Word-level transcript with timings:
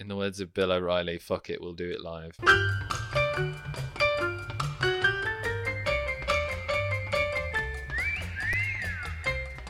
In 0.00 0.08
the 0.08 0.16
words 0.16 0.40
of 0.40 0.52
Bill 0.52 0.72
O'Reilly, 0.72 1.18
fuck 1.18 1.50
it, 1.50 1.60
we'll 1.60 1.72
do 1.72 1.88
it 1.88 2.00
live. 2.00 2.36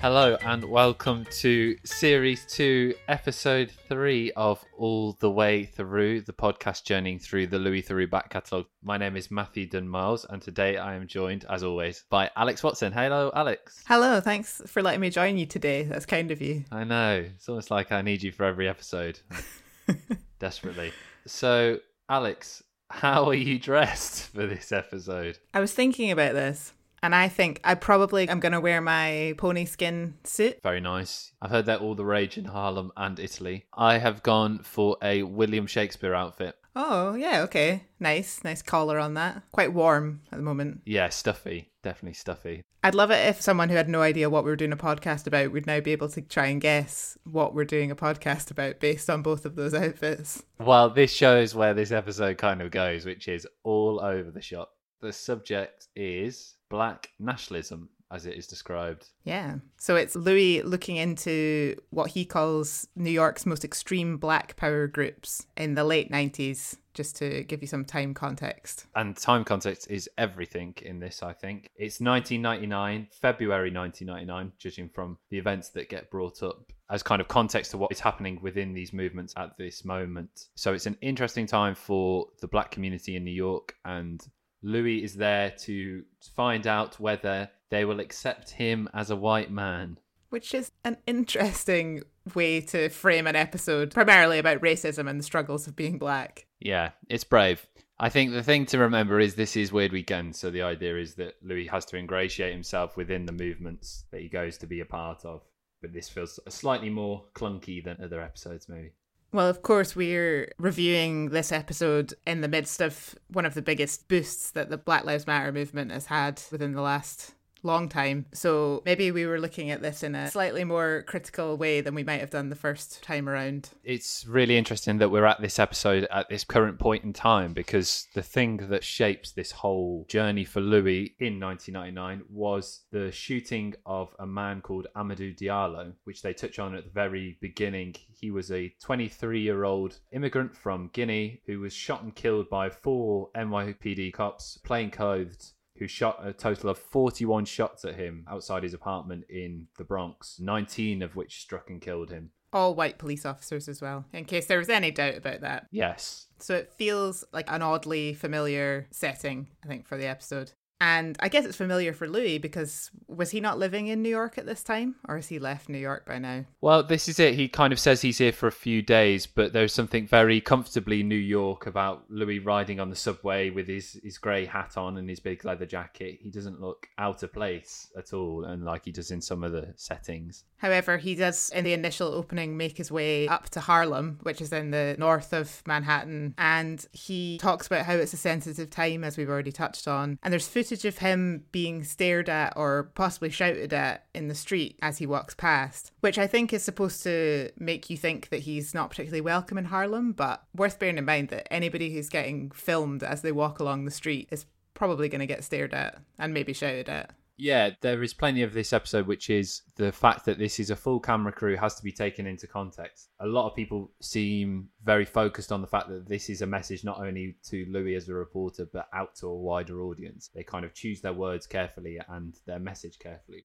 Hello 0.00 0.38
and 0.42 0.64
welcome 0.64 1.26
to 1.40 1.76
Series 1.84 2.46
2, 2.46 2.95
Episode 3.06 3.71
3 3.87 4.32
of 4.32 4.64
All 4.79 5.12
the 5.21 5.30
Way 5.30 5.66
Through, 5.66 6.23
the 6.23 6.32
podcast 6.32 6.84
journeying 6.84 7.18
through 7.18 7.48
the 7.48 7.59
Louis 7.59 7.82
Theroux 7.82 8.09
back 8.09 8.30
catalogue. 8.30 8.66
My 8.82 8.96
name 8.96 9.18
is 9.18 9.30
Matthew 9.30 9.68
Dunmiles 9.68 10.25
and 10.30 10.41
today 10.41 10.79
I 10.79 10.95
am 10.95 11.06
joined, 11.06 11.45
as 11.50 11.62
always, 11.62 12.04
by 12.09 12.30
Alex 12.34 12.62
Watson. 12.62 12.95
Hello, 12.95 13.30
Alex. 13.34 13.84
Hello, 13.86 14.22
thanks 14.22 14.62
for 14.66 14.82
letting 14.82 15.00
me 15.00 15.11
join 15.11 15.36
you 15.36 15.45
today. 15.45 15.82
That's 15.82 16.06
kind 16.06 16.30
of 16.30 16.41
you. 16.41 16.64
I 16.72 16.84
know. 16.84 17.27
It's 17.34 17.46
almost 17.50 17.70
like 17.70 17.93
I 17.93 18.00
need 18.00 18.22
you 18.22 18.32
for 18.32 18.45
every 18.45 18.66
episode. 18.66 19.20
Desperately. 20.39 20.93
So, 21.27 21.79
Alex, 22.08 22.63
how 22.90 23.27
are 23.29 23.35
you 23.35 23.58
dressed 23.58 24.29
for 24.35 24.46
this 24.46 24.72
episode? 24.72 25.39
I 25.53 25.61
was 25.61 25.72
thinking 25.72 26.11
about 26.11 26.35
this, 26.35 26.72
and 27.03 27.14
I 27.14 27.29
think 27.29 27.61
I 27.64 27.75
probably 27.75 28.29
am 28.29 28.41
going 28.41 28.53
to 28.53 28.61
wear 28.61 28.81
my 28.81 29.35
pony 29.39 29.64
skin 29.64 30.14
suit. 30.25 30.63
Very 30.63 30.81
nice. 30.81 31.32
I've 31.41 31.50
heard 31.50 31.67
that 31.67 31.81
all 31.81 31.94
the 31.94 32.05
rage 32.05 32.39
in 32.39 32.47
Harlem 32.47 32.92
and 32.97 33.19
Italy. 33.19 33.67
I 33.75 33.98
have 33.98 34.22
gone 34.22 34.61
for 34.62 34.97
a 35.03 35.22
William 35.22 35.67
Shakespeare 35.67 36.14
outfit. 36.14 36.56
Oh, 36.77 37.14
yeah, 37.14 37.42
okay. 37.42 37.84
Nice, 38.01 38.42
nice 38.42 38.62
collar 38.62 38.98
on 38.98 39.14
that. 39.14 39.42
Quite 39.53 39.73
warm 39.73 40.23
at 40.33 40.39
the 40.39 40.45
moment. 40.45 40.83
Yeah, 40.84 41.09
stuffy. 41.09 41.70
Definitely 41.83 42.14
stuffy. 42.14 42.62
I'd 42.83 42.95
love 42.95 43.11
it 43.11 43.27
if 43.28 43.41
someone 43.41 43.69
who 43.69 43.77
had 43.77 43.89
no 43.89 44.03
idea 44.03 44.28
what 44.28 44.45
we 44.45 44.50
were 44.50 44.56
doing 44.56 44.73
a 44.73 44.77
podcast 44.77 45.27
about 45.27 45.53
would 45.53 45.67
now 45.67 45.81
be 45.81 45.92
able 45.92 46.09
to 46.11 46.20
try 46.20 46.47
and 46.47 46.61
guess 46.61 47.17
what 47.25 47.55
we're 47.55 47.64
doing 47.64 47.91
a 47.91 47.97
podcast 47.97 48.50
about 48.50 48.81
based 48.81 49.09
on 49.09 49.23
both 49.23 49.47
of 49.47 49.56
those 49.56 49.73
outfits. 49.73 50.42
Well, 50.59 50.91
this 50.91 51.12
shows 51.12 51.55
where 51.55 51.75
this 51.75 51.92
episode 51.92 52.39
kind 52.39 52.61
of 52.61 52.70
goes, 52.70 53.06
which 53.06 53.28
is 53.28 53.47
all 53.62 54.00
over 54.00 54.31
the 54.31 54.42
shop. 54.42 54.72
The 55.00 55.12
subject 55.12 55.88
is 55.94 56.56
black 56.70 57.11
nationalism, 57.19 57.88
as 58.14 58.26
it 58.26 58.34
is 58.34 58.46
described. 58.46 59.08
Yeah. 59.24 59.56
So 59.78 59.96
it's 59.96 60.14
Louis 60.14 60.62
looking 60.62 60.96
into 60.96 61.74
what 61.90 62.10
he 62.10 62.24
calls 62.24 62.86
New 62.94 63.10
York's 63.10 63.44
most 63.44 63.64
extreme 63.64 64.16
black 64.16 64.56
power 64.56 64.86
groups 64.86 65.46
in 65.56 65.74
the 65.74 65.84
late 65.84 66.10
90s, 66.10 66.76
just 66.94 67.16
to 67.16 67.42
give 67.42 67.60
you 67.60 67.66
some 67.66 67.84
time 67.84 68.14
context. 68.14 68.86
And 68.94 69.16
time 69.16 69.44
context 69.44 69.90
is 69.90 70.08
everything 70.16 70.74
in 70.82 71.00
this, 71.00 71.22
I 71.22 71.32
think. 71.32 71.68
It's 71.76 72.00
1999, 72.00 73.08
February 73.20 73.72
1999, 73.72 74.52
judging 74.58 74.88
from 74.88 75.18
the 75.30 75.38
events 75.38 75.70
that 75.70 75.88
get 75.88 76.10
brought 76.10 76.42
up 76.42 76.72
as 76.90 77.02
kind 77.02 77.20
of 77.20 77.28
context 77.28 77.70
to 77.70 77.78
what 77.78 77.90
is 77.90 77.98
happening 77.98 78.38
within 78.42 78.74
these 78.74 78.92
movements 78.92 79.32
at 79.36 79.56
this 79.56 79.84
moment. 79.84 80.48
So 80.54 80.74
it's 80.74 80.86
an 80.86 80.98
interesting 81.00 81.46
time 81.46 81.74
for 81.74 82.26
the 82.40 82.46
black 82.46 82.70
community 82.70 83.16
in 83.16 83.24
New 83.24 83.32
York, 83.32 83.74
and 83.84 84.24
Louis 84.64 85.04
is 85.04 85.14
there 85.14 85.50
to 85.50 86.04
find 86.34 86.66
out 86.66 86.98
whether 86.98 87.50
they 87.70 87.84
will 87.84 88.00
accept 88.00 88.50
him 88.50 88.88
as 88.94 89.10
a 89.10 89.16
white 89.16 89.50
man. 89.50 89.98
Which 90.30 90.54
is 90.54 90.72
an 90.84 90.96
interesting 91.06 92.02
way 92.34 92.62
to 92.62 92.88
frame 92.88 93.26
an 93.26 93.36
episode, 93.36 93.92
primarily 93.92 94.38
about 94.38 94.62
racism 94.62 95.08
and 95.08 95.20
the 95.20 95.24
struggles 95.24 95.66
of 95.66 95.76
being 95.76 95.98
black. 95.98 96.46
Yeah, 96.60 96.90
it's 97.08 97.24
brave. 97.24 97.66
I 97.98 98.08
think 98.08 98.32
the 98.32 98.42
thing 98.42 98.64
to 98.66 98.78
remember 98.78 99.20
is 99.20 99.34
this 99.34 99.54
is 99.54 99.70
Weird 99.70 99.92
Weekend, 99.92 100.34
so 100.34 100.50
the 100.50 100.62
idea 100.62 100.96
is 100.96 101.14
that 101.16 101.34
Louis 101.42 101.66
has 101.66 101.84
to 101.86 101.96
ingratiate 101.96 102.52
himself 102.52 102.96
within 102.96 103.26
the 103.26 103.32
movements 103.32 104.04
that 104.10 104.22
he 104.22 104.28
goes 104.28 104.56
to 104.58 104.66
be 104.66 104.80
a 104.80 104.86
part 104.86 105.24
of. 105.24 105.42
But 105.82 105.92
this 105.92 106.08
feels 106.08 106.40
slightly 106.48 106.88
more 106.88 107.26
clunky 107.34 107.84
than 107.84 108.02
other 108.02 108.22
episodes, 108.22 108.68
maybe. 108.68 108.92
Well, 109.34 109.48
of 109.48 109.62
course, 109.62 109.96
we're 109.96 110.52
reviewing 110.58 111.30
this 111.30 111.50
episode 111.50 112.14
in 112.24 112.40
the 112.40 112.46
midst 112.46 112.80
of 112.80 113.16
one 113.27 113.44
of 113.44 113.54
the 113.54 113.62
biggest 113.62 114.06
boosts 114.06 114.52
that 114.52 114.70
the 114.70 114.78
Black 114.78 115.04
Lives 115.04 115.26
Matter 115.26 115.50
movement 115.50 115.91
has 115.91 116.06
had 116.06 116.41
within 116.52 116.70
the 116.70 116.80
last 116.80 117.34
long 117.64 117.88
time. 117.88 118.26
So 118.32 118.82
maybe 118.84 119.10
we 119.10 119.26
were 119.26 119.41
looking 119.41 119.70
at 119.70 119.82
this 119.82 120.02
in 120.02 120.14
a 120.14 120.30
slightly 120.30 120.64
more 120.64 121.04
critical 121.06 121.56
way 121.56 121.80
than 121.80 121.94
we 121.94 122.04
might 122.04 122.20
have 122.20 122.30
done 122.30 122.50
the 122.50 122.56
first 122.56 123.02
time 123.02 123.28
around. 123.28 123.70
It's 123.82 124.26
really 124.26 124.56
interesting 124.56 124.98
that 124.98 125.10
we're 125.10 125.25
at 125.25 125.41
this 125.41 125.58
episode 125.58 126.06
at 126.10 126.28
this 126.28 126.44
current 126.44 126.78
point 126.78 127.04
in 127.04 127.12
time 127.12 127.53
because 127.53 128.06
the 128.14 128.22
thing 128.22 128.58
that 128.69 128.84
shapes 128.84 129.32
this 129.32 129.50
whole 129.50 130.04
journey 130.08 130.44
for 130.44 130.60
Louis 130.60 131.14
in 131.19 131.41
1999 131.41 132.24
was 132.30 132.82
the 132.92 133.10
shooting 133.10 133.74
of 133.86 134.14
a 134.19 134.26
man 134.26 134.60
called 134.60 134.86
Amadou 134.97 135.36
Diallo, 135.36 135.92
which 136.04 136.22
they 136.22 136.34
touch 136.34 136.58
on 136.58 136.74
at 136.74 136.84
the 136.84 136.91
very 136.91 137.38
beginning. 137.41 137.94
He 138.19 138.30
was 138.30 138.50
a 138.50 138.74
23 138.82 139.41
year 139.41 139.64
old 139.64 139.98
immigrant 140.12 140.56
from 140.56 140.91
Guinea 140.92 141.42
who 141.47 141.60
was 141.60 141.72
shot 141.72 142.03
and 142.03 142.14
killed 142.14 142.48
by 142.48 142.70
four 142.70 143.30
NYPD 143.36 144.12
cops, 144.12 144.58
plain 144.64 144.91
clothed 144.91 145.53
who 145.78 145.88
shot 145.88 146.18
a 146.24 146.32
total 146.32 146.70
of 146.70 146.78
41 146.78 147.44
shots 147.44 147.84
at 147.84 147.96
him 147.96 148.24
outside 148.28 148.62
his 148.62 148.74
apartment 148.74 149.24
in 149.28 149.66
the 149.76 149.84
Bronx, 149.84 150.38
19 150.40 151.02
of 151.02 151.16
which 151.16 151.40
struck 151.40 151.70
and 151.70 151.80
killed 151.80 152.10
him. 152.10 152.30
All 152.52 152.74
white 152.76 152.98
police 152.98 153.26
officers 153.26 153.68
as 153.68 153.82
well, 153.82 154.04
in 154.12 154.24
case 154.26 154.46
there 154.46 154.58
was 154.58 154.68
any 154.68 154.92
doubt 154.92 155.16
about 155.16 155.40
that. 155.40 155.66
Yes. 155.72 156.28
So 156.38 156.54
it 156.54 156.72
feels 156.78 157.24
like 157.32 157.50
an 157.50 157.62
oddly 157.62 158.14
familiar 158.14 158.86
setting, 158.92 159.48
I 159.64 159.66
think, 159.66 159.88
for 159.88 159.98
the 159.98 160.06
episode. 160.06 160.52
And 160.84 161.17
I 161.19 161.31
guess 161.31 161.47
it's 161.47 161.56
familiar 161.56 161.95
for 161.95 162.06
Louis 162.06 162.37
because 162.37 162.91
was 163.09 163.31
he 163.31 163.41
not 163.41 163.59
living 163.59 163.87
in 163.87 164.03
New 164.03 164.11
York 164.11 164.37
at 164.37 164.45
this 164.45 164.62
time 164.62 164.97
or 165.09 165.17
has 165.17 165.28
he 165.28 165.39
left 165.39 165.71
New 165.71 165.78
York 165.78 166.05
by 166.05 166.19
now? 166.19 166.45
Well, 166.61 166.83
this 166.83 167.09
is 167.09 167.19
it. 167.19 167.37
He 167.37 167.49
kind 167.49 167.72
of 167.72 167.78
says 167.78 168.03
he's 168.03 168.19
here 168.19 168.33
for 168.33 168.49
a 168.49 168.53
few 168.53 168.83
days, 168.83 169.27
but 169.27 169.55
there's 169.55 169.72
something 169.72 170.06
very 170.06 170.43
comfortably 170.43 171.03
New 171.03 171.15
York 171.15 171.67
about 171.67 172.05
Louis 172.11 172.39
riding 172.39 172.81
on 172.81 172.91
the 172.91 172.97
subway 172.97 173.49
with 173.49 173.67
his, 173.67 173.99
his 174.05 174.19
grey 174.19 174.45
hat 174.45 174.77
on 174.77 174.99
and 174.99 175.09
his 175.09 175.21
big 175.21 175.43
leather 175.43 175.65
jacket. 175.65 176.19
He 176.21 176.28
doesn't 176.28 176.61
look 176.61 176.87
out 176.99 177.22
of 177.22 177.33
place 177.33 177.91
at 177.97 178.12
all, 178.12 178.45
and 178.45 178.62
like 178.62 178.84
he 178.84 178.93
does 178.93 179.11
in 179.11 179.22
some 179.22 179.43
of 179.43 179.53
the 179.53 179.72
settings. 179.77 180.45
However, 180.64 180.97
he 180.97 181.14
does 181.14 181.50
in 181.50 181.62
the 181.62 181.75
initial 181.75 182.08
opening 182.08 182.56
make 182.56 182.78
his 182.78 182.91
way 182.91 183.28
up 183.28 183.50
to 183.50 183.60
Harlem, 183.60 184.19
which 184.22 184.41
is 184.41 184.50
in 184.50 184.70
the 184.70 184.97
north 184.98 185.34
of 185.34 185.62
Manhattan, 185.66 186.34
and 186.38 186.82
he 186.91 187.36
talks 187.36 187.66
about 187.66 187.84
how 187.84 187.92
it's 187.92 188.14
a 188.14 188.16
sensitive 188.16 188.70
time, 188.70 189.04
as 189.04 189.19
we've 189.19 189.28
already 189.28 189.53
touched 189.53 189.86
on. 189.86 190.19
And 190.22 190.32
there's 190.32 190.48
footage 190.48 190.86
of 190.86 190.97
him 190.97 191.44
being 191.53 191.84
stared 191.84 192.30
at 192.30 192.54
or 192.56 192.84
possibly 192.94 193.28
shouted 193.28 193.74
at 193.74 194.06
in 194.14 194.28
the 194.28 194.34
street 194.34 194.78
as 194.80 194.97
he 194.97 195.04
walks 195.04 195.34
past, 195.34 195.92
which 196.00 196.16
I 196.16 196.26
think 196.26 196.50
is 196.50 196.62
supposed 196.64 197.03
to 197.03 197.50
make 197.58 197.91
you 197.91 197.98
think 197.98 198.30
that 198.30 198.41
he's 198.41 198.72
not 198.72 198.88
particularly 198.88 199.20
welcome 199.20 199.58
in 199.58 199.66
Harlem, 199.66 200.12
but 200.12 200.44
worth 200.56 200.78
bearing 200.78 200.97
in 200.97 201.04
mind 201.04 201.28
that 201.28 201.53
anybody 201.53 201.92
who's 201.92 202.08
getting 202.08 202.50
filmed 202.53 203.03
as 203.03 203.20
they 203.20 203.32
walk 203.32 203.58
along 203.58 203.84
the 203.84 203.91
street 203.91 204.28
is 204.30 204.47
probably 204.72 205.10
going 205.10 205.20
to 205.20 205.26
get 205.26 205.44
stared 205.44 205.74
at 205.74 205.98
and 206.19 206.32
maybe 206.32 206.54
shouted 206.54 206.88
at. 206.88 207.10
Yeah, 207.37 207.71
there 207.81 208.00
is 208.05 208.15
plenty 208.15 208.43
of 208.43 208.53
this 208.53 208.72
episode, 208.72 209.09
which 209.09 209.28
is 209.28 209.62
the 209.75 209.91
fact 209.91 210.25
that 210.27 210.39
this 210.39 210.61
is 210.61 210.71
a 210.71 210.77
full 210.77 211.00
camera 211.00 211.33
crew 211.33 211.56
has 211.56 211.75
to 211.75 211.83
be 211.83 211.91
taken 211.91 212.28
into 212.28 212.47
context. 212.47 213.09
A 213.19 213.27
lot 213.27 213.50
of 213.50 213.56
people 213.56 213.91
seem 214.00 214.69
very 214.84 215.05
focused 215.05 215.50
on 215.50 215.61
the 215.61 215.67
fact 215.67 215.89
that 215.89 216.09
this 216.09 216.31
is 216.31 216.43
a 216.43 216.47
message 216.47 216.84
not 216.84 217.00
only 217.00 217.34
to 217.49 217.67
Louis 217.69 217.97
as 217.97 218.09
a 218.09 218.15
reporter, 218.15 218.69
but 218.72 218.87
out 218.93 219.17
to 219.17 219.27
a 219.27 219.34
wider 219.34 219.83
audience. 219.83 220.31
They 220.33 220.45
kind 220.45 220.65
of 220.65 220.75
choose 220.75 221.00
their 221.00 221.12
words 221.12 221.45
carefully 221.49 221.99
and 222.09 222.37
their 222.47 222.61
message 222.61 223.00
carefully. 223.00 223.45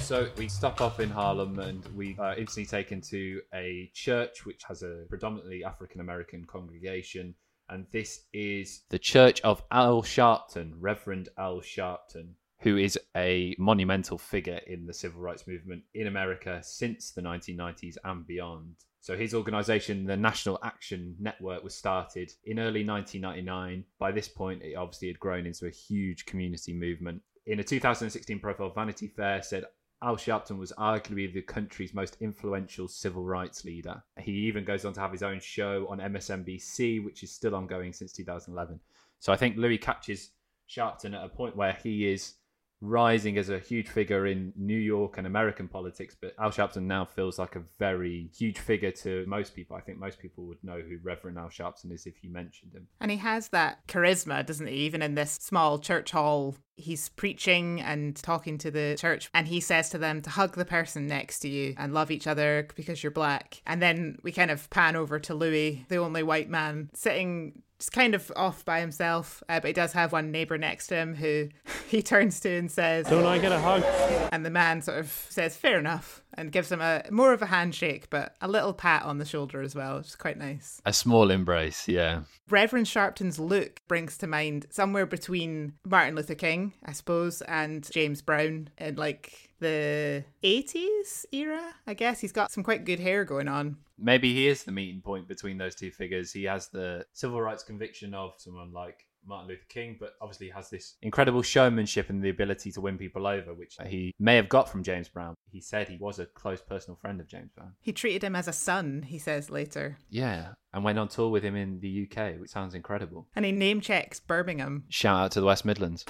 So 0.00 0.30
we 0.38 0.48
stop 0.48 0.80
off 0.80 0.98
in 0.98 1.10
Harlem 1.10 1.58
and 1.58 1.84
we 1.94 2.16
are 2.18 2.34
instantly 2.36 2.64
taken 2.64 3.02
to 3.02 3.42
a 3.52 3.90
church 3.92 4.46
which 4.46 4.62
has 4.64 4.82
a 4.82 5.04
predominantly 5.10 5.62
African 5.62 6.00
American 6.00 6.46
congregation. 6.46 7.34
And 7.70 7.86
this 7.92 8.24
is 8.32 8.82
the 8.90 8.98
Church 8.98 9.40
of 9.42 9.62
Al 9.70 10.02
Sharpton, 10.02 10.72
Reverend 10.80 11.28
Al 11.38 11.60
Sharpton, 11.60 12.32
who 12.58 12.76
is 12.76 12.98
a 13.16 13.54
monumental 13.58 14.18
figure 14.18 14.60
in 14.66 14.86
the 14.86 14.92
civil 14.92 15.20
rights 15.20 15.46
movement 15.46 15.84
in 15.94 16.08
America 16.08 16.60
since 16.64 17.12
the 17.12 17.22
1990s 17.22 17.96
and 18.02 18.26
beyond. 18.26 18.74
So 19.00 19.16
his 19.16 19.34
organization, 19.34 20.04
the 20.04 20.16
National 20.16 20.58
Action 20.64 21.14
Network, 21.20 21.62
was 21.62 21.76
started 21.76 22.32
in 22.44 22.58
early 22.58 22.84
1999. 22.84 23.84
By 24.00 24.10
this 24.10 24.28
point, 24.28 24.62
it 24.62 24.74
obviously 24.74 25.06
had 25.06 25.20
grown 25.20 25.46
into 25.46 25.66
a 25.66 25.70
huge 25.70 26.26
community 26.26 26.74
movement. 26.74 27.22
In 27.46 27.60
a 27.60 27.64
2016 27.64 28.40
profile, 28.40 28.72
Vanity 28.74 29.06
Fair 29.06 29.42
said 29.42 29.64
Al 30.02 30.16
Sharpton 30.16 30.56
was 30.56 30.72
arguably 30.78 31.30
the 31.32 31.42
country's 31.42 31.92
most 31.92 32.16
influential 32.20 32.88
civil 32.88 33.24
rights 33.24 33.64
leader. 33.66 34.02
He 34.18 34.32
even 34.32 34.64
goes 34.64 34.86
on 34.86 34.94
to 34.94 35.00
have 35.00 35.12
his 35.12 35.22
own 35.22 35.40
show 35.40 35.86
on 35.88 35.98
MSNBC, 35.98 37.04
which 37.04 37.22
is 37.22 37.30
still 37.30 37.54
ongoing 37.54 37.92
since 37.92 38.12
2011. 38.12 38.80
So 39.18 39.30
I 39.32 39.36
think 39.36 39.58
Louis 39.58 39.76
catches 39.76 40.30
Sharpton 40.68 41.14
at 41.14 41.24
a 41.24 41.28
point 41.28 41.54
where 41.54 41.76
he 41.82 42.10
is 42.10 42.34
rising 42.80 43.36
as 43.36 43.50
a 43.50 43.58
huge 43.58 43.88
figure 43.88 44.26
in 44.26 44.52
New 44.56 44.78
York 44.78 45.18
and 45.18 45.26
American 45.26 45.68
politics, 45.68 46.16
but 46.20 46.34
Al 46.38 46.50
Sharpton 46.50 46.82
now 46.82 47.04
feels 47.04 47.38
like 47.38 47.56
a 47.56 47.62
very 47.78 48.30
huge 48.36 48.58
figure 48.58 48.90
to 48.90 49.24
most 49.26 49.54
people. 49.54 49.76
I 49.76 49.80
think 49.80 49.98
most 49.98 50.18
people 50.18 50.44
would 50.46 50.62
know 50.64 50.80
who 50.80 50.98
Reverend 51.02 51.38
Al 51.38 51.48
Sharpton 51.48 51.92
is 51.92 52.06
if 52.06 52.22
you 52.22 52.30
mentioned 52.30 52.72
him. 52.72 52.86
And 53.00 53.10
he 53.10 53.18
has 53.18 53.48
that 53.48 53.86
charisma, 53.86 54.44
doesn't 54.44 54.66
he? 54.66 54.74
Even 54.74 55.02
in 55.02 55.14
this 55.14 55.32
small 55.32 55.78
church 55.78 56.10
hall, 56.10 56.56
he's 56.76 57.10
preaching 57.10 57.80
and 57.80 58.16
talking 58.16 58.56
to 58.58 58.70
the 58.70 58.96
church, 58.98 59.30
and 59.34 59.46
he 59.46 59.60
says 59.60 59.90
to 59.90 59.98
them 59.98 60.22
to 60.22 60.30
hug 60.30 60.56
the 60.56 60.64
person 60.64 61.06
next 61.06 61.40
to 61.40 61.48
you 61.48 61.74
and 61.76 61.92
love 61.92 62.10
each 62.10 62.26
other 62.26 62.66
because 62.74 63.02
you're 63.02 63.10
black. 63.12 63.62
And 63.66 63.82
then 63.82 64.18
we 64.22 64.32
kind 64.32 64.50
of 64.50 64.70
pan 64.70 64.96
over 64.96 65.18
to 65.20 65.34
Louis, 65.34 65.84
the 65.88 65.98
only 65.98 66.22
white 66.22 66.48
man, 66.48 66.90
sitting 66.94 67.62
just 67.80 67.92
kind 67.92 68.14
of 68.14 68.30
off 68.36 68.64
by 68.64 68.78
himself, 68.80 69.42
uh, 69.48 69.58
but 69.58 69.68
he 69.68 69.72
does 69.72 69.92
have 69.94 70.12
one 70.12 70.30
neighbor 70.30 70.58
next 70.58 70.86
to 70.88 70.94
him 70.94 71.14
who 71.14 71.48
he 71.88 72.02
turns 72.02 72.38
to 72.40 72.50
and 72.50 72.70
says, 72.70 73.06
Don't 73.06 73.24
I 73.24 73.38
get 73.38 73.52
a 73.52 73.58
hug? 73.58 73.82
And 74.30 74.46
the 74.46 74.50
man 74.50 74.82
sort 74.82 74.98
of 74.98 75.10
says, 75.10 75.56
Fair 75.56 75.78
enough, 75.78 76.22
and 76.34 76.52
gives 76.52 76.70
him 76.70 76.80
a 76.80 77.02
more 77.10 77.32
of 77.32 77.42
a 77.42 77.46
handshake, 77.46 78.08
but 78.10 78.36
a 78.40 78.48
little 78.48 78.74
pat 78.74 79.02
on 79.02 79.18
the 79.18 79.24
shoulder 79.24 79.62
as 79.62 79.74
well, 79.74 79.98
which 79.98 80.08
is 80.08 80.16
quite 80.16 80.38
nice. 80.38 80.80
A 80.84 80.92
small 80.92 81.30
embrace, 81.30 81.88
yeah. 81.88 82.20
Reverend 82.50 82.86
Sharpton's 82.86 83.38
look 83.38 83.80
brings 83.88 84.18
to 84.18 84.26
mind 84.26 84.66
somewhere 84.70 85.06
between 85.06 85.72
Martin 85.84 86.14
Luther 86.14 86.34
King, 86.34 86.74
I 86.84 86.92
suppose, 86.92 87.40
and 87.42 87.90
James 87.90 88.20
Brown 88.20 88.68
and 88.78 88.98
like 88.98 89.49
the 89.60 90.24
80s 90.42 91.24
era, 91.32 91.74
I 91.86 91.94
guess. 91.94 92.20
He's 92.20 92.32
got 92.32 92.50
some 92.50 92.64
quite 92.64 92.84
good 92.84 93.00
hair 93.00 93.24
going 93.24 93.48
on. 93.48 93.76
Maybe 93.98 94.34
he 94.34 94.48
is 94.48 94.64
the 94.64 94.72
meeting 94.72 95.02
point 95.02 95.28
between 95.28 95.58
those 95.58 95.74
two 95.74 95.90
figures. 95.90 96.32
He 96.32 96.44
has 96.44 96.68
the 96.68 97.06
civil 97.12 97.40
rights 97.40 97.62
conviction 97.62 98.14
of 98.14 98.32
someone 98.38 98.72
like 98.72 99.06
Martin 99.26 99.48
Luther 99.48 99.66
King, 99.68 99.96
but 100.00 100.14
obviously 100.20 100.48
has 100.48 100.70
this 100.70 100.94
incredible 101.02 101.42
showmanship 101.42 102.10
and 102.10 102.22
the 102.22 102.30
ability 102.30 102.72
to 102.72 102.80
win 102.80 102.98
people 102.98 103.26
over, 103.26 103.54
which 103.54 103.76
he 103.86 104.14
may 104.18 104.36
have 104.36 104.48
got 104.48 104.68
from 104.68 104.82
James 104.82 105.08
Brown. 105.08 105.34
He 105.50 105.60
said 105.60 105.88
he 105.88 105.98
was 105.98 106.18
a 106.18 106.26
close 106.26 106.60
personal 106.60 106.96
friend 106.96 107.20
of 107.20 107.28
James 107.28 107.50
Brown. 107.54 107.74
He 107.80 107.92
treated 107.92 108.24
him 108.24 108.34
as 108.34 108.48
a 108.48 108.52
son, 108.52 109.02
he 109.02 109.18
says 109.18 109.50
later. 109.50 109.98
Yeah, 110.08 110.52
and 110.72 110.84
went 110.84 110.98
on 110.98 111.08
tour 111.08 111.28
with 111.28 111.42
him 111.42 111.56
in 111.56 111.80
the 111.80 112.08
UK, 112.10 112.40
which 112.40 112.50
sounds 112.50 112.74
incredible. 112.74 113.28
And 113.36 113.44
he 113.44 113.52
name 113.52 113.80
checks 113.80 114.20
Birmingham. 114.20 114.84
Shout 114.88 115.20
out 115.20 115.32
to 115.32 115.40
the 115.40 115.46
West 115.46 115.64
Midlands. 115.64 116.04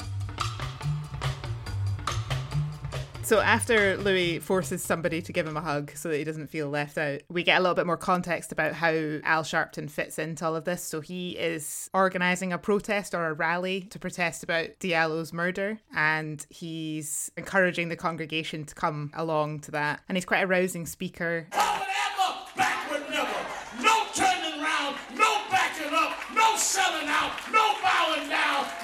So 3.30 3.38
after 3.38 3.96
Louis 3.96 4.40
forces 4.40 4.82
somebody 4.82 5.22
to 5.22 5.32
give 5.32 5.46
him 5.46 5.56
a 5.56 5.60
hug 5.60 5.92
so 5.94 6.08
that 6.08 6.16
he 6.16 6.24
doesn't 6.24 6.48
feel 6.48 6.68
left 6.68 6.98
out, 6.98 7.20
we 7.28 7.44
get 7.44 7.58
a 7.58 7.60
little 7.60 7.76
bit 7.76 7.86
more 7.86 7.96
context 7.96 8.50
about 8.50 8.72
how 8.72 8.90
Al 8.90 9.44
Sharpton 9.44 9.88
fits 9.88 10.18
into 10.18 10.44
all 10.44 10.56
of 10.56 10.64
this. 10.64 10.82
So 10.82 11.00
he 11.00 11.38
is 11.38 11.88
organising 11.94 12.52
a 12.52 12.58
protest 12.58 13.14
or 13.14 13.26
a 13.26 13.32
rally 13.32 13.82
to 13.82 14.00
protest 14.00 14.42
about 14.42 14.80
Diallo's 14.80 15.32
murder, 15.32 15.78
and 15.94 16.44
he's 16.50 17.30
encouraging 17.36 17.88
the 17.88 17.94
congregation 17.94 18.64
to 18.64 18.74
come 18.74 19.12
along 19.14 19.60
to 19.60 19.70
that. 19.70 20.00
And 20.08 20.16
he's 20.16 20.24
quite 20.24 20.42
a 20.42 20.48
rousing 20.48 20.84
speaker. 20.84 21.46
No 21.52 21.76
turning 24.12 24.60
no 25.14 25.38
backing 25.52 25.94
up, 25.94 26.16
no 26.34 26.56
selling 26.56 27.06
out, 27.06 27.30
no 27.52 27.76
bowing 27.80 28.28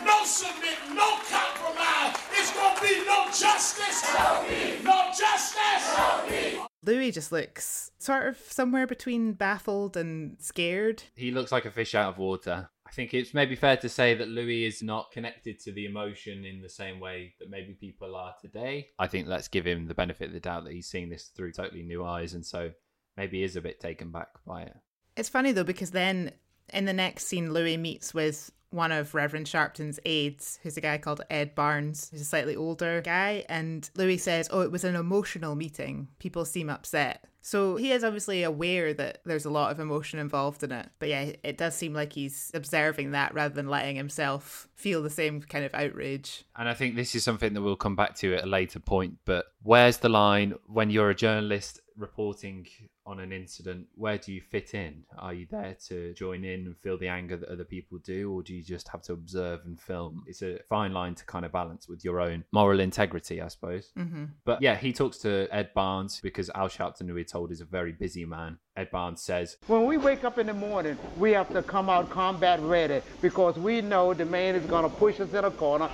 no 0.04 0.24
submitting, 0.24 0.94
no 0.94 1.18
compromise. 1.28 2.14
It's 2.30 2.54
gonna 2.54 3.25
be 3.40 3.44
no 3.44 3.52
justice. 3.52 4.84
No 4.84 5.10
justice. 5.18 6.60
Louis 6.84 7.10
just 7.10 7.32
looks 7.32 7.90
sort 7.98 8.28
of 8.28 8.36
somewhere 8.36 8.86
between 8.86 9.32
baffled 9.32 9.96
and 9.96 10.36
scared. 10.40 11.02
He 11.16 11.32
looks 11.32 11.50
like 11.50 11.64
a 11.64 11.70
fish 11.70 11.94
out 11.94 12.10
of 12.10 12.18
water. 12.18 12.70
I 12.86 12.90
think 12.92 13.12
it's 13.12 13.34
maybe 13.34 13.56
fair 13.56 13.76
to 13.78 13.88
say 13.88 14.14
that 14.14 14.28
Louis 14.28 14.64
is 14.64 14.82
not 14.82 15.10
connected 15.10 15.58
to 15.60 15.72
the 15.72 15.86
emotion 15.86 16.44
in 16.44 16.62
the 16.62 16.68
same 16.68 17.00
way 17.00 17.34
that 17.40 17.50
maybe 17.50 17.72
people 17.72 18.14
are 18.14 18.34
today. 18.40 18.88
I 19.00 19.08
think 19.08 19.26
let's 19.26 19.48
give 19.48 19.66
him 19.66 19.86
the 19.86 19.94
benefit 19.94 20.28
of 20.28 20.32
the 20.32 20.40
doubt 20.40 20.64
that 20.64 20.72
he's 20.72 20.88
seeing 20.88 21.08
this 21.08 21.24
through 21.36 21.52
totally 21.52 21.82
new 21.82 22.04
eyes, 22.04 22.34
and 22.34 22.46
so 22.46 22.70
maybe 23.16 23.38
he 23.38 23.44
is 23.44 23.56
a 23.56 23.60
bit 23.60 23.80
taken 23.80 24.12
back 24.12 24.28
by 24.46 24.62
it. 24.62 24.76
It's 25.16 25.28
funny 25.28 25.50
though 25.50 25.64
because 25.64 25.90
then 25.90 26.30
in 26.72 26.84
the 26.84 26.92
next 26.92 27.26
scene, 27.26 27.52
Louis 27.52 27.76
meets 27.76 28.14
with 28.14 28.52
one 28.70 28.92
of 28.92 29.14
Reverend 29.14 29.48
Sharpton's 29.48 30.00
aides, 30.04 30.58
who's 30.62 30.76
a 30.76 30.80
guy 30.80 30.98
called 30.98 31.22
Ed 31.30 31.54
Barnes, 31.54 32.08
who's 32.10 32.20
a 32.20 32.24
slightly 32.24 32.56
older 32.56 33.00
guy. 33.00 33.44
And 33.48 33.88
Louis 33.96 34.18
says, 34.18 34.48
Oh, 34.50 34.60
it 34.60 34.72
was 34.72 34.84
an 34.84 34.96
emotional 34.96 35.54
meeting. 35.54 36.08
People 36.18 36.44
seem 36.44 36.68
upset. 36.68 37.24
So 37.46 37.76
he 37.76 37.92
is 37.92 38.02
obviously 38.02 38.42
aware 38.42 38.92
that 38.94 39.18
there's 39.24 39.44
a 39.44 39.50
lot 39.50 39.70
of 39.70 39.78
emotion 39.78 40.18
involved 40.18 40.64
in 40.64 40.72
it. 40.72 40.88
But 40.98 41.10
yeah, 41.10 41.30
it 41.44 41.56
does 41.56 41.76
seem 41.76 41.94
like 41.94 42.12
he's 42.12 42.50
observing 42.54 43.12
that 43.12 43.34
rather 43.34 43.54
than 43.54 43.68
letting 43.68 43.94
himself 43.94 44.66
feel 44.74 45.00
the 45.00 45.10
same 45.10 45.40
kind 45.40 45.64
of 45.64 45.72
outrage. 45.72 46.44
And 46.56 46.68
I 46.68 46.74
think 46.74 46.96
this 46.96 47.14
is 47.14 47.22
something 47.22 47.54
that 47.54 47.62
we'll 47.62 47.76
come 47.76 47.94
back 47.94 48.16
to 48.16 48.34
at 48.34 48.42
a 48.42 48.48
later 48.48 48.80
point. 48.80 49.18
But 49.24 49.46
where's 49.62 49.98
the 49.98 50.08
line 50.08 50.54
when 50.66 50.90
you're 50.90 51.10
a 51.10 51.14
journalist 51.14 51.80
reporting 51.96 52.66
on 53.04 53.20
an 53.20 53.32
incident? 53.32 53.86
Where 53.94 54.18
do 54.18 54.32
you 54.32 54.40
fit 54.40 54.74
in? 54.74 55.04
Are 55.18 55.34
you 55.34 55.46
there 55.50 55.76
to 55.88 56.12
join 56.14 56.44
in 56.44 56.66
and 56.66 56.76
feel 56.78 56.98
the 56.98 57.08
anger 57.08 57.36
that 57.36 57.48
other 57.48 57.64
people 57.64 57.98
do, 57.98 58.32
or 58.32 58.42
do 58.42 58.54
you 58.54 58.62
just 58.62 58.88
have 58.88 59.02
to 59.02 59.12
observe 59.12 59.60
and 59.64 59.80
film? 59.80 60.24
It's 60.26 60.42
a 60.42 60.58
fine 60.68 60.92
line 60.92 61.14
to 61.14 61.24
kind 61.24 61.44
of 61.44 61.52
balance 61.52 61.88
with 61.88 62.04
your 62.04 62.20
own 62.20 62.44
moral 62.52 62.80
integrity, 62.80 63.40
I 63.40 63.48
suppose. 63.48 63.92
Mm-hmm. 63.98 64.24
But 64.44 64.62
yeah, 64.62 64.76
he 64.76 64.92
talks 64.92 65.18
to 65.18 65.48
Ed 65.50 65.72
Barnes 65.74 66.20
because 66.22 66.50
Al 66.54 66.68
Sharpton, 66.68 67.08
who 67.08 67.14
we're 67.14 67.24
told 67.24 67.50
is 67.50 67.60
a 67.60 67.64
very 67.64 67.92
busy 67.92 68.24
man. 68.24 68.58
Ed 68.76 68.90
Barnes 68.90 69.22
says, 69.22 69.56
When 69.66 69.86
we 69.86 69.96
wake 69.96 70.24
up 70.24 70.38
in 70.38 70.46
the 70.46 70.54
morning, 70.54 70.98
we 71.16 71.32
have 71.32 71.50
to 71.52 71.62
come 71.62 71.88
out 71.88 72.10
combat 72.10 72.60
ready 72.60 73.00
because 73.22 73.56
we 73.56 73.80
know 73.80 74.12
the 74.12 74.26
man 74.26 74.54
is 74.54 74.66
going 74.66 74.82
to 74.82 74.94
push 74.96 75.20
us 75.20 75.32
in 75.32 75.44
a 75.44 75.50
corner, 75.50 75.88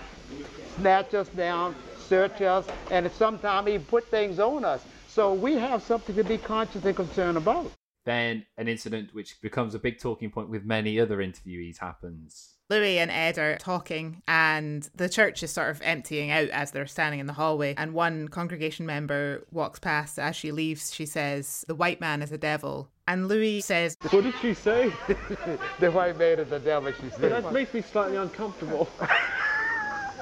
snatch 0.77 1.15
us 1.15 1.29
down, 1.29 1.75
search 2.09 2.43
us, 2.43 2.67
and 2.91 3.11
sometimes 3.13 3.69
he 3.69 3.79
put 3.79 4.09
things 4.09 4.39
on 4.39 4.65
us. 4.65 4.85
So 5.13 5.35
we 5.35 5.57
have 5.57 5.83
something 5.83 6.17
to 6.17 6.25
be 6.25 6.39
conscious 6.39 6.87
and 6.87 6.97
concerned 6.97 7.37
about. 7.37 7.71
Then 8.07 8.47
an 8.57 8.67
incident 8.67 9.11
which 9.13 9.39
becomes 9.43 9.75
a 9.75 9.79
big 9.79 9.99
talking 9.99 10.31
point 10.31 10.49
with 10.49 10.65
many 10.65 10.99
other 10.99 11.19
interviewees 11.19 11.77
happens. 11.77 12.55
Louis 12.71 12.99
and 12.99 13.11
Ed 13.11 13.37
are 13.37 13.59
talking, 13.59 14.23
and 14.27 14.89
the 14.95 15.11
church 15.11 15.43
is 15.43 15.51
sort 15.51 15.69
of 15.69 15.83
emptying 15.83 16.31
out 16.31 16.49
as 16.49 16.71
they're 16.71 16.87
standing 16.87 17.21
in 17.21 17.27
the 17.27 17.35
hallway. 17.35 17.75
And 17.77 17.93
one 17.93 18.29
congregation 18.29 18.87
member 18.87 19.47
walks 19.51 19.79
past. 19.79 20.19
As 20.19 20.35
she 20.35 20.51
leaves, 20.51 20.95
she 20.95 21.05
says, 21.05 21.63
The 21.69 21.75
white 21.75 22.01
man 22.01 22.23
is 22.23 22.33
a 22.33 22.39
devil. 22.39 22.89
And 23.07 23.29
Louis 23.29 23.61
says, 23.61 23.99
What 24.09 24.25
did 24.25 24.35
she 24.41 24.55
say? 24.55 24.91
the 25.79 25.91
white 25.91 26.19
man 26.19 26.39
is 26.39 26.49
the 26.49 26.59
devil, 26.59 26.91
she 26.91 27.11
said. 27.11 27.33
that 27.33 27.53
makes 27.53 27.75
me 27.75 27.83
slightly 27.83 28.17
uncomfortable. 28.17 28.89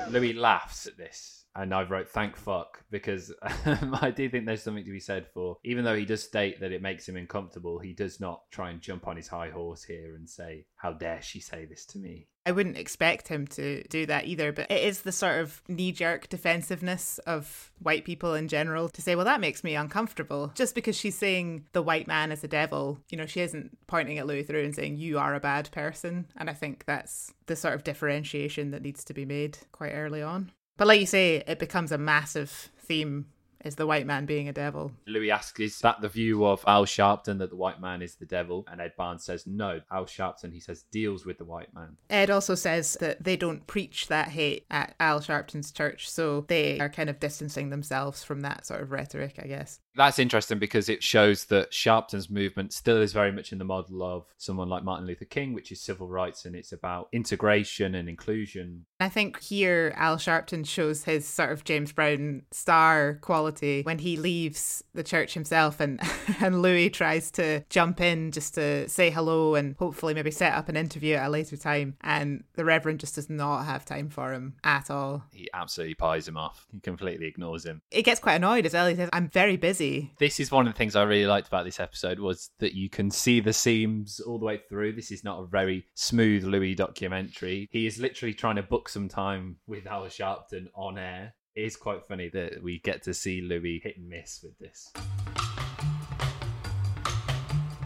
Louis 0.08 0.32
laughs 0.32 0.88
at 0.88 0.96
this. 0.96 1.39
And 1.55 1.75
I 1.75 1.82
wrote 1.82 2.08
thank 2.08 2.37
fuck 2.37 2.85
because 2.91 3.32
I 3.43 4.12
do 4.14 4.29
think 4.29 4.47
there's 4.47 4.62
something 4.62 4.85
to 4.85 4.91
be 4.91 5.00
said 5.00 5.26
for 5.35 5.56
even 5.64 5.85
though 5.85 5.97
he 5.97 6.05
does 6.05 6.23
state 6.23 6.61
that 6.61 6.73
it 6.73 6.82
makes 6.82 7.08
him 7.08 7.17
uncomfortable, 7.17 7.79
he 7.79 7.93
does 7.93 8.20
not 8.20 8.43
try 8.50 8.70
and 8.70 8.81
jump 8.81 9.08
on 9.08 9.17
his 9.17 9.29
high 9.29 9.50
horse 9.50 9.82
here 9.82 10.14
and 10.14 10.29
say, 10.29 10.67
How 10.76 10.93
dare 10.93 11.23
she 11.23 11.41
say 11.41 11.64
this 11.64 11.85
to 11.87 11.99
me? 11.99 12.29
I 12.47 12.52
wouldn't 12.52 12.79
expect 12.79 13.29
him 13.29 13.47
to 13.49 13.82
do 13.88 14.06
that 14.06 14.25
either, 14.25 14.50
but 14.50 14.70
it 14.70 14.82
is 14.82 15.02
the 15.02 15.12
sort 15.12 15.41
of 15.41 15.62
knee 15.69 15.93
jerk 15.93 16.29
defensiveness 16.29 17.19
of 17.20 17.70
white 17.79 18.05
people 18.05 18.35
in 18.35 18.49
general 18.49 18.88
to 18.88 19.02
say, 19.02 19.14
well, 19.14 19.26
that 19.26 19.41
makes 19.41 19.62
me 19.62 19.75
uncomfortable. 19.75 20.50
Just 20.55 20.75
because 20.75 20.97
she's 20.97 21.17
saying 21.17 21.67
the 21.73 21.82
white 21.82 22.06
man 22.06 22.32
is 22.32 22.43
a 22.43 22.49
devil, 22.49 22.99
you 23.11 23.19
know, 23.19 23.26
she 23.26 23.41
isn't 23.41 23.76
pointing 23.87 24.19
at 24.19 24.26
Louis 24.26 24.49
and 24.49 24.75
saying, 24.75 24.97
you 24.97 25.19
are 25.19 25.35
a 25.35 25.40
bad 25.40 25.71
person. 25.71 26.26
And 26.35 26.49
I 26.49 26.54
think 26.54 26.85
that's 26.87 27.35
the 27.47 27.57
sort 27.57 27.75
of 27.75 27.85
differentiation 27.85 28.71
that 28.71 28.83
needs 28.83 29.04
to 29.04 29.14
be 29.14 29.26
made 29.26 29.59
quite 29.71 29.92
early 29.92 30.23
on. 30.23 30.50
But 30.80 30.88
like 30.88 31.00
you 31.00 31.06
say, 31.06 31.44
it 31.46 31.58
becomes 31.58 31.92
a 31.92 31.99
massive 31.99 32.70
theme 32.78 33.26
is 33.62 33.75
the 33.75 33.87
white 33.87 34.06
man 34.06 34.25
being 34.25 34.49
a 34.49 34.52
devil. 34.54 34.92
Louis 35.06 35.30
asks, 35.30 35.60
Is 35.60 35.78
that 35.80 36.00
the 36.00 36.08
view 36.08 36.46
of 36.46 36.64
Al 36.66 36.87
Sharpton 36.87 37.37
that 37.40 37.50
the 37.50 37.56
white 37.56 37.82
man 37.82 38.00
is 38.00 38.14
the 38.14 38.25
devil? 38.25 38.64
And 38.66 38.80
Ed 38.80 38.94
Barnes 38.96 39.22
says, 39.22 39.46
No. 39.46 39.82
Al 39.92 40.06
Sharpton, 40.06 40.54
he 40.54 40.58
says, 40.58 40.84
deals 40.90 41.26
with 41.26 41.37
the 41.37 41.44
white 41.44 41.75
man. 41.75 41.99
Ed 42.08 42.30
also 42.30 42.54
says 42.54 42.94
that 43.00 43.22
they 43.22 43.37
don't 43.37 43.66
preach 43.66 44.08
that 44.08 44.28
hate 44.28 44.64
at 44.70 44.94
Al 44.99 45.20
Sharpton's 45.20 45.70
church, 45.70 46.08
so 46.08 46.46
they 46.49 46.80
are 46.80 46.88
kind 46.88 47.10
of 47.10 47.20
distancing 47.20 47.68
themselves 47.68 48.25
from 48.25 48.40
that 48.40 48.64
sort 48.64 48.80
of 48.80 48.90
rhetoric, 48.90 49.38
I 49.38 49.49
guess. 49.49 49.80
That's 49.97 50.18
interesting 50.18 50.59
because 50.59 50.88
it 50.88 51.02
shows 51.02 51.47
that 51.47 51.73
Sharpton's 51.73 52.30
movement 52.30 52.73
still 52.73 53.00
is 53.02 53.12
very 53.12 53.32
much 53.32 53.52
in 53.52 53.59
the 53.59 53.64
model 53.64 54.02
of 54.02 54.26
someone 54.37 54.68
like 54.68 54.85
Martin 54.85 55.06
Luther 55.06 55.25
King, 55.25 55.52
which 55.52 55.73
is 55.73 55.80
civil 55.80 56.09
rights 56.09 56.44
and 56.44 56.54
it's 56.54 56.73
about 56.73 57.09
integration 57.12 57.94
and 57.94 58.09
inclusion. 58.09 58.87
I 59.00 59.09
think 59.09 59.40
here 59.40 59.92
Al 59.97 60.16
Sharpton 60.16 60.66
shows 60.66 61.04
his 61.04 61.26
sort 61.26 61.50
of 61.50 61.64
James 61.64 61.92
Brown 61.92 62.42
star 62.52 63.18
quality 63.20 63.82
when 63.82 63.99
he 63.99 64.16
leaves 64.16 64.85
the 64.94 65.02
church 65.02 65.35
himself 65.35 65.80
and 65.80 66.00
and 66.40 66.62
Louis 66.62 66.90
tries 66.90 67.30
to 67.32 67.64
jump 67.68 68.00
in 68.00 68.30
just 68.30 68.54
to 68.54 68.88
say 68.88 69.11
hello 69.11 69.54
and 69.54 69.75
hopefully 69.78 70.14
maybe 70.14 70.30
set 70.30 70.54
up 70.54 70.68
an 70.68 70.76
interview 70.76 71.16
at 71.16 71.26
a 71.26 71.30
later 71.30 71.56
time 71.56 71.97
and 72.02 72.44
the 72.54 72.64
Reverend 72.64 73.00
just 73.00 73.16
does 73.16 73.28
not 73.28 73.64
have 73.64 73.85
time 73.85 74.09
for 74.09 74.32
him 74.32 74.54
at 74.62 74.90
all. 74.90 75.25
He 75.32 75.49
absolutely 75.52 75.94
pies 75.94 76.28
him 76.28 76.37
off. 76.37 76.66
He 76.70 76.80
completely 76.80 77.26
ignores 77.26 77.64
him. 77.64 77.82
He 77.90 78.02
gets 78.02 78.20
quite 78.20 78.37
annoyed 78.37 78.66
as 78.66 78.75
well. 78.75 78.87
He 78.87 78.94
says, 78.94 79.09
I'm 79.12 79.28
very 79.28 79.56
busy. 79.56 79.79
This 79.80 80.40
is 80.40 80.50
one 80.50 80.66
of 80.66 80.75
the 80.75 80.76
things 80.76 80.94
I 80.94 81.04
really 81.04 81.26
liked 81.26 81.49
about 81.49 81.64
this 81.64 81.80
episode 81.80 82.18
was 82.18 82.50
that 82.58 82.75
you 82.75 82.90
can 82.90 83.10
see 83.10 83.40
the 83.40 83.54
seams 83.54 84.20
all 84.20 84.38
the 84.38 84.44
way 84.44 84.60
through. 84.68 84.92
This 84.92 85.10
is 85.10 85.25
not 85.25 85.40
a 85.40 85.46
very 85.46 85.87
smooth 85.94 86.44
Louis 86.44 86.75
documentary. 86.75 87.66
He 87.70 87.87
is 87.87 87.99
literally 87.99 88.34
trying 88.34 88.56
to 88.56 88.62
book 88.62 88.90
some 88.90 89.08
time 89.08 89.56
with 89.66 89.87
Al 89.87 90.04
Sharpton 90.04 90.66
on 90.75 90.99
air. 90.99 91.34
It 91.54 91.64
is 91.64 91.76
quite 91.76 92.04
funny 92.04 92.28
that 92.28 92.62
we 92.62 92.78
get 92.80 93.02
to 93.04 93.14
see 93.14 93.40
Louis 93.40 93.80
hit 93.82 93.96
and 93.96 94.08
miss 94.08 94.40
with 94.42 94.58
this. 94.58 94.92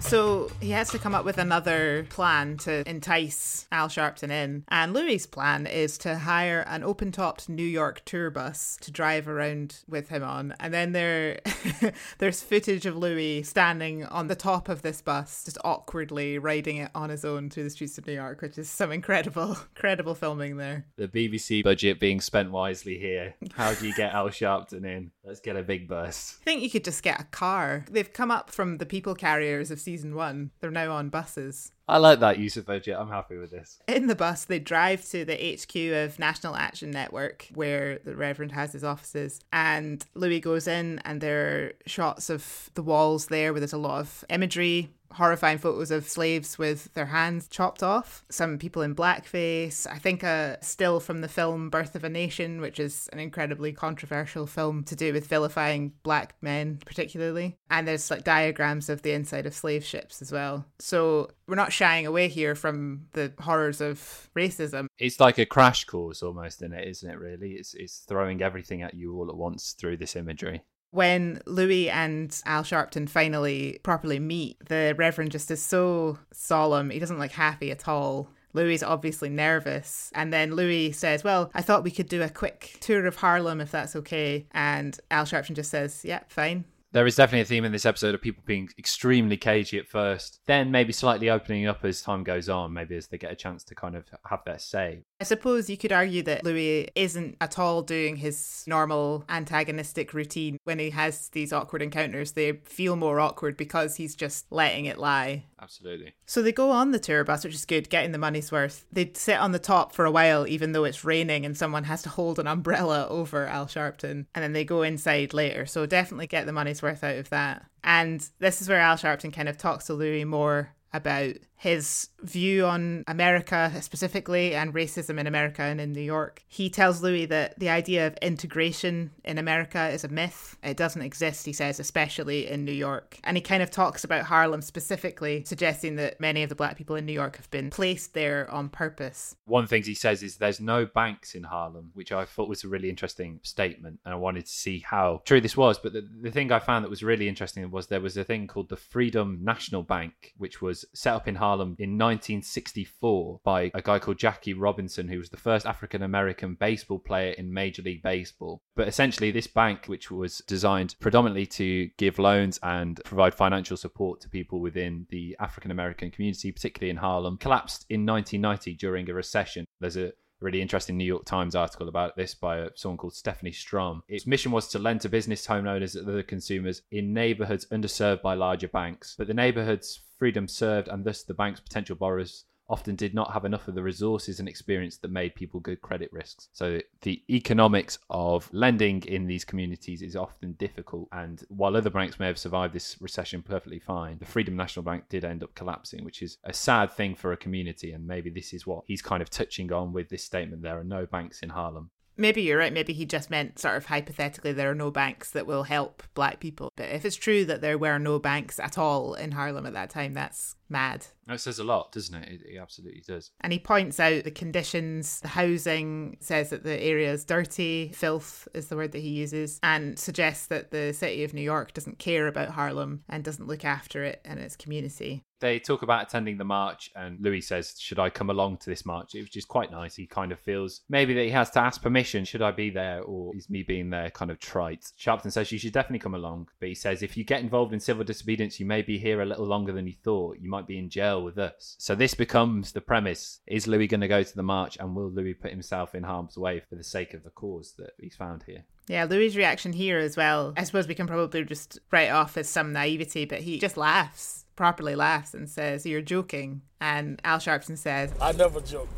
So 0.04 0.50
he 0.61 0.70
has 0.70 0.90
to 0.90 0.99
come 0.99 1.14
up 1.14 1.25
with 1.25 1.38
another 1.38 2.06
plan 2.11 2.58
to 2.58 2.88
entice 2.88 3.66
Al 3.73 3.88
Sharpton 3.88 4.30
in. 4.30 4.64
And 4.68 4.92
Louis's 4.92 5.26
plan 5.26 5.66
is 5.66 5.96
to 5.99 6.18
hire 6.18 6.61
an 6.68 6.84
open 6.84 7.11
topped 7.11 7.49
New 7.49 7.64
York 7.64 8.02
tour 8.04 8.30
bus 8.30 8.76
to 8.82 8.92
drive 8.92 9.26
around 9.26 9.78
with 9.88 10.11
him 10.11 10.23
on. 10.23 10.54
And 10.61 10.75
then 10.75 10.92
there 10.92 11.40
there's 12.18 12.42
footage 12.42 12.84
of 12.84 12.99
Louis 12.99 13.44
standing 13.44 14.04
on 14.04 14.28
the 14.28 14.37
top 14.37 14.68
of 14.68 14.82
this 14.82 15.00
bus, 15.00 15.42
just 15.46 15.58
awkwardly 15.64 16.38
riding 16.38 16.76
it 16.76 16.90
on 16.94 17.08
his 17.08 17.25
own 17.25 17.49
through 17.49 17.64
the 17.64 17.70
streets 17.70 17.96
of 17.96 18.06
New 18.06 18.12
York, 18.12 18.42
which 18.42 18.58
is 18.58 18.68
some 18.68 18.92
incredible, 18.92 19.56
incredible 19.75 20.14
filming 20.14 20.58
there. 20.58 20.84
The 20.96 21.08
BBC 21.08 21.64
budget 21.64 21.99
being 21.99 22.20
spent 22.20 22.50
wisely 22.52 22.99
here. 22.99 23.34
How 23.54 23.73
do 23.73 23.88
you 23.88 23.94
get 23.94 24.12
Al 24.12 24.28
Sharpton 24.28 24.84
in? 24.84 25.12
Let's 25.25 25.40
get 25.40 25.56
a 25.56 25.62
big 25.62 25.88
bus. 25.88 26.37
I 26.42 26.44
think 26.44 26.62
you 26.62 26.68
could 26.68 26.84
just 26.84 27.02
get 27.02 27.20
a 27.20 27.25
car. 27.25 27.87
They've 27.90 28.12
come 28.12 28.30
up 28.30 28.50
from 28.50 28.76
the 28.76 28.87
people 28.87 29.14
carriers 29.14 29.70
of 29.70 29.80
season 29.80 29.93
one. 30.02 30.50
They're 30.60 30.70
now 30.70 30.92
on 30.92 31.08
buses. 31.08 31.72
I 31.86 31.98
like 31.98 32.20
that 32.20 32.38
use 32.38 32.56
of 32.56 32.66
budget. 32.66 32.96
I'm 32.98 33.10
happy 33.10 33.36
with 33.36 33.50
this. 33.50 33.78
In 33.86 34.06
the 34.06 34.14
bus, 34.14 34.46
they 34.46 34.58
drive 34.58 35.04
to 35.10 35.24
the 35.24 35.36
HQ 35.36 35.76
of 35.92 36.18
National 36.18 36.56
Action 36.56 36.90
Network, 36.90 37.48
where 37.54 37.98
the 38.04 38.16
Reverend 38.16 38.52
has 38.52 38.72
his 38.72 38.84
offices. 38.84 39.40
And 39.52 40.04
Louis 40.14 40.40
goes 40.40 40.66
in, 40.66 41.00
and 41.04 41.20
there 41.20 41.46
are 41.46 41.72
shots 41.86 42.30
of 42.30 42.70
the 42.74 42.82
walls 42.82 43.26
there 43.26 43.52
where 43.52 43.60
there's 43.60 43.72
a 43.72 43.78
lot 43.78 44.00
of 44.00 44.24
imagery 44.30 44.90
horrifying 45.14 45.59
photos 45.59 45.90
of 45.90 46.09
slaves 46.09 46.59
with 46.59 46.92
their 46.94 47.06
hands 47.06 47.49
chopped 47.49 47.83
off. 47.83 48.25
Some 48.30 48.59
people 48.59 48.83
in 48.83 48.94
blackface. 48.94 49.87
I 49.90 49.99
think 49.99 50.23
a 50.23 50.59
still 50.61 51.00
from 51.00 51.21
the 51.21 51.28
film 51.28 51.71
Birth 51.71 51.94
of 51.94 52.04
a 52.04 52.09
Nation, 52.09 52.61
which 52.61 52.78
is 52.80 53.09
an 53.12 53.18
incredibly 53.18 53.73
controversial 53.73 54.47
film 54.47 54.85
to 54.85 54.97
do 54.97 55.12
with 55.12 55.26
vilifying 55.26 55.92
black 56.02 56.35
men, 56.42 56.78
particularly. 56.85 57.56
And 57.71 57.87
there's 57.87 58.11
like 58.11 58.25
diagrams 58.25 58.88
of 58.88 59.02
the 59.02 59.12
inside 59.12 59.47
of 59.47 59.54
slave 59.54 59.85
ships 59.85 60.21
as 60.21 60.33
well. 60.33 60.66
So 60.78 61.30
we're 61.47 61.54
not 61.54 61.73
shying 61.73 62.06
away 62.06 62.28
here 62.28 62.54
from 62.54 63.06
the 63.12 63.33
horrors 63.40 63.80
of 63.80 64.30
racism. 64.37 64.87
It's 64.99 65.21
like 65.21 65.38
a 65.38 65.47
crash 65.47 65.85
course 65.85 66.23
almost 66.23 66.62
in 66.62 66.73
it, 66.73 66.88
isn't 66.88 67.11
it? 67.11 67.18
Really, 67.18 67.52
it's 67.52 67.75
it's 67.75 67.99
throwing 67.99 68.42
everything 68.42 68.83
at 68.83 68.94
you 68.94 69.14
all 69.14 69.28
at 69.28 69.37
once 69.37 69.73
through 69.78 69.99
this 69.99 70.16
imagery. 70.16 70.62
When 70.94 71.42
Louis 71.44 71.90
and 71.90 72.40
Al 72.46 72.62
Sharpton 72.62 73.08
finally 73.08 73.80
properly 73.82 74.20
meet, 74.20 74.64
the 74.68 74.94
Reverend 74.96 75.32
just 75.32 75.50
is 75.50 75.60
so 75.60 76.20
solemn. 76.32 76.90
He 76.90 77.00
doesn't 77.00 77.18
look 77.18 77.32
happy 77.32 77.72
at 77.72 77.88
all. 77.88 78.30
Louis 78.52 78.74
is 78.74 78.84
obviously 78.84 79.28
nervous. 79.28 80.12
And 80.14 80.32
then 80.32 80.54
Louis 80.54 80.92
says, 80.92 81.24
Well, 81.24 81.50
I 81.52 81.62
thought 81.62 81.82
we 81.82 81.90
could 81.90 82.08
do 82.08 82.22
a 82.22 82.28
quick 82.28 82.76
tour 82.78 83.06
of 83.06 83.16
Harlem 83.16 83.60
if 83.60 83.72
that's 83.72 83.96
okay. 83.96 84.46
And 84.52 84.96
Al 85.10 85.24
Sharpton 85.24 85.54
just 85.54 85.72
says, 85.72 86.04
Yeah, 86.04 86.20
fine. 86.28 86.64
There 86.94 87.08
is 87.08 87.16
definitely 87.16 87.40
a 87.40 87.44
theme 87.44 87.64
in 87.64 87.72
this 87.72 87.86
episode 87.86 88.14
of 88.14 88.22
people 88.22 88.44
being 88.46 88.68
extremely 88.78 89.36
cagey 89.36 89.80
at 89.80 89.88
first, 89.88 90.38
then 90.46 90.70
maybe 90.70 90.92
slightly 90.92 91.28
opening 91.28 91.66
up 91.66 91.84
as 91.84 92.00
time 92.00 92.22
goes 92.22 92.48
on, 92.48 92.72
maybe 92.72 92.94
as 92.94 93.08
they 93.08 93.18
get 93.18 93.32
a 93.32 93.34
chance 93.34 93.64
to 93.64 93.74
kind 93.74 93.96
of 93.96 94.04
have 94.30 94.44
their 94.46 94.60
say. 94.60 95.02
I 95.20 95.24
suppose 95.24 95.68
you 95.68 95.76
could 95.76 95.90
argue 95.90 96.22
that 96.22 96.44
Louis 96.44 96.88
isn't 96.94 97.36
at 97.40 97.58
all 97.58 97.82
doing 97.82 98.14
his 98.14 98.62
normal 98.68 99.24
antagonistic 99.28 100.14
routine 100.14 100.56
when 100.62 100.78
he 100.78 100.90
has 100.90 101.30
these 101.30 101.52
awkward 101.52 101.82
encounters. 101.82 102.32
They 102.32 102.52
feel 102.52 102.94
more 102.94 103.18
awkward 103.18 103.56
because 103.56 103.96
he's 103.96 104.14
just 104.14 104.46
letting 104.52 104.84
it 104.84 104.96
lie. 104.96 105.46
Absolutely. 105.64 106.12
So 106.26 106.42
they 106.42 106.52
go 106.52 106.70
on 106.70 106.90
the 106.90 106.98
tour 106.98 107.24
bus, 107.24 107.42
which 107.42 107.54
is 107.54 107.64
good, 107.64 107.88
getting 107.88 108.12
the 108.12 108.18
money's 108.18 108.52
worth. 108.52 108.84
They 108.92 109.10
sit 109.14 109.38
on 109.38 109.52
the 109.52 109.58
top 109.58 109.94
for 109.94 110.04
a 110.04 110.10
while, 110.10 110.46
even 110.46 110.72
though 110.72 110.84
it's 110.84 111.04
raining 111.04 111.46
and 111.46 111.56
someone 111.56 111.84
has 111.84 112.02
to 112.02 112.10
hold 112.10 112.38
an 112.38 112.46
umbrella 112.46 113.06
over 113.10 113.46
Al 113.46 113.66
Sharpton. 113.66 114.26
And 114.34 114.44
then 114.44 114.52
they 114.52 114.64
go 114.64 114.82
inside 114.82 115.32
later. 115.32 115.64
So 115.64 115.86
definitely 115.86 116.26
get 116.26 116.44
the 116.44 116.52
money's 116.52 116.82
worth 116.84 117.02
out 117.02 117.16
of 117.16 117.30
that. 117.30 117.64
And 117.82 118.26
this 118.38 118.62
is 118.62 118.68
where 118.68 118.80
Al 118.80 118.96
Sharpton 118.96 119.32
kind 119.32 119.48
of 119.48 119.58
talks 119.58 119.86
to 119.86 119.94
Louis 119.94 120.24
more 120.24 120.72
about 120.92 121.34
his 121.56 122.08
view 122.20 122.66
on 122.66 123.04
America 123.06 123.73
specifically 123.80 124.54
and 124.54 124.75
racism 124.75 125.18
in 125.18 125.26
America 125.26 125.62
and 125.62 125.80
in 125.80 125.92
New 125.92 126.00
York. 126.00 126.42
He 126.46 126.68
tells 126.68 127.02
Louis 127.02 127.26
that 127.26 127.58
the 127.58 127.70
idea 127.70 128.06
of 128.06 128.16
integration 128.20 129.11
in 129.25 129.38
America 129.38 129.88
is 129.88 130.04
a 130.04 130.08
myth. 130.08 130.56
It 130.62 130.76
doesn't 130.76 131.00
exist, 131.00 131.46
he 131.46 131.52
says, 131.52 131.80
especially 131.80 132.49
in 132.49 132.64
New 132.64 132.73
York. 132.73 133.18
And 133.25 133.37
he 133.37 133.40
kind 133.40 133.62
of 133.62 133.70
talks 133.70 134.04
about 134.04 134.25
Harlem 134.25 134.62
specifically, 134.62 135.44
suggesting 135.46 135.96
that 135.96 136.20
many 136.20 136.42
of 136.42 136.49
the 136.49 136.54
black 136.54 136.76
people 136.76 136.96
in 136.96 137.06
New 137.06 137.12
York 137.12 137.37
have 137.37 137.50
been 137.50 137.70
placed 137.70 138.14
there 138.14 138.50
on 138.50 138.68
purpose. 138.68 139.37
One 139.46 139.64
of 139.64 139.70
the 139.70 139.76
things 139.76 139.87
he 139.87 139.94
says 139.94 140.23
is 140.23 140.37
there's 140.37 140.61
no 140.61 140.84
banks 140.84 141.34
in 141.34 141.44
Harlem, 141.44 141.92
which 141.94 142.12
I 142.12 142.25
thought 142.26 142.49
was 142.49 142.64
a 142.64 142.68
really 142.68 142.90
interesting 142.90 143.40
statement. 143.42 144.00
And 144.04 144.12
I 144.12 144.16
wanted 144.16 144.46
to 144.46 144.52
see 144.52 144.80
how 144.80 145.23
true 145.25 145.40
this 145.40 145.56
was. 145.56 145.78
But 145.78 145.92
the, 145.92 146.06
the 146.20 146.30
thing 146.30 146.52
I 146.52 146.58
found 146.58 146.84
that 146.84 146.90
was 146.90 147.02
really 147.02 147.28
interesting 147.28 147.70
was 147.70 147.87
there 147.87 148.00
was 148.00 148.16
a 148.16 148.25
thing 148.25 148.46
called 148.46 148.68
the 148.68 148.76
Freedom 148.76 149.38
National 149.42 149.82
Bank, 149.82 150.34
which 150.37 150.61
was 150.61 150.84
set 150.92 151.14
up 151.14 151.26
in 151.26 151.34
Harlem 151.34 151.43
in 151.52 151.98
1964 151.98 153.40
by 153.44 153.70
a 153.74 153.82
guy 153.82 153.98
called 153.98 154.18
Jackie 154.18 154.54
Robinson, 154.54 155.08
who 155.08 155.18
was 155.18 155.30
the 155.30 155.36
first 155.36 155.66
African 155.66 156.02
American 156.02 156.54
baseball 156.54 156.98
player 156.98 157.32
in 157.32 157.52
Major 157.52 157.82
League 157.82 158.02
Baseball. 158.02 158.62
But 158.76 158.88
essentially, 158.88 159.30
this 159.30 159.46
bank, 159.46 159.86
which 159.86 160.10
was 160.10 160.38
designed 160.46 160.96
predominantly 161.00 161.46
to 161.46 161.88
give 161.98 162.18
loans 162.18 162.58
and 162.62 163.00
provide 163.04 163.34
financial 163.34 163.76
support 163.76 164.20
to 164.22 164.28
people 164.28 164.60
within 164.60 165.06
the 165.10 165.36
African 165.40 165.70
American 165.70 166.10
community, 166.10 166.52
particularly 166.52 166.90
in 166.90 166.96
Harlem, 166.96 167.38
collapsed 167.38 167.86
in 167.88 168.06
1990 168.06 168.74
during 168.74 169.08
a 169.08 169.14
recession. 169.14 169.64
There's 169.80 169.96
a 169.96 170.12
really 170.40 170.60
interesting 170.60 170.96
New 170.96 171.04
York 171.04 171.24
Times 171.24 171.54
article 171.54 171.88
about 171.88 172.16
this 172.16 172.34
by 172.34 172.68
someone 172.74 172.98
called 172.98 173.14
Stephanie 173.14 173.52
Strom. 173.52 174.02
Its 174.08 174.26
mission 174.26 174.52
was 174.52 174.68
to 174.68 174.78
lend 174.78 175.00
to 175.02 175.08
business 175.08 175.46
homeowners 175.46 175.96
and 175.96 176.08
other 176.08 176.22
consumers 176.22 176.82
in 176.90 177.14
neighborhoods 177.14 177.66
underserved 177.66 178.22
by 178.22 178.34
larger 178.34 178.68
banks. 178.68 179.14
But 179.16 179.26
the 179.26 179.34
neighborhoods 179.34 180.00
freedom 180.18 180.46
served 180.46 180.88
and 180.88 181.04
thus 181.04 181.22
the 181.22 181.34
bank's 181.34 181.60
potential 181.60 181.96
borrowers 181.96 182.44
often 182.68 182.97
did 182.97 183.14
not 183.14 183.33
have 183.33 183.44
enough 183.44 183.68
of 183.68 183.75
the 183.75 183.83
resources 183.83 184.40
and 184.40 184.49
experience 184.49 184.97
that 184.99 185.11
made 185.11 185.35
people 185.35 185.61
good 185.61 185.80
credit 185.83 186.12
risks. 186.12 186.49
So 186.52 186.80
the 187.02 187.23
economics 187.28 187.99
of 188.09 188.49
lending 188.52 189.02
in 189.04 189.26
these 189.26 189.44
communities 189.44 190.02
is 190.02 190.16
often 190.16 190.52
difficult. 190.52 191.09
And 191.12 191.42
while 191.49 191.76
other 191.76 191.90
banks 191.90 192.18
may 192.18 192.26
have 192.26 192.38
survived 192.38 192.75
this 192.75 192.97
recession 193.00 193.42
perfectly 193.42 193.78
fine, 193.78 194.18
the 194.18 194.25
Freedom 194.25 194.56
National 194.56 194.83
Bank 194.83 195.04
did 195.09 195.25
end 195.25 195.42
up 195.42 195.54
collapsing, 195.54 196.04
which 196.04 196.23
is 196.23 196.38
a 196.44 196.52
sad 196.52 196.92
thing 196.92 197.14
for 197.14 197.33
a 197.33 197.37
community. 197.37 197.92
And 197.92 198.06
maybe 198.06 198.30
this 198.30 198.54
is 198.54 198.66
what 198.66 198.85
he's 198.87 199.02
kind 199.02 199.23
of 199.23 199.30
touching 199.30 199.73
on 199.73 199.92
with 199.92 200.09
this 200.09 200.25
statement. 200.25 200.62
There 200.62 200.78
are 200.78 200.85
no 200.85 201.06
banks 201.06 201.40
in 201.40 201.50
Harlem. 201.50 201.90
Maybe 202.16 202.42
you're 202.42 202.59
right. 202.59 202.73
Maybe 202.73 202.92
he 202.92 203.04
just 203.04 203.30
meant 203.30 203.59
sort 203.59 203.76
of 203.76 203.87
hypothetically 203.87 204.52
there 204.52 204.71
are 204.71 204.75
no 204.75 204.90
banks 204.90 205.30
that 205.30 205.47
will 205.47 205.64
help 205.64 206.02
black 206.14 206.40
people. 206.40 206.71
But 206.76 206.90
if 206.90 207.04
it's 207.04 207.16
true 207.16 207.44
that 207.47 207.61
there 207.61 207.78
were 207.78 207.99
no 207.99 208.18
banks 208.18 208.59
at 208.61 208.78
all 208.78 209.14
in 209.14 209.33
Harlem 209.33 209.66
at 209.66 209.73
that 209.73 209.90
time, 209.90 210.14
that's 210.14 210.56
mad. 210.68 211.06
That 211.26 211.40
says 211.40 211.59
a 211.59 211.64
lot, 211.64 211.92
doesn't 211.92 212.14
it? 212.14 212.28
It, 212.28 212.54
it 212.54 212.59
absolutely 212.59 213.02
does. 213.06 213.30
And 213.40 213.52
he 213.52 213.59
points 213.59 213.99
out 213.99 214.25
the 214.25 214.30
conditions, 214.30 215.21
the 215.21 215.28
housing, 215.28 216.16
says 216.21 216.50
that 216.50 216.64
the 216.64 216.80
area 216.80 217.12
is 217.12 217.25
dirty, 217.25 217.90
filth 217.94 218.47
is 218.54 218.68
the 218.68 218.76
word 218.76 218.92
that 218.92 219.00
he 219.00 219.09
uses, 219.09 219.59
and 219.62 219.99
suggests 219.99 220.47
that 220.47 220.71
the 220.71 220.92
city 220.92 221.25
of 221.25 221.35
New 221.35 221.42
York 221.42 221.73
doesn't 221.73 221.99
care 221.99 222.26
about 222.26 222.50
Harlem 222.50 223.02
and 223.09 223.25
doesn't 223.25 223.47
look 223.49 223.64
after 223.64 224.04
it 224.04 224.21
and 224.25 224.38
its 224.38 224.56
community. 224.56 225.23
They 225.44 225.58
talk 225.58 225.82
about 225.82 226.04
attending 226.04 226.38
the 226.38 226.44
march, 226.44 226.90
and 226.96 227.20
Louis 227.20 227.42
says, 227.42 227.74
Should 227.78 227.98
I 227.98 228.08
come 228.08 228.30
along 228.30 228.56
to 228.58 228.70
this 228.70 228.86
march? 228.86 229.12
Which 229.12 229.36
is 229.36 229.44
quite 229.44 229.70
nice. 229.70 229.94
He 229.94 230.06
kind 230.06 230.32
of 230.32 230.40
feels 230.40 230.80
maybe 230.88 231.12
that 231.12 231.24
he 231.24 231.30
has 231.32 231.50
to 231.50 231.60
ask 231.60 231.82
permission. 231.82 232.24
Should 232.24 232.40
I 232.40 232.50
be 232.50 232.70
there? 232.70 233.02
Or 233.02 233.36
is 233.36 233.50
me 233.50 233.62
being 233.62 233.90
there 233.90 234.08
kind 234.08 234.30
of 234.30 234.40
trite? 234.40 234.90
Sharpton 234.98 235.30
says, 235.30 235.52
You 235.52 235.58
should 235.58 235.74
definitely 235.74 235.98
come 235.98 236.14
along. 236.14 236.48
But 236.60 236.70
he 236.70 236.74
says, 236.74 237.02
If 237.02 237.14
you 237.14 237.24
get 237.24 237.42
involved 237.42 237.74
in 237.74 237.80
civil 237.80 238.04
disobedience, 238.04 238.58
you 238.58 238.64
may 238.64 238.80
be 238.80 238.96
here 238.96 239.20
a 239.20 239.26
little 239.26 239.44
longer 239.44 239.72
than 239.72 239.86
you 239.86 239.92
thought. 240.02 240.38
You 240.40 240.48
might 240.48 240.66
be 240.66 240.78
in 240.78 240.88
jail 240.88 241.22
with 241.22 241.36
us. 241.36 241.76
So 241.78 241.94
this 241.94 242.14
becomes 242.14 242.72
the 242.72 242.80
premise. 242.80 243.40
Is 243.46 243.66
Louis 243.66 243.86
going 243.86 244.00
to 244.00 244.08
go 244.08 244.22
to 244.22 244.36
the 244.36 244.42
march? 244.42 244.78
And 244.80 244.96
will 244.96 245.10
Louis 245.10 245.34
put 245.34 245.50
himself 245.50 245.94
in 245.94 246.04
harm's 246.04 246.38
way 246.38 246.60
for 246.60 246.76
the 246.76 246.82
sake 246.82 247.12
of 247.12 247.22
the 247.22 247.28
cause 247.28 247.74
that 247.76 247.90
he's 248.00 248.16
found 248.16 248.44
here? 248.44 248.64
Yeah, 248.88 249.04
Louis' 249.04 249.36
reaction 249.36 249.74
here 249.74 249.98
as 249.98 250.16
well. 250.16 250.54
I 250.56 250.64
suppose 250.64 250.88
we 250.88 250.94
can 250.94 251.06
probably 251.06 251.44
just 251.44 251.80
write 251.90 252.10
off 252.10 252.38
as 252.38 252.48
some 252.48 252.72
naivety, 252.72 253.26
but 253.26 253.40
he 253.40 253.58
just 253.58 253.76
laughs 253.76 254.43
properly 254.56 254.94
laughs 254.94 255.34
and 255.34 255.49
says, 255.49 255.87
You're 255.87 256.02
joking. 256.02 256.62
And 256.80 257.20
Al 257.25 257.38
Sharpton 257.38 257.78
says, 257.78 258.12
I 258.20 258.32
never 258.32 258.61
joke. 258.61 258.88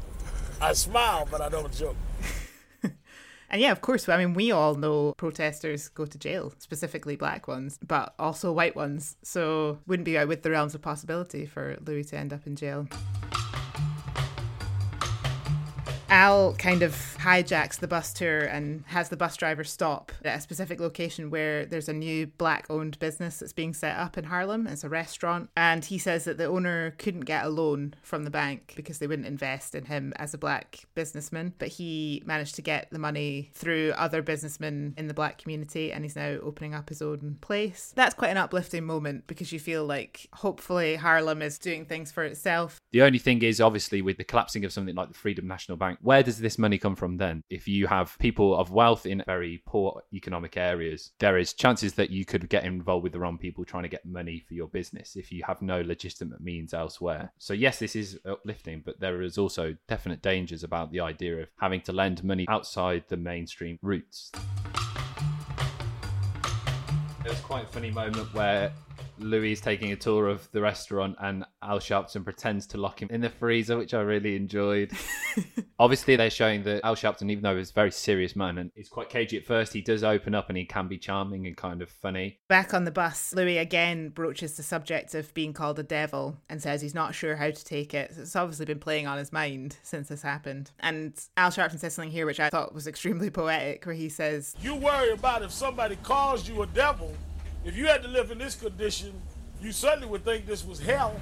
I 0.60 0.72
smile, 0.72 1.28
but 1.30 1.40
I 1.40 1.48
don't 1.48 1.72
joke. 1.72 1.96
and 2.82 3.60
yeah, 3.60 3.72
of 3.72 3.80
course, 3.80 4.08
I 4.08 4.16
mean, 4.16 4.34
we 4.34 4.50
all 4.50 4.74
know 4.74 5.12
protesters 5.16 5.88
go 5.88 6.06
to 6.06 6.18
jail, 6.18 6.52
specifically 6.58 7.16
black 7.16 7.46
ones, 7.46 7.78
but 7.86 8.14
also 8.18 8.52
white 8.52 8.74
ones. 8.74 9.16
So 9.22 9.78
wouldn't 9.86 10.06
be 10.06 10.16
out 10.18 10.28
with 10.28 10.42
the 10.42 10.50
realms 10.50 10.74
of 10.74 10.82
possibility 10.82 11.46
for 11.46 11.76
Louis 11.84 12.04
to 12.06 12.16
end 12.16 12.32
up 12.32 12.46
in 12.46 12.56
jail. 12.56 12.88
Al 16.08 16.54
kind 16.54 16.82
of 16.82 16.92
hijacks 17.18 17.78
the 17.78 17.88
bus 17.88 18.12
tour 18.12 18.40
and 18.40 18.84
has 18.86 19.08
the 19.08 19.16
bus 19.16 19.36
driver 19.36 19.64
stop 19.64 20.12
at 20.24 20.38
a 20.38 20.40
specific 20.40 20.78
location 20.78 21.30
where 21.30 21.66
there's 21.66 21.88
a 21.88 21.92
new 21.92 22.26
black 22.26 22.66
owned 22.70 22.98
business 22.98 23.38
that's 23.38 23.52
being 23.52 23.74
set 23.74 23.96
up 23.98 24.16
in 24.16 24.24
Harlem. 24.24 24.66
It's 24.66 24.84
a 24.84 24.88
restaurant. 24.88 25.50
And 25.56 25.84
he 25.84 25.98
says 25.98 26.24
that 26.24 26.38
the 26.38 26.44
owner 26.44 26.92
couldn't 26.98 27.22
get 27.22 27.44
a 27.44 27.48
loan 27.48 27.94
from 28.02 28.24
the 28.24 28.30
bank 28.30 28.74
because 28.76 28.98
they 28.98 29.06
wouldn't 29.06 29.26
invest 29.26 29.74
in 29.74 29.86
him 29.86 30.12
as 30.16 30.32
a 30.32 30.38
black 30.38 30.84
businessman. 30.94 31.54
But 31.58 31.68
he 31.68 32.22
managed 32.24 32.54
to 32.56 32.62
get 32.62 32.88
the 32.90 32.98
money 32.98 33.50
through 33.54 33.92
other 33.96 34.22
businessmen 34.22 34.94
in 34.96 35.08
the 35.08 35.14
black 35.14 35.38
community 35.38 35.92
and 35.92 36.04
he's 36.04 36.16
now 36.16 36.36
opening 36.42 36.74
up 36.74 36.88
his 36.88 37.02
own 37.02 37.38
place. 37.40 37.92
That's 37.96 38.14
quite 38.14 38.30
an 38.30 38.36
uplifting 38.36 38.84
moment 38.84 39.26
because 39.26 39.50
you 39.50 39.58
feel 39.58 39.84
like 39.84 40.28
hopefully 40.34 40.96
Harlem 40.96 41.42
is 41.42 41.58
doing 41.58 41.84
things 41.84 42.12
for 42.12 42.24
itself. 42.24 42.80
The 42.92 43.02
only 43.02 43.18
thing 43.18 43.42
is, 43.42 43.60
obviously, 43.60 44.02
with 44.02 44.18
the 44.18 44.24
collapsing 44.24 44.64
of 44.64 44.72
something 44.72 44.94
like 44.94 45.08
the 45.08 45.14
Freedom 45.14 45.46
National 45.46 45.76
Bank, 45.76 45.95
where 46.00 46.22
does 46.22 46.38
this 46.38 46.58
money 46.58 46.78
come 46.78 46.96
from 46.96 47.16
then? 47.16 47.42
If 47.50 47.68
you 47.68 47.86
have 47.86 48.16
people 48.18 48.56
of 48.56 48.70
wealth 48.70 49.06
in 49.06 49.22
very 49.26 49.62
poor 49.66 50.02
economic 50.12 50.56
areas, 50.56 51.12
there 51.18 51.38
is 51.38 51.52
chances 51.52 51.94
that 51.94 52.10
you 52.10 52.24
could 52.24 52.48
get 52.48 52.64
involved 52.64 53.04
with 53.04 53.12
the 53.12 53.18
wrong 53.18 53.38
people 53.38 53.64
trying 53.64 53.84
to 53.84 53.88
get 53.88 54.04
money 54.04 54.42
for 54.46 54.54
your 54.54 54.68
business 54.68 55.16
if 55.16 55.32
you 55.32 55.42
have 55.44 55.62
no 55.62 55.80
legitimate 55.80 56.40
means 56.40 56.74
elsewhere. 56.74 57.32
So, 57.38 57.52
yes, 57.52 57.78
this 57.78 57.96
is 57.96 58.18
uplifting, 58.24 58.82
but 58.84 59.00
there 59.00 59.22
is 59.22 59.38
also 59.38 59.76
definite 59.88 60.22
dangers 60.22 60.64
about 60.64 60.90
the 60.90 61.00
idea 61.00 61.38
of 61.38 61.48
having 61.58 61.80
to 61.82 61.92
lend 61.92 62.22
money 62.24 62.46
outside 62.48 63.04
the 63.08 63.16
mainstream 63.16 63.78
routes. 63.82 64.30
There 67.22 67.32
was 67.32 67.40
quite 67.40 67.64
a 67.64 67.68
funny 67.68 67.90
moment 67.90 68.32
where 68.32 68.72
Louis 69.18 69.60
taking 69.60 69.92
a 69.92 69.96
tour 69.96 70.28
of 70.28 70.50
the 70.52 70.60
restaurant 70.60 71.16
and 71.20 71.44
Al 71.62 71.78
Sharpton 71.78 72.24
pretends 72.24 72.66
to 72.68 72.78
lock 72.78 73.02
him 73.02 73.08
in 73.10 73.20
the 73.20 73.30
freezer, 73.30 73.76
which 73.76 73.94
I 73.94 74.00
really 74.00 74.36
enjoyed. 74.36 74.92
Obviously, 75.78 76.16
they're 76.16 76.30
showing 76.30 76.62
that 76.64 76.84
Al 76.84 76.96
Sharpton, 76.96 77.30
even 77.30 77.42
though 77.42 77.56
he's 77.56 77.70
a 77.70 77.74
very 77.74 77.90
serious 77.90 78.36
man 78.36 78.58
and 78.58 78.70
he's 78.74 78.88
quite 78.88 79.08
cagey 79.08 79.36
at 79.36 79.44
first, 79.44 79.72
he 79.72 79.80
does 79.80 80.04
open 80.04 80.34
up 80.34 80.48
and 80.48 80.56
he 80.56 80.64
can 80.64 80.88
be 80.88 80.98
charming 80.98 81.46
and 81.46 81.56
kind 81.56 81.82
of 81.82 81.90
funny. 81.90 82.38
Back 82.48 82.72
on 82.74 82.84
the 82.84 82.90
bus, 82.90 83.34
Louis 83.34 83.58
again 83.58 84.10
broaches 84.10 84.56
the 84.56 84.62
subject 84.62 85.14
of 85.14 85.32
being 85.34 85.52
called 85.52 85.78
a 85.78 85.82
devil 85.82 86.38
and 86.48 86.62
says 86.62 86.80
he's 86.82 86.94
not 86.94 87.14
sure 87.14 87.36
how 87.36 87.50
to 87.50 87.64
take 87.64 87.94
it. 87.94 88.12
It's 88.16 88.36
obviously 88.36 88.66
been 88.66 88.78
playing 88.78 89.06
on 89.06 89.18
his 89.18 89.32
mind 89.32 89.76
since 89.82 90.08
this 90.08 90.22
happened. 90.22 90.70
And 90.80 91.18
Al 91.36 91.50
Sharpton 91.50 91.78
says 91.78 91.94
something 91.94 92.12
here 92.12 92.26
which 92.26 92.40
I 92.40 92.48
thought 92.48 92.74
was 92.74 92.86
extremely 92.86 93.30
poetic, 93.36 93.84
where 93.84 93.94
he 93.94 94.08
says, 94.08 94.54
You 94.60 94.74
worry 94.74 95.10
about 95.10 95.42
if 95.42 95.52
somebody 95.52 95.96
calls 96.02 96.48
you 96.48 96.62
a 96.62 96.66
devil. 96.66 97.12
If 97.66 97.76
you 97.76 97.86
had 97.86 98.00
to 98.02 98.08
live 98.08 98.30
in 98.30 98.38
this 98.38 98.54
condition, 98.54 99.20
you 99.60 99.72
certainly 99.72 100.06
would 100.06 100.24
think 100.24 100.46
this 100.46 100.64
was 100.64 100.78
hell, 100.78 101.20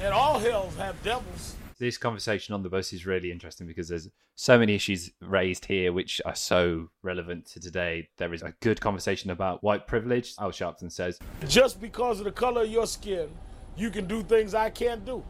and 0.00 0.12
all 0.12 0.36
hells 0.36 0.74
have 0.78 1.00
devils. 1.04 1.54
This 1.78 1.96
conversation 1.96 2.56
on 2.56 2.64
the 2.64 2.68
bus 2.68 2.92
is 2.92 3.06
really 3.06 3.30
interesting 3.30 3.68
because 3.68 3.86
there's 3.88 4.08
so 4.34 4.58
many 4.58 4.74
issues 4.74 5.12
raised 5.20 5.64
here 5.66 5.92
which 5.92 6.20
are 6.24 6.34
so 6.34 6.88
relevant 7.04 7.46
to 7.52 7.60
today. 7.60 8.08
There 8.18 8.34
is 8.34 8.42
a 8.42 8.52
good 8.58 8.80
conversation 8.80 9.30
about 9.30 9.62
white 9.62 9.86
privilege. 9.86 10.34
Al 10.40 10.50
Sharpton 10.50 10.90
says, 10.90 11.20
Just 11.46 11.80
because 11.80 12.18
of 12.18 12.24
the 12.24 12.32
color 12.32 12.62
of 12.62 12.68
your 12.68 12.88
skin, 12.88 13.28
you 13.76 13.90
can 13.90 14.06
do 14.06 14.24
things 14.24 14.54
I 14.54 14.70
can't 14.70 15.04
do. 15.04 15.22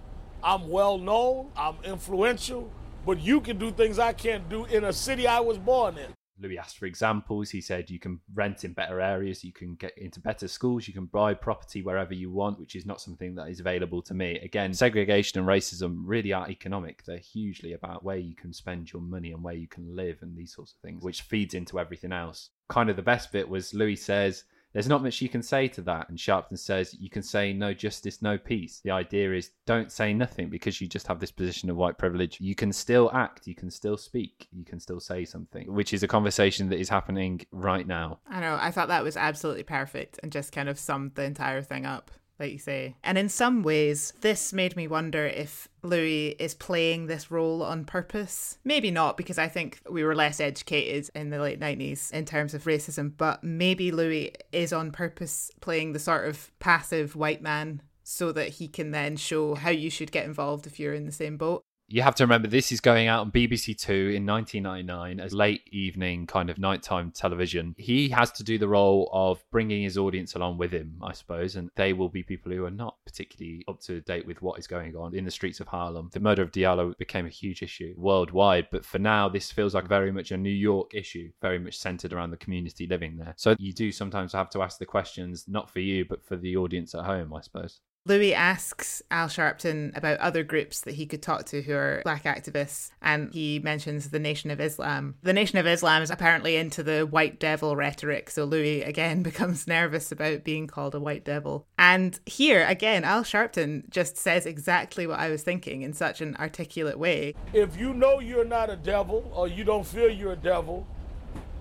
I'm 0.43 0.71
well 0.71 0.97
known, 0.97 1.51
I'm 1.55 1.77
influential, 1.85 2.71
but 3.05 3.21
you 3.21 3.43
can 3.43 3.59
do 3.59 3.73
things 3.73 3.99
I 3.99 4.15
can't 4.15 4.49
do 4.49 4.65
in 4.65 4.85
a 4.85 4.93
city 4.95 5.27
I 5.27 5.41
was 5.41 5.59
born 5.59 5.99
in. 5.99 6.15
Louis 6.41 6.59
asked 6.59 6.79
for 6.79 6.87
examples. 6.87 7.51
He 7.51 7.61
said 7.61 7.91
you 7.91 7.99
can 7.99 8.21
rent 8.35 8.65
in 8.65 8.73
better 8.73 9.01
areas, 9.01 9.45
you 9.45 9.53
can 9.53 9.75
get 9.75 9.97
into 9.97 10.21
better 10.21 10.49
schools, 10.49 10.87
you 10.87 10.95
can 10.95 11.07
buy 11.07 11.35
property 11.35 11.83
wherever 11.83 12.15
you 12.15 12.31
want, 12.31 12.59
which 12.59 12.77
is 12.77 12.87
not 12.87 13.01
something 13.01 13.35
that 13.35 13.49
is 13.49 13.61
available 13.61 14.03
to 14.03 14.15
me. 14.15 14.39
Again, 14.41 14.75
segregation 14.75 15.39
and 15.39 15.49
racism 15.49 16.03
really 16.05 16.33
are 16.33 16.49
economic. 16.49 17.05
They're 17.05 17.19
hugely 17.19 17.73
about 17.73 18.05
where 18.05 18.17
you 18.17 18.35
can 18.35 18.53
spend 18.53 18.93
your 18.93 19.03
money 19.03 19.33
and 19.33 19.43
where 19.43 19.55
you 19.55 19.69
can 19.69 19.97
live 19.97 20.19
and 20.23 20.37
these 20.37 20.55
sorts 20.55 20.73
of 20.73 20.79
things, 20.81 21.03
which 21.03 21.23
feeds 21.23 21.55
into 21.55 21.79
everything 21.79 22.13
else. 22.13 22.51
Kind 22.69 22.91
of 22.91 22.97
the 22.97 23.03
best 23.03 23.33
bit 23.33 23.49
was 23.49 23.75
Louis 23.75 23.97
says, 23.97 24.45
there's 24.77 24.89
not 24.89 25.03
much 25.03 25.23
you 25.23 25.31
can 25.31 25.43
say 25.43 25.69
to 25.69 25.81
that. 25.81 26.11
And 26.11 26.19
Sharpton 26.19 26.59
says 26.59 26.95
you 27.01 27.09
can 27.09 27.23
say 27.23 27.55
no 27.55 27.73
justice, 27.73 28.21
no 28.21 28.37
peace. 28.37 28.83
The 28.85 28.91
idea 28.91 29.33
is 29.33 29.53
don't 29.65 29.91
say 29.91 30.13
nothing 30.13 30.51
because 30.51 30.83
you 30.83 30.87
just 30.87 31.07
have 31.07 31.19
this 31.19 31.31
position 31.31 31.71
of 31.71 31.77
white 31.77 31.97
privilege. 31.97 32.39
You 32.43 32.55
can 32.55 32.75
still 32.75 33.11
act, 33.15 33.47
you 33.47 33.55
can 33.55 33.71
still 33.71 33.97
speak, 33.97 34.49
you 34.53 34.67
can 34.67 34.79
still 34.79 35.01
say 35.01 35.25
something, 35.25 35.73
which 35.73 35.95
is 35.95 36.03
a 36.03 36.07
conversation 36.07 36.69
that 36.69 36.79
is 36.79 36.91
happening 36.91 37.41
right 37.53 37.87
now. 37.87 38.19
I 38.29 38.41
know, 38.41 38.59
I 38.61 38.71
thought 38.71 38.89
that 38.89 39.03
was 39.03 39.17
absolutely 39.17 39.63
perfect 39.63 40.21
and 40.23 40.31
just 40.31 40.53
kind 40.53 40.69
of 40.69 40.79
summed 40.79 41.15
the 41.15 41.25
entire 41.25 41.63
thing 41.63 41.87
up 41.87 42.11
like 42.39 42.53
you 42.53 42.59
say. 42.59 42.95
And 43.03 43.17
in 43.17 43.29
some 43.29 43.63
ways, 43.63 44.13
this 44.21 44.53
made 44.53 44.77
me 44.77 44.87
wonder 44.87 45.27
if 45.27 45.69
Louis 45.83 46.31
is 46.39 46.55
playing 46.55 47.07
this 47.07 47.31
role 47.31 47.63
on 47.63 47.85
purpose. 47.85 48.59
Maybe 48.65 48.91
not, 48.91 49.17
because 49.17 49.39
I 49.39 49.49
think 49.49 49.81
we 49.89 50.05
were 50.05 50.15
less 50.15 50.41
educated 50.41 51.11
in 51.15 51.31
the 51.31 51.41
late 51.41 51.61
90s 51.61 52.13
in 52.13 52.25
terms 52.25 52.55
of 52.55 52.65
racism, 52.65 53.13
but 53.17 53.43
maybe 53.43 53.91
Louis 53.91 54.33
is 54.53 54.73
on 54.73 54.91
purpose 54.91 55.51
playing 55.61 55.93
the 55.93 55.99
sort 55.99 56.29
of 56.29 56.51
passive 56.59 57.17
white 57.17 57.43
man 57.43 57.83
so 58.03 58.31
that 58.33 58.49
he 58.49 58.69
can 58.69 58.93
then 58.93 59.17
show 59.17 59.57
how 59.57 59.71
you 59.71 59.91
should 59.91 60.13
get 60.13 60.25
involved 60.25 60.67
if 60.67 60.79
you're 60.79 60.95
in 60.95 61.07
the 61.07 61.13
same 61.13 61.37
boat 61.37 61.65
you 61.89 62.03
have 62.03 62.17
to 62.17 62.25
remember 62.25 62.49
this 62.49 62.73
is 62.73 62.81
going 62.81 63.07
out 63.07 63.21
on 63.21 63.31
BBC 63.31 63.79
Two 63.79 64.13
in 64.15 64.27
1999 64.27 65.21
as 65.21 65.33
late 65.33 65.63
evening 65.71 66.27
kind 66.27 66.51
of 66.51 66.59
nighttime 66.59 67.13
television. 67.13 67.75
He 67.79 68.09
has 68.09 68.33
to 68.33 68.45
do 68.45 68.59
the 68.59 68.67
role 68.67 69.09
of 69.13 69.45
bringing 69.53 69.85
his 69.85 69.97
audience 69.97 70.35
along 70.35 70.59
with 70.59 70.73
him, 70.73 70.97
I 71.01 71.13
suppose, 71.13 71.55
and 71.55 71.71
they 71.77 71.93
will 71.93 72.09
be 72.09 72.25
people 72.25 72.51
who 72.51 72.65
are 72.65 72.71
not 72.71 72.97
particularly 73.05 73.65
up 73.69 73.81
to 73.83 74.01
date 74.01 74.27
with 74.27 74.43
what 74.43 74.59
is 74.59 74.67
going 74.67 74.97
on 74.97 75.15
in 75.15 75.25
the 75.25 75.31
streets 75.31 75.61
of 75.61 75.69
Harlem. 75.69 76.11
The 76.13 76.21
murder 76.21 76.43
of 76.43 76.51
Diallo 76.51 76.97
became 76.99 77.27
a 77.27 77.31
huge 77.31 77.63
issue 77.63 77.95
worldwide, 77.97 78.67
but 78.73 78.85
for 78.85 78.99
now, 78.99 79.29
this 79.29 79.53
feels 79.53 79.75
like 79.75 79.87
very 79.87 80.11
much 80.11 80.33
a 80.33 80.37
New 80.37 80.51
York 80.51 80.93
issue, 80.93 81.31
very 81.41 81.61
much 81.61 81.79
centered 81.79 82.13
around 82.13 82.31
the 82.31 82.37
community 82.37 82.89
living 82.89 83.17
there. 83.17 83.35
So 83.37 83.55
you 83.59 83.73
do 83.73 83.93
sometimes 83.93 84.33
have 84.33 84.51
to 84.51 84.63
ask 84.63 84.79
the 84.79 84.87
questions, 84.87 85.45
not 85.47 85.71
for 85.71 85.81
you, 85.81 86.05
but 86.05 86.25
for 86.25 86.37
the 86.37 86.57
audience 86.57 86.97
at 86.97 87.05
home, 87.05 87.33
I 87.33 87.43
suppose. 87.43 87.81
Louis 88.07 88.35
asks 88.35 89.03
Al 89.11 89.27
Sharpton 89.27 89.97
about 89.97 90.21
other 90.21 90.45
groups 90.45 90.81
that 90.83 90.95
he 90.95 91.07
could 91.07 91.23
talk 91.23 91.45
to 91.47 91.61
who 91.61 91.75
are 91.75 92.03
black 92.05 92.23
activists, 92.23 92.91
and 93.03 93.35
he 93.35 93.59
mentions 93.59 94.11
the 94.11 94.21
Nation 94.21 94.53
of 94.53 94.61
Islam. 94.61 95.17
The 95.23 95.33
Nation 95.33 95.59
of 95.59 95.67
Islam 95.67 96.03
is 96.03 96.11
apparently 96.11 96.55
into 96.55 96.85
the 96.85 97.01
white 97.03 97.41
devil 97.41 97.75
rhetoric, 97.75 98.31
so 98.31 98.45
Louis 98.45 98.83
again 98.83 99.23
becomes 99.25 99.67
nervous 99.67 100.13
about 100.13 100.45
being 100.45 100.69
called 100.69 100.95
a 100.95 101.01
white 101.01 101.25
devil. 101.25 101.67
And 101.77 102.19
here, 102.27 102.65
again, 102.65 103.03
Al 103.03 103.25
Sharpton 103.25 103.91
just 103.91 104.17
says 104.17 104.47
exactly 104.47 105.09
what 105.09 105.19
I 105.19 105.29
was 105.29 105.43
thinking 105.43 105.83
in 105.83 105.93
such 105.93 106.21
an 106.21 106.37
articulate 106.37 107.01
way. 107.01 107.35
If 107.53 107.77
you 107.77 107.93
know 107.93 108.21
you're 108.21 108.45
not 108.45 108.71
a 108.71 108.77
devil 108.77 109.33
or 109.35 109.49
you 109.49 109.65
don't 109.65 109.87
feel 109.87 110.09
you're 110.09 110.35
a 110.35 110.37
devil, 110.37 110.87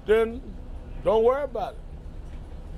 then 0.06 0.44
don't 1.04 1.24
worry 1.24 1.44
about 1.44 1.74
it 1.74 1.85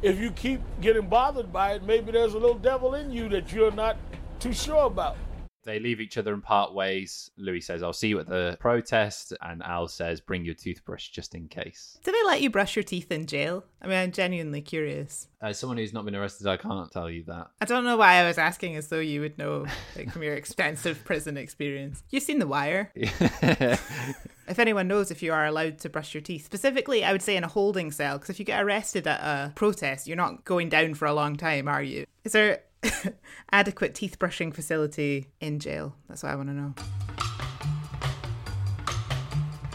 if 0.01 0.19
you 0.19 0.31
keep 0.31 0.61
getting 0.81 1.07
bothered 1.07 1.51
by 1.51 1.73
it, 1.73 1.83
maybe 1.83 2.11
there's 2.11 2.33
a 2.33 2.39
little 2.39 2.57
devil 2.57 2.95
in 2.95 3.11
you 3.11 3.29
that 3.29 3.51
you're 3.51 3.71
not 3.71 3.97
too 4.39 4.53
sure 4.53 4.85
about. 4.85 5.17
They 5.67 5.79
leave 5.79 5.99
each 5.99 6.17
other 6.17 6.33
and 6.33 6.41
part 6.41 6.73
ways. 6.73 7.29
Louis 7.35 7.59
says, 7.59 7.83
I'll 7.83 7.91
see 7.91 8.07
you 8.07 8.19
at 8.19 8.27
the 8.27 8.55
protest. 8.57 9.33
And 9.41 9.61
Al 9.63 9.89
says, 9.89 10.21
bring 10.21 10.45
your 10.45 10.55
toothbrush 10.55 11.09
just 11.09 11.35
in 11.35 11.49
case. 11.49 11.99
Do 12.05 12.11
they 12.13 12.23
let 12.25 12.41
you 12.41 12.49
brush 12.49 12.77
your 12.77 12.83
teeth 12.83 13.11
in 13.11 13.25
jail? 13.25 13.65
I 13.81 13.87
mean, 13.87 13.97
I'm 13.97 14.13
genuinely 14.13 14.61
curious. 14.61 15.27
As 15.41 15.59
someone 15.59 15.77
who's 15.77 15.91
not 15.91 16.05
been 16.05 16.15
arrested, 16.15 16.47
I 16.47 16.55
can't 16.55 16.89
tell 16.89 17.09
you 17.09 17.23
that. 17.25 17.49
I 17.59 17.65
don't 17.65 17.83
know 17.83 17.97
why 17.97 18.13
I 18.13 18.25
was 18.25 18.37
asking 18.37 18.77
as 18.77 18.87
though 18.87 19.01
you 19.01 19.19
would 19.19 19.37
know, 19.37 19.65
like 19.97 20.09
from 20.09 20.23
your 20.23 20.33
extensive 20.35 21.03
prison 21.03 21.35
experience. 21.35 22.01
You've 22.11 22.23
seen 22.23 22.39
The 22.39 22.47
Wire. 22.47 22.93
if 22.95 24.59
anyone 24.59 24.87
knows 24.87 25.11
if 25.11 25.21
you 25.21 25.33
are 25.33 25.45
allowed 25.45 25.79
to 25.79 25.89
brush 25.89 26.13
your 26.13 26.21
teeth, 26.21 26.45
specifically, 26.45 27.03
I 27.03 27.11
would 27.11 27.21
say 27.21 27.35
in 27.35 27.43
a 27.43 27.49
holding 27.49 27.91
cell, 27.91 28.17
because 28.17 28.29
if 28.29 28.39
you 28.39 28.45
get 28.45 28.63
arrested 28.63 29.05
at 29.05 29.19
a 29.19 29.51
protest, 29.53 30.07
you're 30.07 30.15
not 30.15 30.45
going 30.45 30.69
down 30.69 30.93
for 30.93 31.05
a 31.05 31.13
long 31.13 31.35
time, 31.35 31.67
are 31.67 31.83
you? 31.83 32.05
Is 32.23 32.31
there 32.31 32.61
adequate 33.51 33.95
teeth 33.95 34.19
brushing 34.19 34.51
facility 34.51 35.27
in 35.39 35.59
jail? 35.59 35.95
That's 36.07 36.23
what 36.23 36.31
I 36.31 36.35
want 36.35 36.49
to 36.49 36.53
know. 36.53 36.73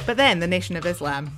But 0.06 0.16
then 0.16 0.40
the 0.40 0.46
Nation 0.46 0.76
of 0.76 0.84
Islam. 0.84 1.30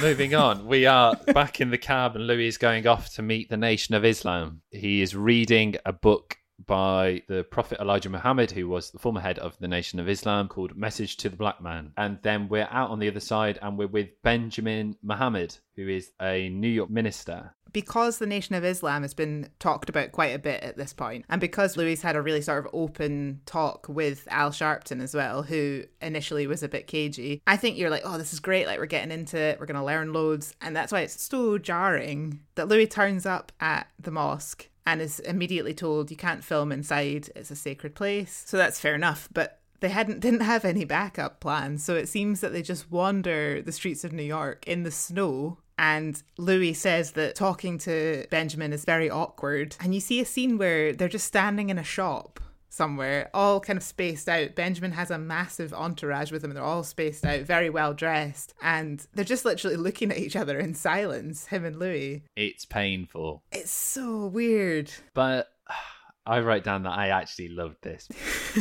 Moving 0.00 0.34
on, 0.34 0.66
we 0.66 0.86
are 0.86 1.14
back 1.34 1.60
in 1.60 1.70
the 1.70 1.78
cab, 1.78 2.16
and 2.16 2.26
Louis 2.26 2.48
is 2.48 2.58
going 2.58 2.86
off 2.86 3.14
to 3.14 3.22
meet 3.22 3.48
the 3.48 3.56
Nation 3.56 3.94
of 3.94 4.04
Islam. 4.04 4.62
He 4.70 5.02
is 5.02 5.14
reading 5.14 5.76
a 5.86 5.92
book 5.92 6.38
by 6.66 7.22
the 7.28 7.44
Prophet 7.44 7.80
Elijah 7.80 8.10
Muhammad, 8.10 8.50
who 8.50 8.68
was 8.68 8.90
the 8.90 8.98
former 8.98 9.20
head 9.20 9.38
of 9.38 9.56
the 9.58 9.68
Nation 9.68 10.00
of 10.00 10.08
Islam, 10.08 10.48
called 10.48 10.76
Message 10.76 11.16
to 11.18 11.28
the 11.28 11.36
Black 11.36 11.60
Man. 11.60 11.92
And 11.96 12.18
then 12.22 12.48
we're 12.48 12.68
out 12.70 12.90
on 12.90 12.98
the 12.98 13.08
other 13.08 13.20
side 13.20 13.58
and 13.62 13.76
we're 13.76 13.86
with 13.86 14.10
Benjamin 14.22 14.96
Muhammad, 15.02 15.56
who 15.76 15.88
is 15.88 16.10
a 16.20 16.48
New 16.48 16.68
York 16.68 16.90
minister. 16.90 17.54
Because 17.72 18.18
the 18.18 18.26
Nation 18.26 18.54
of 18.54 18.64
Islam 18.64 19.02
has 19.02 19.14
been 19.14 19.48
talked 19.58 19.88
about 19.88 20.12
quite 20.12 20.34
a 20.34 20.38
bit 20.38 20.62
at 20.62 20.76
this 20.76 20.92
point, 20.92 21.24
and 21.28 21.40
because 21.40 21.76
Louis 21.76 22.00
had 22.00 22.16
a 22.16 22.22
really 22.22 22.42
sort 22.42 22.64
of 22.64 22.74
open 22.74 23.40
talk 23.46 23.86
with 23.88 24.26
Al 24.30 24.50
Sharpton 24.50 25.02
as 25.02 25.14
well, 25.14 25.42
who 25.42 25.84
initially 26.00 26.46
was 26.46 26.62
a 26.62 26.68
bit 26.68 26.86
cagey, 26.86 27.42
I 27.46 27.56
think 27.56 27.78
you're 27.78 27.90
like, 27.90 28.02
oh, 28.04 28.18
this 28.18 28.32
is 28.32 28.40
great. 28.40 28.66
Like, 28.66 28.78
we're 28.78 28.86
getting 28.86 29.12
into 29.12 29.38
it, 29.38 29.58
we're 29.58 29.66
going 29.66 29.80
to 29.80 29.84
learn 29.84 30.12
loads. 30.12 30.54
And 30.60 30.76
that's 30.76 30.92
why 30.92 31.00
it's 31.00 31.22
so 31.22 31.58
jarring 31.58 32.40
that 32.54 32.68
Louis 32.68 32.86
turns 32.86 33.26
up 33.26 33.52
at 33.60 33.88
the 33.98 34.10
mosque 34.10 34.68
and 34.86 35.00
is 35.00 35.20
immediately 35.20 35.74
told 35.74 36.10
you 36.10 36.16
can't 36.16 36.44
film 36.44 36.72
inside, 36.72 37.30
it's 37.36 37.50
a 37.50 37.56
sacred 37.56 37.94
place. 37.94 38.44
So 38.46 38.56
that's 38.56 38.80
fair 38.80 38.94
enough. 38.94 39.28
But 39.32 39.60
they 39.80 39.88
hadn't 39.88 40.20
didn't 40.20 40.40
have 40.40 40.64
any 40.64 40.84
backup 40.84 41.40
plans, 41.40 41.84
so 41.84 41.94
it 41.96 42.08
seems 42.08 42.40
that 42.40 42.52
they 42.52 42.62
just 42.62 42.90
wander 42.90 43.60
the 43.60 43.72
streets 43.72 44.04
of 44.04 44.12
New 44.12 44.22
York 44.22 44.66
in 44.66 44.84
the 44.84 44.90
snow. 44.90 45.58
And 45.82 46.22
Louis 46.38 46.74
says 46.74 47.10
that 47.12 47.34
talking 47.34 47.76
to 47.78 48.24
Benjamin 48.30 48.72
is 48.72 48.84
very 48.84 49.10
awkward. 49.10 49.74
And 49.80 49.92
you 49.92 50.00
see 50.00 50.20
a 50.20 50.24
scene 50.24 50.56
where 50.56 50.92
they're 50.92 51.08
just 51.08 51.26
standing 51.26 51.70
in 51.70 51.78
a 51.78 51.82
shop 51.82 52.38
somewhere, 52.68 53.28
all 53.34 53.58
kind 53.58 53.76
of 53.76 53.82
spaced 53.82 54.28
out. 54.28 54.54
Benjamin 54.54 54.92
has 54.92 55.10
a 55.10 55.18
massive 55.18 55.74
entourage 55.74 56.30
with 56.30 56.44
him, 56.44 56.50
and 56.52 56.56
they're 56.56 56.64
all 56.64 56.84
spaced 56.84 57.26
out, 57.26 57.40
very 57.40 57.68
well 57.68 57.94
dressed. 57.94 58.54
And 58.62 59.04
they're 59.12 59.24
just 59.24 59.44
literally 59.44 59.76
looking 59.88 60.12
at 60.12 60.18
each 60.18 60.36
other 60.36 60.56
in 60.56 60.74
silence, 60.74 61.46
him 61.46 61.64
and 61.64 61.76
Louis. 61.76 62.22
It's 62.36 62.64
painful. 62.64 63.42
It's 63.50 63.72
so 63.72 64.28
weird. 64.28 64.92
But 65.14 65.48
I 66.26 66.38
wrote 66.38 66.62
down 66.62 66.84
that 66.84 66.96
I 66.96 67.08
actually 67.08 67.48
loved 67.48 67.82
this. 67.82 68.08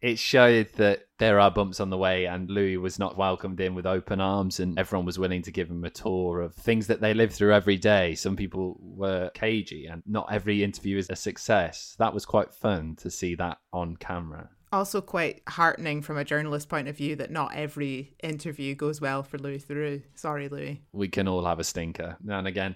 it 0.05 0.19
showed 0.19 0.71
that 0.73 1.07
there 1.17 1.39
are 1.39 1.49
bumps 1.49 1.79
on 1.79 1.89
the 1.89 1.97
way, 1.97 2.25
and 2.25 2.47
Louis 2.47 2.77
was 2.77 2.99
not 2.99 3.17
welcomed 3.17 3.59
in 3.59 3.73
with 3.73 3.87
open 3.87 4.21
arms, 4.21 4.59
and 4.59 4.77
everyone 4.77 5.03
was 5.03 5.17
willing 5.17 5.41
to 5.41 5.51
give 5.51 5.67
him 5.67 5.83
a 5.83 5.89
tour 5.89 6.41
of 6.41 6.53
things 6.53 6.85
that 6.87 7.01
they 7.01 7.15
live 7.15 7.33
through 7.33 7.55
every 7.55 7.77
day. 7.77 8.13
Some 8.13 8.35
people 8.35 8.77
were 8.79 9.31
cagey, 9.33 9.87
and 9.87 10.03
not 10.05 10.31
every 10.31 10.63
interview 10.63 10.99
is 10.99 11.09
a 11.09 11.15
success. 11.15 11.95
That 11.97 12.13
was 12.13 12.23
quite 12.23 12.53
fun 12.53 12.97
to 12.97 13.09
see 13.09 13.33
that 13.35 13.57
on 13.73 13.97
camera. 13.97 14.49
Also, 14.71 15.01
quite 15.01 15.41
heartening 15.49 16.03
from 16.03 16.19
a 16.19 16.23
journalist 16.23 16.69
point 16.69 16.87
of 16.87 16.95
view 16.95 17.15
that 17.15 17.31
not 17.31 17.55
every 17.55 18.15
interview 18.21 18.75
goes 18.75 19.01
well 19.01 19.23
for 19.23 19.39
Louis 19.39 19.65
Theroux. 19.65 20.03
Sorry, 20.13 20.49
Louis. 20.49 20.83
We 20.91 21.07
can 21.07 21.27
all 21.27 21.45
have 21.45 21.59
a 21.59 21.63
stinker 21.63 22.17
now 22.23 22.37
and 22.37 22.47
again. 22.47 22.75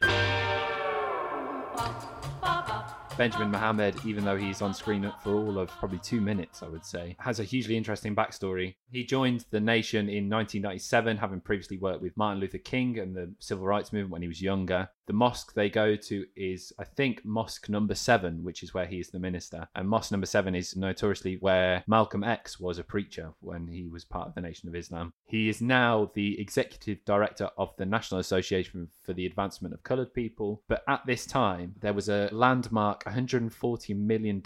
Benjamin 3.20 3.52
Muhammad, 3.52 3.98
even 4.06 4.24
though 4.24 4.38
he's 4.38 4.62
on 4.62 4.74
screen 4.74 5.12
for 5.22 5.36
all 5.36 5.60
of 5.60 5.68
probably 5.72 6.00
two 6.00 6.22
minutes, 6.22 6.64
I 6.64 6.70
would 6.70 6.86
say, 6.86 7.18
has 7.20 7.42
a 7.42 7.44
hugely 7.44 7.76
interesting 7.76 8.16
backstory. 8.16 8.76
He 8.94 9.04
joined 9.04 9.44
the 9.52 9.60
nation 9.60 10.08
in 10.08 10.30
1997, 10.30 11.18
having 11.18 11.42
previously 11.42 11.78
worked 11.78 12.02
with 12.02 12.16
Martin 12.16 12.40
Luther 12.40 12.60
King 12.60 12.98
and 12.98 13.14
the 13.14 13.34
civil 13.40 13.66
rights 13.66 13.92
movement 13.92 14.14
when 14.14 14.22
he 14.22 14.30
was 14.30 14.42
younger. 14.42 14.88
The 15.10 15.14
mosque 15.14 15.56
they 15.56 15.72
go 15.72 15.96
to 15.96 16.26
is, 16.36 16.72
I 16.78 16.84
think, 16.84 17.26
Mosque 17.26 17.68
Number 17.68 17.96
Seven, 17.96 18.44
which 18.44 18.62
is 18.62 18.76
where 18.76 18.86
he 18.86 19.00
is 19.00 19.10
the 19.10 19.18
minister. 19.18 19.68
And 19.74 19.90
Mosque 19.90 20.12
Number 20.12 20.28
Seven 20.28 20.54
is 20.54 20.76
notoriously 20.76 21.38
where 21.38 21.84
Malcolm 21.88 22.24
X 22.24 22.60
was 22.60 22.78
a 22.78 22.84
preacher 22.84 23.34
when 23.40 23.68
he 23.68 23.88
was 23.88 24.06
part 24.06 24.28
of 24.28 24.36
the 24.36 24.42
Nation 24.42 24.70
of 24.70 24.76
Islam. 24.76 25.12
He 25.26 25.50
is 25.50 25.64
now 25.64 26.12
the 26.14 26.40
executive 26.40 27.04
director 27.06 27.50
of 27.58 27.76
the 27.78 27.88
National 27.88 28.20
Association 28.20 28.88
for 29.04 29.14
the 29.14 29.26
Advancement 29.26 29.74
of 29.74 29.82
Coloured 29.82 30.14
People. 30.14 30.62
But 30.68 30.84
at 30.88 31.04
this 31.08 31.26
time, 31.26 31.74
there 31.82 31.94
was 31.94 32.08
a 32.08 32.30
landmark 32.32 33.04
$140 33.06 33.96
million 33.98 34.44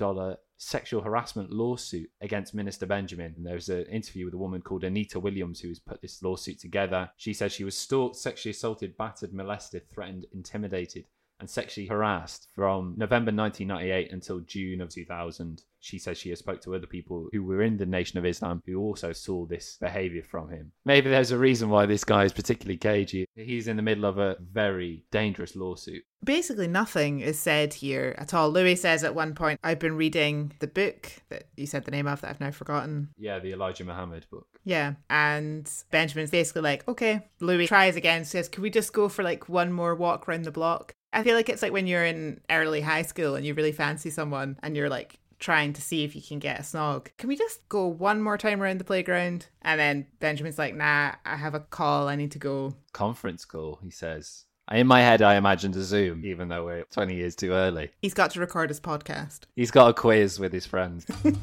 sexual 0.64 1.02
harassment 1.02 1.52
lawsuit 1.52 2.10
against 2.22 2.54
Minister 2.54 2.86
Benjamin. 2.86 3.34
And 3.36 3.46
there 3.46 3.56
was 3.56 3.70
an 3.70 3.86
interview 3.86 4.26
with 4.26 4.34
a 4.34 4.38
woman 4.38 4.62
called 4.62 4.84
Anita 4.84 5.20
Williams 5.20 5.60
who 5.60 5.68
has 5.70 5.80
put 5.80 6.02
this 6.02 6.22
lawsuit 6.24 6.60
together. 6.60 7.10
She 7.18 7.34
says 7.34 7.52
she 7.52 7.64
was 7.64 7.78
stalked, 7.78 8.16
sexually 8.16 8.52
assaulted, 8.52 8.98
battered, 8.98 9.34
molested, 9.34 9.90
threatened, 9.90 10.26
intimidated, 10.34 11.06
and 11.40 11.50
sexually 11.50 11.88
harassed 11.88 12.48
from 12.56 12.96
November 12.98 13.32
1998 13.32 14.12
until 14.12 14.40
June 14.40 14.82
of 14.82 14.90
2000. 14.90 15.64
She 15.84 16.00
says 16.00 16.18
she 16.18 16.30
has 16.30 16.40
spoke 16.40 16.62
to 16.62 16.76
other 16.76 16.88
people 16.88 17.28
who 17.34 17.44
were 17.44 17.62
in 17.62 17.76
the 17.76 17.86
Nation 17.86 18.18
of 18.18 18.26
Islam 18.26 18.64
who 18.66 18.80
also 18.80 19.12
saw 19.12 19.46
this 19.46 19.78
behavior 19.82 20.24
from 20.24 20.50
him. 20.50 20.72
Maybe 20.86 21.10
there's 21.10 21.32
a 21.32 21.38
reason 21.38 21.70
why 21.70 21.86
this 21.86 22.06
guy 22.06 22.24
is 22.24 22.32
particularly 22.32 22.78
cagey. 22.78 23.26
He's 23.36 23.68
in 23.68 23.76
the 23.76 23.84
middle 23.84 24.06
of 24.06 24.18
a 24.18 24.38
very 24.40 25.04
dangerous 25.12 25.58
lawsuit. 25.58 26.04
Basically, 26.24 26.70
nothing 26.70 27.20
is 27.20 27.38
said 27.38 27.74
here 27.74 28.16
at 28.18 28.34
all. 28.34 28.50
Louis 28.50 28.78
says 28.78 29.04
at 29.04 29.14
one 29.14 29.36
point, 29.36 29.60
I've 29.62 29.80
been 29.80 29.98
reading 29.98 30.54
the 30.60 30.68
book 30.68 31.12
that 31.28 31.50
you 31.58 31.66
said 31.66 31.84
the 31.84 31.92
name 31.92 32.08
of 32.08 32.22
that 32.22 32.30
I've 32.30 32.40
now 32.40 32.52
forgotten. 32.52 33.10
Yeah, 33.18 33.40
the 33.40 33.52
Elijah 33.52 33.84
Muhammad 33.84 34.26
book. 34.32 34.48
Yeah. 34.64 34.94
And 35.10 35.70
Benjamin's 35.92 36.32
basically 36.32 36.62
like, 36.62 36.88
okay. 36.88 37.28
Louis 37.42 37.68
tries 37.68 37.98
again, 37.98 38.24
says, 38.24 38.48
Can 38.48 38.64
we 38.64 38.70
just 38.70 38.94
go 38.94 39.10
for 39.10 39.22
like 39.22 39.50
one 39.50 39.74
more 39.74 39.96
walk 39.96 40.30
around 40.30 40.46
the 40.46 40.52
block? 40.52 40.94
I 41.14 41.24
feel 41.24 41.36
like 41.36 41.50
it's 41.50 41.62
like 41.62 41.72
when 41.72 41.88
you're 41.88 42.06
in 42.06 42.42
early 42.50 42.82
high 42.82 43.04
school 43.04 43.36
and 43.36 43.46
you 43.46 43.54
really 43.54 43.72
fancy 43.72 44.10
someone 44.10 44.58
and 44.64 44.76
you're 44.76 44.90
like 44.90 45.20
trying 45.44 45.74
to 45.74 45.82
see 45.82 46.04
if 46.04 46.16
you 46.16 46.22
can 46.22 46.40
get 46.40 46.60
a 46.60 46.64
snog. 46.64 47.08
Can 47.18 47.28
we 47.28 47.36
just 47.36 47.68
go 47.68 47.86
one 47.86 48.22
more 48.22 48.38
time 48.38 48.62
around 48.62 48.80
the 48.80 48.86
playground? 48.86 49.48
And 49.62 49.80
then 49.80 50.08
Benjamin's 50.20 50.58
like, 50.58 50.74
nah, 50.74 51.12
I 51.26 51.36
have 51.36 51.54
a 51.54 51.60
call. 51.60 52.08
I 52.08 52.16
need 52.16 52.32
to 52.32 52.40
go. 52.40 52.76
Conference 52.94 53.44
call, 53.46 53.80
he 53.84 53.90
says. 53.90 54.46
In 54.72 54.88
my 54.88 55.02
head, 55.02 55.22
I 55.22 55.36
imagined 55.36 55.76
a 55.76 55.82
Zoom, 55.82 56.26
even 56.26 56.48
though 56.48 56.64
we're 56.66 56.84
20 56.86 57.14
years 57.16 57.36
too 57.36 57.52
early. 57.52 57.92
He's 58.02 58.14
got 58.14 58.32
to 58.32 58.40
record 58.40 58.70
his 58.70 58.80
podcast. 58.80 59.42
He's 59.58 59.72
got 59.72 59.90
a 59.90 59.94
quiz 59.94 60.40
with 60.40 60.54
his 60.54 60.66
friends. 60.66 61.06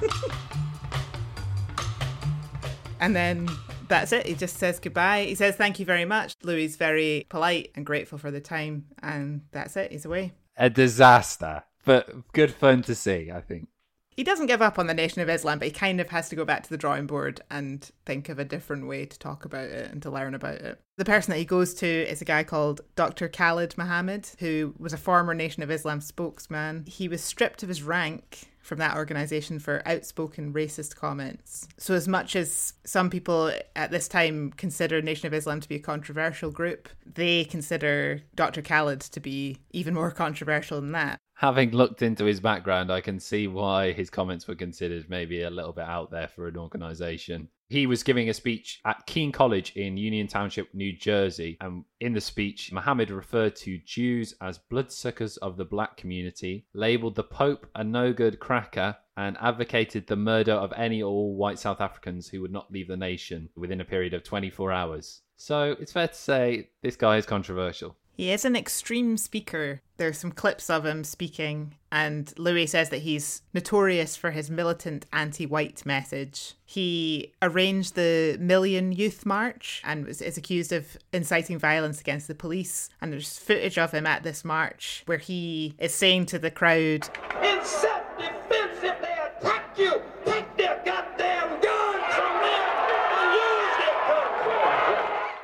And 3.01 3.17
then 3.17 3.49
that's 3.89 4.13
it. 4.13 4.27
He 4.27 4.35
just 4.35 4.59
says 4.59 4.79
goodbye. 4.79 5.25
He 5.25 5.35
says 5.35 5.57
thank 5.57 5.79
you 5.79 5.87
very 5.87 6.05
much. 6.05 6.35
Louis 6.43 6.77
very 6.77 7.27
polite 7.31 7.73
and 7.75 7.87
grateful 7.87 8.19
for 8.19 8.31
the 8.31 8.41
time. 8.41 8.85
And 9.03 9.43
that's 9.53 9.77
it. 9.77 9.91
He's 9.91 10.05
away. 10.05 10.33
a 10.57 10.69
disaster, 10.69 11.65
but 11.87 12.31
good 12.33 12.53
fun 12.53 12.83
to 12.83 12.95
see, 12.95 13.31
I 13.31 13.41
think. 13.41 13.69
He 14.17 14.25
doesn't 14.25 14.47
give 14.47 14.61
up 14.61 14.79
on 14.79 14.87
the 14.87 14.95
Nation 14.95 15.23
of 15.23 15.29
Islam, 15.29 15.59
but 15.59 15.69
he 15.69 15.73
kind 15.73 16.01
of 16.01 16.11
has 16.11 16.29
to 16.29 16.37
go 16.37 16.45
back 16.45 16.63
to 16.65 16.71
the 16.71 16.77
drawing 16.77 17.07
board 17.07 17.41
and 17.51 17.89
think 18.05 18.29
of 18.29 18.39
a 18.39 18.45
different 18.45 18.87
way 18.87 19.07
to 19.07 19.19
talk 19.19 19.45
about 19.45 19.69
it 19.69 19.91
and 19.91 20.03
to 20.03 20.11
learn 20.11 20.35
about 20.35 20.57
it. 20.57 20.81
The 20.99 21.05
person 21.05 21.31
that 21.33 21.39
he 21.39 21.45
goes 21.45 21.73
to 21.75 21.87
is 21.87 22.21
a 22.21 22.27
guy 22.27 22.45
called 22.45 22.83
Dr. 22.97 23.29
Khalid 23.29 23.79
Muhammad, 23.79 24.29
who 24.41 24.75
was 24.79 24.93
a 24.93 24.99
former 24.99 25.33
Nation 25.33 25.63
of 25.63 25.71
Islam 25.71 26.01
spokesman. 26.01 26.85
He 26.87 27.09
was 27.09 27.23
stripped 27.23 27.63
of 27.63 27.69
his 27.69 27.83
rank 27.83 28.51
from 28.61 28.79
that 28.79 28.97
organization 28.97 29.59
for 29.59 29.83
outspoken 29.87 30.53
racist 30.53 30.97
comments. 30.97 31.67
So, 31.79 31.95
as 31.95 32.07
much 32.07 32.37
as 32.37 32.75
some 32.85 33.11
people 33.11 33.53
at 33.75 33.91
this 33.91 34.07
time 34.07 34.53
consider 34.57 35.01
Nation 35.01 35.27
of 35.27 35.35
Islam 35.35 35.61
to 35.61 35.69
be 35.69 35.77
a 35.77 35.81
controversial 35.81 36.51
group, 36.51 36.89
they 37.07 37.45
consider 37.45 38.21
Dr. 38.35 38.61
Khalid 38.61 39.01
to 39.01 39.21
be 39.21 39.59
even 39.71 39.95
more 39.95 40.11
controversial 40.11 40.81
than 40.81 40.93
that. 40.93 41.19
Having 41.41 41.71
looked 41.71 42.03
into 42.03 42.27
his 42.27 42.39
background, 42.39 42.93
I 42.93 43.01
can 43.01 43.19
see 43.19 43.47
why 43.47 43.93
his 43.93 44.11
comments 44.11 44.47
were 44.47 44.55
considered 44.55 45.09
maybe 45.09 45.41
a 45.41 45.49
little 45.49 45.73
bit 45.73 45.87
out 45.87 46.11
there 46.11 46.29
for 46.29 46.47
an 46.47 46.59
organization. 46.59 47.49
He 47.71 47.87
was 47.87 48.03
giving 48.03 48.29
a 48.29 48.35
speech 48.35 48.79
at 48.85 49.07
Kean 49.07 49.33
College 49.33 49.73
in 49.75 49.97
Union 49.97 50.27
Township, 50.27 50.75
New 50.75 50.93
Jersey. 50.93 51.57
And 51.63 51.87
in 52.01 52.13
the 52.13 52.21
speech, 52.21 52.73
Muhammad 52.73 53.11
referred 53.11 53.57
to 53.57 53.79
Jews 53.79 54.35
as 54.43 54.59
bloodsuckers 54.59 55.39
of 55.39 55.57
the 55.57 55.65
black 55.65 55.97
community, 55.97 56.67
labeled 56.75 57.15
the 57.15 57.25
Pope 57.25 57.67
a 57.75 57.83
no 57.83 58.13
good 58.13 58.39
cracker, 58.39 58.95
and 59.17 59.39
advocated 59.41 60.09
the 60.09 60.17
murder 60.17 60.53
of 60.53 60.75
any 60.77 61.01
or 61.01 61.11
all 61.11 61.37
white 61.37 61.59
South 61.59 61.81
Africans 61.81 62.29
who 62.29 62.43
would 62.43 62.53
not 62.53 62.71
leave 62.71 62.89
the 62.89 62.99
nation 62.99 63.49
within 63.57 63.81
a 63.81 63.85
period 63.87 64.13
of 64.13 64.25
24 64.25 64.73
hours. 64.73 65.23
So 65.39 65.75
it's 65.81 65.93
fair 65.93 66.09
to 66.09 66.15
say 66.15 66.69
this 66.83 66.97
guy 66.97 67.17
is 67.17 67.25
controversial. 67.25 67.97
He 68.21 68.33
is 68.33 68.45
an 68.45 68.55
extreme 68.55 69.17
speaker. 69.17 69.81
There's 69.97 70.19
some 70.19 70.31
clips 70.31 70.69
of 70.69 70.85
him 70.85 71.05
speaking, 71.05 71.77
and 71.91 72.31
Louis 72.37 72.67
says 72.67 72.91
that 72.91 72.99
he's 72.99 73.41
notorious 73.55 74.15
for 74.15 74.31
his 74.31 74.51
militant 74.51 75.07
anti 75.11 75.47
white 75.47 75.87
message. 75.87 76.53
He 76.67 77.33
arranged 77.41 77.95
the 77.95 78.37
Million 78.39 78.93
Youth 78.93 79.25
March 79.25 79.81
and 79.87 80.05
was, 80.05 80.21
is 80.21 80.37
accused 80.37 80.71
of 80.71 80.99
inciting 81.15 81.59
violence 81.59 81.99
against 82.03 82.29
the 82.29 82.35
police. 82.35 82.91
And 83.01 83.11
there's 83.11 83.39
footage 83.39 83.79
of 83.79 83.93
him 83.93 84.07
at 84.07 84.23
this 84.23 84.45
march 84.45 85.03
where 85.07 85.17
he 85.17 85.75
is 85.79 85.95
saying 85.95 86.27
to 86.27 86.39
the 86.39 86.51
crowd, 86.51 87.09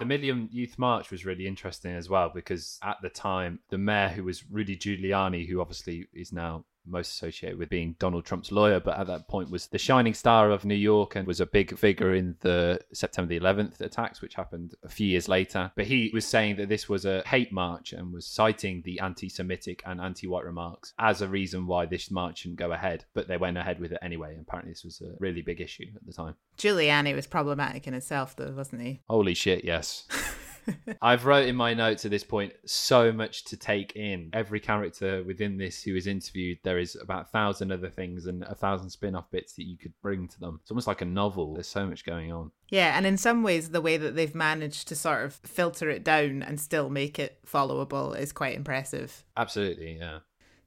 Million 0.06 0.48
Youth 0.52 0.78
March 0.78 1.10
was 1.10 1.24
really 1.24 1.46
interesting 1.46 1.94
as 1.94 2.08
well 2.08 2.30
because 2.34 2.78
at 2.82 2.98
the 3.02 3.08
time, 3.08 3.60
the 3.70 3.78
mayor, 3.78 4.08
who 4.08 4.24
was 4.24 4.48
Rudy 4.50 4.76
Giuliani, 4.76 5.48
who 5.48 5.60
obviously 5.60 6.06
is 6.12 6.32
now 6.32 6.64
most 6.86 7.12
associated 7.12 7.58
with 7.58 7.68
being 7.68 7.96
Donald 7.98 8.24
Trump's 8.24 8.52
lawyer, 8.52 8.80
but 8.80 8.98
at 8.98 9.06
that 9.06 9.28
point 9.28 9.50
was 9.50 9.66
the 9.66 9.78
shining 9.78 10.14
star 10.14 10.50
of 10.50 10.64
New 10.64 10.74
York 10.74 11.16
and 11.16 11.26
was 11.26 11.40
a 11.40 11.46
big 11.46 11.76
figure 11.78 12.14
in 12.14 12.36
the 12.40 12.80
September 12.92 13.28
the 13.28 13.40
11th 13.40 13.80
attacks, 13.80 14.20
which 14.20 14.34
happened 14.34 14.74
a 14.82 14.88
few 14.88 15.06
years 15.06 15.28
later. 15.28 15.70
But 15.76 15.86
he 15.86 16.10
was 16.12 16.26
saying 16.26 16.56
that 16.56 16.68
this 16.68 16.88
was 16.88 17.04
a 17.04 17.22
hate 17.26 17.52
march 17.52 17.92
and 17.92 18.12
was 18.12 18.26
citing 18.26 18.82
the 18.84 19.00
anti 19.00 19.28
Semitic 19.28 19.82
and 19.86 20.00
anti 20.00 20.26
white 20.26 20.44
remarks 20.44 20.94
as 20.98 21.22
a 21.22 21.28
reason 21.28 21.66
why 21.66 21.86
this 21.86 22.10
march 22.10 22.38
shouldn't 22.38 22.58
go 22.58 22.72
ahead. 22.72 23.04
But 23.14 23.28
they 23.28 23.36
went 23.36 23.58
ahead 23.58 23.80
with 23.80 23.92
it 23.92 23.98
anyway. 24.02 24.36
Apparently, 24.40 24.72
this 24.72 24.84
was 24.84 25.00
a 25.00 25.14
really 25.18 25.42
big 25.42 25.60
issue 25.60 25.86
at 25.94 26.06
the 26.06 26.12
time. 26.12 26.34
Giuliani 26.58 27.14
was 27.14 27.26
problematic 27.26 27.86
in 27.86 27.94
itself, 27.94 28.36
though, 28.36 28.52
wasn't 28.52 28.82
he? 28.82 29.00
Holy 29.08 29.34
shit, 29.34 29.64
yes. 29.64 30.06
I've 31.02 31.26
wrote 31.26 31.46
in 31.46 31.56
my 31.56 31.74
notes 31.74 32.04
at 32.04 32.10
this 32.10 32.24
point 32.24 32.52
so 32.64 33.12
much 33.12 33.44
to 33.44 33.56
take 33.56 33.96
in. 33.96 34.30
Every 34.32 34.60
character 34.60 35.22
within 35.24 35.56
this 35.56 35.82
who 35.82 35.96
is 35.96 36.06
interviewed, 36.06 36.58
there 36.62 36.78
is 36.78 36.96
about 37.00 37.22
a 37.22 37.28
thousand 37.28 37.72
other 37.72 37.90
things 37.90 38.26
and 38.26 38.42
a 38.44 38.54
thousand 38.54 38.90
spin-off 38.90 39.30
bits 39.30 39.54
that 39.54 39.66
you 39.66 39.76
could 39.76 39.92
bring 40.02 40.28
to 40.28 40.40
them. 40.40 40.60
It's 40.62 40.70
almost 40.70 40.86
like 40.86 41.02
a 41.02 41.06
novel. 41.06 41.54
There's 41.54 41.68
so 41.68 41.86
much 41.86 42.04
going 42.04 42.32
on. 42.32 42.50
Yeah, 42.68 42.96
and 42.96 43.06
in 43.06 43.16
some 43.16 43.42
ways, 43.42 43.70
the 43.70 43.80
way 43.80 43.96
that 43.96 44.16
they've 44.16 44.34
managed 44.34 44.88
to 44.88 44.96
sort 44.96 45.24
of 45.24 45.34
filter 45.34 45.88
it 45.88 46.04
down 46.04 46.42
and 46.42 46.60
still 46.60 46.90
make 46.90 47.18
it 47.18 47.38
followable 47.46 48.18
is 48.18 48.32
quite 48.32 48.56
impressive. 48.56 49.24
Absolutely, 49.36 49.98
yeah. 49.98 50.20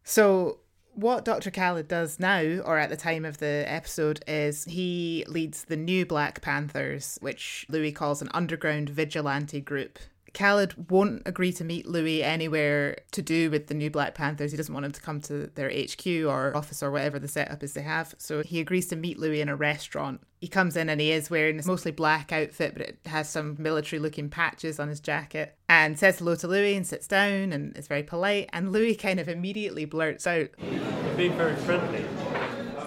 So 0.03 0.59
What 0.99 1.23
Dr. 1.23 1.49
Khalid 1.49 1.88
does 1.88 2.19
now, 2.19 2.41
or 2.65 2.77
at 2.77 2.89
the 2.89 2.97
time 2.97 3.23
of 3.23 3.38
the 3.38 3.63
episode, 3.65 4.21
is 4.27 4.65
he 4.65 5.23
leads 5.29 5.63
the 5.63 5.77
new 5.77 6.05
Black 6.05 6.41
Panthers, 6.41 7.17
which 7.21 7.65
Louis 7.69 7.93
calls 7.93 8.21
an 8.21 8.27
underground 8.33 8.89
vigilante 8.89 9.62
group. 9.62 9.97
Khalid 10.33 10.89
won't 10.89 11.21
agree 11.25 11.51
to 11.53 11.63
meet 11.63 11.87
Louis 11.87 12.23
anywhere 12.23 12.97
to 13.11 13.21
do 13.21 13.49
with 13.49 13.67
the 13.67 13.73
new 13.73 13.89
Black 13.89 14.15
Panthers. 14.15 14.51
He 14.51 14.57
doesn't 14.57 14.73
want 14.73 14.85
him 14.85 14.91
to 14.91 15.01
come 15.01 15.21
to 15.21 15.47
their 15.55 15.69
HQ 15.69 16.05
or 16.25 16.55
office 16.55 16.83
or 16.83 16.91
whatever 16.91 17.19
the 17.19 17.27
setup 17.27 17.63
is 17.63 17.73
they 17.73 17.81
have. 17.81 18.15
So 18.17 18.43
he 18.43 18.59
agrees 18.59 18.87
to 18.87 18.95
meet 18.95 19.19
Louis 19.19 19.41
in 19.41 19.49
a 19.49 19.55
restaurant. 19.55 20.21
He 20.39 20.47
comes 20.47 20.77
in 20.77 20.89
and 20.89 21.01
he 21.01 21.11
is 21.11 21.29
wearing 21.29 21.57
this 21.57 21.65
mostly 21.65 21.91
black 21.91 22.31
outfit, 22.31 22.73
but 22.73 22.81
it 22.81 22.99
has 23.05 23.29
some 23.29 23.57
military 23.59 23.99
looking 23.99 24.29
patches 24.29 24.79
on 24.79 24.87
his 24.87 24.99
jacket 24.99 25.57
and 25.67 25.99
says 25.99 26.19
hello 26.19 26.35
to 26.35 26.47
Louis 26.47 26.75
and 26.75 26.87
sits 26.87 27.07
down 27.07 27.51
and 27.51 27.75
is 27.77 27.87
very 27.87 28.03
polite. 28.03 28.49
And 28.53 28.71
Louis 28.71 28.95
kind 28.95 29.19
of 29.19 29.27
immediately 29.27 29.85
blurts 29.85 30.25
out, 30.25 30.49
Being 31.17 31.35
very 31.35 31.55
friendly. 31.57 32.05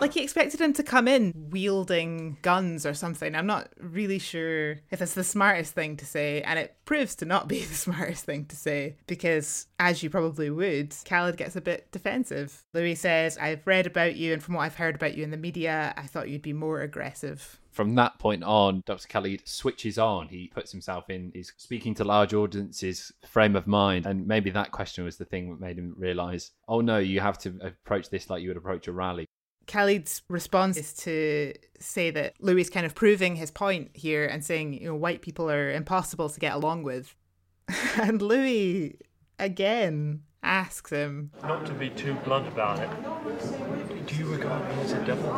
Like 0.03 0.15
he 0.15 0.23
expected 0.25 0.61
him 0.61 0.73
to 0.73 0.83
come 0.83 1.07
in 1.07 1.33
wielding 1.51 2.37
guns 2.43 2.85
or 2.85 2.93
something. 2.93 3.37
I'm 3.37 3.47
not 3.47 3.69
really 3.79 4.19
sure 4.19 4.81
if 4.91 5.01
it's 5.01 5.15
the 5.15 5.23
smartest 5.23 5.75
thing 5.75 5.97
to 5.99 6.05
say, 6.05 6.43
and 6.43 6.59
it 6.59 6.75
proves 6.85 7.15
to 7.17 7.25
not 7.25 7.47
be 7.47 7.61
the 7.65 7.75
smartest 7.77 8.25
thing 8.25 8.47
to 8.47 8.57
say 8.57 8.97
because, 9.07 9.69
as 9.79 10.03
you 10.03 10.11
probably 10.11 10.51
would, 10.51 10.93
Khalid 11.05 11.37
gets 11.37 11.55
a 11.55 11.61
bit 11.61 11.93
defensive. 11.93 12.65
Louis 12.75 12.97
says, 12.97 13.38
I've 13.38 13.65
read 13.65 13.87
about 13.87 14.17
you, 14.17 14.33
and 14.33 14.43
from 14.43 14.57
what 14.57 14.62
I've 14.62 14.75
heard 14.75 14.97
about 14.97 15.17
you 15.17 15.23
in 15.23 15.31
the 15.31 15.37
media, 15.37 15.95
I 15.97 16.09
thought 16.09 16.29
you'd 16.29 16.43
be 16.43 16.53
more 16.53 16.81
aggressive. 16.81 17.61
From 17.73 17.95
that 17.95 18.19
point 18.19 18.45
on, 18.45 18.83
Dr. 18.85 19.09
Khalid 19.09 19.49
switches 19.49 19.99
on. 19.99 20.29
He 20.29 20.51
puts 20.53 20.73
himself 20.73 21.09
in, 21.09 21.31
he's 21.33 21.53
speaking 21.57 21.95
to 21.95 22.05
large 22.05 22.35
audiences 22.35 23.12
frame 23.27 23.57
of 23.57 23.67
mind. 23.67 24.05
And 24.05 24.27
maybe 24.27 24.51
that 24.51 24.73
question 24.73 25.05
was 25.05 25.17
the 25.17 25.25
thing 25.25 25.49
that 25.49 25.59
made 25.59 25.79
him 25.79 25.95
realize, 25.97 26.51
oh 26.69 26.83
no, 26.83 26.99
you 26.99 27.21
have 27.21 27.38
to 27.38 27.57
approach 27.62 28.11
this 28.11 28.29
like 28.29 28.43
you 28.43 28.49
would 28.49 28.59
approach 28.59 28.88
a 28.88 28.93
rally. 28.93 29.27
Khalid's 29.66 30.22
response 30.29 30.77
is 30.77 30.92
to 30.94 31.55
say 31.79 32.11
that 32.11 32.35
Louis 32.40 32.62
is 32.62 32.70
kind 32.70 32.87
of 32.87 32.94
proving 32.94 33.37
his 33.37 33.51
point 33.51 33.90
here 33.94 34.25
and 34.27 34.44
saying, 34.44 34.75
you 34.75 34.87
know, 34.87 34.94
white 34.94 35.22
people 35.22 35.51
are 35.51 35.70
impossible 35.70 36.29
to 36.29 36.40
get 36.40 36.55
along 36.55 36.83
with. 36.83 37.14
and 38.01 38.20
Louis, 38.20 38.98
again, 39.38 40.22
asks 40.42 40.90
him, 40.90 41.31
Not 41.42 41.66
to 41.66 41.72
be 41.72 41.90
too 41.90 42.14
blunt 42.25 42.48
about 42.48 42.79
it. 42.79 44.07
Do 44.07 44.14
you 44.16 44.27
regard 44.27 44.68
me 44.68 44.83
as 44.83 44.92
a 44.92 45.05
devil? 45.05 45.33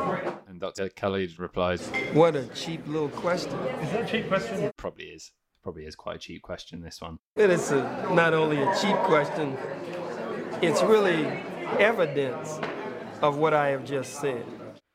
And 0.49 0.61
Dr. 0.61 0.89
Khalid 0.89 1.39
replies, 1.39 1.87
What 2.13 2.37
a 2.37 2.47
cheap 2.49 2.87
little 2.87 3.09
question. 3.11 3.59
Is 3.83 3.91
that 3.93 4.03
a 4.03 4.07
cheap 4.07 4.29
question? 4.29 4.71
probably 4.77 5.07
is. 5.07 5.33
Probably 5.63 5.85
is 5.85 5.95
quite 5.95 6.17
a 6.17 6.19
cheap 6.19 6.43
question, 6.43 6.83
this 6.83 7.01
one. 7.01 7.19
It 7.37 7.51
is 7.51 7.71
a, 7.71 7.83
not 8.13 8.35
only 8.35 8.63
a 8.63 8.75
cheap 8.79 8.97
question, 8.97 9.57
it's 10.61 10.83
really 10.83 11.25
evidence 11.79 12.59
of 13.25 13.39
what 13.39 13.55
I 13.55 13.69
have 13.69 13.85
just 13.85 14.21
said. 14.21 14.45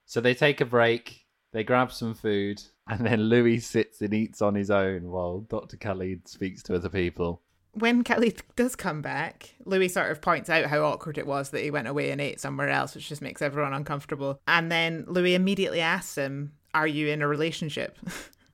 So 0.05 0.21
they 0.21 0.33
take 0.33 0.61
a 0.61 0.65
break, 0.65 1.25
they 1.51 1.63
grab 1.63 1.91
some 1.91 2.13
food, 2.13 2.61
and 2.87 3.05
then 3.05 3.23
Louis 3.23 3.59
sits 3.59 4.01
and 4.01 4.13
eats 4.13 4.41
on 4.41 4.55
his 4.55 4.71
own 4.71 5.09
while 5.09 5.41
Dr. 5.41 5.77
Khalid 5.77 6.27
speaks 6.27 6.63
to 6.63 6.75
other 6.75 6.89
people. 6.89 7.41
when 7.73 8.03
Khalid 8.03 8.41
does 8.55 8.75
come 8.75 9.01
back, 9.01 9.55
Louis 9.65 9.89
sort 9.89 10.11
of 10.11 10.21
points 10.21 10.49
out 10.49 10.65
how 10.65 10.83
awkward 10.83 11.17
it 11.17 11.27
was 11.27 11.51
that 11.51 11.63
he 11.63 11.71
went 11.71 11.87
away 11.87 12.11
and 12.11 12.19
ate 12.19 12.39
somewhere 12.39 12.69
else, 12.69 12.95
which 12.95 13.09
just 13.09 13.21
makes 13.21 13.41
everyone 13.41 13.73
uncomfortable. 13.73 14.39
And 14.47 14.71
then 14.71 15.05
Louis 15.07 15.35
immediately 15.35 15.79
asks 15.81 16.15
him, 16.17 16.53
Are 16.73 16.87
you 16.87 17.07
in 17.07 17.21
a 17.21 17.27
relationship? 17.27 17.97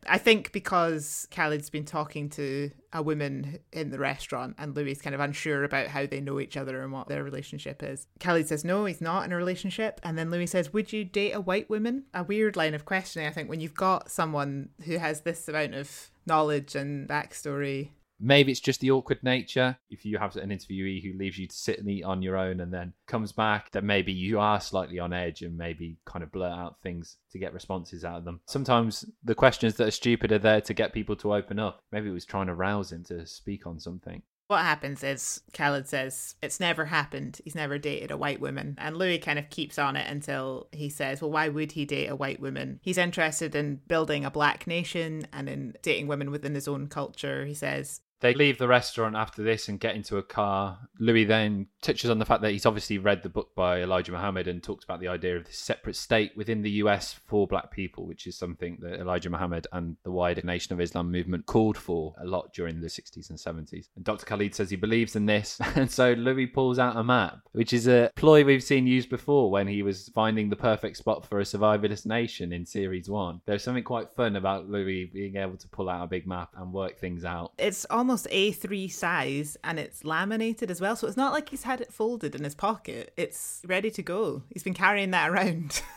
I 0.08 0.18
think 0.18 0.52
because 0.52 1.28
Khalid's 1.32 1.70
been 1.70 1.86
talking 1.86 2.30
to 2.32 2.72
a 2.94 3.02
woman 3.02 3.60
in 3.74 3.90
the 3.90 4.00
restaurant 4.00 4.56
and 4.58 4.76
Louis 4.76 4.92
is 4.92 5.02
kind 5.02 5.14
of 5.14 5.22
unsure 5.22 5.64
about 5.64 5.88
how 5.88 6.06
they 6.06 6.22
know 6.22 6.40
each 6.40 6.58
other 6.58 6.82
and 6.82 6.92
what 6.92 7.08
their 7.08 7.24
relationship 7.24 7.84
is. 7.84 8.08
Khalid 8.20 8.48
says 8.48 8.64
no, 8.64 8.86
he's 8.86 9.02
not 9.02 9.26
in 9.26 9.32
a 9.32 9.38
relationship. 9.38 10.00
And 10.04 10.18
then 10.18 10.32
Louis 10.32 10.48
says, 10.48 10.74
Would 10.74 10.94
you 10.94 11.04
date 11.04 11.32
a 11.32 11.42
white 11.42 11.70
woman? 11.70 12.06
A 12.14 12.24
weird 12.24 12.56
line 12.56 12.74
of 12.74 12.86
questioning, 12.86 13.28
I 13.28 13.32
think, 13.32 13.50
when 13.50 13.60
you've 13.60 13.74
got 13.74 14.12
someone 14.12 14.70
who 14.86 14.98
has 14.98 15.22
this 15.22 15.48
amount 15.48 15.76
of 15.76 16.12
knowledge 16.26 16.76
and 16.76 17.08
backstory 17.08 17.90
Maybe 18.20 18.52
it's 18.52 18.62
just 18.62 18.80
the 18.80 18.92
awkward 18.92 19.24
nature. 19.24 19.78
If 19.90 20.06
you 20.06 20.18
have 20.18 20.36
an 20.38 20.50
interviewee 20.50 21.04
who 21.04 21.18
leaves 21.18 21.38
you 21.38 21.48
to 21.48 21.56
sit 21.56 21.80
and 21.80 21.90
eat 21.90 22.04
on 22.04 22.22
your 22.22 22.38
own 22.38 22.62
and 22.62 22.74
then 22.74 22.94
comes 23.08 23.32
back, 23.32 23.72
then 23.72 23.86
maybe 23.86 24.14
you 24.14 24.40
are 24.40 24.60
slightly 24.62 25.00
on 25.00 25.14
edge 25.14 25.42
and 25.42 25.58
maybe 25.58 25.98
kind 26.06 26.24
of 26.24 26.32
blurt 26.32 26.52
out 26.52 26.78
things 26.82 27.18
to 27.32 27.40
get 27.40 27.54
responses 27.54 28.06
out 28.06 28.18
of 28.18 28.26
them. 28.26 28.40
Sometimes 28.48 29.06
the 29.24 29.36
questions 29.36 29.76
that 29.76 29.88
are 29.88 29.92
stupid 29.92 30.32
are 30.32 30.40
there 30.40 30.62
to 30.62 30.74
get 30.74 30.94
people 30.94 31.16
to 31.18 31.34
open 31.34 31.60
up. 31.60 31.84
Maybe 31.92 32.10
it 32.10 32.14
was 32.14 32.26
trying 32.26 32.48
to 32.48 32.56
rouse 32.56 32.92
him 32.92 33.04
to 33.06 33.26
speak 33.26 33.68
on 33.68 33.80
something. 33.80 34.22
What 34.48 34.62
happens 34.62 35.04
is 35.04 35.42
Khalid 35.54 35.88
says 35.88 36.36
it's 36.44 36.60
never 36.60 36.86
happened. 36.86 37.42
He's 37.44 37.56
never 37.56 37.80
dated 37.80 38.12
a 38.12 38.18
white 38.18 38.40
woman. 38.40 38.76
And 38.78 38.96
Louis 38.96 39.18
kind 39.18 39.40
of 39.40 39.50
keeps 39.50 39.80
on 39.80 39.96
it 39.96 40.08
until 40.08 40.68
he 40.72 40.88
says, 40.88 41.20
well, 41.20 41.32
why 41.32 41.50
would 41.50 41.72
he 41.72 41.84
date 41.84 42.10
a 42.10 42.16
white 42.16 42.40
woman? 42.40 42.80
He's 42.84 43.00
interested 43.00 43.56
in 43.56 43.82
building 43.88 44.24
a 44.24 44.30
black 44.30 44.68
nation 44.68 45.28
and 45.34 45.50
in 45.50 45.74
dating 45.82 46.06
women 46.06 46.30
within 46.30 46.54
his 46.54 46.68
own 46.68 46.88
culture. 46.88 47.46
He 47.46 47.56
says, 47.56 48.02
They 48.22 48.34
leave 48.34 48.58
the 48.58 48.68
restaurant 48.68 49.16
after 49.16 49.44
this 49.44 49.68
and 49.68 49.80
get 49.80 49.96
into 49.96 50.18
a 50.18 50.24
car. 50.24 50.80
Louis 51.00 51.26
then 51.26 51.68
touches 51.82 52.10
on 52.10 52.20
the 52.20 52.26
fact 52.26 52.42
that 52.42 52.52
he's 52.52 52.66
obviously 52.66 52.98
read 52.98 53.24
the 53.24 53.30
book 53.30 53.54
by 53.56 53.82
Elijah 53.82 54.12
Muhammad 54.12 54.48
and 54.48 54.64
talks 54.64 54.84
about 54.84 55.00
the 55.00 55.08
idea 55.08 55.38
of 55.38 55.46
this 55.46 55.60
separate 55.60 55.96
state 55.96 56.36
within 56.36 56.62
the 56.62 56.72
US 56.72 57.14
for 57.14 57.46
black 57.46 57.72
people, 57.72 58.08
which 58.08 58.26
is 58.26 58.38
something 58.38 58.78
that 58.82 59.00
Elijah 59.00 59.30
Muhammad 59.30 59.68
and 59.72 59.98
the 60.04 60.12
wider 60.12 60.42
Nation 60.42 60.74
of 60.74 60.82
Islam 60.82 61.12
movement 61.12 61.46
called 61.46 61.78
for 61.78 62.16
a 62.20 62.26
lot 62.26 62.54
during 62.54 62.82
the 62.82 62.88
60s 62.88 63.30
and 63.30 63.38
70s. 63.38 63.90
And 63.96 64.04
Dr. 64.04 64.26
Khalid 64.26 64.56
says 64.56 64.70
he 64.70 64.76
believes 64.76 65.16
in 65.16 65.26
this, 65.26 65.60
and 65.76 65.92
so 65.92 66.14
Louis 66.14 66.48
pulls 66.48 66.80
out 66.80 66.98
a 66.98 67.04
map, 67.04 67.40
which 67.52 67.74
is 67.74 67.88
a 67.88 68.10
ploy 68.16 68.44
we've 68.44 68.64
seen 68.64 68.88
used 68.88 69.10
before 69.10 69.52
when 69.52 69.68
he 69.68 69.84
was 69.84 70.10
finding 70.16 70.50
the 70.50 70.56
perfect 70.56 70.98
spot 70.98 71.26
for 71.26 71.40
a 71.40 71.44
survivalist 71.44 72.06
nation 72.06 72.54
in 72.54 72.66
Series 72.66 73.10
1. 73.10 73.42
There's 73.46 73.64
something 73.64 73.84
quite 73.84 74.16
fun 74.16 74.36
about 74.36 74.70
Louis 74.70 75.06
being 75.06 75.36
able 75.36 75.58
to 75.58 75.68
pull 75.68 75.90
out 75.90 76.04
a 76.04 76.08
big 76.08 76.26
map 76.26 76.50
and 76.58 76.74
work 76.74 76.98
things 76.98 77.26
out. 77.26 77.52
it's 77.58 77.86
almost 77.90 78.05
A3 78.08 78.92
size 78.92 79.58
and 79.64 79.80
it's 79.80 80.04
laminated 80.06 80.70
as 80.72 80.80
well. 80.82 80.96
So 80.96 81.08
it's 81.08 81.18
not 81.18 81.34
like 81.34 81.50
he's 81.50 81.64
had 81.64 81.82
it 81.82 81.94
folded 81.94 82.36
in 82.36 82.44
his 82.44 82.56
pocket. 82.56 83.14
It's 83.18 83.62
ready 83.68 83.92
to 83.92 84.02
go. 84.02 84.44
He's 84.52 84.64
been 84.64 84.74
carrying 84.74 85.12
that 85.12 85.30
around. 85.30 85.82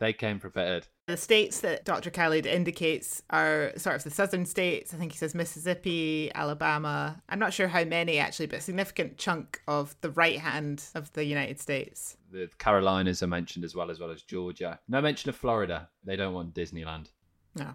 They 0.00 0.12
came 0.12 0.40
prepared. 0.40 0.88
The 1.06 1.16
states 1.16 1.60
that 1.60 1.84
Dr. 1.84 2.10
Khalid 2.10 2.46
indicates 2.46 3.22
are 3.30 3.72
sort 3.76 3.94
of 3.96 4.02
the 4.04 4.10
southern 4.10 4.44
states. 4.44 4.92
I 4.92 4.96
think 4.96 5.12
he 5.12 5.16
says 5.18 5.36
Mississippi, 5.36 6.32
Alabama. 6.34 7.22
I'm 7.28 7.38
not 7.38 7.52
sure 7.54 7.68
how 7.68 7.84
many 7.84 8.18
actually, 8.18 8.46
but 8.46 8.58
a 8.58 8.60
significant 8.60 9.18
chunk 9.18 9.62
of 9.68 9.94
the 10.00 10.10
right 10.10 10.40
hand 10.40 10.82
of 10.96 11.12
the 11.12 11.24
United 11.24 11.60
States. 11.60 12.16
The 12.32 12.50
Carolinas 12.58 13.22
are 13.22 13.28
mentioned 13.28 13.64
as 13.64 13.74
well, 13.76 13.90
as 13.90 14.00
well 14.00 14.10
as 14.10 14.22
Georgia. 14.22 14.80
No 14.88 15.00
mention 15.00 15.30
of 15.30 15.36
Florida. 15.36 15.88
They 16.04 16.16
don't 16.16 16.34
want 16.34 16.54
Disneyland. 16.54 17.06
No, 17.54 17.74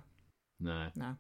No. 0.60 0.88
no. 0.98 1.16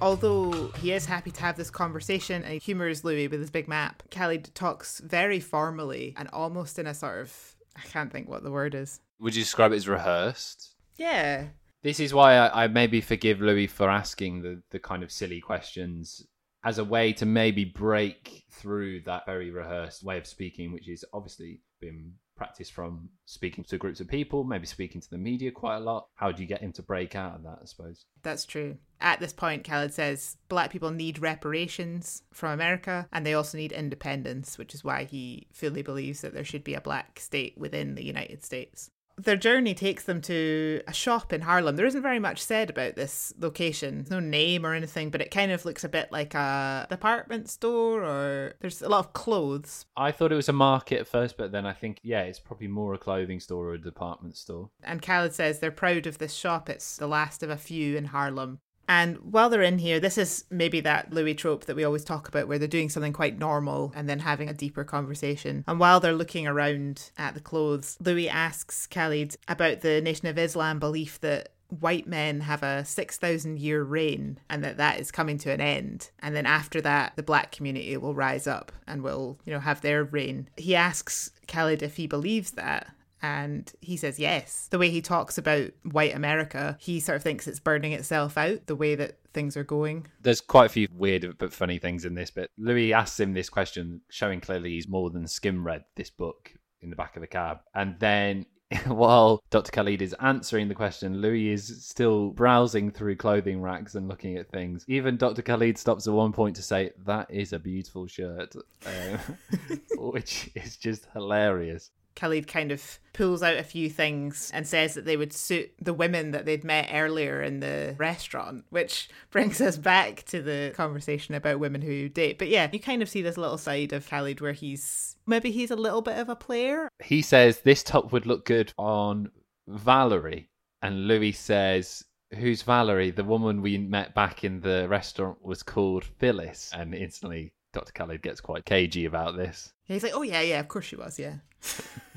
Although 0.00 0.68
he 0.78 0.92
is 0.92 1.06
happy 1.06 1.30
to 1.30 1.40
have 1.40 1.56
this 1.56 1.70
conversation 1.70 2.42
and 2.42 2.52
he 2.52 2.58
humours 2.58 3.02
Louis 3.02 3.28
with 3.28 3.40
his 3.40 3.50
big 3.50 3.66
map, 3.66 4.02
Khalid 4.10 4.54
talks 4.54 5.00
very 5.00 5.40
formally 5.40 6.14
and 6.16 6.28
almost 6.32 6.78
in 6.78 6.86
a 6.86 6.94
sort 6.94 7.20
of 7.20 7.54
I 7.76 7.80
can't 7.80 8.12
think 8.12 8.28
what 8.28 8.42
the 8.42 8.50
word 8.50 8.74
is. 8.74 9.00
Would 9.20 9.34
you 9.34 9.42
describe 9.42 9.72
it 9.72 9.76
as 9.76 9.88
rehearsed? 9.88 10.74
Yeah, 10.96 11.48
This 11.82 12.00
is 12.00 12.14
why 12.14 12.36
I, 12.36 12.64
I 12.64 12.68
maybe 12.68 13.00
forgive 13.00 13.40
Louis 13.40 13.66
for 13.66 13.88
asking 13.90 14.42
the, 14.42 14.62
the 14.70 14.78
kind 14.78 15.02
of 15.02 15.12
silly 15.12 15.40
questions 15.40 16.26
as 16.64 16.78
a 16.78 16.84
way 16.84 17.12
to 17.14 17.26
maybe 17.26 17.64
break 17.64 18.44
through 18.50 19.00
that 19.02 19.26
very 19.26 19.50
rehearsed 19.50 20.02
way 20.02 20.18
of 20.18 20.26
speaking, 20.26 20.72
which 20.72 20.88
is 20.88 21.04
obviously 21.12 21.60
been 21.80 22.14
practiced 22.36 22.72
from 22.72 23.08
speaking 23.24 23.64
to 23.64 23.78
groups 23.78 24.00
of 24.00 24.08
people, 24.08 24.44
maybe 24.44 24.66
speaking 24.66 25.00
to 25.00 25.10
the 25.10 25.18
media 25.18 25.50
quite 25.50 25.76
a 25.76 25.80
lot. 25.80 26.08
How 26.14 26.30
do 26.32 26.42
you 26.42 26.48
get 26.48 26.60
him 26.60 26.72
to 26.72 26.82
break 26.82 27.16
out 27.16 27.36
of 27.36 27.42
that, 27.44 27.58
I 27.62 27.64
suppose? 27.64 28.04
That's 28.22 28.44
true. 28.44 28.76
At 29.00 29.20
this 29.20 29.32
point, 29.32 29.64
Khalid 29.64 29.92
says 29.92 30.36
black 30.48 30.70
people 30.70 30.90
need 30.90 31.18
reparations 31.18 32.22
from 32.32 32.52
America 32.52 33.08
and 33.12 33.26
they 33.26 33.34
also 33.34 33.58
need 33.58 33.72
independence, 33.72 34.58
which 34.58 34.74
is 34.74 34.84
why 34.84 35.04
he 35.04 35.48
fully 35.52 35.82
believes 35.82 36.20
that 36.20 36.34
there 36.34 36.44
should 36.44 36.64
be 36.64 36.74
a 36.74 36.80
black 36.80 37.20
state 37.20 37.56
within 37.56 37.94
the 37.94 38.04
United 38.04 38.44
States. 38.44 38.90
Their 39.18 39.36
journey 39.36 39.74
takes 39.74 40.04
them 40.04 40.20
to 40.22 40.82
a 40.86 40.92
shop 40.92 41.32
in 41.32 41.40
Harlem. 41.40 41.76
There 41.76 41.86
isn't 41.86 42.02
very 42.02 42.18
much 42.18 42.42
said 42.42 42.68
about 42.68 42.96
this 42.96 43.32
location. 43.38 43.96
There's 43.96 44.10
no 44.10 44.20
name 44.20 44.66
or 44.66 44.74
anything, 44.74 45.10
but 45.10 45.22
it 45.22 45.30
kind 45.30 45.52
of 45.52 45.64
looks 45.64 45.84
a 45.84 45.88
bit 45.88 46.12
like 46.12 46.34
a 46.34 46.86
department 46.90 47.48
store 47.48 48.04
or 48.04 48.54
there's 48.60 48.82
a 48.82 48.88
lot 48.88 49.06
of 49.06 49.12
clothes. 49.14 49.86
I 49.96 50.12
thought 50.12 50.32
it 50.32 50.36
was 50.36 50.50
a 50.50 50.52
market 50.52 51.00
at 51.00 51.08
first, 51.08 51.36
but 51.38 51.50
then 51.50 51.64
I 51.64 51.72
think, 51.72 51.98
yeah, 52.02 52.22
it's 52.22 52.38
probably 52.38 52.68
more 52.68 52.92
a 52.92 52.98
clothing 52.98 53.40
store 53.40 53.68
or 53.68 53.74
a 53.74 53.78
department 53.78 54.36
store. 54.36 54.70
And 54.82 55.00
Khalid 55.00 55.34
says 55.34 55.58
they're 55.58 55.70
proud 55.70 56.06
of 56.06 56.18
this 56.18 56.34
shop. 56.34 56.68
It's 56.68 56.98
the 56.98 57.06
last 57.06 57.42
of 57.42 57.48
a 57.50 57.56
few 57.56 57.96
in 57.96 58.06
Harlem. 58.06 58.60
And 58.88 59.18
while 59.18 59.50
they're 59.50 59.62
in 59.62 59.78
here, 59.78 60.00
this 60.00 60.18
is 60.18 60.44
maybe 60.50 60.80
that 60.80 61.12
Louis 61.12 61.34
trope 61.34 61.64
that 61.64 61.76
we 61.76 61.84
always 61.84 62.04
talk 62.04 62.28
about 62.28 62.48
where 62.48 62.58
they're 62.58 62.68
doing 62.68 62.88
something 62.88 63.12
quite 63.12 63.38
normal 63.38 63.92
and 63.94 64.08
then 64.08 64.20
having 64.20 64.48
a 64.48 64.54
deeper 64.54 64.84
conversation. 64.84 65.64
And 65.66 65.80
while 65.80 66.00
they're 66.00 66.12
looking 66.12 66.46
around 66.46 67.10
at 67.18 67.34
the 67.34 67.40
clothes, 67.40 67.96
Louis 68.00 68.28
asks 68.28 68.86
Khalid 68.86 69.36
about 69.48 69.80
the 69.80 70.00
Nation 70.00 70.28
of 70.28 70.38
Islam 70.38 70.78
belief 70.78 71.20
that 71.20 71.50
white 71.68 72.06
men 72.06 72.40
have 72.40 72.62
a 72.62 72.84
6,000 72.84 73.58
year 73.58 73.82
reign 73.82 74.38
and 74.48 74.62
that 74.62 74.76
that 74.76 75.00
is 75.00 75.10
coming 75.10 75.38
to 75.38 75.50
an 75.50 75.60
end. 75.60 76.10
And 76.20 76.34
then 76.36 76.46
after 76.46 76.80
that, 76.82 77.14
the 77.16 77.22
black 77.22 77.52
community 77.52 77.96
will 77.96 78.14
rise 78.14 78.46
up 78.46 78.72
and 78.86 79.02
will, 79.02 79.38
you 79.44 79.52
know, 79.52 79.60
have 79.60 79.80
their 79.80 80.04
reign. 80.04 80.48
He 80.56 80.74
asks 80.74 81.32
Khalid 81.48 81.82
if 81.82 81.96
he 81.96 82.06
believes 82.06 82.52
that. 82.52 82.88
And 83.26 83.72
he 83.80 83.96
says 83.96 84.20
yes. 84.20 84.68
The 84.70 84.78
way 84.78 84.88
he 84.88 85.02
talks 85.02 85.36
about 85.36 85.72
white 85.82 86.14
America, 86.14 86.76
he 86.80 87.00
sort 87.00 87.16
of 87.16 87.22
thinks 87.24 87.48
it's 87.48 87.58
burning 87.58 87.90
itself 87.90 88.38
out, 88.38 88.66
the 88.66 88.76
way 88.76 88.94
that 88.94 89.18
things 89.34 89.56
are 89.56 89.64
going. 89.64 90.06
There's 90.20 90.40
quite 90.40 90.66
a 90.66 90.68
few 90.68 90.86
weird 90.92 91.36
but 91.36 91.52
funny 91.52 91.78
things 91.78 92.04
in 92.04 92.14
this, 92.14 92.30
but 92.30 92.50
Louis 92.56 92.92
asks 92.92 93.18
him 93.18 93.34
this 93.34 93.48
question, 93.48 94.00
showing 94.10 94.40
clearly 94.40 94.70
he's 94.70 94.86
more 94.86 95.10
than 95.10 95.26
skim 95.26 95.66
read 95.66 95.84
this 95.96 96.08
book 96.08 96.52
in 96.80 96.90
the 96.90 96.94
back 96.94 97.16
of 97.16 97.20
the 97.20 97.26
cab. 97.26 97.58
And 97.74 97.98
then 97.98 98.46
while 98.86 99.42
Dr. 99.50 99.72
Khalid 99.72 100.02
is 100.02 100.14
answering 100.20 100.68
the 100.68 100.74
question, 100.74 101.20
Louis 101.20 101.48
is 101.48 101.84
still 101.84 102.30
browsing 102.30 102.90
through 102.90 103.16
clothing 103.16 103.60
racks 103.60 103.96
and 103.96 104.08
looking 104.08 104.36
at 104.36 104.50
things. 104.50 104.84
Even 104.88 105.16
Dr. 105.16 105.42
Khalid 105.42 105.78
stops 105.78 106.06
at 106.06 106.12
one 106.12 106.32
point 106.32 106.56
to 106.56 106.62
say, 106.62 106.90
That 107.04 107.30
is 107.30 107.52
a 107.52 107.58
beautiful 107.58 108.06
shirt, 108.06 108.54
um, 108.86 109.18
which 109.96 110.50
is 110.54 110.76
just 110.76 111.06
hilarious. 111.12 111.90
Khalid 112.16 112.48
kind 112.48 112.72
of 112.72 112.98
pulls 113.12 113.42
out 113.42 113.56
a 113.56 113.62
few 113.62 113.88
things 113.88 114.50
and 114.52 114.66
says 114.66 114.94
that 114.94 115.04
they 115.04 115.16
would 115.16 115.32
suit 115.32 115.72
the 115.80 115.94
women 115.94 116.32
that 116.32 116.44
they'd 116.44 116.64
met 116.64 116.90
earlier 116.92 117.42
in 117.42 117.60
the 117.60 117.94
restaurant, 117.98 118.64
which 118.70 119.08
brings 119.30 119.60
us 119.60 119.76
back 119.76 120.24
to 120.24 120.42
the 120.42 120.72
conversation 120.74 121.34
about 121.34 121.60
women 121.60 121.82
who 121.82 122.08
date. 122.08 122.38
But 122.38 122.48
yeah, 122.48 122.68
you 122.72 122.80
kind 122.80 123.02
of 123.02 123.08
see 123.08 123.22
this 123.22 123.38
little 123.38 123.58
side 123.58 123.92
of 123.92 124.08
Khalid 124.08 124.40
where 124.40 124.52
he's 124.52 125.16
maybe 125.26 125.50
he's 125.50 125.70
a 125.70 125.76
little 125.76 126.02
bit 126.02 126.18
of 126.18 126.28
a 126.28 126.36
player. 126.36 126.88
He 127.02 127.22
says 127.22 127.60
this 127.60 127.82
top 127.82 128.12
would 128.12 128.26
look 128.26 128.44
good 128.44 128.72
on 128.76 129.30
Valerie. 129.68 130.48
And 130.82 131.08
Louis 131.08 131.32
says, 131.32 132.04
Who's 132.36 132.62
Valerie? 132.62 133.10
The 133.10 133.24
woman 133.24 133.62
we 133.62 133.78
met 133.78 134.14
back 134.14 134.44
in 134.44 134.60
the 134.60 134.86
restaurant 134.88 135.42
was 135.44 135.62
called 135.62 136.04
Phyllis. 136.04 136.70
And 136.74 136.94
instantly 136.94 137.52
Dr. 137.76 137.92
Khalid 137.92 138.22
gets 138.22 138.40
quite 138.40 138.64
cagey 138.64 139.04
about 139.04 139.36
this. 139.36 139.74
He's 139.84 140.02
like, 140.02 140.12
oh, 140.14 140.22
yeah, 140.22 140.40
yeah, 140.40 140.60
of 140.60 140.68
course 140.68 140.86
she 140.86 140.96
was, 140.96 141.18
yeah. 141.18 141.34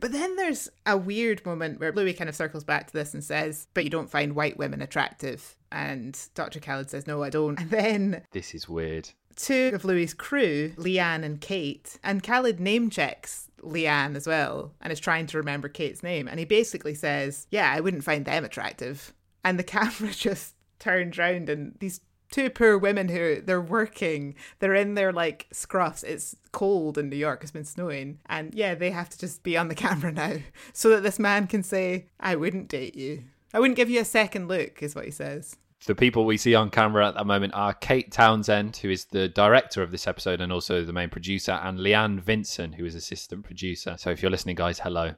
but 0.00 0.10
then 0.10 0.34
there's 0.34 0.68
a 0.84 0.96
weird 0.96 1.46
moment 1.46 1.78
where 1.78 1.92
Louis 1.92 2.12
kind 2.12 2.28
of 2.28 2.34
circles 2.34 2.64
back 2.64 2.88
to 2.88 2.92
this 2.92 3.14
and 3.14 3.22
says, 3.22 3.68
but 3.72 3.84
you 3.84 3.90
don't 3.90 4.10
find 4.10 4.34
white 4.34 4.58
women 4.58 4.82
attractive. 4.82 5.56
And 5.70 6.18
Dr. 6.34 6.58
Khalid 6.58 6.90
says, 6.90 7.06
no, 7.06 7.22
I 7.22 7.30
don't. 7.30 7.60
And 7.60 7.70
then. 7.70 8.22
This 8.32 8.52
is 8.52 8.68
weird. 8.68 9.10
Two 9.36 9.70
of 9.72 9.84
Louis' 9.84 10.12
crew, 10.12 10.72
Leanne 10.76 11.22
and 11.22 11.40
Kate, 11.40 11.96
and 12.02 12.24
Khalid 12.24 12.58
name 12.58 12.90
checks 12.90 13.50
Leanne 13.62 14.16
as 14.16 14.26
well 14.26 14.74
and 14.80 14.92
is 14.92 14.98
trying 14.98 15.26
to 15.28 15.38
remember 15.38 15.68
Kate's 15.68 16.02
name. 16.02 16.26
And 16.26 16.40
he 16.40 16.44
basically 16.44 16.94
says, 16.94 17.46
yeah, 17.52 17.72
I 17.72 17.78
wouldn't 17.78 18.04
find 18.04 18.24
them 18.24 18.44
attractive. 18.44 19.12
And 19.44 19.56
the 19.56 19.62
camera 19.64 20.10
just 20.10 20.56
turns 20.80 21.16
round 21.16 21.48
and 21.48 21.76
these 21.78 22.00
two 22.34 22.50
poor 22.50 22.76
women 22.76 23.08
who 23.08 23.40
they're 23.40 23.60
working 23.60 24.34
they're 24.58 24.74
in 24.74 24.94
their 24.94 25.12
like 25.12 25.46
scruffs. 25.52 26.02
It's 26.02 26.34
cold 26.50 26.98
in 26.98 27.08
new 27.08 27.16
york 27.16 27.42
it's 27.42 27.52
been 27.52 27.64
snowing 27.64 28.18
and 28.26 28.54
yeah 28.54 28.74
they 28.74 28.90
have 28.90 29.08
to 29.08 29.18
just 29.18 29.44
be 29.44 29.56
on 29.56 29.68
the 29.68 29.74
camera 29.86 30.10
now 30.10 30.36
so 30.72 30.88
that 30.90 31.02
this 31.04 31.18
man 31.18 31.46
can 31.46 31.62
say 31.62 32.06
i 32.18 32.34
wouldn't 32.34 32.68
date 32.68 32.96
you. 32.96 33.24
I 33.52 33.60
wouldn't 33.60 33.76
give 33.76 33.88
you 33.88 34.00
a 34.00 34.04
second 34.04 34.48
look 34.48 34.82
is 34.82 34.96
what 34.96 35.04
he 35.04 35.12
says. 35.12 35.56
The 35.86 35.94
people 35.94 36.24
we 36.24 36.36
see 36.36 36.56
on 36.56 36.70
camera 36.70 37.06
at 37.06 37.14
that 37.14 37.26
moment 37.26 37.54
are 37.54 37.72
Kate 37.72 38.10
Townsend, 38.10 38.78
who 38.78 38.90
is 38.90 39.04
the 39.04 39.28
director 39.28 39.80
of 39.80 39.92
this 39.92 40.08
episode 40.08 40.40
and 40.40 40.50
also 40.50 40.84
the 40.84 40.92
main 40.92 41.10
producer, 41.10 41.52
and 41.62 41.78
Leanne 41.78 42.20
Vincent, 42.20 42.74
who 42.74 42.84
is 42.84 42.96
assistant 42.96 43.44
producer. 43.44 43.94
So 43.96 44.10
if 44.10 44.22
you're 44.22 44.30
listening, 44.30 44.56
guys, 44.56 44.80
hello 44.80 45.14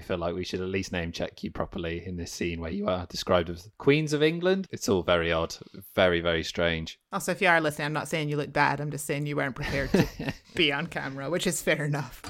we 0.00 0.06
feel 0.06 0.16
like 0.16 0.34
we 0.34 0.44
should 0.44 0.62
at 0.62 0.68
least 0.68 0.92
name 0.92 1.12
check 1.12 1.44
you 1.44 1.50
properly 1.50 2.06
in 2.06 2.16
this 2.16 2.32
scene 2.32 2.58
where 2.58 2.70
you 2.70 2.88
are 2.88 3.04
described 3.10 3.50
as 3.50 3.68
Queens 3.76 4.14
of 4.14 4.22
England. 4.22 4.66
It's 4.70 4.88
all 4.88 5.02
very 5.02 5.30
odd, 5.30 5.54
very, 5.94 6.22
very 6.22 6.42
strange. 6.42 6.98
Also, 7.12 7.32
if 7.32 7.42
you 7.42 7.48
are 7.48 7.60
listening, 7.60 7.84
I'm 7.84 7.92
not 7.92 8.08
saying 8.08 8.30
you 8.30 8.38
look 8.38 8.50
bad. 8.50 8.80
I'm 8.80 8.90
just 8.90 9.04
saying 9.04 9.26
you 9.26 9.36
weren't 9.36 9.54
prepared 9.54 9.90
to 9.90 10.06
be 10.54 10.72
on 10.72 10.86
camera, 10.86 11.28
which 11.28 11.46
is 11.46 11.60
fair 11.60 11.84
enough. 11.84 12.22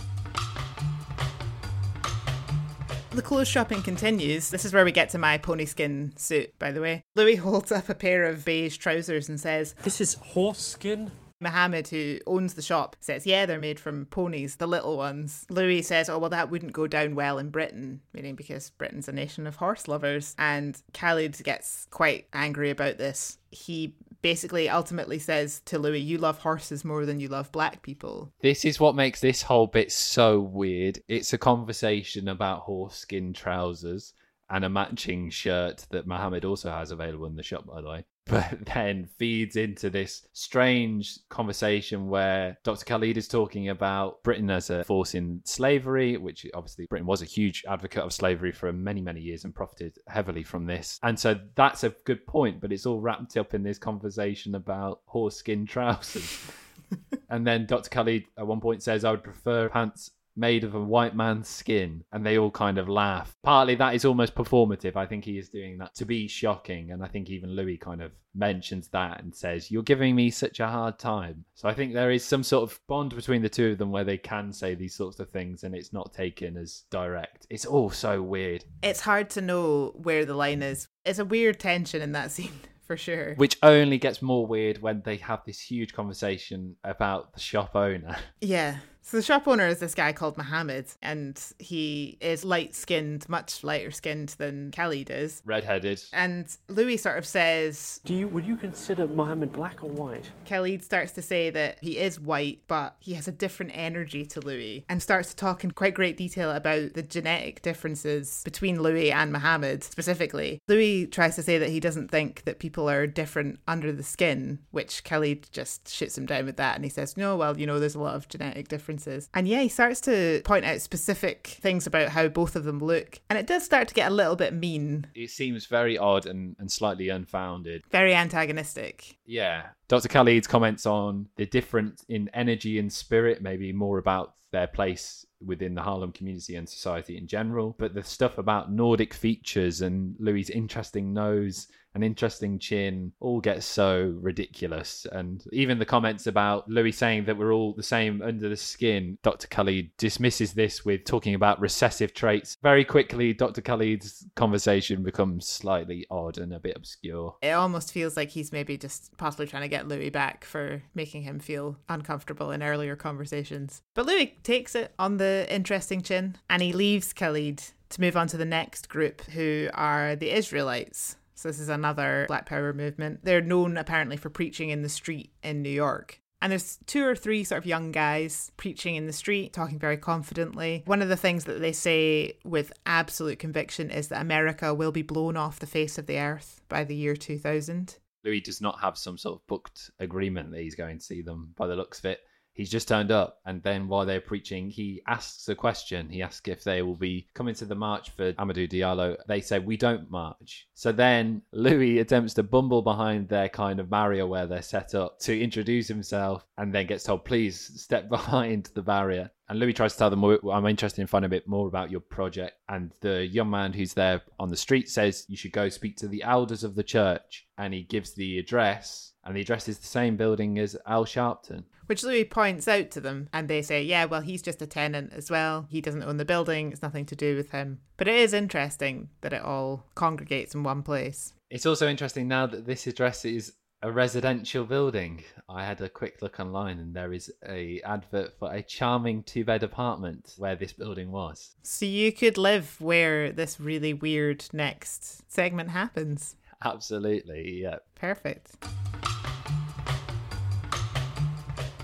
The 3.13 3.23
clothes 3.23 3.47
shopping 3.47 3.83
continues. 3.83 4.51
This 4.51 4.65
is 4.65 4.73
where 4.73 4.85
we 4.85 4.91
get 4.91 5.11
to 5.11 5.19
my 5.19 5.39
pony 5.39 5.65
skin 5.65 6.13
suit, 6.17 6.59
by 6.59 6.73
the 6.73 6.81
way. 6.81 7.05
Louis 7.15 7.37
holds 7.37 7.71
up 7.71 7.89
a 7.89 7.95
pair 7.95 8.25
of 8.25 8.45
beige 8.45 8.79
trousers 8.79 9.29
and 9.29 9.39
says, 9.39 9.77
This 9.85 10.01
is 10.01 10.15
horse 10.15 10.59
skin? 10.59 11.13
Mohammed, 11.41 11.89
who 11.89 12.19
owns 12.27 12.55
the 12.55 12.63
shop, 12.63 12.97
says, 13.01 13.27
Yeah, 13.27 13.47
they're 13.47 13.59
made 13.59 13.81
from 13.81 14.07
ponies, 14.07 14.57
the 14.57 14.67
little 14.67 14.97
ones. 14.97 15.47
Louis 15.49 15.83
says, 15.83 16.09
Oh, 16.09 16.19
well, 16.19 16.31
that 16.31 16.51
wouldn't 16.51 16.73
go 16.73 16.87
down 16.87 17.15
well 17.15 17.39
in 17.39 17.51
Britain, 17.51 18.01
meaning 18.13 18.35
because 18.35 18.71
Britain's 18.71 19.09
a 19.09 19.13
nation 19.13 19.47
of 19.47 19.57
horse 19.57 19.89
lovers. 19.89 20.35
And 20.39 20.81
Khalid 20.93 21.43
gets 21.43 21.87
quite 21.91 22.27
angry 22.33 22.71
about 22.71 22.99
this. 22.99 23.39
He 23.51 23.95
basically 24.23 24.69
ultimately 24.69 25.19
says 25.19 25.63
to 25.67 25.79
Louis, 25.79 26.01
You 26.01 26.19
love 26.19 26.39
horses 26.39 26.85
more 26.85 27.07
than 27.07 27.21
you 27.21 27.29
love 27.29 27.51
black 27.53 27.83
people. 27.83 28.33
This 28.43 28.65
is 28.65 28.79
what 28.79 28.95
makes 28.95 29.21
this 29.21 29.43
whole 29.43 29.67
bit 29.67 29.91
so 29.91 30.41
weird. 30.41 31.01
It's 31.09 31.33
a 31.33 31.39
conversation 31.39 32.29
about 32.29 32.61
horse 32.61 32.97
skin 32.97 33.33
trousers 33.33 34.13
and 34.51 34.65
a 34.65 34.69
matching 34.69 35.31
shirt 35.31 35.87
that 35.91 36.07
Mohammed 36.07 36.45
also 36.45 36.71
has 36.71 36.91
available 36.91 37.27
in 37.27 37.37
the 37.37 37.43
shop, 37.43 37.67
by 37.67 37.81
the 37.81 37.89
way. 37.89 38.05
But 38.31 38.65
then 38.75 39.09
feeds 39.19 39.57
into 39.57 39.91
this 39.91 40.27
strange 40.33 41.19
conversation 41.29 42.09
where 42.09 42.57
Dr. 42.63 42.85
Khalid 42.85 43.17
is 43.17 43.29
talking 43.29 43.69
about 43.69 44.23
Britain 44.23 44.51
as 44.51 44.71
a 44.71 44.85
force 44.85 45.15
in 45.15 45.41
slavery, 45.45 46.17
which 46.17 46.47
obviously 46.55 46.87
Britain 46.87 47.07
was 47.07 47.23
a 47.23 47.27
huge 47.27 47.65
advocate 47.69 48.05
of 48.05 48.13
slavery 48.13 48.53
for 48.53 48.73
many, 48.73 49.01
many 49.01 49.21
years 49.21 49.45
and 49.45 49.55
profited 49.55 49.99
heavily 50.09 50.43
from 50.43 50.67
this. 50.67 50.99
And 51.03 51.19
so 51.19 51.39
that's 51.57 51.85
a 51.85 51.95
good 52.05 52.27
point, 52.27 52.61
but 52.61 52.73
it's 52.73 52.87
all 52.87 53.01
wrapped 53.01 53.37
up 53.37 53.55
in 53.55 53.63
this 53.63 53.79
conversation 53.79 54.55
about 54.55 55.01
horse 55.07 55.37
skin 55.37 55.67
trousers. 55.67 56.41
and 57.31 57.47
then 57.47 57.67
Dr. 57.67 57.91
Khalid 57.91 58.25
at 58.39 58.47
one 58.47 58.61
point 58.61 58.83
says, 58.83 59.05
I 59.05 59.11
would 59.11 59.25
prefer 59.25 59.69
pants 59.69 60.13
made 60.41 60.65
of 60.65 60.75
a 60.75 60.81
white 60.81 61.15
man's 61.15 61.49
skin 61.49 62.03
and 62.13 62.25
they 62.25 62.39
all 62.39 62.51
kind 62.51 62.79
of 62.79 62.89
laugh 62.89 63.37
partly 63.43 63.75
that 63.75 63.95
is 63.95 64.07
almost 64.07 64.35
performative 64.35 64.97
i 64.97 65.05
think 65.05 65.25
he 65.25 65.39
is 65.39 65.51
doing 65.51 65.77
that 65.77 65.95
to 65.95 66.07
be 66.07 66.27
shocking 66.27 66.91
and 66.91 67.05
i 67.05 67.07
think 67.07 67.29
even 67.29 67.51
louis 67.51 67.77
kind 67.77 68.01
of 68.01 68.11
mentions 68.35 68.89
that 68.89 69.21
and 69.21 69.35
says 69.35 69.71
you're 69.71 69.83
giving 69.83 70.15
me 70.15 70.31
such 70.31 70.59
a 70.59 70.67
hard 70.67 70.99
time 70.99 71.45
so 71.55 71.69
i 71.69 71.75
think 71.75 71.93
there 71.93 72.11
is 72.11 72.25
some 72.25 72.43
sort 72.43 72.71
of 72.71 72.81
bond 72.87 73.15
between 73.15 73.43
the 73.43 73.49
two 73.49 73.73
of 73.73 73.79
them 73.79 73.93
where 73.93 74.05
they 74.05 74.17
can 74.17 74.53
say 74.53 74.75
these 74.75 74.95
sorts 74.95 75.21
of 75.21 75.29
things 75.29 75.63
and 75.63 75.75
it's 75.75 75.93
not 75.93 76.15
taken 76.15 76.57
as 76.57 76.85
direct 76.91 77.47
it's 77.51 77.67
all 77.67 77.91
so 77.91 78.23
weird 78.23 78.65
it's 78.83 79.01
hard 79.01 79.29
to 79.29 79.43
know 79.43 79.93
where 80.03 80.25
the 80.25 80.35
line 80.35 80.63
is 80.63 80.89
it's 81.05 81.19
a 81.19 81.25
weird 81.25 81.61
tension 81.61 82.01
in 82.01 82.13
that 82.13 82.31
scene 82.31 82.61
for 82.91 82.97
sure. 82.97 83.35
Which 83.37 83.57
only 83.63 83.99
gets 83.99 84.21
more 84.21 84.45
weird 84.45 84.83
when 84.83 85.03
they 85.03 85.19
have 85.19 85.45
this 85.47 85.61
huge 85.61 85.93
conversation 85.93 86.75
about 86.83 87.33
the 87.35 87.39
shop 87.39 87.77
owner. 87.77 88.17
Yeah. 88.41 88.79
So 89.03 89.17
the 89.17 89.23
shop 89.23 89.49
owner 89.49 89.67
is 89.67 89.79
this 89.79 89.95
guy 89.95 90.13
called 90.13 90.37
Mohammed, 90.37 90.87
and 91.03 91.41
he 91.59 92.19
is 92.21 92.45
light 92.45 92.75
skinned, 92.75 93.29
much 93.29 93.65
lighter 93.65 93.91
skinned 93.91 94.31
than 94.39 94.71
Khalid 94.73 95.11
is. 95.11 95.43
Redheaded. 95.45 96.03
And 96.13 96.47
Louis 96.69 96.97
sort 96.97 97.19
of 97.19 97.27
says 97.27 98.01
Do 98.05 98.15
you 98.15 98.29
would 98.29 98.45
you 98.45 98.57
consider 98.57 99.07
Mohammed 99.07 99.53
black 99.53 99.83
or 99.83 99.91
white? 99.91 100.31
Khalid 100.47 100.85
starts 100.85 101.13
to 101.13 101.23
say 101.23 101.51
that 101.51 101.79
he 101.81 101.99
is 101.99 102.21
white, 102.21 102.61
but 102.69 102.97
he 103.01 103.15
has 103.15 103.27
a 103.27 103.33
different 103.33 103.73
energy 103.75 104.25
to 104.27 104.41
Louis, 104.41 104.85
and 104.89 105.03
starts 105.03 105.31
to 105.31 105.37
talk 105.37 105.65
in 105.65 105.71
quite 105.71 105.95
great 105.95 106.17
detail 106.17 106.51
about 106.51 106.95
the 106.95 107.03
genetic 107.03 107.63
differences 107.63 108.43
between 108.45 108.83
Louis 108.83 109.11
and 109.11 109.33
Mohammed 109.33 109.83
specifically. 109.83 110.61
Louis 110.69 111.07
tries 111.07 111.37
to 111.37 111.43
say 111.43 111.59
that 111.59 111.71
he 111.71 111.81
doesn't 111.81 112.11
think 112.11 112.45
that 112.45 112.59
people 112.59 112.89
are 112.89 113.07
different 113.07 113.61
under 113.67 113.93
the 113.93 114.03
skin, 114.03 114.59
which 114.71 115.05
Khalid 115.05 115.49
just 115.53 115.89
shoots 115.89 116.19
him 116.19 116.27
down 116.27 116.45
with 116.45 116.57
that, 116.59 116.77
and 116.77 116.85
he 116.85 116.91
says, 116.91 117.17
No, 117.17 117.37
well, 117.37 117.59
you 117.59 117.67
know, 117.67 117.81
there's 117.81 117.95
a 117.95 118.01
lot 118.01 118.15
of 118.15 118.29
genetic 118.29 118.69
differences 118.69 118.90
differences. 118.91 119.29
And 119.35 119.47
yeah, 119.47 119.61
he 119.61 119.69
starts 119.69 120.01
to 120.03 120.43
point 120.45 120.65
out 120.65 120.81
specific 120.81 121.59
things 121.61 121.87
about 121.87 122.09
how 122.09 122.29
both 122.29 122.57
of 122.57 122.65
them 122.65 122.79
look. 122.79 123.21
And 123.31 123.39
it 123.39 123.47
does 123.47 123.65
start 123.65 123.89
to 123.89 123.95
get 123.95 124.11
a 124.11 124.15
little 124.15 124.37
bit 124.37 124.53
mean. 124.53 125.07
It 125.15 125.31
seems 125.31 125.67
very 125.67 125.97
odd 125.97 126.27
and, 126.27 126.57
and 126.59 126.71
slightly 126.71 127.09
unfounded. 127.09 127.83
Very 127.91 128.15
antagonistic. 128.15 129.19
Yeah. 129.25 129.67
Dr. 129.89 130.09
Khalid's 130.09 130.47
comments 130.47 130.87
on 130.87 131.29
the 131.37 131.47
difference 131.47 132.05
in 132.09 132.31
energy 132.35 132.79
and 132.79 132.93
spirit, 132.93 133.43
maybe 133.43 133.73
more 133.73 133.99
about 133.99 134.35
their 134.53 134.67
place 134.67 135.25
within 135.45 135.75
the 135.75 135.83
Harlem 135.83 136.13
community 136.13 136.57
and 136.57 136.69
society 136.69 137.17
in 137.17 137.27
general. 137.27 137.77
But 137.79 137.95
the 137.95 138.03
stuff 138.03 138.39
about 138.39 138.73
Nordic 138.73 139.15
features 139.15 139.81
and 139.81 140.17
Louis' 140.19 140.51
interesting 140.51 141.13
nose 141.13 141.69
an 141.95 142.03
interesting 142.03 142.59
chin, 142.59 143.13
all 143.21 143.41
gets 143.41 143.67
so 143.67 144.17
ridiculous. 144.21 145.07
And 145.11 145.45
even 145.53 145.79
the 145.79 145.85
comments 145.85 146.27
about 146.27 146.69
Louis 146.69 146.93
saying 146.93 147.25
that 147.25 147.37
we're 147.37 147.53
all 147.53 147.73
the 147.73 147.83
same 147.83 148.23
under 148.23 148.49
the 148.49 148.57
skin, 148.57 149.19
Dr. 149.23 149.49
Khalid 149.49 149.91
dismisses 149.97 150.53
this 150.53 150.85
with 150.85 151.05
talking 151.05 151.35
about 151.35 151.61
recessive 151.61 152.15
traits. 152.15 152.57
Very 152.63 152.85
quickly, 152.85 153.33
Dr. 153.33 153.61
Khalid's 153.61 154.27
conversation 154.37 155.03
becomes 155.03 155.47
slightly 155.47 156.07
odd 156.11 156.39
and 156.39 156.53
a 156.53 156.61
bit 156.61 156.77
obscure. 156.77 157.37
It 157.43 157.51
almost 157.51 157.93
feels 157.93 158.17
like 158.17 158.31
he's 158.31 158.53
maybe 158.53 158.77
just 158.77 159.17
possibly 159.17 159.47
trying 159.47 159.63
to 159.63 159.69
get 159.69 159.89
Louis 159.89 160.11
back 160.11 160.45
for 160.45 160.83
making 160.95 161.23
him 161.23 161.39
feel 161.39 161.77
uncomfortable 161.89 162.51
in 162.51 162.63
earlier 162.63 162.97
conversations. 162.97 163.83
But 163.95 164.07
Louis 164.07 164.37
takes 164.43 164.75
it 164.75 164.93
on 164.99 165.17
the 165.17 165.47
interesting 165.49 166.03
chin 166.03 166.37
and 166.49 166.63
he 166.63 166.73
leaves 166.73 167.13
Khalid 167.13 167.63
to 167.91 168.01
move 168.01 168.17
on 168.17 168.29
to 168.29 168.37
the 168.37 168.45
next 168.45 168.89
group 168.89 169.21
who 169.23 169.69
are 169.75 170.17
the 170.17 170.31
Israelites. 170.31 171.17
So 171.41 171.49
this 171.49 171.59
is 171.59 171.71
another 171.71 172.27
Black 172.29 172.45
Power 172.45 172.75
movement. 172.75 173.21
They're 173.23 173.41
known 173.41 173.79
apparently 173.79 174.19
for 174.19 174.29
preaching 174.29 174.69
in 174.69 174.83
the 174.83 174.91
street 174.91 175.33
in 175.43 175.63
New 175.63 175.71
York. 175.71 176.21
And 176.43 176.53
there's 176.53 176.79
two 176.85 177.03
or 177.03 177.17
three 177.17 177.45
sort 177.45 177.61
of 177.61 177.67
young 177.67 177.93
guys 177.93 178.53
preaching 178.59 178.95
in 178.95 179.07
the 179.07 179.13
street, 179.15 179.55
talking 179.55 179.79
very 179.79 179.97
confidently. 179.97 180.83
One 180.85 181.01
of 181.01 181.09
the 181.09 181.17
things 181.17 181.45
that 181.45 181.61
they 181.61 181.73
say 181.73 182.35
with 182.45 182.75
absolute 182.85 183.39
conviction 183.39 183.91
is 183.91 184.09
that 184.09 184.21
America 184.21 184.75
will 184.75 184.93
be 184.93 185.01
blown 185.01 185.39
off 185.39 185.61
the 185.61 185.67
face 185.67 185.97
of 185.97 186.05
the 186.05 186.19
earth 186.19 186.61
by 186.69 186.85
the 186.85 186.95
year 186.95 187.17
2000. 187.17 187.97
Louis 188.23 188.41
does 188.41 188.61
not 188.61 188.79
have 188.81 188.99
some 188.99 189.17
sort 189.17 189.41
of 189.41 189.47
booked 189.47 189.91
agreement 189.99 190.51
that 190.51 190.61
he's 190.61 190.75
going 190.75 190.99
to 190.99 191.05
see 191.05 191.23
them 191.23 191.55
by 191.57 191.67
the 191.67 191.77
looks 191.77 192.01
of 192.01 192.05
it. 192.05 192.21
He's 192.61 192.69
just 192.69 192.89
turned 192.89 193.11
up, 193.11 193.39
and 193.47 193.63
then 193.63 193.89
while 193.89 194.05
they're 194.05 194.21
preaching, 194.21 194.69
he 194.69 195.01
asks 195.07 195.49
a 195.49 195.55
question. 195.55 196.11
He 196.11 196.21
asks 196.21 196.47
if 196.47 196.63
they 196.63 196.83
will 196.83 196.95
be 196.95 197.27
coming 197.33 197.55
to 197.55 197.65
the 197.65 197.75
march 197.75 198.11
for 198.11 198.35
Amadou 198.35 198.69
Diallo. 198.69 199.17
They 199.27 199.41
say, 199.41 199.59
We 199.59 199.79
don't 199.79 200.11
march. 200.11 200.69
So 200.75 200.93
then 200.93 201.41
Louis 201.53 202.01
attempts 202.01 202.35
to 202.35 202.43
bumble 202.43 202.83
behind 202.83 203.31
their 203.31 203.49
kind 203.49 203.81
of 203.81 203.89
barrier 203.89 204.27
where 204.27 204.47
they're 204.47 204.61
set 204.61 204.95
up 204.95 205.21
to 205.21 205.41
introduce 205.41 205.89
himself, 205.89 206.45
and 206.59 206.71
then 206.71 206.87
gets 206.87 207.05
told, 207.05 207.25
Please 207.25 207.81
step 207.81 208.09
behind 208.11 208.69
the 208.75 208.83
barrier. 208.83 209.31
And 209.49 209.59
Louis 209.59 209.73
tries 209.73 209.95
to 209.95 209.99
tell 209.99 210.11
them, 210.11 210.23
I'm 210.23 210.67
interested 210.67 211.01
in 211.01 211.07
finding 211.07 211.29
a 211.29 211.31
bit 211.31 211.49
more 211.49 211.67
about 211.67 211.91
your 211.91 212.01
project. 212.01 212.59
And 212.69 212.93
the 213.01 213.27
young 213.27 213.49
man 213.49 213.73
who's 213.73 213.95
there 213.95 214.21
on 214.39 214.51
the 214.51 214.57
street 214.59 214.91
says, 214.91 215.25
You 215.29 215.37
should 215.39 215.53
go 215.53 215.71
speak 215.71 215.97
to 215.97 216.09
the 216.09 216.25
elders 216.25 216.63
of 216.63 216.75
the 216.75 216.85
church. 216.85 217.47
And 217.57 217.73
he 217.73 217.85
gives 217.85 218.13
the 218.13 218.39
address, 218.39 219.10
and 219.25 219.37
the 219.37 219.41
address 219.41 219.69
is 219.69 219.79
the 219.79 219.87
same 219.87 220.17
building 220.17 220.59
as 220.59 220.77
Al 220.87 221.05
Sharpton 221.05 221.65
which 221.91 222.05
Louis 222.05 222.25
points 222.25 222.69
out 222.69 222.93
to 222.93 223.01
them, 223.01 223.29
and 223.33 223.49
they 223.49 223.63
say, 223.63 223.83
yeah, 223.83 224.05
well, 224.05 224.21
he's 224.21 224.43
just 224.43 224.63
a 224.63 224.67
tenant 224.67 225.13
as 225.13 225.29
well. 225.29 225.67
He 225.69 225.81
doesn't 225.81 226.05
own 226.05 226.19
the 226.19 226.25
building, 226.25 226.71
it's 226.71 226.83
nothing 226.83 227.05
to 227.07 227.17
do 227.17 227.35
with 227.35 227.51
him. 227.51 227.81
But 227.97 228.07
it 228.07 228.15
is 228.15 228.33
interesting 228.33 229.09
that 229.23 229.33
it 229.33 229.43
all 229.43 229.87
congregates 229.97 230.55
in 230.55 230.63
one 230.63 230.85
place. 230.85 231.33
It's 231.51 231.67
also 231.67 231.89
interesting 231.89 232.29
now 232.29 232.47
that 232.47 232.65
this 232.65 232.87
address 232.87 233.25
is 233.25 233.55
a 233.83 233.91
residential 233.91 234.65
building. 234.65 235.25
I 235.49 235.65
had 235.65 235.81
a 235.81 235.89
quick 235.89 236.23
look 236.23 236.39
online 236.39 236.79
and 236.79 236.95
there 236.95 237.13
is 237.13 237.33
a 237.49 237.81
advert 237.81 238.39
for 238.39 238.53
a 238.55 238.63
charming 238.63 239.25
two 239.25 239.45
bed 239.45 239.65
apartment 239.65 240.35
where 240.39 240.55
this 240.55 240.73
building 240.73 241.11
was. 241.11 241.57
So 241.63 241.87
you 241.87 242.13
could 242.13 242.39
live 242.39 242.81
where 242.81 243.33
this 243.33 243.59
really 243.59 243.95
weird 243.95 244.45
next 244.53 245.29
segment 245.33 245.71
happens. 245.71 246.37
Absolutely, 246.65 247.63
yeah. 247.63 247.77
Perfect. 247.95 248.57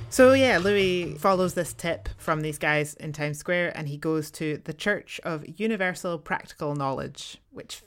So 0.08 0.32
yeah, 0.32 0.56
Louis 0.58 1.14
follows 1.18 1.52
this 1.52 1.74
tip 1.74 2.08
from 2.16 2.40
these 2.40 2.56
guys 2.56 2.94
in 2.94 3.12
Times 3.12 3.38
Square 3.38 3.76
and 3.76 3.86
he 3.86 3.98
goes 3.98 4.30
to 4.32 4.62
the 4.64 4.72
Church 4.72 5.20
of 5.24 5.44
Universal 5.58 6.20
Practical 6.20 6.74
Knowledge, 6.74 7.36
which 7.50 7.82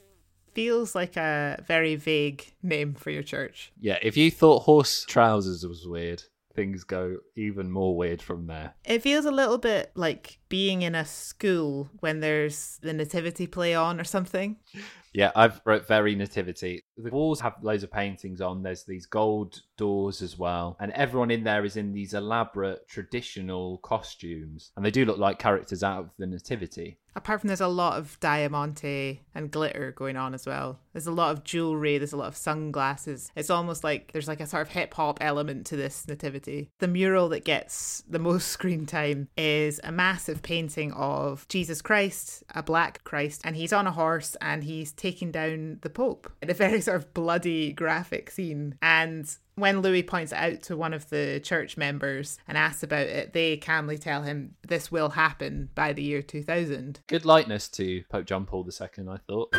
feels 0.54 0.94
like 0.94 1.18
a 1.18 1.64
very 1.68 1.96
vague 1.96 2.54
name 2.62 2.94
for 2.94 3.10
your 3.10 3.24
church. 3.24 3.72
Yeah, 3.80 3.98
if 4.04 4.16
you 4.16 4.30
thought 4.30 4.64
horse 4.64 5.06
trousers 5.06 5.66
was 5.66 5.88
weird, 5.88 6.22
things 6.54 6.84
go 6.84 7.18
even 7.36 7.72
more 7.72 7.96
weird 7.96 8.22
from 8.22 8.46
there. 8.46 8.74
It 8.84 9.02
feels 9.02 9.26
a 9.26 9.32
little 9.32 9.58
bit 9.58 9.92
like 9.96 10.40
being 10.50 10.82
in 10.82 10.94
a 10.94 11.06
school 11.06 11.90
when 12.00 12.20
there's 12.20 12.78
the 12.82 12.94
nativity 12.94 13.48
play 13.48 13.74
on 13.74 14.00
or 14.00 14.04
something. 14.04 14.58
Yeah, 15.14 15.32
I've 15.36 15.62
wrote 15.66 15.88
very 15.88 16.16
nativity. 16.16 16.84
The 16.98 17.10
walls 17.10 17.42
have 17.42 17.56
loads 17.62 17.84
of 17.84 17.92
paintings 17.92 18.42
on. 18.42 18.62
There's 18.62 18.84
these 18.84 19.06
gold 19.06 19.62
doors 19.78 20.22
as 20.22 20.38
well. 20.38 20.78
And 20.80 20.92
everyone 20.92 21.32
in 21.32 21.44
there 21.44 21.66
is 21.66 21.78
in 21.78 21.94
these 21.94 22.14
elaborate 22.14 22.88
traditional 22.88 23.80
costumes. 23.80 24.72
And 24.76 24.86
they 24.86 24.92
do 24.92 25.06
look 25.06 25.18
like 25.18 25.40
characters 25.40 25.84
out 25.84 26.00
of 26.00 26.10
the 26.18 26.28
nativity. 26.28 27.00
Apart 27.16 27.42
from 27.42 27.48
there's 27.48 27.60
a 27.60 27.68
lot 27.68 27.98
of 27.98 28.20
diamante 28.20 29.24
and 29.34 29.52
glitter 29.52 29.92
going 29.92 30.16
on 30.16 30.34
as 30.34 30.46
well. 30.46 30.80
There's 30.94 31.08
a 31.08 31.12
lot 31.12 31.32
of 31.32 31.44
jewelry, 31.44 31.98
there's 31.98 32.14
a 32.14 32.18
lot 32.18 32.28
of 32.28 32.38
sunglasses. 32.38 33.32
It's 33.36 33.50
almost 33.50 33.84
like 33.84 34.12
there's 34.12 34.28
like 34.28 34.40
a 34.40 34.46
sort 34.46 34.62
of 34.62 34.70
hip 34.70 34.94
hop 34.94 35.18
element 35.20 35.66
to 35.68 35.76
this 35.76 36.08
nativity. 36.08 36.70
The 36.80 36.88
mural 36.88 37.30
that 37.30 37.44
gets 37.44 38.04
the 38.08 38.20
most 38.20 38.48
screen 38.50 38.86
time 38.86 39.28
is 39.38 39.82
a 39.84 39.92
massive 39.92 40.42
painting 40.44 40.94
of 40.94 41.48
Jesus 41.48 41.82
Christ, 41.82 42.44
a 42.54 42.62
black 42.62 43.04
Christ, 43.04 43.42
and 43.44 43.56
he's 43.56 43.74
on 43.74 43.88
a 43.88 43.92
horse 43.92 44.38
and 44.40 44.64
he's 44.64 44.92
taking 45.00 45.32
down 45.32 45.80
the 45.82 45.90
Pope 45.90 46.32
in 46.42 46.50
a 46.50 46.54
very 46.54 46.82
sort 46.90 46.98
of 46.98 47.14
bloody 47.14 47.74
graphic 47.74 48.30
scene. 48.30 48.76
And 48.82 49.30
when 49.56 49.82
Louis 49.82 50.04
points 50.04 50.32
it 50.32 50.38
out 50.38 50.62
to 50.64 50.78
one 50.78 50.94
of 50.94 51.10
the 51.10 51.40
church 51.44 51.78
members 51.78 52.38
and 52.48 52.58
asks 52.58 52.84
about 52.84 53.08
it, 53.08 53.34
they 53.34 53.58
calmly 53.58 53.98
tell 53.98 54.22
him 54.22 54.56
this 54.68 54.92
will 54.92 55.10
happen 55.10 55.70
by 55.74 55.94
the 55.94 56.04
year 56.04 56.22
2000. 56.22 57.00
Good 57.08 57.26
likeness 57.26 57.68
to 57.70 58.04
Pope 58.10 58.26
John 58.26 58.46
Paul 58.46 58.68
II, 58.68 59.08
I 59.10 59.18
thought 59.28 59.56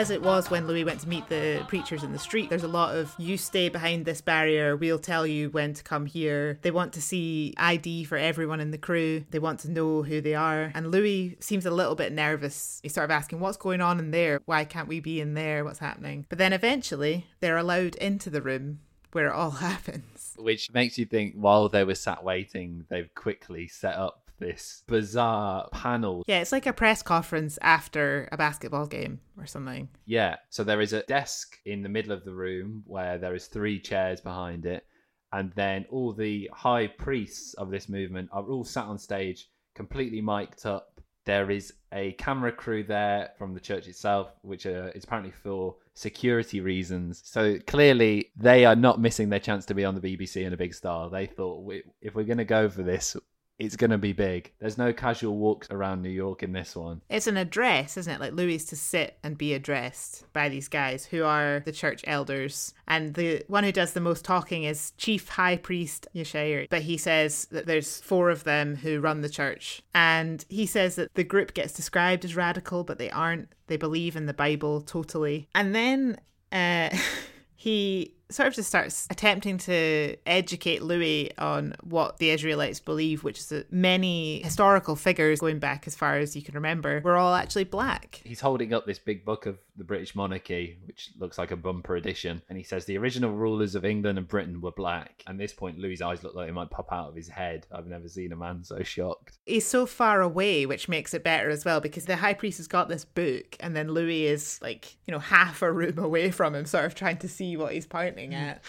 as 0.00 0.08
it 0.08 0.22
was 0.22 0.50
when 0.50 0.66
Louis 0.66 0.82
went 0.82 0.98
to 1.00 1.08
meet 1.10 1.28
the 1.28 1.62
preachers 1.68 2.02
in 2.02 2.12
the 2.12 2.18
street, 2.18 2.48
there's 2.48 2.62
a 2.62 2.68
lot 2.68 2.96
of 2.96 3.14
you 3.18 3.36
stay 3.36 3.68
behind 3.68 4.06
this 4.06 4.22
barrier, 4.22 4.74
we'll 4.74 4.98
tell 4.98 5.26
you 5.26 5.50
when 5.50 5.74
to 5.74 5.84
come 5.84 6.06
here. 6.06 6.58
They 6.62 6.70
want 6.70 6.94
to 6.94 7.02
see 7.02 7.52
ID 7.58 8.04
for 8.04 8.16
everyone 8.16 8.60
in 8.60 8.70
the 8.70 8.78
crew, 8.78 9.26
they 9.30 9.38
want 9.38 9.60
to 9.60 9.70
know 9.70 10.02
who 10.02 10.22
they 10.22 10.34
are. 10.34 10.72
And 10.74 10.90
Louis 10.90 11.36
seems 11.40 11.66
a 11.66 11.70
little 11.70 11.96
bit 11.96 12.14
nervous. 12.14 12.80
He's 12.82 12.94
sort 12.94 13.04
of 13.04 13.10
asking, 13.10 13.40
What's 13.40 13.58
going 13.58 13.82
on 13.82 13.98
in 13.98 14.10
there? 14.10 14.40
Why 14.46 14.64
can't 14.64 14.88
we 14.88 15.00
be 15.00 15.20
in 15.20 15.34
there? 15.34 15.66
What's 15.66 15.80
happening? 15.80 16.24
But 16.30 16.38
then 16.38 16.54
eventually 16.54 17.26
they're 17.40 17.58
allowed 17.58 17.94
into 17.96 18.30
the 18.30 18.40
room 18.40 18.78
where 19.12 19.26
it 19.26 19.34
all 19.34 19.50
happens. 19.68 20.34
Which 20.38 20.72
makes 20.72 20.96
you 20.96 21.04
think 21.04 21.34
while 21.34 21.68
they 21.68 21.84
were 21.84 21.94
sat 21.94 22.24
waiting, 22.24 22.86
they've 22.88 23.14
quickly 23.14 23.68
set 23.68 23.96
up 23.96 24.19
this 24.40 24.82
bizarre 24.88 25.68
panel. 25.72 26.24
Yeah, 26.26 26.40
it's 26.40 26.52
like 26.52 26.66
a 26.66 26.72
press 26.72 27.02
conference 27.02 27.58
after 27.62 28.28
a 28.32 28.36
basketball 28.36 28.86
game 28.86 29.20
or 29.38 29.46
something. 29.46 29.88
Yeah, 30.06 30.36
so 30.48 30.64
there 30.64 30.80
is 30.80 30.92
a 30.92 31.02
desk 31.02 31.58
in 31.64 31.82
the 31.82 31.88
middle 31.88 32.12
of 32.12 32.24
the 32.24 32.34
room 32.34 32.82
where 32.86 33.18
there 33.18 33.34
is 33.34 33.46
three 33.46 33.78
chairs 33.78 34.20
behind 34.20 34.66
it, 34.66 34.84
and 35.32 35.52
then 35.54 35.86
all 35.90 36.12
the 36.12 36.50
high 36.52 36.88
priests 36.88 37.54
of 37.54 37.70
this 37.70 37.88
movement 37.88 38.30
are 38.32 38.44
all 38.50 38.64
sat 38.64 38.86
on 38.86 38.98
stage, 38.98 39.48
completely 39.74 40.20
mic'd 40.20 40.66
up. 40.66 41.00
There 41.26 41.50
is 41.50 41.74
a 41.92 42.12
camera 42.12 42.50
crew 42.50 42.82
there 42.82 43.30
from 43.38 43.54
the 43.54 43.60
church 43.60 43.86
itself, 43.86 44.32
which 44.42 44.66
uh, 44.66 44.90
is 44.94 45.04
apparently 45.04 45.32
for 45.32 45.76
security 45.94 46.60
reasons. 46.60 47.20
So 47.24 47.58
clearly, 47.66 48.30
they 48.36 48.64
are 48.64 48.74
not 48.74 49.00
missing 49.00 49.28
their 49.28 49.38
chance 49.38 49.66
to 49.66 49.74
be 49.74 49.84
on 49.84 49.94
the 49.94 50.00
BBC 50.00 50.44
and 50.44 50.54
a 50.54 50.56
big 50.56 50.74
star. 50.74 51.10
They 51.10 51.26
thought, 51.26 51.70
if 52.00 52.14
we're 52.14 52.24
going 52.24 52.38
to 52.38 52.44
go 52.44 52.70
for 52.70 52.82
this, 52.82 53.16
it's 53.60 53.76
going 53.76 53.90
to 53.90 53.98
be 53.98 54.14
big. 54.14 54.52
There's 54.58 54.78
no 54.78 54.92
casual 54.92 55.36
walks 55.36 55.68
around 55.70 56.00
New 56.00 56.08
York 56.08 56.42
in 56.42 56.52
this 56.52 56.74
one. 56.74 57.02
It's 57.10 57.26
an 57.26 57.36
address, 57.36 57.98
isn't 57.98 58.12
it? 58.12 58.18
Like 58.18 58.32
Louis 58.32 58.64
to 58.64 58.76
sit 58.76 59.18
and 59.22 59.36
be 59.36 59.52
addressed 59.52 60.24
by 60.32 60.48
these 60.48 60.66
guys 60.66 61.04
who 61.04 61.24
are 61.24 61.60
the 61.66 61.70
church 61.70 62.00
elders. 62.06 62.72
And 62.88 63.12
the 63.14 63.44
one 63.48 63.62
who 63.62 63.70
does 63.70 63.92
the 63.92 64.00
most 64.00 64.24
talking 64.24 64.64
is 64.64 64.92
Chief 64.96 65.28
High 65.28 65.58
Priest 65.58 66.08
Yashair. 66.14 66.68
But 66.70 66.82
he 66.82 66.96
says 66.96 67.44
that 67.50 67.66
there's 67.66 68.00
four 68.00 68.30
of 68.30 68.44
them 68.44 68.76
who 68.76 68.98
run 68.98 69.20
the 69.20 69.28
church. 69.28 69.82
And 69.94 70.42
he 70.48 70.64
says 70.64 70.96
that 70.96 71.12
the 71.14 71.24
group 71.24 71.52
gets 71.52 71.74
described 71.74 72.24
as 72.24 72.34
radical, 72.34 72.82
but 72.82 72.96
they 72.96 73.10
aren't. 73.10 73.52
They 73.66 73.76
believe 73.76 74.16
in 74.16 74.24
the 74.24 74.34
Bible 74.34 74.80
totally. 74.80 75.48
And 75.54 75.74
then 75.74 76.18
uh, 76.50 76.96
he 77.54 78.14
sort 78.30 78.48
of 78.48 78.54
just 78.54 78.68
starts 78.68 79.06
attempting 79.10 79.58
to 79.58 80.16
educate 80.26 80.82
Louis 80.82 81.30
on 81.38 81.74
what 81.82 82.18
the 82.18 82.30
Israelites 82.30 82.80
believe, 82.80 83.24
which 83.24 83.38
is 83.38 83.46
that 83.48 83.72
many 83.72 84.42
historical 84.42 84.96
figures 84.96 85.40
going 85.40 85.58
back 85.58 85.86
as 85.86 85.96
far 85.96 86.18
as 86.18 86.36
you 86.36 86.42
can 86.42 86.54
remember 86.54 87.00
were 87.04 87.16
all 87.16 87.34
actually 87.34 87.64
black. 87.64 88.20
He's 88.24 88.40
holding 88.40 88.72
up 88.72 88.86
this 88.86 88.98
big 88.98 89.24
book 89.24 89.46
of 89.46 89.58
the 89.76 89.84
British 89.84 90.14
monarchy, 90.14 90.78
which 90.84 91.10
looks 91.18 91.38
like 91.38 91.50
a 91.50 91.56
bumper 91.56 91.96
edition, 91.96 92.42
and 92.48 92.58
he 92.58 92.64
says 92.64 92.84
the 92.84 92.98
original 92.98 93.32
rulers 93.32 93.74
of 93.74 93.84
England 93.84 94.18
and 94.18 94.28
Britain 94.28 94.60
were 94.60 94.72
black. 94.72 95.22
And 95.26 95.40
this 95.40 95.54
point, 95.54 95.78
Louis' 95.78 96.02
eyes 96.02 96.22
look 96.22 96.34
like 96.34 96.46
they 96.46 96.52
might 96.52 96.70
pop 96.70 96.92
out 96.92 97.08
of 97.08 97.16
his 97.16 97.28
head. 97.28 97.66
I've 97.72 97.86
never 97.86 98.08
seen 98.08 98.32
a 98.32 98.36
man 98.36 98.62
so 98.62 98.82
shocked. 98.82 99.38
He's 99.46 99.66
so 99.66 99.86
far 99.86 100.20
away, 100.20 100.66
which 100.66 100.88
makes 100.88 101.14
it 101.14 101.24
better 101.24 101.48
as 101.48 101.64
well, 101.64 101.80
because 101.80 102.04
the 102.04 102.16
high 102.16 102.34
priest 102.34 102.58
has 102.58 102.66
got 102.66 102.88
this 102.90 103.06
book, 103.06 103.56
and 103.58 103.74
then 103.74 103.88
Louis 103.88 104.26
is 104.26 104.58
like, 104.60 104.96
you 105.06 105.12
know, 105.12 105.18
half 105.18 105.62
a 105.62 105.72
room 105.72 105.98
away 105.98 106.30
from 106.30 106.54
him, 106.54 106.66
sort 106.66 106.84
of 106.84 106.94
trying 106.94 107.16
to 107.18 107.28
see 107.28 107.56
what 107.56 107.72
he's 107.72 107.86
pointing 107.86 108.19
Mm. 108.28 108.34
at. 108.34 108.62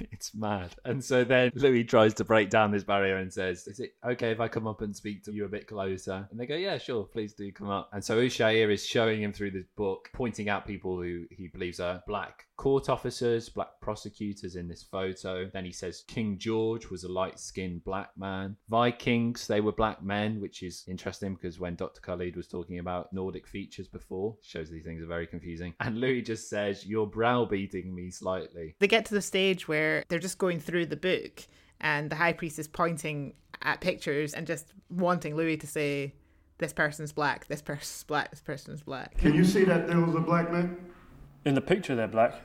it's 0.12 0.34
mad. 0.34 0.74
And 0.84 1.04
so 1.04 1.24
then 1.24 1.50
Louis 1.54 1.84
tries 1.84 2.14
to 2.14 2.24
break 2.24 2.50
down 2.50 2.70
this 2.70 2.84
barrier 2.84 3.16
and 3.16 3.32
says, 3.32 3.66
Is 3.66 3.80
it 3.80 3.94
okay 4.04 4.30
if 4.30 4.40
I 4.40 4.48
come 4.48 4.66
up 4.66 4.80
and 4.80 4.94
speak 4.94 5.24
to 5.24 5.32
you 5.32 5.44
a 5.44 5.48
bit 5.48 5.66
closer? 5.66 6.26
And 6.30 6.38
they 6.38 6.46
go, 6.46 6.56
Yeah, 6.56 6.78
sure, 6.78 7.04
please 7.04 7.34
do 7.34 7.50
come 7.52 7.68
up. 7.68 7.90
And 7.92 8.04
so 8.04 8.18
Ushair 8.18 8.72
is 8.72 8.86
showing 8.86 9.22
him 9.22 9.32
through 9.32 9.52
this 9.52 9.66
book, 9.76 10.08
pointing 10.12 10.48
out 10.48 10.66
people 10.66 11.00
who 11.00 11.24
he 11.30 11.48
believes 11.48 11.80
are 11.80 12.02
black 12.06 12.46
court 12.56 12.88
officers, 12.88 13.48
black 13.48 13.80
prosecutors 13.80 14.56
in 14.56 14.68
this 14.68 14.82
photo. 14.82 15.48
Then 15.52 15.64
he 15.64 15.72
says 15.72 16.04
King 16.06 16.38
George 16.38 16.88
was 16.90 17.04
a 17.04 17.12
light 17.12 17.38
skinned 17.38 17.84
black 17.84 18.10
man. 18.16 18.56
Vikings, 18.68 19.46
they 19.46 19.60
were 19.60 19.72
black 19.72 20.02
men, 20.02 20.40
which 20.40 20.62
is 20.62 20.84
interesting 20.88 21.34
because 21.34 21.58
when 21.58 21.74
Dr. 21.74 22.00
Khalid 22.00 22.36
was 22.36 22.48
talking 22.48 22.78
about 22.78 23.12
Nordic 23.12 23.46
features 23.46 23.88
before, 23.88 24.36
shows 24.42 24.70
these 24.70 24.84
things 24.84 25.02
are 25.02 25.06
very 25.06 25.26
confusing. 25.26 25.74
And 25.80 25.98
Louis 25.98 26.22
just 26.22 26.48
says, 26.48 26.86
You're 26.86 27.06
browbeating 27.06 27.94
me 27.94 28.10
slightly. 28.10 28.76
They 28.78 28.88
get 28.88 29.04
to 29.06 29.14
the 29.14 29.22
stage 29.22 29.68
where 29.68 30.04
they're 30.08 30.18
just 30.18 30.38
going 30.38 30.60
through 30.60 30.86
the 30.86 30.96
book 30.96 31.42
and 31.80 32.10
the 32.10 32.16
high 32.16 32.32
priest 32.32 32.58
is 32.58 32.68
pointing 32.68 33.34
at 33.62 33.80
pictures 33.80 34.34
and 34.34 34.46
just 34.46 34.72
wanting 34.88 35.36
Louis 35.36 35.56
to 35.58 35.66
say, 35.66 36.14
This 36.58 36.72
person's 36.72 37.12
black, 37.12 37.46
this 37.46 37.62
person's 37.62 38.04
black, 38.04 38.30
this 38.30 38.40
person's 38.40 38.82
black. 38.82 39.16
Can 39.18 39.34
you 39.34 39.44
see 39.44 39.64
that 39.64 39.86
there 39.88 40.00
was 40.00 40.14
a 40.14 40.20
black 40.20 40.52
man? 40.52 40.76
In 41.44 41.54
the 41.54 41.60
picture, 41.60 41.94
they're 41.94 42.08
black. 42.08 42.40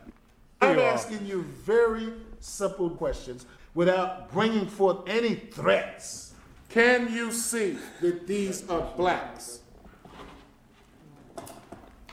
I'm 0.61 0.77
asking 0.77 1.25
you 1.25 1.43
very 1.43 2.11
simple 2.41 2.89
questions 2.89 3.45
without 3.73 4.29
bringing 4.29 4.65
forth 4.65 5.07
any 5.07 5.35
threats. 5.35 6.33
Can 6.67 7.13
you 7.13 7.31
see 7.31 7.77
that 8.01 8.27
these 8.27 8.69
are 8.69 8.93
blacks? 8.97 9.59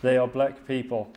They 0.00 0.16
are 0.16 0.28
black 0.28 0.64
people. 0.66 1.12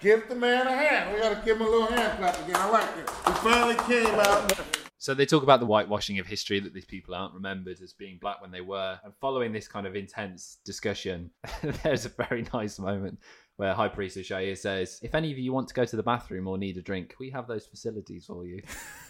Give 0.00 0.28
the 0.28 0.34
man 0.34 0.66
a 0.66 0.72
hand. 0.72 1.14
We 1.14 1.20
gotta 1.20 1.40
give 1.44 1.58
him 1.58 1.66
a 1.66 1.70
little 1.70 1.86
hand 1.86 2.18
clap 2.18 2.36
again. 2.40 2.56
I 2.56 2.70
like 2.70 2.96
it. 2.98 3.08
He 3.08 3.32
finally 3.34 3.76
came 3.86 4.14
out. 4.18 4.52
So 4.98 5.14
they 5.14 5.26
talk 5.26 5.42
about 5.42 5.60
the 5.60 5.66
whitewashing 5.66 6.18
of 6.18 6.26
history 6.26 6.60
that 6.60 6.74
these 6.74 6.86
people 6.86 7.14
aren't 7.14 7.34
remembered 7.34 7.80
as 7.82 7.92
being 7.92 8.18
black 8.20 8.40
when 8.40 8.50
they 8.50 8.62
were. 8.62 8.98
And 9.04 9.14
following 9.20 9.52
this 9.52 9.68
kind 9.68 9.86
of 9.86 9.94
intense 9.94 10.58
discussion, 10.64 11.30
there's 11.82 12.06
a 12.06 12.08
very 12.08 12.46
nice 12.52 12.78
moment 12.78 13.18
where 13.56 13.74
High 13.74 13.88
Priest 13.88 14.16
Ushair 14.16 14.56
says, 14.56 15.00
If 15.02 15.14
any 15.14 15.30
of 15.32 15.38
you 15.38 15.52
want 15.52 15.68
to 15.68 15.74
go 15.74 15.84
to 15.84 15.96
the 15.96 16.02
bathroom 16.02 16.48
or 16.48 16.58
need 16.58 16.76
a 16.76 16.82
drink, 16.82 17.14
we 17.18 17.30
have 17.30 17.46
those 17.46 17.66
facilities 17.66 18.26
for 18.26 18.44
you. 18.44 18.62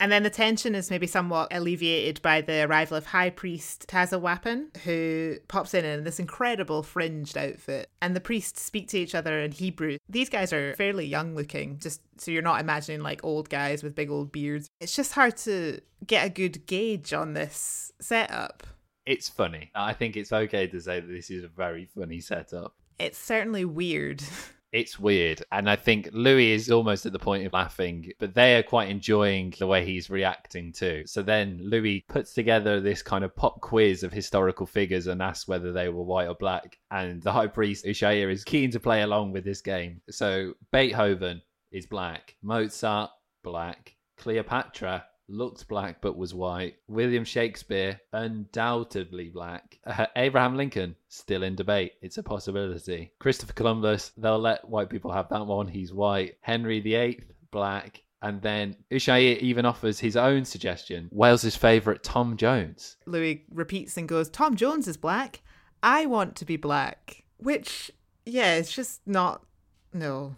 And 0.00 0.10
then 0.12 0.22
the 0.22 0.30
tension 0.30 0.74
is 0.74 0.90
maybe 0.90 1.06
somewhat 1.06 1.48
alleviated 1.52 2.22
by 2.22 2.40
the 2.40 2.64
arrival 2.64 2.96
of 2.96 3.06
High 3.06 3.30
Priest 3.30 3.86
Tazawapin, 3.88 4.76
who 4.78 5.36
pops 5.48 5.74
in 5.74 5.84
in 5.84 6.04
this 6.04 6.18
incredible 6.18 6.82
fringed 6.82 7.36
outfit. 7.36 7.88
And 8.00 8.14
the 8.14 8.20
priests 8.20 8.62
speak 8.62 8.88
to 8.88 8.98
each 8.98 9.14
other 9.14 9.40
in 9.40 9.52
Hebrew. 9.52 9.98
These 10.08 10.28
guys 10.28 10.52
are 10.52 10.74
fairly 10.74 11.06
young 11.06 11.34
looking, 11.34 11.78
just 11.78 12.00
so 12.16 12.30
you're 12.30 12.42
not 12.42 12.60
imagining 12.60 13.02
like 13.02 13.24
old 13.24 13.48
guys 13.48 13.82
with 13.82 13.94
big 13.94 14.10
old 14.10 14.32
beards. 14.32 14.68
It's 14.80 14.94
just 14.94 15.12
hard 15.12 15.36
to 15.38 15.80
get 16.06 16.26
a 16.26 16.30
good 16.30 16.66
gauge 16.66 17.12
on 17.12 17.34
this 17.34 17.92
setup. 18.00 18.66
It's 19.06 19.28
funny. 19.28 19.70
I 19.74 19.94
think 19.94 20.16
it's 20.16 20.32
okay 20.32 20.66
to 20.66 20.80
say 20.80 21.00
that 21.00 21.06
this 21.06 21.30
is 21.30 21.44
a 21.44 21.48
very 21.48 21.86
funny 21.86 22.20
setup. 22.20 22.74
It's 22.98 23.18
certainly 23.18 23.64
weird. 23.64 24.22
It's 24.70 24.98
weird. 24.98 25.42
And 25.50 25.70
I 25.70 25.76
think 25.76 26.10
Louis 26.12 26.50
is 26.50 26.70
almost 26.70 27.06
at 27.06 27.12
the 27.12 27.18
point 27.18 27.46
of 27.46 27.54
laughing, 27.54 28.12
but 28.18 28.34
they 28.34 28.56
are 28.56 28.62
quite 28.62 28.90
enjoying 28.90 29.54
the 29.58 29.66
way 29.66 29.82
he's 29.84 30.10
reacting 30.10 30.72
too. 30.72 31.04
So 31.06 31.22
then 31.22 31.58
Louis 31.62 32.04
puts 32.08 32.34
together 32.34 32.78
this 32.78 33.02
kind 33.02 33.24
of 33.24 33.34
pop 33.34 33.62
quiz 33.62 34.02
of 34.02 34.12
historical 34.12 34.66
figures 34.66 35.06
and 35.06 35.22
asks 35.22 35.48
whether 35.48 35.72
they 35.72 35.88
were 35.88 36.02
white 36.02 36.28
or 36.28 36.34
black. 36.34 36.78
And 36.90 37.22
the 37.22 37.32
high 37.32 37.46
priest, 37.46 37.86
Ushair, 37.86 38.30
is 38.30 38.44
keen 38.44 38.70
to 38.72 38.80
play 38.80 39.00
along 39.00 39.32
with 39.32 39.44
this 39.44 39.62
game. 39.62 40.02
So 40.10 40.52
Beethoven 40.70 41.40
is 41.72 41.86
black, 41.86 42.36
Mozart, 42.42 43.10
black, 43.42 43.96
Cleopatra, 44.18 45.06
looked 45.28 45.68
black 45.68 46.00
but 46.00 46.16
was 46.16 46.34
white. 46.34 46.76
William 46.88 47.24
Shakespeare, 47.24 48.00
undoubtedly 48.12 49.28
black. 49.28 49.78
Uh, 49.86 50.06
Abraham 50.16 50.56
Lincoln, 50.56 50.96
still 51.08 51.42
in 51.42 51.54
debate. 51.54 51.92
It's 52.02 52.18
a 52.18 52.22
possibility. 52.22 53.12
Christopher 53.18 53.52
Columbus, 53.52 54.12
they'll 54.16 54.38
let 54.38 54.68
white 54.68 54.90
people 54.90 55.12
have 55.12 55.28
that 55.28 55.46
one. 55.46 55.68
He's 55.68 55.92
white. 55.92 56.36
Henry 56.40 56.80
VIII, 56.80 57.22
black. 57.50 58.02
And 58.20 58.42
then 58.42 58.76
Ushair 58.90 59.38
even 59.38 59.64
offers 59.64 60.00
his 60.00 60.16
own 60.16 60.44
suggestion 60.44 61.08
Wales's 61.12 61.54
favourite, 61.54 62.02
Tom 62.02 62.36
Jones. 62.36 62.96
Louis 63.06 63.44
repeats 63.52 63.96
and 63.96 64.08
goes, 64.08 64.28
Tom 64.28 64.56
Jones 64.56 64.88
is 64.88 64.96
black. 64.96 65.40
I 65.82 66.06
want 66.06 66.34
to 66.36 66.44
be 66.44 66.56
black. 66.56 67.22
Which, 67.36 67.92
yeah, 68.26 68.54
it's 68.54 68.72
just 68.72 69.06
not. 69.06 69.44
No. 69.92 70.34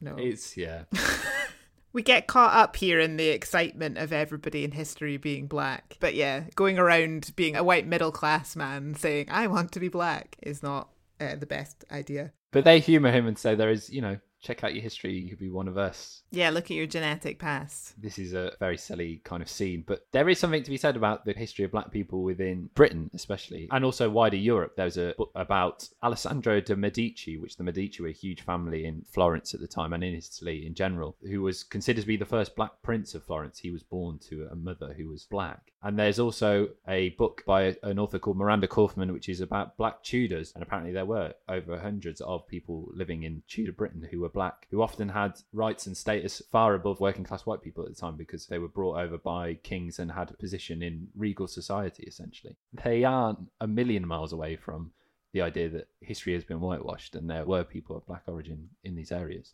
No. 0.00 0.14
It's, 0.16 0.56
yeah. 0.56 0.84
We 1.94 2.02
get 2.02 2.26
caught 2.26 2.54
up 2.54 2.74
here 2.74 2.98
in 2.98 3.16
the 3.16 3.28
excitement 3.28 3.98
of 3.98 4.12
everybody 4.12 4.64
in 4.64 4.72
history 4.72 5.16
being 5.16 5.46
black. 5.46 5.96
But 6.00 6.14
yeah, 6.14 6.44
going 6.56 6.76
around 6.76 7.32
being 7.36 7.54
a 7.54 7.62
white 7.62 7.86
middle 7.86 8.10
class 8.10 8.56
man 8.56 8.96
saying, 8.96 9.28
I 9.30 9.46
want 9.46 9.72
to 9.72 9.80
be 9.80 9.88
black 9.88 10.36
is 10.42 10.60
not 10.60 10.90
uh, 11.20 11.36
the 11.36 11.46
best 11.46 11.84
idea. 11.92 12.32
But 12.50 12.64
they 12.64 12.80
humour 12.80 13.12
him 13.12 13.28
and 13.28 13.38
say 13.38 13.54
there 13.54 13.70
is, 13.70 13.88
you 13.90 14.00
know, 14.00 14.18
check 14.44 14.62
out 14.62 14.74
your 14.74 14.82
history. 14.82 15.14
You 15.14 15.30
could 15.30 15.38
be 15.38 15.50
one 15.50 15.66
of 15.66 15.78
us. 15.78 16.22
Yeah, 16.30 16.50
look 16.50 16.64
at 16.64 16.76
your 16.76 16.86
genetic 16.86 17.38
past. 17.38 18.00
This 18.00 18.18
is 18.18 18.34
a 18.34 18.52
very 18.60 18.76
silly 18.76 19.22
kind 19.24 19.42
of 19.42 19.48
scene, 19.48 19.82
but 19.86 20.06
there 20.12 20.28
is 20.28 20.38
something 20.38 20.62
to 20.62 20.70
be 20.70 20.76
said 20.76 20.96
about 20.96 21.24
the 21.24 21.32
history 21.32 21.64
of 21.64 21.70
black 21.70 21.90
people 21.90 22.22
within 22.22 22.68
Britain, 22.74 23.10
especially, 23.14 23.68
and 23.70 23.84
also 23.84 24.10
wider 24.10 24.36
Europe. 24.36 24.74
There's 24.76 24.98
a 24.98 25.14
book 25.16 25.30
about 25.34 25.88
Alessandro 26.02 26.60
de' 26.60 26.76
Medici, 26.76 27.38
which 27.38 27.56
the 27.56 27.64
Medici 27.64 28.02
were 28.02 28.08
a 28.08 28.12
huge 28.12 28.42
family 28.42 28.84
in 28.84 29.04
Florence 29.10 29.54
at 29.54 29.60
the 29.60 29.66
time 29.66 29.92
and 29.92 30.04
in 30.04 30.14
Italy 30.14 30.66
in 30.66 30.74
general, 30.74 31.16
who 31.22 31.42
was 31.42 31.64
considered 31.64 32.02
to 32.02 32.06
be 32.06 32.16
the 32.16 32.24
first 32.24 32.54
black 32.54 32.82
prince 32.82 33.14
of 33.14 33.24
Florence. 33.24 33.58
He 33.58 33.70
was 33.70 33.82
born 33.82 34.18
to 34.28 34.46
a 34.50 34.56
mother 34.56 34.94
who 34.96 35.08
was 35.08 35.24
black. 35.24 35.72
And 35.84 35.98
there's 35.98 36.18
also 36.18 36.70
a 36.88 37.10
book 37.10 37.44
by 37.46 37.76
an 37.82 37.98
author 37.98 38.18
called 38.18 38.38
Miranda 38.38 38.66
Kaufmann, 38.66 39.12
which 39.12 39.28
is 39.28 39.42
about 39.42 39.76
black 39.76 40.02
Tudors. 40.02 40.50
And 40.54 40.62
apparently, 40.62 40.94
there 40.94 41.04
were 41.04 41.34
over 41.46 41.78
hundreds 41.78 42.22
of 42.22 42.48
people 42.48 42.88
living 42.94 43.24
in 43.24 43.42
Tudor 43.48 43.72
Britain 43.72 44.08
who 44.10 44.20
were 44.20 44.30
black, 44.30 44.66
who 44.70 44.80
often 44.80 45.10
had 45.10 45.34
rights 45.52 45.86
and 45.86 45.94
status 45.94 46.40
far 46.50 46.74
above 46.74 47.00
working 47.00 47.22
class 47.22 47.44
white 47.44 47.60
people 47.60 47.84
at 47.84 47.90
the 47.90 48.00
time 48.00 48.16
because 48.16 48.46
they 48.46 48.58
were 48.58 48.66
brought 48.66 48.98
over 48.98 49.18
by 49.18 49.54
kings 49.62 49.98
and 49.98 50.10
had 50.10 50.30
a 50.30 50.34
position 50.34 50.82
in 50.82 51.08
regal 51.14 51.46
society, 51.46 52.04
essentially. 52.04 52.56
They 52.82 53.04
aren't 53.04 53.40
a 53.60 53.66
million 53.66 54.08
miles 54.08 54.32
away 54.32 54.56
from 54.56 54.92
the 55.34 55.42
idea 55.42 55.68
that 55.68 55.88
history 56.00 56.32
has 56.32 56.44
been 56.44 56.60
whitewashed 56.60 57.14
and 57.14 57.28
there 57.28 57.44
were 57.44 57.62
people 57.62 57.94
of 57.94 58.06
black 58.06 58.22
origin 58.26 58.70
in 58.84 58.94
these 58.94 59.12
areas. 59.12 59.50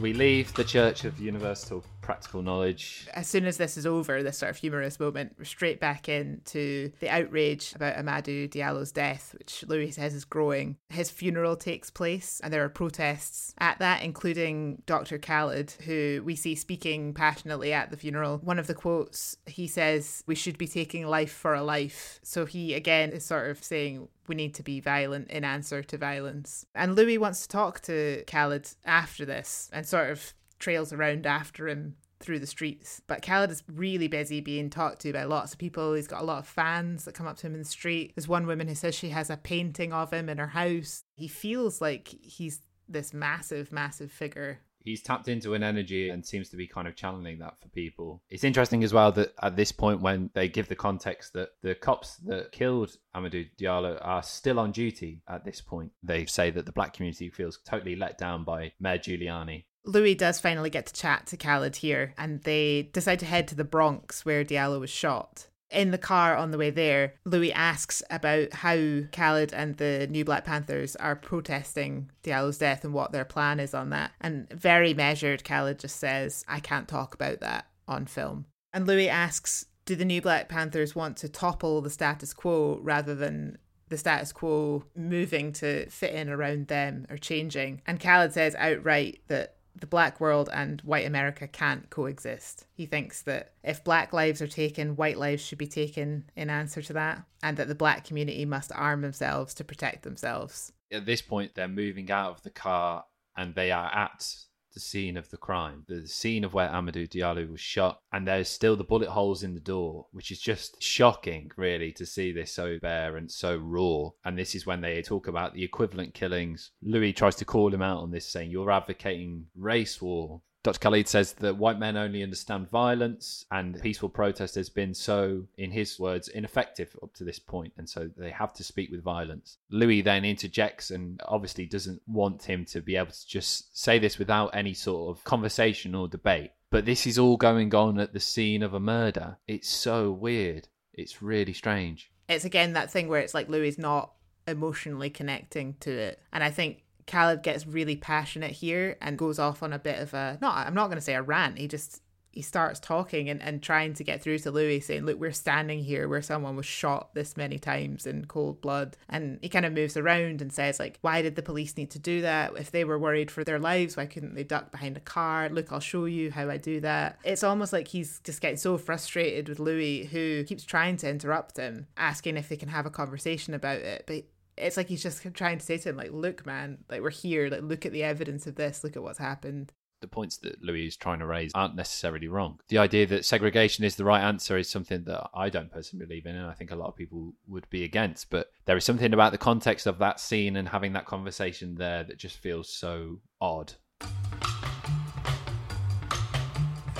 We 0.00 0.12
leave 0.12 0.52
the 0.54 0.64
Church 0.64 1.04
of 1.04 1.20
Universal 1.20 1.84
Practical 2.06 2.40
Knowledge. 2.40 3.08
As 3.14 3.26
soon 3.26 3.46
as 3.46 3.56
this 3.56 3.76
is 3.76 3.84
over, 3.84 4.22
this 4.22 4.38
sort 4.38 4.50
of 4.50 4.56
humorous 4.56 5.00
moment, 5.00 5.34
we're 5.36 5.44
straight 5.44 5.80
back 5.80 6.08
into 6.08 6.92
the 7.00 7.08
outrage 7.08 7.72
about 7.74 7.96
Amadou 7.96 8.48
Diallo's 8.48 8.92
death, 8.92 9.34
which 9.36 9.64
Louis 9.66 9.90
says 9.90 10.14
is 10.14 10.24
growing. 10.24 10.76
His 10.88 11.10
funeral 11.10 11.56
takes 11.56 11.90
place, 11.90 12.40
and 12.44 12.52
there 12.52 12.62
are 12.62 12.68
protests 12.68 13.54
at 13.58 13.80
that, 13.80 14.04
including 14.04 14.84
Dr. 14.86 15.18
Khalid, 15.18 15.72
who 15.84 16.22
we 16.24 16.36
see 16.36 16.54
speaking 16.54 17.12
passionately 17.12 17.72
at 17.72 17.90
the 17.90 17.96
funeral. 17.96 18.38
One 18.38 18.60
of 18.60 18.68
the 18.68 18.74
quotes, 18.74 19.36
he 19.44 19.66
says, 19.66 20.22
We 20.28 20.36
should 20.36 20.58
be 20.58 20.68
taking 20.68 21.08
life 21.08 21.32
for 21.32 21.54
a 21.54 21.64
life. 21.64 22.20
So 22.22 22.46
he, 22.46 22.74
again, 22.74 23.10
is 23.10 23.24
sort 23.24 23.50
of 23.50 23.64
saying, 23.64 24.06
we 24.28 24.34
need 24.34 24.54
to 24.54 24.62
be 24.62 24.80
violent 24.80 25.30
in 25.30 25.44
answer 25.44 25.82
to 25.82 25.98
violence. 25.98 26.66
And 26.74 26.96
Louis 26.96 27.18
wants 27.18 27.42
to 27.42 27.48
talk 27.48 27.80
to 27.82 28.22
Khalid 28.26 28.68
after 28.84 29.24
this 29.24 29.70
and 29.72 29.86
sort 29.86 30.10
of 30.10 30.34
trails 30.58 30.92
around 30.92 31.26
after 31.26 31.68
him 31.68 31.96
through 32.18 32.38
the 32.38 32.46
streets. 32.46 33.02
But 33.06 33.22
Khalid 33.22 33.50
is 33.50 33.62
really 33.70 34.08
busy 34.08 34.40
being 34.40 34.70
talked 34.70 35.00
to 35.02 35.12
by 35.12 35.24
lots 35.24 35.52
of 35.52 35.58
people. 35.58 35.94
He's 35.94 36.06
got 36.06 36.22
a 36.22 36.24
lot 36.24 36.38
of 36.38 36.46
fans 36.46 37.04
that 37.04 37.14
come 37.14 37.26
up 37.26 37.36
to 37.38 37.46
him 37.46 37.54
in 37.54 37.60
the 37.60 37.64
street. 37.64 38.12
There's 38.14 38.28
one 38.28 38.46
woman 38.46 38.68
who 38.68 38.74
says 38.74 38.94
she 38.94 39.10
has 39.10 39.28
a 39.28 39.36
painting 39.36 39.92
of 39.92 40.12
him 40.12 40.28
in 40.28 40.38
her 40.38 40.46
house. 40.48 41.04
He 41.14 41.28
feels 41.28 41.80
like 41.80 42.08
he's 42.08 42.62
this 42.88 43.12
massive, 43.12 43.72
massive 43.72 44.10
figure 44.10 44.60
he's 44.86 45.02
tapped 45.02 45.28
into 45.28 45.52
an 45.52 45.62
energy 45.62 46.08
and 46.08 46.24
seems 46.24 46.48
to 46.48 46.56
be 46.56 46.66
kind 46.66 46.88
of 46.88 46.94
channeling 46.94 47.40
that 47.40 47.60
for 47.60 47.68
people. 47.68 48.22
It's 48.30 48.44
interesting 48.44 48.84
as 48.84 48.94
well 48.94 49.12
that 49.12 49.34
at 49.42 49.56
this 49.56 49.72
point, 49.72 50.00
when 50.00 50.30
they 50.32 50.48
give 50.48 50.68
the 50.68 50.76
context 50.76 51.34
that 51.34 51.50
the 51.60 51.74
cops 51.74 52.16
that 52.18 52.52
killed 52.52 52.96
Amadou 53.14 53.50
Diallo 53.60 53.98
are 54.00 54.22
still 54.22 54.58
on 54.58 54.70
duty 54.70 55.22
at 55.28 55.44
this 55.44 55.60
point, 55.60 55.90
they 56.02 56.24
say 56.24 56.50
that 56.50 56.64
the 56.64 56.72
black 56.72 56.94
community 56.94 57.28
feels 57.28 57.58
totally 57.66 57.96
let 57.96 58.16
down 58.16 58.44
by 58.44 58.72
Mayor 58.80 58.98
Giuliani. 58.98 59.64
Louis 59.86 60.16
does 60.16 60.40
finally 60.40 60.68
get 60.68 60.86
to 60.86 60.92
chat 60.92 61.26
to 61.26 61.36
Khalid 61.36 61.76
here, 61.76 62.12
and 62.18 62.42
they 62.42 62.90
decide 62.92 63.20
to 63.20 63.26
head 63.26 63.48
to 63.48 63.54
the 63.54 63.64
Bronx 63.64 64.24
where 64.24 64.44
Diallo 64.44 64.80
was 64.80 64.90
shot. 64.90 65.46
In 65.70 65.90
the 65.90 65.98
car 65.98 66.36
on 66.36 66.50
the 66.50 66.58
way 66.58 66.70
there, 66.70 67.14
Louis 67.24 67.52
asks 67.52 68.02
about 68.10 68.52
how 68.52 68.76
Khalid 69.12 69.52
and 69.52 69.76
the 69.76 70.06
New 70.08 70.24
Black 70.24 70.44
Panthers 70.44 70.94
are 70.96 71.16
protesting 71.16 72.10
Diallo's 72.22 72.58
death 72.58 72.84
and 72.84 72.92
what 72.92 73.12
their 73.12 73.24
plan 73.24 73.58
is 73.58 73.74
on 73.74 73.90
that. 73.90 74.12
And 74.20 74.48
very 74.50 74.94
measured, 74.94 75.44
Khalid 75.44 75.80
just 75.80 75.96
says, 75.96 76.44
I 76.46 76.60
can't 76.60 76.86
talk 76.86 77.14
about 77.14 77.40
that 77.40 77.66
on 77.88 78.06
film. 78.06 78.46
And 78.72 78.86
Louis 78.86 79.08
asks, 79.08 79.66
Do 79.86 79.96
the 79.96 80.04
New 80.04 80.22
Black 80.22 80.48
Panthers 80.48 80.94
want 80.94 81.16
to 81.18 81.28
topple 81.28 81.80
the 81.80 81.90
status 81.90 82.32
quo 82.32 82.78
rather 82.82 83.14
than 83.14 83.58
the 83.88 83.98
status 83.98 84.32
quo 84.32 84.84
moving 84.94 85.52
to 85.52 85.88
fit 85.90 86.14
in 86.14 86.28
around 86.28 86.68
them 86.68 87.06
or 87.10 87.16
changing? 87.16 87.82
And 87.86 88.00
Khalid 88.00 88.32
says 88.32 88.54
outright 88.54 89.20
that 89.26 89.55
the 89.80 89.86
black 89.86 90.20
world 90.20 90.48
and 90.52 90.80
white 90.82 91.06
America 91.06 91.46
can't 91.46 91.88
coexist. 91.90 92.66
He 92.72 92.86
thinks 92.86 93.22
that 93.22 93.52
if 93.62 93.84
black 93.84 94.12
lives 94.12 94.40
are 94.40 94.46
taken, 94.46 94.96
white 94.96 95.18
lives 95.18 95.44
should 95.44 95.58
be 95.58 95.66
taken 95.66 96.30
in 96.34 96.50
answer 96.50 96.82
to 96.82 96.92
that, 96.94 97.24
and 97.42 97.56
that 97.56 97.68
the 97.68 97.74
black 97.74 98.04
community 98.04 98.44
must 98.44 98.72
arm 98.72 99.02
themselves 99.02 99.54
to 99.54 99.64
protect 99.64 100.02
themselves. 100.02 100.72
At 100.90 101.06
this 101.06 101.22
point, 101.22 101.54
they're 101.54 101.68
moving 101.68 102.10
out 102.10 102.30
of 102.30 102.42
the 102.42 102.50
car 102.50 103.04
and 103.36 103.54
they 103.54 103.70
are 103.70 103.92
at 103.92 104.34
the 104.76 104.80
scene 104.80 105.16
of 105.16 105.30
the 105.30 105.38
crime, 105.38 105.84
the 105.88 106.06
scene 106.06 106.44
of 106.44 106.52
where 106.52 106.68
Amadou 106.68 107.08
Diallo 107.08 107.50
was 107.50 107.60
shot, 107.62 108.02
and 108.12 108.28
there's 108.28 108.50
still 108.50 108.76
the 108.76 108.84
bullet 108.84 109.08
holes 109.08 109.42
in 109.42 109.54
the 109.54 109.60
door, 109.60 110.06
which 110.12 110.30
is 110.30 110.38
just 110.38 110.82
shocking, 110.82 111.50
really, 111.56 111.92
to 111.92 112.04
see 112.04 112.30
this 112.30 112.52
so 112.52 112.78
bare 112.82 113.16
and 113.16 113.32
so 113.32 113.56
raw. 113.56 114.10
And 114.26 114.38
this 114.38 114.54
is 114.54 114.66
when 114.66 114.82
they 114.82 115.00
talk 115.00 115.28
about 115.28 115.54
the 115.54 115.64
equivalent 115.64 116.12
killings. 116.12 116.72
Louis 116.82 117.14
tries 117.14 117.36
to 117.36 117.46
call 117.46 117.72
him 117.72 117.80
out 117.80 118.02
on 118.02 118.10
this, 118.10 118.28
saying, 118.28 118.50
You're 118.50 118.70
advocating 118.70 119.46
race 119.56 120.02
war. 120.02 120.42
Dr. 120.66 120.80
Khalid 120.80 121.06
says 121.06 121.32
that 121.34 121.58
white 121.58 121.78
men 121.78 121.96
only 121.96 122.24
understand 122.24 122.68
violence 122.68 123.44
and 123.52 123.80
peaceful 123.80 124.08
protest 124.08 124.56
has 124.56 124.68
been 124.68 124.94
so, 124.94 125.44
in 125.56 125.70
his 125.70 125.96
words, 125.96 126.26
ineffective 126.26 126.96
up 127.04 127.14
to 127.14 127.22
this 127.22 127.38
point, 127.38 127.72
and 127.78 127.88
so 127.88 128.10
they 128.16 128.30
have 128.30 128.52
to 128.54 128.64
speak 128.64 128.90
with 128.90 129.00
violence. 129.00 129.58
Louis 129.70 130.00
then 130.00 130.24
interjects 130.24 130.90
and 130.90 131.20
obviously 131.24 131.66
doesn't 131.66 132.02
want 132.08 132.42
him 132.42 132.64
to 132.64 132.80
be 132.80 132.96
able 132.96 133.12
to 133.12 133.28
just 133.28 133.78
say 133.80 134.00
this 134.00 134.18
without 134.18 134.56
any 134.56 134.74
sort 134.74 135.16
of 135.16 135.22
conversation 135.22 135.94
or 135.94 136.08
debate. 136.08 136.50
But 136.70 136.84
this 136.84 137.06
is 137.06 137.16
all 137.16 137.36
going 137.36 137.72
on 137.72 138.00
at 138.00 138.12
the 138.12 138.18
scene 138.18 138.64
of 138.64 138.74
a 138.74 138.80
murder. 138.80 139.38
It's 139.46 139.68
so 139.68 140.10
weird. 140.10 140.66
It's 140.92 141.22
really 141.22 141.52
strange. 141.52 142.10
It's 142.28 142.44
again 142.44 142.72
that 142.72 142.90
thing 142.90 143.06
where 143.06 143.20
it's 143.20 143.34
like 143.34 143.48
Louis 143.48 143.78
not 143.78 144.14
emotionally 144.48 145.10
connecting 145.10 145.74
to 145.80 145.92
it. 145.92 146.20
And 146.32 146.42
I 146.42 146.50
think 146.50 146.82
Khalid 147.06 147.42
gets 147.42 147.66
really 147.66 147.96
passionate 147.96 148.52
here 148.52 148.96
and 149.00 149.16
goes 149.16 149.38
off 149.38 149.62
on 149.62 149.72
a 149.72 149.78
bit 149.78 150.00
of 150.00 150.14
a 150.14 150.38
not 150.40 150.66
I'm 150.66 150.74
not 150.74 150.86
going 150.86 150.98
to 150.98 151.02
say 151.04 151.14
a 151.14 151.22
rant. 151.22 151.58
He 151.58 151.68
just 151.68 152.02
he 152.36 152.42
starts 152.42 152.78
talking 152.78 153.30
and, 153.30 153.40
and 153.42 153.62
trying 153.62 153.94
to 153.94 154.04
get 154.04 154.22
through 154.22 154.38
to 154.40 154.50
Louis, 154.50 154.80
saying, 154.80 155.06
Look, 155.06 155.18
we're 155.18 155.32
standing 155.32 155.82
here 155.82 156.06
where 156.06 156.20
someone 156.20 156.54
was 156.54 156.66
shot 156.66 157.14
this 157.14 157.34
many 157.34 157.58
times 157.58 158.06
in 158.06 158.26
cold 158.26 158.60
blood. 158.60 158.98
And 159.08 159.38
he 159.40 159.48
kind 159.48 159.64
of 159.64 159.72
moves 159.72 159.96
around 159.96 160.42
and 160.42 160.52
says, 160.52 160.78
like, 160.78 160.98
why 161.00 161.22
did 161.22 161.34
the 161.34 161.42
police 161.42 161.78
need 161.78 161.90
to 161.92 161.98
do 161.98 162.20
that? 162.20 162.52
If 162.58 162.70
they 162.70 162.84
were 162.84 162.98
worried 162.98 163.30
for 163.30 163.42
their 163.42 163.58
lives, 163.58 163.96
why 163.96 164.04
couldn't 164.04 164.34
they 164.34 164.44
duck 164.44 164.70
behind 164.70 164.98
a 164.98 165.00
car? 165.00 165.48
Look, 165.48 165.72
I'll 165.72 165.80
show 165.80 166.04
you 166.04 166.30
how 166.30 166.50
I 166.50 166.58
do 166.58 166.78
that. 166.80 167.18
It's 167.24 167.42
almost 167.42 167.72
like 167.72 167.88
he's 167.88 168.20
just 168.20 168.42
getting 168.42 168.58
so 168.58 168.76
frustrated 168.76 169.48
with 169.48 169.58
Louis, 169.58 170.04
who 170.04 170.44
keeps 170.44 170.62
trying 170.62 170.98
to 170.98 171.08
interrupt 171.08 171.56
him, 171.56 171.86
asking 171.96 172.36
if 172.36 172.50
they 172.50 172.56
can 172.56 172.68
have 172.68 172.84
a 172.84 172.90
conversation 172.90 173.54
about 173.54 173.78
it. 173.78 174.04
But 174.06 174.24
it's 174.56 174.76
like 174.76 174.88
he's 174.88 175.02
just 175.02 175.22
trying 175.34 175.58
to 175.58 175.64
say 175.64 175.78
to 175.78 175.88
him, 175.90 175.96
like, 175.96 176.12
look, 176.12 176.46
man, 176.46 176.78
like 176.88 177.02
we're 177.02 177.10
here, 177.10 177.48
like 177.48 177.62
look 177.62 177.86
at 177.86 177.92
the 177.92 178.02
evidence 178.02 178.46
of 178.46 178.56
this, 178.56 178.84
look 178.84 178.96
at 178.96 179.02
what's 179.02 179.18
happened 179.18 179.72
the 180.00 180.08
points 180.08 180.36
that 180.38 180.62
Louis 180.62 180.86
is 180.86 180.96
trying 180.96 181.18
to 181.20 181.26
raise 181.26 181.52
aren't 181.54 181.74
necessarily 181.74 182.28
wrong. 182.28 182.60
The 182.68 182.78
idea 182.78 183.06
that 183.06 183.24
segregation 183.24 183.84
is 183.84 183.96
the 183.96 184.04
right 184.04 184.22
answer 184.22 184.56
is 184.56 184.68
something 184.68 185.04
that 185.04 185.28
I 185.34 185.48
don't 185.48 185.70
personally 185.70 186.06
believe 186.06 186.26
in, 186.26 186.36
and 186.36 186.46
I 186.46 186.52
think 186.52 186.70
a 186.70 186.76
lot 186.76 186.88
of 186.88 186.96
people 186.96 187.34
would 187.46 187.68
be 187.70 187.84
against. 187.84 188.30
But 188.30 188.50
there 188.66 188.76
is 188.76 188.84
something 188.84 189.12
about 189.12 189.32
the 189.32 189.38
context 189.38 189.86
of 189.86 189.98
that 189.98 190.20
scene 190.20 190.56
and 190.56 190.68
having 190.68 190.92
that 190.92 191.06
conversation 191.06 191.76
there 191.76 192.04
that 192.04 192.18
just 192.18 192.38
feels 192.38 192.72
so 192.72 193.20
odd. 193.40 193.74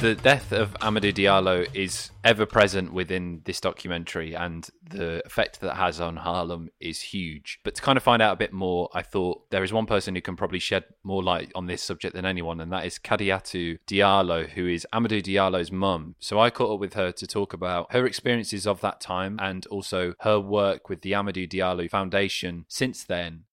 The 0.01 0.15
death 0.15 0.53
of 0.53 0.75
Amadou 0.75 1.11
Diallo 1.11 1.67
is 1.75 2.11
ever 2.23 2.45
present 2.45 2.93
within 2.93 3.41
this 3.47 3.63
documentary, 3.63 4.35
and 4.35 4.69
the 4.91 5.23
effect 5.25 5.61
that 5.63 5.77
has 5.77 6.03
on 6.03 6.17
Harlem 6.17 6.69
is 6.79 7.01
huge. 7.01 7.61
But 7.65 7.77
to 7.77 7.83
kind 7.83 7.97
of 7.97 8.03
find 8.03 8.21
out 8.21 8.35
a 8.35 8.37
bit 8.37 8.53
more, 8.53 8.91
I 8.93 9.01
thought 9.01 9.51
there 9.51 9.65
is 9.65 9.73
one 9.73 9.87
person 9.87 10.15
who 10.15 10.21
can 10.21 10.37
probably 10.37 10.59
shed 10.59 10.85
more 11.03 11.23
light 11.23 11.51
on 11.55 11.65
this 11.65 11.83
subject 11.83 12.15
than 12.15 12.27
anyone, 12.27 12.61
and 12.61 12.71
that 12.73 12.85
is 12.85 12.99
Kadiatou 12.99 13.79
Diallo, 13.87 14.51
who 14.51 14.69
is 14.69 14.87
Amadou 14.93 15.23
Diallo's 15.23 15.73
mum. 15.73 16.15
So 16.19 16.39
I 16.39 16.51
caught 16.51 16.75
up 16.75 16.81
with 16.81 16.93
her 16.93 17.11
to 17.13 17.27
talk 17.27 17.55
about 17.55 17.91
her 17.93 18.07
experiences 18.07 18.67
of 18.67 18.83
that 18.83 19.01
time 19.01 19.39
and 19.41 19.67
also 19.69 20.13
her 20.21 20.39
work 20.39 20.91
with 20.91 21.01
the 21.01 21.13
Amadou 21.13 21.49
Diallo 21.49 21.89
Foundation 21.91 22.67
since 22.69 23.03
then. 23.03 23.45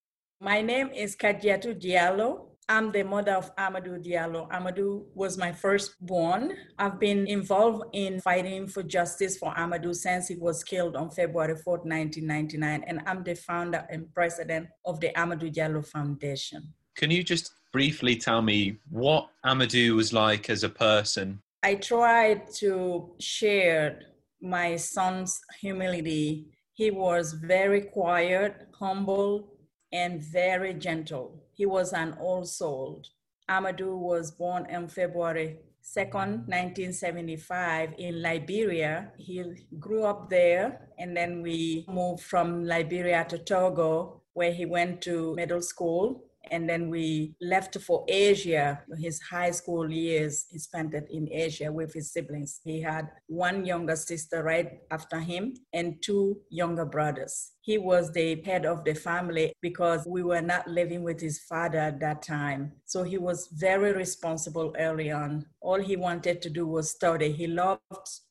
My 0.41 0.61
name 0.61 0.89
is 0.89 1.15
Kadiatou 1.15 1.81
Diallo. 1.81 2.52
I'm 2.69 2.91
the 2.91 3.03
mother 3.03 3.33
of 3.33 3.53
Amadou 3.57 4.01
Diallo. 4.03 4.49
Amadou 4.49 5.05
was 5.13 5.37
my 5.37 5.51
firstborn. 5.51 6.55
I've 6.79 6.99
been 6.99 7.27
involved 7.27 7.83
in 7.93 8.21
fighting 8.21 8.67
for 8.67 8.83
justice 8.83 9.37
for 9.37 9.53
Amadou 9.55 9.93
since 9.93 10.29
he 10.29 10.35
was 10.35 10.63
killed 10.63 10.95
on 10.95 11.09
February 11.09 11.55
4, 11.57 11.79
1999, 11.79 12.83
and 12.87 13.01
I'm 13.05 13.23
the 13.23 13.35
founder 13.35 13.85
and 13.89 14.13
president 14.13 14.67
of 14.85 14.99
the 15.01 15.09
Amadou 15.09 15.53
Diallo 15.53 15.85
Foundation. 15.85 16.73
Can 16.95 17.11
you 17.11 17.21
just 17.23 17.51
briefly 17.73 18.15
tell 18.15 18.41
me 18.41 18.77
what 18.89 19.27
Amadou 19.45 19.95
was 19.95 20.13
like 20.13 20.49
as 20.49 20.63
a 20.63 20.69
person? 20.69 21.41
I 21.63 21.75
tried 21.75 22.53
to 22.55 23.13
share 23.19 23.99
my 24.41 24.77
son's 24.77 25.39
humility. 25.59 26.47
He 26.73 26.91
was 26.91 27.33
very 27.33 27.81
quiet, 27.81 28.67
humble, 28.79 29.49
and 29.91 30.21
very 30.21 30.73
gentle. 30.73 31.42
He 31.53 31.65
was 31.65 31.93
an 31.93 32.15
old 32.19 32.49
soul. 32.49 33.03
Amadou 33.49 33.97
was 33.97 34.31
born 34.31 34.67
on 34.73 34.87
February 34.87 35.59
2nd, 35.83 36.47
1975 36.47 37.93
in 37.97 38.21
Liberia. 38.21 39.11
He 39.17 39.43
grew 39.79 40.05
up 40.05 40.29
there 40.29 40.89
and 40.97 41.15
then 41.15 41.41
we 41.41 41.85
moved 41.87 42.23
from 42.23 42.63
Liberia 42.65 43.25
to 43.29 43.37
Togo 43.37 44.21
where 44.33 44.51
he 44.51 44.65
went 44.65 45.01
to 45.01 45.35
middle 45.35 45.61
school 45.61 46.23
and 46.51 46.69
then 46.69 46.89
we 46.89 47.35
left 47.41 47.79
for 47.79 48.05
Asia. 48.07 48.81
His 48.97 49.21
high 49.21 49.51
school 49.51 49.89
years, 49.91 50.45
he 50.49 50.59
spent 50.59 50.93
it 50.93 51.07
in 51.09 51.31
Asia 51.31 51.71
with 51.71 51.93
his 51.93 52.11
siblings. 52.11 52.59
He 52.63 52.81
had 52.81 53.09
one 53.27 53.65
younger 53.65 53.95
sister 53.95 54.43
right 54.43 54.79
after 54.91 55.19
him 55.19 55.53
and 55.73 56.01
two 56.01 56.37
younger 56.49 56.85
brothers. 56.85 57.51
He 57.61 57.77
was 57.77 58.11
the 58.11 58.41
head 58.43 58.65
of 58.65 58.83
the 58.83 58.93
family 58.93 59.53
because 59.61 60.05
we 60.05 60.21
were 60.21 60.41
not 60.41 60.67
living 60.67 61.01
with 61.01 61.21
his 61.21 61.39
father 61.39 61.79
at 61.79 61.99
that 62.01 62.21
time. 62.21 62.73
So 62.85 63.03
he 63.03 63.17
was 63.17 63.47
very 63.53 63.93
responsible 63.93 64.73
early 64.77 65.11
on. 65.11 65.45
All 65.61 65.79
he 65.79 65.95
wanted 65.95 66.41
to 66.41 66.49
do 66.49 66.67
was 66.67 66.91
study. 66.91 67.31
He 67.31 67.47
loved 67.47 67.81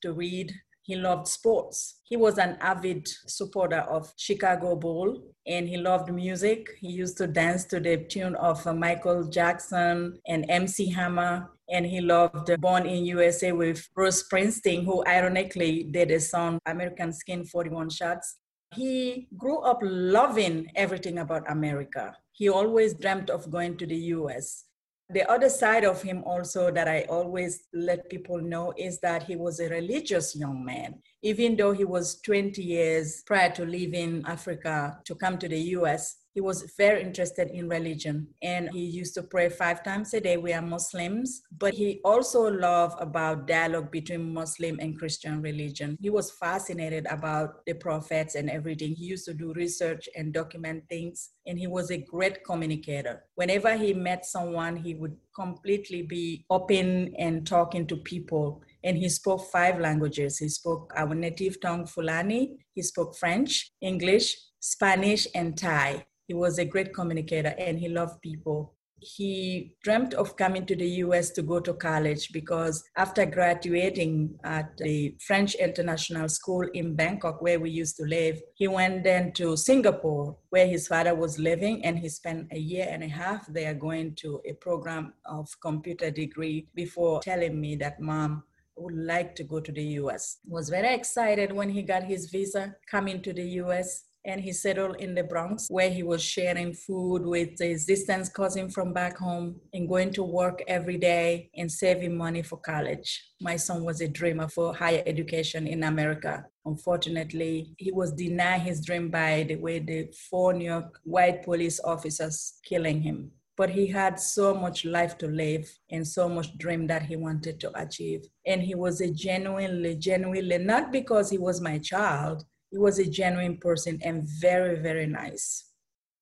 to 0.03 0.13
read 0.13 0.53
he 0.83 0.97
loved 0.97 1.29
sports. 1.29 2.01
He 2.03 2.17
was 2.17 2.39
an 2.39 2.59
avid 2.61 3.09
supporter 3.27 3.81
of 3.81 4.13
Chicago 4.17 4.75
Bull 4.75 5.23
and 5.47 5.69
he 5.69 5.77
loved 5.77 6.13
music. 6.13 6.67
He 6.81 6.89
used 6.89 7.17
to 7.19 7.29
dance 7.29 7.65
to 7.67 7.79
the 7.79 7.99
tune 7.99 8.35
of 8.35 8.67
uh, 8.67 8.75
Michael 8.75 9.29
Jackson 9.29 10.19
and 10.27 10.45
MC 10.49 10.91
Hammer. 10.91 11.51
And 11.71 11.87
he 11.87 12.01
loved 12.01 12.51
Born 12.61 12.85
in 12.85 13.07
USA 13.07 13.53
with 13.53 13.89
Bruce 13.95 14.25
Springsteen, 14.25 14.85
who 14.85 15.05
ironically 15.07 15.85
did 15.85 16.11
a 16.11 16.21
song, 16.21 16.59
American 16.67 17.13
Skin 17.13 17.45
41 17.45 17.91
Shots. 17.91 18.37
He 18.75 19.29
grew 19.39 19.61
up 19.61 19.79
loving 19.83 20.67
everything 20.75 21.19
about 21.19 21.51
America. 21.51 22.17
He 22.33 22.49
always 22.49 22.95
dreamt 22.95 23.31
of 23.31 23.51
going 23.51 23.77
to 23.77 23.87
the 23.87 23.97
US 24.17 24.65
the 25.13 25.31
other 25.31 25.49
side 25.49 25.85
of 25.85 26.03
him 26.03 26.23
also 26.25 26.71
that 26.71 26.89
I 26.89 27.03
always 27.09 27.65
let 27.73 28.09
people 28.09 28.39
know 28.39 28.73
is 28.77 28.99
that 29.01 29.25
he 29.25 29.37
was 29.37 29.61
a 29.61 29.69
religious 29.69 30.35
young 30.35 30.65
man. 30.65 31.01
Even 31.23 31.57
though 31.57 31.73
he 31.73 31.85
was 31.85 32.21
20 32.23 32.61
years 32.63 33.23
prior 33.27 33.51
to 33.53 33.65
leaving 33.65 34.25
Africa 34.27 34.99
to 35.05 35.15
come 35.15 35.39
to 35.39 35.49
the 35.49 35.61
US, 35.77 36.23
he 36.35 36.41
was 36.41 36.73
very 36.77 37.03
interested 37.03 37.51
in 37.51 37.69
religion. 37.69 38.27
And 38.43 38.71
he 38.73 38.81
used 38.81 39.15
to 39.15 39.23
pray 39.23 39.49
five 39.51 39.83
times 39.83 40.15
a 40.15 40.21
day. 40.21 40.37
We 40.37 40.53
are 40.53 40.63
muslims. 40.63 41.43
But 41.59 41.75
he 41.75 42.01
also 42.05 42.51
loved 42.51 43.01
about 43.01 43.47
dialogue 43.47 43.91
between 43.91 44.33
muslim 44.33 44.79
and 44.81 44.99
christian 44.99 45.43
religion. 45.43 45.97
He 46.01 46.11
was 46.11 46.31
fascinated 46.31 47.07
about 47.11 47.65
the 47.67 47.75
prophets 47.75 48.35
and 48.35 48.49
everything. 48.49 48.95
He 48.95 49.05
used 49.05 49.27
to 49.27 49.35
do 49.35 49.53
research 49.53 50.09
and 50.17 50.33
document 50.33 50.85
things. 50.89 51.31
And 51.47 51.59
he 51.59 51.67
was 51.67 51.91
a 51.91 51.99
great 51.99 52.45
communicator. 52.45 53.25
Whenever 53.35 53.77
he 53.77 53.93
met 53.93 54.25
someone 54.25 54.77
he 54.77 54.95
would 54.95 55.17
completely 55.35 56.03
be 56.03 56.45
open 56.51 57.15
and 57.19 57.47
talking 57.47 57.87
to 57.87 57.97
people 57.97 58.63
and 58.85 58.97
he 58.97 59.09
spoke 59.09 59.51
five 59.51 59.79
languages. 59.81 60.39
He 60.39 60.49
spoke 60.49 60.93
our 60.97 61.15
native 61.15 61.61
tongue, 61.61 61.87
Fulani. 61.87 62.57
He 62.75 62.83
spoke 62.83 63.17
French, 63.17 63.73
English, 63.81 64.37
Spanish, 64.61 65.27
and 65.35 65.57
Thai. 65.57 66.07
He 66.27 66.35
was 66.35 66.59
a 66.59 66.65
great 66.65 66.95
communicator 66.95 67.55
and 67.59 67.79
he 67.79 67.89
loved 67.89 68.21
people. 68.23 68.75
He 69.05 69.75
dreamt 69.83 70.15
of 70.15 70.37
coming 70.37 70.65
to 70.67 70.77
the 70.77 70.89
US 71.05 71.31
to 71.31 71.43
go 71.43 71.59
to 71.59 71.75
college 71.75 72.33
because 72.33 72.85
after 72.97 73.27
graduating 73.27 74.39
at 74.45 74.77
the 74.77 75.17
French 75.27 75.57
International 75.57 76.29
School 76.29 76.69
in 76.73 76.95
Bangkok, 76.95 77.43
where 77.43 77.59
we 77.59 77.71
used 77.71 77.97
to 77.97 78.05
live, 78.05 78.41
he 78.55 78.69
went 78.69 79.03
then 79.03 79.33
to 79.33 79.57
Singapore, 79.57 80.39
where 80.51 80.69
his 80.69 80.87
father 80.87 81.17
was 81.17 81.41
living, 81.41 81.85
and 81.85 81.99
he 81.99 82.09
spent 82.09 82.47
a 82.53 82.59
year 82.59 82.87
and 82.89 83.03
a 83.03 83.09
half 83.09 83.45
there 83.49 83.75
going 83.75 84.15
to 84.23 84.41
a 84.47 84.53
program 84.53 85.13
of 85.27 85.49
computer 85.61 86.13
degree 86.13 86.69
before 86.77 87.21
telling 87.23 87.61
me 87.61 87.75
that, 87.75 88.01
Mom, 88.01 88.45
would 88.83 88.97
like 88.97 89.35
to 89.37 89.45
go 89.45 89.61
to 89.61 89.73
the 89.73 89.85
US. 90.01 90.39
Was 90.47 90.69
very 90.69 90.95
excited 90.95 91.53
when 91.53 91.71
he 91.71 91.83
got 91.83 92.03
his 92.05 92.31
visa 92.31 92.75
coming 92.91 93.23
to 93.23 93.33
the 93.33 93.49
US 93.63 94.05
and 94.25 94.41
he 94.41 94.53
settled 94.53 94.97
in 94.97 95.15
the 95.15 95.25
Bronx 95.25 95.67
where 95.69 95.91
he 95.91 96.03
was 96.03 96.23
sharing 96.23 96.73
food 96.73 97.27
with 97.27 97.59
his 97.59 97.87
distant 97.87 98.33
cousin 98.33 98.71
from 98.71 98.93
back 98.93 99.19
home 99.19 99.61
and 99.73 99.89
going 99.89 100.13
to 100.13 100.23
work 100.23 100.63
every 100.69 100.97
day 100.97 101.51
and 101.57 101.71
saving 101.71 102.17
money 102.17 102.43
for 102.43 102.57
college. 102.57 103.25
My 103.41 103.57
son 103.57 103.85
was 103.85 104.01
a 104.01 104.09
dreamer 104.09 104.49
for 104.49 104.75
higher 104.75 105.03
education 105.07 105.67
in 105.67 105.83
America. 105.83 106.45
Unfortunately, 106.65 107.75
he 107.79 107.91
was 107.91 108.13
denied 108.13 108.61
his 108.61 108.85
dream 108.85 109.11
by 109.11 109.45
the 109.49 109.57
way 109.57 109.81
the 109.81 110.13
four 110.31 110.53
New 110.53 110.71
York 110.71 111.01
white 111.03 111.43
police 111.43 111.81
officers 111.83 112.55
killing 112.65 113.03
him. 113.03 113.33
But 113.63 113.71
he 113.71 113.87
had 113.87 114.19
so 114.19 114.53
much 114.55 114.85
life 114.85 115.17
to 115.19 115.29
live 115.29 115.71
and 115.89 116.05
so 116.05 116.29
much 116.29 116.59
dream 116.59 116.89
that 116.89 117.05
he 117.05 117.15
wanted 117.15 117.61
to 117.61 117.71
achieve. 117.81 118.27
And 118.45 118.61
he 118.61 118.75
was 118.75 119.01
a 119.01 119.09
genuinely, 119.09 119.95
genuinely, 119.95 120.59
not 120.59 120.91
because 120.91 121.31
he 121.31 121.39
was 121.39 121.61
my 121.61 121.79
child, 121.79 122.45
he 122.73 122.79
was 122.79 122.99
a 122.99 123.09
genuine 123.09 123.59
person 123.59 124.01
and 124.03 124.25
very, 124.41 124.81
very 124.81 125.07
nice. 125.07 125.67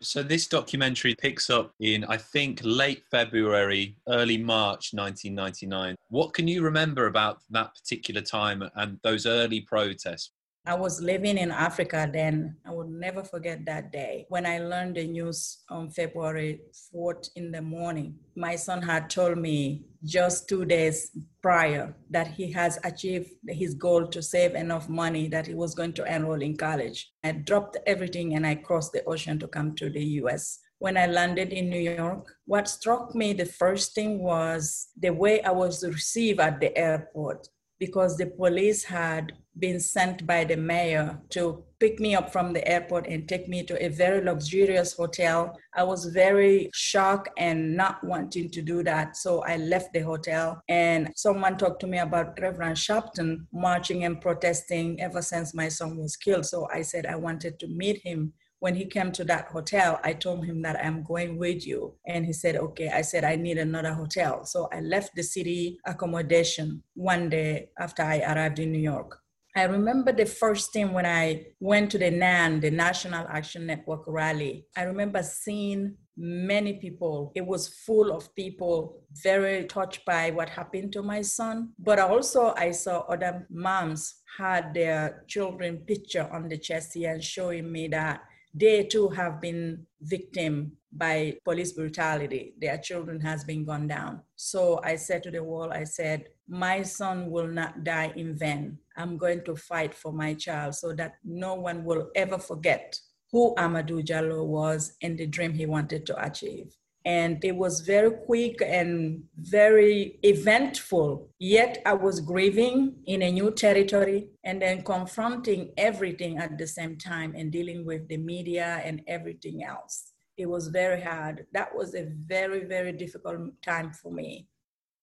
So 0.03 0.22
this 0.22 0.49
documentary 0.49 1.14
picks 1.14 1.49
up 1.49 1.72
in, 1.80 2.05
I 2.05 2.18
think, 2.18 2.61
late 2.62 3.05
February, 3.11 3.97
early 4.07 4.36
March 4.36 4.91
1999. 4.93 5.97
What 6.11 6.34
can 6.34 6.47
you 6.47 6.61
remember 6.61 7.07
about 7.07 7.38
that 7.49 7.74
particular 7.74 8.20
time 8.20 8.62
and 8.74 8.99
those 9.03 9.24
early 9.24 9.62
protests? 9.62 10.32
I 10.67 10.75
was 10.75 11.01
living 11.01 11.39
in 11.39 11.51
Africa 11.51 12.09
then. 12.13 12.57
I 12.67 12.73
will 12.73 12.89
never 12.89 13.25
forget 13.25 13.65
that 13.65 13.93
day 13.93 14.27
when 14.29 14.45
I 14.45 14.59
learned 14.59 14.97
the 14.97 15.07
news 15.07 15.65
on 15.71 15.91
February 15.91 16.61
4th 16.95 17.31
in 17.37 17.51
the 17.51 17.63
morning. 17.63 18.17
My 18.37 18.57
son 18.57 18.83
had 18.83 19.09
told 19.09 19.39
me 19.39 19.87
just 20.05 20.49
two 20.49 20.65
days 20.65 21.11
prior 21.43 21.95
that 22.11 22.29
he 22.29 22.53
has 22.53 22.79
achieved 22.85 23.31
his 23.49 23.75
goal 23.75 24.07
to 24.09 24.23
save 24.23 24.55
enough 24.55 24.89
money 24.89 25.29
that 25.29 25.47
he 25.47 25.55
was 25.55 25.75
going 25.75 25.95
to 25.95 26.05
enroll 26.05 26.43
in 26.43 26.57
college. 26.57 27.11
I 27.25 27.33
dropped 27.33 27.79
everything 27.87 28.35
and 28.35 28.47
I 28.47 28.57
crossed 28.57 28.93
the 28.93 29.05
ocean 29.05 29.39
to 29.39 29.49
come 29.49 29.75
to 29.77 29.89
the 29.89 30.05
US 30.23 30.61
when 30.81 30.97
I 30.97 31.07
landed 31.07 31.53
in 31.53 31.69
New 31.69 31.79
York, 31.79 32.35
what 32.47 32.67
struck 32.67 33.15
me 33.15 33.35
the 33.35 33.45
first 33.45 33.95
thing 33.95 34.23
was 34.23 34.89
the 34.99 35.11
way 35.11 35.43
I 35.43 35.51
was 35.51 35.85
received 35.85 36.41
at 36.41 36.59
the 36.59 36.77
airport 36.77 37.47
because 37.81 38.16
the 38.16 38.26
police 38.26 38.85
had 38.85 39.33
been 39.59 39.81
sent 39.81 40.26
by 40.26 40.45
the 40.45 40.57
mayor 40.57 41.18
to 41.31 41.64
pick 41.81 41.99
me 41.99 42.14
up 42.14 42.31
from 42.31 42.53
the 42.53 42.66
airport 42.68 43.07
and 43.09 43.28
take 43.28 43.49
me 43.49 43.64
to 43.64 43.85
a 43.85 43.89
very 43.89 44.22
luxurious 44.22 44.93
hotel. 44.93 45.59
I 45.74 45.83
was 45.83 46.05
very 46.07 46.70
shocked 46.72 47.31
and 47.37 47.74
not 47.76 48.05
wanting 48.05 48.51
to 48.51 48.62
do 48.62 48.83
that. 48.85 49.16
So 49.16 49.43
I 49.43 49.57
left 49.57 49.93
the 49.93 50.01
hotel 50.01 50.62
and 50.68 51.11
someone 51.16 51.57
talked 51.57 51.81
to 51.81 51.87
me 51.87 51.99
about 51.99 52.39
Reverend 52.41 52.76
Sharpton 52.76 53.47
marching 53.53 54.05
and 54.05 54.20
protesting 54.20 55.01
ever 55.01 55.22
since 55.22 55.55
my 55.55 55.68
son 55.68 55.97
was 55.97 56.16
killed. 56.16 56.47
So 56.47 56.68
I 56.72 56.83
said 56.83 57.07
I 57.07 57.16
wanted 57.16 57.59
to 57.61 57.66
meet 57.66 58.01
him 58.05 58.35
when 58.61 58.75
he 58.75 58.85
came 58.85 59.11
to 59.13 59.25
that 59.25 59.47
hotel, 59.47 59.99
I 60.05 60.13
told 60.13 60.45
him 60.45 60.63
that 60.63 60.83
I'm 60.85 61.03
going 61.03 61.39
with 61.39 61.67
you. 61.67 61.95
And 62.07 62.25
he 62.25 62.33
said, 62.33 62.57
okay. 62.57 62.91
I 62.91 63.03
said, 63.03 63.25
I 63.25 63.37
need 63.37 63.59
another 63.59 63.93
hotel. 63.93 64.45
So 64.45 64.69
I 64.73 64.81
left 64.81 65.17
the 65.17 65.23
city 65.23 65.79
accommodation 65.87 66.83
one 66.95 67.29
day 67.31 67.71
after 67.79 68.03
I 68.03 68.21
arrived 68.21 68.59
in 68.59 68.71
New 68.71 68.79
York. 68.79 69.19
I 69.57 69.65
remember 69.65 70.13
the 70.13 70.27
first 70.27 70.73
thing 70.73 70.93
when 70.93 71.07
I 71.07 71.47
went 71.59 71.91
to 71.91 71.99
the 71.99 72.11
NAN, 72.11 72.61
the 72.61 72.71
National 72.71 73.27
Action 73.29 73.67
Network 73.67 74.05
rally. 74.07 74.67
I 74.77 74.85
remember 74.85 75.25
seeing 75.25 75.97
many 76.17 76.75
people. 76.75 77.33
It 77.35 77.45
was 77.45 77.69
full 77.87 78.13
of 78.13 78.33
people 78.37 79.03
very 79.25 79.65
touched 79.65 80.05
by 80.05 80.31
what 80.31 80.51
happened 80.51 80.93
to 80.93 81.03
my 81.03 81.23
son. 81.23 81.71
But 81.79 81.99
also 81.99 82.55
I 82.57 82.71
saw 82.71 83.01
other 83.01 83.47
moms 83.51 84.23
had 84.39 84.73
their 84.73 85.25
children 85.27 85.79
picture 85.79 86.29
on 86.31 86.49
the 86.49 86.59
chest 86.59 86.93
here 86.95 87.13
and 87.13 87.25
showing 87.25 87.73
me 87.73 87.89
that 87.89 88.21
they 88.53 88.85
too 88.85 89.09
have 89.09 89.41
been 89.41 89.87
victim 90.01 90.73
by 90.93 91.37
police 91.45 91.73
brutality. 91.73 92.55
Their 92.61 92.79
children 92.79 93.21
has 93.21 93.45
been 93.45 93.65
gone 93.65 93.87
down. 93.87 94.23
So 94.37 94.81
i 94.83 94.97
said 94.97 95.23
to 95.23 95.31
the 95.31 95.43
world 95.43 95.73
i 95.73 95.85
said 95.85 96.25
my 96.49 96.83
son 96.83 97.31
will 97.31 97.47
not 97.47 97.85
die 97.85 98.13
in 98.17 98.37
vain. 98.37 98.79
I'm 98.97 99.17
going 99.17 99.45
to 99.45 99.55
fight 99.55 99.95
for 99.95 100.13
my 100.13 100.35
child 100.35 100.75
so 100.75 100.93
that 100.95 101.15
no 101.25 101.55
one 101.55 101.85
will 101.85 102.11
ever 102.17 102.39
forget 102.39 102.99
who 103.31 103.55
amadou 103.57 104.05
diallo 104.05 104.45
was 104.45 104.97
and 105.03 105.17
the 105.17 105.27
dream 105.27 105.53
he 105.55 105.67
wanted 105.67 106.05
to 106.07 106.25
achieve 106.25 106.77
and 107.05 107.43
it 107.45 107.57
was 107.57 107.81
very 107.81 108.11
quick 108.11 108.61
and 108.63 109.23
very 109.37 110.19
eventful. 110.23 111.31
Yet 111.39 111.81
I 111.87 111.95
was 111.95 112.21
grieving 112.21 112.97
in 113.07 113.23
a 113.23 113.31
new 113.31 113.51
territory 113.53 114.29
and 114.45 114.61
then 114.61 114.83
confronting 114.83 115.73
everything 115.77 116.39
at 116.39 116.59
the 116.59 116.67
same 116.67 116.99
time 116.99 117.35
and 117.37 117.51
dealing 117.51 117.87
with 117.87 118.07
the 118.09 118.19
media 118.19 118.83
and 118.85 119.03
everything 119.07 119.65
else. 119.65 120.13
It 120.37 120.47
was 120.47 120.69
very 120.69 121.01
hard. 121.01 121.47
That 121.53 121.75
was 121.75 121.95
a 121.95 122.09
very, 122.27 122.65
very 122.65 122.93
difficult 122.93 123.51
time 123.63 123.93
for 123.93 124.13
me. 124.13 124.47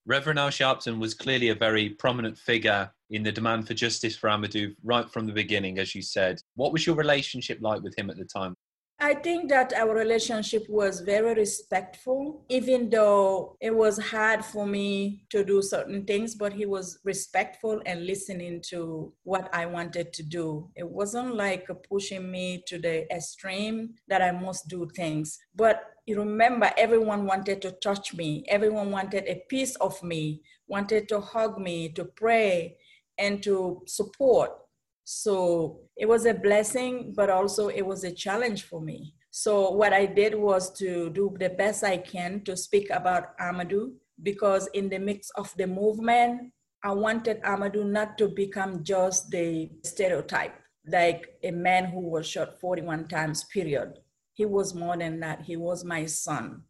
Reverend 0.06 0.40
Al 0.40 0.50
Sharpton 0.50 1.00
was 1.00 1.14
clearly 1.14 1.50
a 1.50 1.56
very 1.56 1.90
prominent 1.90 2.38
figure 2.38 2.90
in 3.10 3.24
the 3.24 3.32
demand 3.32 3.68
for 3.68 3.74
justice 3.74 4.16
for 4.16 4.30
Amadou 4.30 4.74
right 4.84 5.10
from 5.10 5.26
the 5.26 5.34
beginning, 5.34 5.80
as 5.80 5.94
you 5.94 6.02
said. 6.02 6.42
What 6.56 6.72
was 6.72 6.86
your 6.86 6.96
relationship 6.96 7.60
like 7.62 7.82
with 7.82 7.98
him 7.98 8.10
at 8.10 8.18
the 8.18 8.26
time? 8.26 8.56
I 9.00 9.14
think 9.14 9.50
that 9.50 9.74
our 9.74 9.94
relationship 9.94 10.66
was 10.68 11.02
very 11.02 11.36
respectful, 11.36 12.44
even 12.50 12.90
though 12.90 13.56
it 13.62 13.76
was 13.76 14.00
hard 14.00 14.44
for 14.44 14.66
me 14.66 15.24
to 15.30 15.44
do 15.44 15.62
certain 15.62 16.04
things, 16.04 16.34
but 16.34 16.52
he 16.52 16.66
was 16.66 16.98
respectful 17.04 17.80
and 17.86 18.08
listening 18.08 18.60
to 18.70 19.14
what 19.24 19.54
I 19.54 19.68
wanted 19.68 20.14
to 20.14 20.24
do. 20.24 20.72
It 20.76 20.90
wasn't 20.90 21.36
like 21.36 21.68
pushing 21.88 22.32
me 22.32 22.64
to 22.66 22.80
the 22.80 23.12
extreme 23.14 23.94
that 24.08 24.24
I 24.24 24.32
must 24.32 24.68
do 24.68 24.90
things. 24.96 25.38
But 25.56 25.80
you 26.08 26.18
remember, 26.18 26.72
everyone 26.76 27.28
wanted 27.28 27.62
to 27.62 27.72
touch 27.74 28.16
me, 28.16 28.46
everyone 28.48 28.90
wanted 28.90 29.26
a 29.28 29.44
piece 29.48 29.76
of 29.76 30.02
me, 30.02 30.42
wanted 30.68 31.08
to 31.10 31.22
hug 31.22 31.60
me, 31.60 31.90
to 31.90 32.06
pray, 32.06 32.78
and 33.20 33.44
to 33.44 33.84
support. 33.86 34.52
So 35.10 35.80
it 35.96 36.06
was 36.06 36.26
a 36.26 36.34
blessing, 36.34 37.14
but 37.16 37.30
also 37.30 37.70
it 37.70 37.86
was 37.86 38.04
a 38.04 38.12
challenge 38.12 38.64
for 38.64 38.82
me. 38.82 39.14
So 39.32 39.72
what 39.72 39.94
I 39.94 40.06
did 40.06 40.36
was 40.36 40.70
to 40.80 41.10
do 41.12 41.34
the 41.40 41.48
best 41.48 41.86
I 41.86 41.96
can 41.96 42.44
to 42.44 42.58
speak 42.58 42.90
about 42.90 43.38
Amadou 43.40 43.94
because 44.22 44.68
in 44.74 44.90
the 44.90 45.00
mix 45.00 45.30
of 45.38 45.54
the 45.56 45.66
movement, 45.66 46.52
I 46.84 46.92
wanted 46.92 47.42
Amadou 47.44 47.86
not 47.90 48.18
to 48.18 48.28
become 48.28 48.84
just 48.84 49.32
the 49.32 49.70
stereotype, 49.86 50.56
like 50.86 51.26
a 51.42 51.52
man 51.52 51.86
who 51.86 52.02
was 52.02 52.28
shot 52.28 52.60
41 52.60 53.08
times, 53.08 53.46
period. 53.46 54.00
He 54.34 54.46
was 54.46 54.76
more 54.76 54.98
than 54.98 55.22
that. 55.22 55.44
He 55.44 55.56
was 55.56 55.86
my 55.86 56.06
son. 56.06 56.64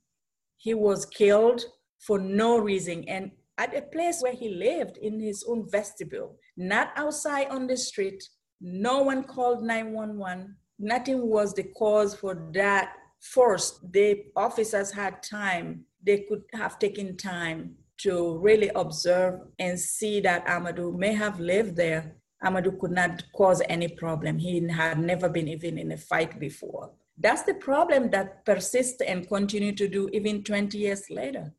He 0.58 0.76
was 0.76 1.08
killed 1.08 1.66
for 1.98 2.20
no 2.20 2.60
reason. 2.60 3.04
And 3.08 3.32
at 3.58 3.76
a 3.76 3.82
place 3.82 4.22
where 4.22 4.34
he 4.34 4.50
lived 4.50 4.98
in 4.98 5.20
his 5.20 5.44
own 5.48 5.70
vestibule, 5.70 6.38
not 6.56 6.92
outside 6.96 7.48
on 7.50 7.68
the 7.68 7.78
street. 7.78 8.24
No 8.62 9.02
one 9.04 9.24
called 9.24 9.64
911. 9.64 10.56
Nothing 10.80 11.28
was 11.28 11.54
the 11.54 11.64
cause 11.64 12.16
for 12.16 12.50
that. 12.54 12.94
First, 13.20 13.92
the 13.92 14.26
officers 14.36 14.92
had 14.92 15.24
time. 15.24 15.86
They 16.04 16.26
could 16.30 16.44
have 16.54 16.78
taken 16.78 17.18
time 17.18 17.76
to 18.00 18.38
really 18.38 18.70
observe 18.76 19.40
and 19.58 19.80
see 19.80 20.20
that 20.22 20.46
Amadou 20.46 20.96
may 20.96 21.14
have 21.14 21.40
lived 21.40 21.76
there. 21.76 22.16
Amadou 22.44 22.80
could 22.80 22.92
not 22.92 23.24
cause 23.36 23.64
any 23.68 23.88
problem. 23.88 24.38
He 24.38 24.68
had 24.68 25.00
never 25.00 25.28
been 25.28 25.48
even 25.48 25.80
in 25.80 25.92
a 25.92 25.98
fight 25.98 26.40
before. 26.40 26.92
That's 27.18 27.42
the 27.42 27.56
problem 27.56 28.12
that 28.12 28.46
persists 28.46 29.02
and 29.02 29.28
continue 29.28 29.74
to 29.74 29.88
do 29.88 30.08
even 30.14 30.44
20 30.44 30.78
years 30.78 31.10
later 31.10 31.52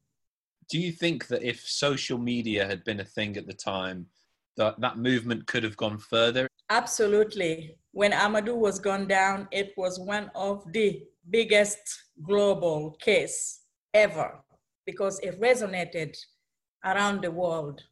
do 0.69 0.79
you 0.79 0.93
think 0.93 1.27
that 1.29 1.43
if 1.43 1.61
social 1.61 2.19
media 2.19 2.67
had 2.67 2.85
been 2.85 3.01
a 3.01 3.05
thing 3.05 3.37
at 3.37 3.47
the 3.47 3.55
time, 3.55 4.07
that 4.57 4.81
that 4.81 4.99
movement 4.99 5.47
could 5.47 5.65
have 5.65 5.77
gone 5.77 5.99
further? 5.99 6.49
Absolutely. 6.69 7.77
When 7.93 8.13
Amadou 8.13 8.57
was 8.57 8.79
gone 8.79 9.09
down, 9.09 9.49
it 9.51 9.73
was 9.77 9.99
one 9.99 10.31
of 10.35 10.65
the 10.73 11.03
biggest 11.31 11.79
global 12.23 12.97
case 13.01 13.61
ever 13.95 14.41
because 14.85 15.19
it 15.21 15.41
resonated 15.41 16.17
around 16.85 17.23
the 17.23 17.31
world. 17.31 17.83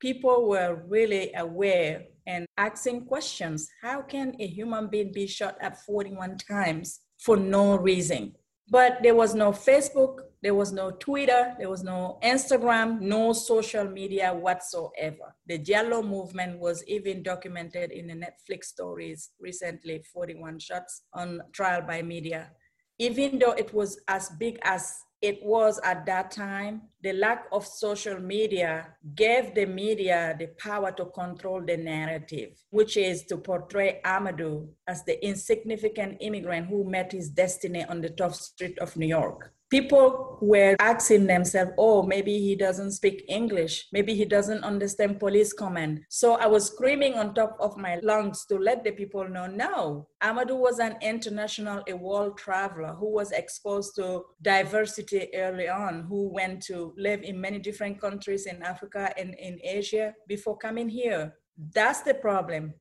People 0.00 0.48
were 0.48 0.84
really 0.86 1.32
aware 1.34 2.04
and 2.26 2.46
asking 2.58 3.06
questions. 3.06 3.68
How 3.82 4.02
can 4.02 4.34
a 4.38 4.46
human 4.46 4.88
being 4.88 5.12
be 5.12 5.26
shot 5.26 5.56
at 5.60 5.84
41 5.84 6.38
times 6.38 7.00
for 7.18 7.36
no 7.36 7.76
reason? 7.76 8.34
But 8.68 8.98
there 9.02 9.14
was 9.14 9.34
no 9.34 9.52
Facebook, 9.52 10.20
there 10.44 10.54
was 10.54 10.74
no 10.74 10.90
Twitter, 10.90 11.54
there 11.58 11.70
was 11.70 11.82
no 11.82 12.18
Instagram, 12.22 13.00
no 13.00 13.32
social 13.32 13.88
media 13.88 14.34
whatsoever. 14.34 15.34
The 15.46 15.58
Diallo 15.58 16.06
movement 16.06 16.58
was 16.58 16.84
even 16.86 17.22
documented 17.22 17.90
in 17.90 18.08
the 18.08 18.12
Netflix 18.12 18.64
stories 18.64 19.30
recently 19.40 20.04
41 20.12 20.58
shots 20.58 21.04
on 21.14 21.40
trial 21.52 21.80
by 21.80 22.02
media. 22.02 22.50
even 22.98 23.40
though 23.40 23.52
it 23.52 23.74
was 23.74 23.98
as 24.06 24.28
big 24.38 24.56
as 24.62 24.94
it 25.20 25.42
was 25.42 25.80
at 25.82 26.04
that 26.06 26.30
time, 26.30 26.82
the 27.02 27.12
lack 27.14 27.46
of 27.50 27.66
social 27.66 28.20
media 28.20 28.94
gave 29.14 29.54
the 29.54 29.64
media 29.64 30.36
the 30.38 30.48
power 30.58 30.92
to 30.92 31.06
control 31.06 31.62
the 31.62 31.76
narrative, 31.76 32.62
which 32.70 32.96
is 32.96 33.24
to 33.24 33.38
portray 33.38 34.00
Amadou 34.04 34.68
as 34.86 35.02
the 35.04 35.16
insignificant 35.26 36.18
immigrant 36.20 36.68
who 36.68 36.84
met 36.84 37.10
his 37.10 37.30
destiny 37.30 37.84
on 37.86 38.02
the 38.02 38.10
tough 38.10 38.34
street 38.34 38.78
of 38.78 38.96
New 38.96 39.06
York 39.06 39.53
people 39.70 40.38
were 40.40 40.76
asking 40.78 41.26
themselves, 41.26 41.72
oh, 41.78 42.02
maybe 42.02 42.38
he 42.38 42.54
doesn't 42.54 42.92
speak 42.92 43.24
English. 43.28 43.86
Maybe 43.92 44.14
he 44.14 44.24
doesn't 44.24 44.62
understand 44.62 45.18
police 45.18 45.52
command. 45.52 46.02
So 46.08 46.34
I 46.34 46.46
was 46.46 46.66
screaming 46.66 47.14
on 47.14 47.34
top 47.34 47.56
of 47.60 47.76
my 47.76 47.98
lungs 48.02 48.44
to 48.46 48.58
let 48.58 48.84
the 48.84 48.92
people 48.92 49.28
know, 49.28 49.46
no, 49.46 50.08
Amadou 50.22 50.56
was 50.56 50.78
an 50.78 50.96
international, 51.02 51.82
a 51.88 51.96
world 51.96 52.38
traveler 52.38 52.94
who 52.94 53.10
was 53.10 53.32
exposed 53.32 53.96
to 53.96 54.24
diversity 54.42 55.28
early 55.34 55.68
on, 55.68 56.04
who 56.08 56.28
went 56.32 56.62
to 56.64 56.94
live 56.96 57.22
in 57.22 57.40
many 57.40 57.58
different 57.58 58.00
countries 58.00 58.46
in 58.46 58.62
Africa 58.62 59.12
and 59.16 59.34
in 59.34 59.58
Asia 59.62 60.14
before 60.28 60.56
coming 60.56 60.88
here. 60.88 61.34
That's 61.72 62.02
the 62.02 62.14
problem 62.14 62.74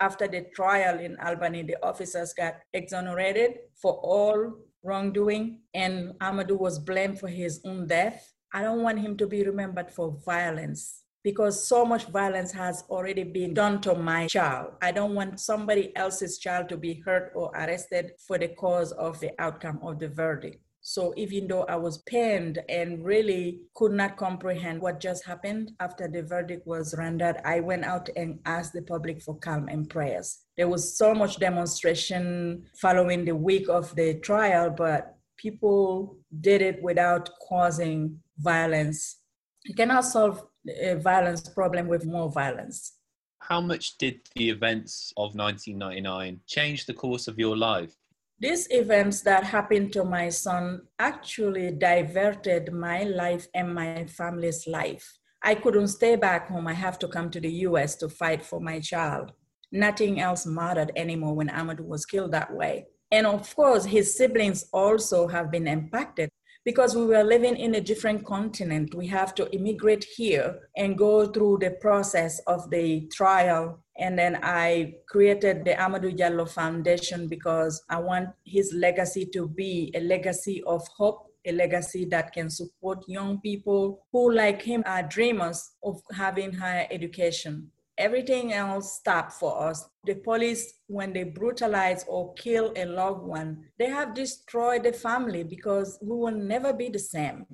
after 0.00 0.28
the 0.28 0.46
trial 0.54 0.98
in 1.00 1.18
Albany, 1.18 1.62
the 1.62 1.76
officers 1.82 2.32
got 2.32 2.54
exonerated 2.72 3.58
for 3.74 3.94
all 3.94 4.52
wrongdoing 4.88 5.60
and 5.74 6.14
Amadou 6.20 6.58
was 6.58 6.78
blamed 6.78 7.20
for 7.20 7.28
his 7.28 7.60
own 7.64 7.86
death, 7.86 8.32
I 8.52 8.62
don't 8.62 8.82
want 8.82 8.98
him 8.98 9.16
to 9.18 9.26
be 9.26 9.44
remembered 9.44 9.90
for 9.90 10.16
violence 10.24 11.04
because 11.22 11.62
so 11.68 11.84
much 11.84 12.06
violence 12.06 12.52
has 12.52 12.84
already 12.88 13.22
been 13.22 13.52
done 13.52 13.80
to 13.82 13.94
my 13.94 14.26
child. 14.28 14.72
I 14.80 14.92
don't 14.92 15.14
want 15.14 15.40
somebody 15.40 15.94
else's 15.94 16.38
child 16.38 16.68
to 16.70 16.76
be 16.78 17.02
hurt 17.04 17.32
or 17.34 17.50
arrested 17.54 18.12
for 18.26 18.38
the 18.38 18.48
cause 18.48 18.92
of 18.92 19.20
the 19.20 19.32
outcome 19.38 19.78
of 19.82 19.98
the 19.98 20.08
verdict. 20.08 20.62
So 20.90 21.12
even 21.18 21.48
though 21.48 21.64
I 21.64 21.76
was 21.76 21.98
pained 21.98 22.60
and 22.66 23.04
really 23.04 23.60
could 23.74 23.92
not 23.92 24.16
comprehend 24.16 24.80
what 24.80 25.00
just 25.00 25.22
happened 25.26 25.72
after 25.80 26.08
the 26.08 26.22
verdict 26.22 26.66
was 26.66 26.94
rendered, 26.96 27.36
I 27.44 27.60
went 27.60 27.84
out 27.84 28.08
and 28.16 28.38
asked 28.46 28.72
the 28.72 28.80
public 28.80 29.20
for 29.20 29.36
calm 29.36 29.68
and 29.68 29.86
prayers. 29.86 30.38
There 30.56 30.66
was 30.66 30.96
so 30.96 31.14
much 31.14 31.38
demonstration 31.38 32.64
following 32.80 33.26
the 33.26 33.36
week 33.36 33.68
of 33.68 33.94
the 33.96 34.14
trial, 34.20 34.70
but 34.70 35.14
people 35.36 36.16
did 36.40 36.62
it 36.62 36.82
without 36.82 37.28
causing 37.46 38.20
violence. 38.38 39.18
You 39.66 39.74
cannot 39.74 40.06
solve 40.06 40.42
a 40.80 40.94
violence 40.94 41.50
problem 41.50 41.88
with 41.88 42.06
more 42.06 42.32
violence. 42.32 42.94
How 43.40 43.60
much 43.60 43.98
did 43.98 44.20
the 44.34 44.48
events 44.48 45.12
of 45.18 45.34
1999 45.34 46.40
change 46.46 46.86
the 46.86 46.94
course 46.94 47.28
of 47.28 47.38
your 47.38 47.58
life? 47.58 47.94
These 48.40 48.68
events 48.70 49.22
that 49.22 49.42
happened 49.42 49.92
to 49.94 50.04
my 50.04 50.28
son 50.28 50.82
actually 51.00 51.72
diverted 51.72 52.72
my 52.72 53.02
life 53.02 53.48
and 53.52 53.74
my 53.74 54.04
family's 54.04 54.64
life. 54.68 55.18
I 55.42 55.56
couldn't 55.56 55.88
stay 55.88 56.14
back 56.14 56.48
home. 56.48 56.68
I 56.68 56.74
have 56.74 57.00
to 57.00 57.08
come 57.08 57.30
to 57.30 57.40
the 57.40 57.50
US 57.66 57.96
to 57.96 58.08
fight 58.08 58.44
for 58.44 58.60
my 58.60 58.78
child. 58.78 59.32
Nothing 59.72 60.20
else 60.20 60.46
mattered 60.46 60.92
anymore 60.94 61.34
when 61.34 61.50
Ahmed 61.50 61.80
was 61.80 62.06
killed 62.06 62.30
that 62.30 62.54
way. 62.54 62.86
And 63.10 63.26
of 63.26 63.56
course, 63.56 63.84
his 63.84 64.16
siblings 64.16 64.66
also 64.72 65.26
have 65.26 65.50
been 65.50 65.66
impacted 65.66 66.30
because 66.68 66.94
we 66.94 67.06
were 67.06 67.24
living 67.24 67.56
in 67.56 67.76
a 67.76 67.80
different 67.80 68.22
continent. 68.26 68.94
We 68.94 69.06
have 69.06 69.34
to 69.36 69.50
immigrate 69.56 70.04
here 70.04 70.68
and 70.76 70.98
go 70.98 71.26
through 71.26 71.60
the 71.62 71.70
process 71.80 72.40
of 72.40 72.68
the 72.68 73.08
trial 73.10 73.82
and 73.96 74.18
then 74.18 74.38
I 74.42 74.96
created 75.08 75.64
the 75.64 75.70
Amadou 75.70 76.14
Diallo 76.14 76.46
Foundation 76.46 77.26
because 77.26 77.82
I 77.88 78.00
want 78.00 78.28
his 78.44 78.74
legacy 78.74 79.24
to 79.32 79.48
be 79.48 79.90
a 79.94 80.00
legacy 80.00 80.62
of 80.66 80.86
hope, 80.88 81.32
a 81.46 81.52
legacy 81.52 82.04
that 82.10 82.34
can 82.34 82.50
support 82.50 83.02
young 83.08 83.40
people 83.40 84.04
who, 84.12 84.30
like 84.30 84.60
him, 84.60 84.82
are 84.84 85.02
dreamers 85.02 85.70
of 85.82 86.02
having 86.12 86.52
higher 86.52 86.86
education. 86.90 87.70
Everything 87.98 88.52
else 88.52 88.92
stopped 88.94 89.32
for 89.32 89.68
us. 89.68 89.88
The 90.04 90.14
police, 90.14 90.74
when 90.86 91.12
they 91.12 91.24
brutalize 91.24 92.04
or 92.06 92.32
kill 92.34 92.72
a 92.76 92.84
loved 92.84 93.24
one, 93.24 93.64
they 93.76 93.86
have 93.86 94.14
destroyed 94.14 94.84
the 94.84 94.92
family 94.92 95.42
because 95.42 95.98
we 96.00 96.16
will 96.16 96.30
never 96.30 96.72
be 96.72 96.88
the 96.88 97.00
same. 97.00 97.44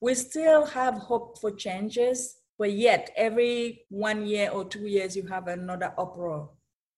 We 0.00 0.14
still 0.14 0.66
have 0.66 0.94
hope 0.94 1.38
for 1.40 1.52
changes, 1.52 2.36
but 2.58 2.72
yet, 2.72 3.10
every 3.16 3.86
one 3.88 4.26
year 4.26 4.50
or 4.50 4.64
two 4.64 4.86
years, 4.86 5.16
you 5.16 5.26
have 5.28 5.46
another 5.46 5.94
uproar. 5.96 6.50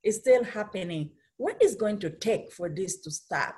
It's 0.02 0.18
still 0.18 0.42
happening. 0.42 1.10
What 1.36 1.62
is 1.62 1.74
going 1.74 1.98
to 2.00 2.10
take 2.10 2.52
for 2.52 2.70
this 2.70 2.98
to 3.02 3.10
stop? 3.10 3.54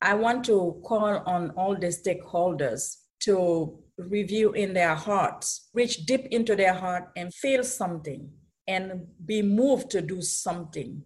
I 0.00 0.14
want 0.14 0.44
to 0.46 0.82
call 0.84 1.22
on 1.26 1.50
all 1.50 1.76
the 1.76 1.88
stakeholders 1.88 2.96
to 3.24 3.78
review 3.98 4.52
in 4.52 4.72
their 4.72 4.94
hearts, 4.94 5.68
reach 5.74 6.06
deep 6.06 6.26
into 6.30 6.56
their 6.56 6.74
heart 6.74 7.10
and 7.16 7.32
feel 7.34 7.62
something 7.64 8.30
and 8.66 9.06
be 9.24 9.42
moved 9.42 9.90
to 9.90 10.00
do 10.00 10.20
something 10.22 11.02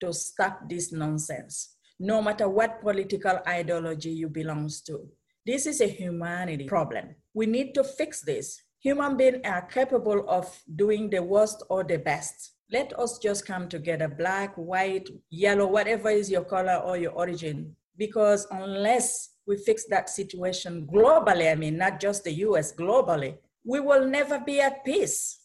to 0.00 0.12
stop 0.12 0.68
this 0.68 0.92
nonsense, 0.92 1.76
no 1.98 2.20
matter 2.20 2.48
what 2.48 2.80
political 2.80 3.38
ideology 3.46 4.10
you 4.10 4.28
belong 4.28 4.70
to. 4.86 5.08
This 5.46 5.66
is 5.66 5.80
a 5.80 5.86
humanity 5.86 6.64
problem. 6.64 7.14
We 7.32 7.46
need 7.46 7.74
to 7.74 7.84
fix 7.84 8.20
this 8.20 8.60
human 8.80 9.16
beings 9.16 9.40
are 9.44 9.62
capable 9.62 10.24
of 10.28 10.46
doing 10.76 11.10
the 11.10 11.22
worst 11.22 11.62
or 11.68 11.82
the 11.82 11.98
best. 11.98 12.52
Let 12.70 12.96
us 12.98 13.18
just 13.18 13.46
come 13.46 13.68
together, 13.68 14.08
black, 14.08 14.54
white, 14.56 15.08
yellow, 15.30 15.66
whatever 15.66 16.10
is 16.10 16.30
your 16.30 16.44
color 16.44 16.76
or 16.76 16.96
your 16.96 17.12
origin. 17.12 17.74
Because 17.96 18.46
unless 18.50 19.30
we 19.46 19.56
fix 19.56 19.84
that 19.86 20.10
situation 20.10 20.86
globally, 20.92 21.50
I 21.50 21.54
mean, 21.54 21.76
not 21.78 22.00
just 22.00 22.24
the 22.24 22.32
US, 22.32 22.72
globally, 22.74 23.38
we 23.64 23.80
will 23.80 24.06
never 24.06 24.40
be 24.40 24.60
at 24.60 24.84
peace. 24.84 25.38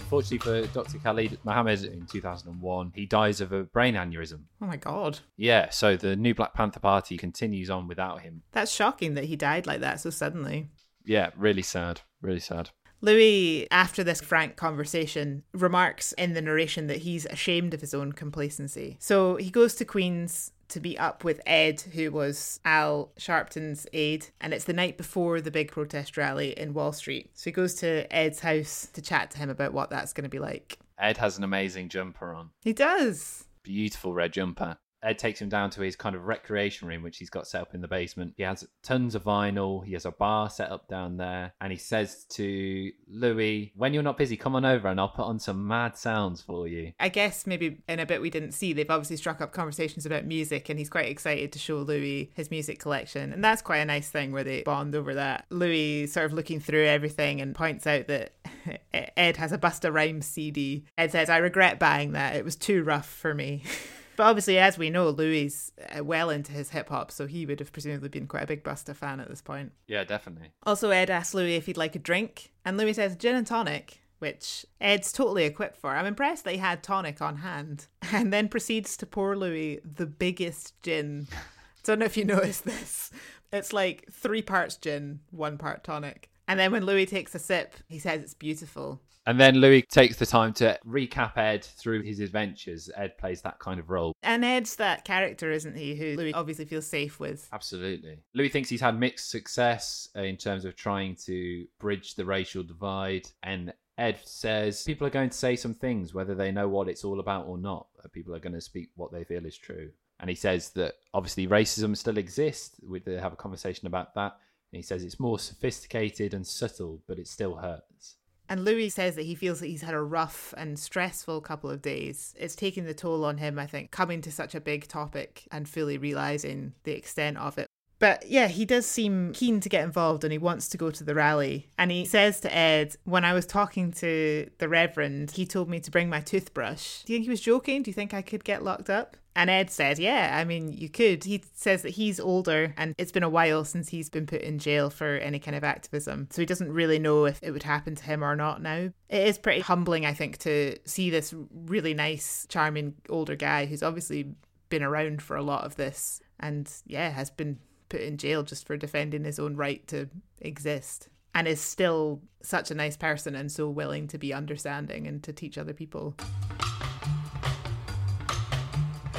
Unfortunately 0.00 0.38
for 0.38 0.66
Dr. 0.72 0.98
Khalid 0.98 1.38
Muhammad 1.42 1.82
in 1.82 2.06
2001, 2.06 2.92
he 2.94 3.06
dies 3.06 3.40
of 3.40 3.50
a 3.50 3.64
brain 3.64 3.94
aneurysm. 3.94 4.42
Oh 4.62 4.66
my 4.66 4.76
God. 4.76 5.18
Yeah, 5.36 5.70
so 5.70 5.96
the 5.96 6.14
new 6.14 6.32
Black 6.32 6.54
Panther 6.54 6.78
Party 6.78 7.16
continues 7.16 7.70
on 7.70 7.88
without 7.88 8.20
him. 8.20 8.42
That's 8.52 8.70
shocking 8.70 9.14
that 9.14 9.24
he 9.24 9.34
died 9.34 9.66
like 9.66 9.80
that 9.80 10.00
so 10.00 10.10
suddenly. 10.10 10.70
Yeah, 11.04 11.30
really 11.36 11.62
sad. 11.62 12.02
Really 12.20 12.40
sad. 12.40 12.70
Louis, 13.00 13.66
after 13.70 14.02
this 14.02 14.20
frank 14.20 14.56
conversation, 14.56 15.42
remarks 15.52 16.12
in 16.12 16.32
the 16.32 16.42
narration 16.42 16.86
that 16.86 16.98
he's 16.98 17.26
ashamed 17.26 17.74
of 17.74 17.80
his 17.80 17.94
own 17.94 18.12
complacency. 18.12 18.96
So 19.00 19.36
he 19.36 19.50
goes 19.50 19.74
to 19.76 19.84
Queens 19.84 20.52
to 20.68 20.80
meet 20.80 20.98
up 20.98 21.22
with 21.22 21.40
Ed, 21.46 21.80
who 21.80 22.10
was 22.10 22.58
Al 22.64 23.12
Sharpton's 23.16 23.86
aide, 23.92 24.26
and 24.40 24.52
it's 24.52 24.64
the 24.64 24.72
night 24.72 24.96
before 24.96 25.40
the 25.40 25.50
big 25.50 25.70
protest 25.70 26.16
rally 26.16 26.58
in 26.58 26.74
Wall 26.74 26.92
Street. 26.92 27.30
So 27.34 27.44
he 27.44 27.52
goes 27.52 27.74
to 27.76 28.12
Ed's 28.12 28.40
house 28.40 28.88
to 28.92 29.02
chat 29.02 29.30
to 29.32 29.38
him 29.38 29.50
about 29.50 29.72
what 29.72 29.90
that's 29.90 30.12
going 30.12 30.24
to 30.24 30.30
be 30.30 30.38
like. 30.38 30.78
Ed 30.98 31.18
has 31.18 31.38
an 31.38 31.44
amazing 31.44 31.88
jumper 31.88 32.34
on. 32.34 32.50
He 32.62 32.72
does. 32.72 33.44
Beautiful 33.62 34.14
red 34.14 34.32
jumper. 34.32 34.76
Ed 35.06 35.18
takes 35.20 35.40
him 35.40 35.48
down 35.48 35.70
to 35.70 35.82
his 35.82 35.94
kind 35.94 36.16
of 36.16 36.24
recreation 36.24 36.88
room, 36.88 37.02
which 37.02 37.18
he's 37.18 37.30
got 37.30 37.46
set 37.46 37.62
up 37.62 37.74
in 37.74 37.80
the 37.80 37.86
basement. 37.88 38.34
He 38.36 38.42
has 38.42 38.66
tons 38.82 39.14
of 39.14 39.22
vinyl. 39.22 39.84
He 39.84 39.92
has 39.92 40.04
a 40.04 40.10
bar 40.10 40.50
set 40.50 40.72
up 40.72 40.88
down 40.88 41.16
there. 41.16 41.54
And 41.60 41.70
he 41.70 41.78
says 41.78 42.24
to 42.30 42.90
Louis, 43.08 43.72
When 43.76 43.94
you're 43.94 44.02
not 44.02 44.18
busy, 44.18 44.36
come 44.36 44.56
on 44.56 44.64
over 44.64 44.88
and 44.88 44.98
I'll 44.98 45.08
put 45.08 45.26
on 45.26 45.38
some 45.38 45.68
mad 45.68 45.96
sounds 45.96 46.42
for 46.42 46.66
you. 46.66 46.92
I 46.98 47.08
guess 47.08 47.46
maybe 47.46 47.82
in 47.88 48.00
a 48.00 48.06
bit 48.06 48.20
we 48.20 48.30
didn't 48.30 48.52
see, 48.52 48.72
they've 48.72 48.90
obviously 48.90 49.16
struck 49.16 49.40
up 49.40 49.52
conversations 49.52 50.06
about 50.06 50.24
music, 50.24 50.68
and 50.68 50.78
he's 50.78 50.90
quite 50.90 51.08
excited 51.08 51.52
to 51.52 51.58
show 51.60 51.76
Louis 51.76 52.32
his 52.34 52.50
music 52.50 52.80
collection. 52.80 53.32
And 53.32 53.44
that's 53.44 53.62
quite 53.62 53.78
a 53.78 53.84
nice 53.84 54.10
thing 54.10 54.32
where 54.32 54.44
they 54.44 54.62
bond 54.62 54.96
over 54.96 55.14
that. 55.14 55.46
Louis 55.50 56.08
sort 56.08 56.26
of 56.26 56.32
looking 56.32 56.58
through 56.58 56.86
everything 56.86 57.40
and 57.40 57.54
points 57.54 57.86
out 57.86 58.08
that 58.08 58.32
Ed 59.16 59.36
has 59.36 59.52
a 59.52 59.58
Busta 59.58 59.92
Rhymes 59.92 60.26
CD. 60.26 60.84
Ed 60.98 61.12
says, 61.12 61.30
I 61.30 61.36
regret 61.36 61.78
buying 61.78 62.12
that. 62.12 62.34
It 62.34 62.44
was 62.44 62.56
too 62.56 62.82
rough 62.82 63.08
for 63.08 63.32
me. 63.32 63.62
But 64.16 64.24
obviously, 64.24 64.58
as 64.58 64.78
we 64.78 64.90
know, 64.90 65.10
Louis 65.10 65.70
uh, 65.94 66.02
well 66.02 66.30
into 66.30 66.52
his 66.52 66.70
hip 66.70 66.88
hop, 66.88 67.10
so 67.10 67.26
he 67.26 67.46
would 67.46 67.60
have 67.60 67.72
presumably 67.72 68.08
been 68.08 68.26
quite 68.26 68.44
a 68.44 68.46
big 68.46 68.64
Busta 68.64 68.94
fan 68.94 69.20
at 69.20 69.28
this 69.28 69.42
point. 69.42 69.72
Yeah, 69.86 70.04
definitely. 70.04 70.52
Also, 70.64 70.90
Ed 70.90 71.10
asks 71.10 71.34
Louis 71.34 71.56
if 71.56 71.66
he'd 71.66 71.76
like 71.76 71.94
a 71.94 72.00
drink, 72.00 72.52
and 72.64 72.76
Louis 72.76 72.94
says 72.94 73.16
gin 73.16 73.36
and 73.36 73.46
tonic, 73.46 74.00
which 74.18 74.64
Ed's 74.80 75.12
totally 75.12 75.44
equipped 75.44 75.76
for. 75.76 75.90
I'm 75.90 76.06
impressed 76.06 76.44
that 76.44 76.52
he 76.52 76.58
had 76.58 76.82
tonic 76.82 77.20
on 77.20 77.36
hand, 77.36 77.86
and 78.12 78.32
then 78.32 78.48
proceeds 78.48 78.96
to 78.98 79.06
pour 79.06 79.36
Louis 79.36 79.80
the 79.84 80.06
biggest 80.06 80.80
gin. 80.82 81.28
I 81.32 81.36
Don't 81.84 81.98
know 82.00 82.06
if 82.06 82.16
you 82.16 82.24
noticed 82.24 82.64
this. 82.64 83.10
It's 83.52 83.72
like 83.72 84.06
three 84.10 84.42
parts 84.42 84.76
gin, 84.76 85.20
one 85.30 85.56
part 85.56 85.84
tonic. 85.84 86.30
And 86.48 86.58
then 86.58 86.72
when 86.72 86.84
Louis 86.84 87.06
takes 87.06 87.34
a 87.34 87.38
sip, 87.38 87.74
he 87.88 87.98
says 87.98 88.22
it's 88.22 88.34
beautiful. 88.34 89.00
And 89.26 89.40
then 89.40 89.56
Louis 89.56 89.82
takes 89.82 90.16
the 90.16 90.26
time 90.26 90.52
to 90.54 90.78
recap 90.86 91.36
Ed 91.36 91.64
through 91.64 92.02
his 92.02 92.20
adventures. 92.20 92.88
Ed 92.96 93.18
plays 93.18 93.42
that 93.42 93.58
kind 93.58 93.80
of 93.80 93.90
role. 93.90 94.12
And 94.22 94.44
Ed's 94.44 94.76
that 94.76 95.04
character, 95.04 95.50
isn't 95.50 95.76
he, 95.76 95.96
who 95.96 96.16
Louis 96.16 96.32
obviously 96.32 96.64
feels 96.64 96.86
safe 96.86 97.18
with? 97.18 97.48
Absolutely. 97.52 98.18
Louis 98.34 98.48
thinks 98.48 98.68
he's 98.68 98.80
had 98.80 98.98
mixed 98.98 99.30
success 99.30 100.08
in 100.14 100.36
terms 100.36 100.64
of 100.64 100.76
trying 100.76 101.16
to 101.26 101.66
bridge 101.80 102.14
the 102.14 102.24
racial 102.24 102.62
divide. 102.62 103.28
And 103.42 103.72
Ed 103.98 104.20
says 104.22 104.84
people 104.84 105.06
are 105.06 105.10
going 105.10 105.30
to 105.30 105.36
say 105.36 105.56
some 105.56 105.74
things, 105.74 106.14
whether 106.14 106.34
they 106.34 106.52
know 106.52 106.68
what 106.68 106.88
it's 106.88 107.04
all 107.04 107.18
about 107.18 107.46
or 107.46 107.58
not. 107.58 107.88
People 108.12 108.34
are 108.34 108.40
going 108.40 108.52
to 108.52 108.60
speak 108.60 108.90
what 108.94 109.10
they 109.10 109.24
feel 109.24 109.44
is 109.44 109.58
true. 109.58 109.90
And 110.20 110.30
he 110.30 110.36
says 110.36 110.70
that 110.70 110.94
obviously 111.12 111.48
racism 111.48 111.96
still 111.96 112.16
exists. 112.16 112.76
We 112.86 113.02
have 113.06 113.32
a 113.32 113.36
conversation 113.36 113.86
about 113.86 114.14
that. 114.14 114.36
And 114.72 114.78
he 114.78 114.82
says 114.82 115.02
it's 115.02 115.18
more 115.18 115.38
sophisticated 115.38 116.32
and 116.32 116.46
subtle, 116.46 117.02
but 117.08 117.18
it 117.18 117.26
still 117.26 117.56
hurts. 117.56 118.16
And 118.48 118.64
Louis 118.64 118.90
says 118.90 119.16
that 119.16 119.24
he 119.24 119.34
feels 119.34 119.60
that 119.60 119.66
he's 119.66 119.82
had 119.82 119.94
a 119.94 120.00
rough 120.00 120.54
and 120.56 120.78
stressful 120.78 121.40
couple 121.40 121.70
of 121.70 121.82
days. 121.82 122.34
It's 122.38 122.56
taking 122.56 122.84
the 122.84 122.94
toll 122.94 123.24
on 123.24 123.38
him, 123.38 123.58
I 123.58 123.66
think, 123.66 123.90
coming 123.90 124.20
to 124.22 124.30
such 124.30 124.54
a 124.54 124.60
big 124.60 124.88
topic 124.88 125.46
and 125.50 125.68
fully 125.68 125.98
realizing 125.98 126.74
the 126.84 126.92
extent 126.92 127.38
of 127.38 127.58
it. 127.58 127.66
But 127.98 128.28
yeah, 128.28 128.48
he 128.48 128.64
does 128.64 128.84
seem 128.84 129.32
keen 129.32 129.60
to 129.60 129.68
get 129.68 129.82
involved 129.82 130.22
and 130.22 130.30
he 130.30 130.38
wants 130.38 130.68
to 130.68 130.76
go 130.76 130.90
to 130.90 131.02
the 131.02 131.14
rally. 131.14 131.68
And 131.78 131.90
he 131.90 132.04
says 132.04 132.40
to 132.40 132.54
Ed, 132.54 132.96
when 133.04 133.24
I 133.24 133.32
was 133.32 133.46
talking 133.46 133.90
to 133.92 134.50
the 134.58 134.68
Reverend, 134.68 135.30
he 135.30 135.46
told 135.46 135.68
me 135.68 135.80
to 135.80 135.90
bring 135.90 136.10
my 136.10 136.20
toothbrush. 136.20 137.02
Do 137.04 137.12
you 137.12 137.16
think 137.16 137.24
he 137.24 137.30
was 137.30 137.40
joking? 137.40 137.82
Do 137.82 137.90
you 137.90 137.94
think 137.94 138.12
I 138.12 138.22
could 138.22 138.44
get 138.44 138.62
locked 138.62 138.90
up? 138.90 139.16
And 139.36 139.50
Ed 139.50 139.70
said, 139.70 139.98
Yeah, 139.98 140.34
I 140.34 140.44
mean, 140.44 140.72
you 140.72 140.88
could. 140.88 141.22
He 141.22 141.44
says 141.54 141.82
that 141.82 141.90
he's 141.90 142.18
older 142.18 142.74
and 142.78 142.94
it's 142.96 143.12
been 143.12 143.22
a 143.22 143.28
while 143.28 143.64
since 143.64 143.90
he's 143.90 144.08
been 144.08 144.26
put 144.26 144.40
in 144.40 144.58
jail 144.58 144.88
for 144.88 145.16
any 145.18 145.38
kind 145.38 145.54
of 145.54 145.62
activism. 145.62 146.28
So 146.30 146.40
he 146.40 146.46
doesn't 146.46 146.72
really 146.72 146.98
know 146.98 147.26
if 147.26 147.38
it 147.42 147.50
would 147.50 147.62
happen 147.62 147.94
to 147.94 148.04
him 148.04 148.24
or 148.24 148.34
not 148.34 148.62
now. 148.62 148.90
It 149.10 149.28
is 149.28 149.36
pretty 149.36 149.60
humbling, 149.60 150.06
I 150.06 150.14
think, 150.14 150.38
to 150.38 150.76
see 150.86 151.10
this 151.10 151.34
really 151.54 151.92
nice, 151.92 152.46
charming 152.48 152.94
older 153.10 153.36
guy 153.36 153.66
who's 153.66 153.82
obviously 153.82 154.34
been 154.70 154.82
around 154.82 155.20
for 155.20 155.36
a 155.36 155.42
lot 155.42 155.64
of 155.64 155.76
this 155.76 156.22
and, 156.40 156.68
yeah, 156.86 157.10
has 157.10 157.28
been 157.28 157.58
put 157.90 158.00
in 158.00 158.16
jail 158.16 158.42
just 158.42 158.66
for 158.66 158.78
defending 158.78 159.24
his 159.24 159.38
own 159.38 159.54
right 159.54 159.86
to 159.88 160.08
exist 160.40 161.10
and 161.34 161.46
is 161.46 161.60
still 161.60 162.22
such 162.40 162.70
a 162.70 162.74
nice 162.74 162.96
person 162.96 163.34
and 163.34 163.52
so 163.52 163.68
willing 163.68 164.08
to 164.08 164.16
be 164.16 164.32
understanding 164.32 165.06
and 165.06 165.22
to 165.22 165.32
teach 165.34 165.58
other 165.58 165.74
people. 165.74 166.16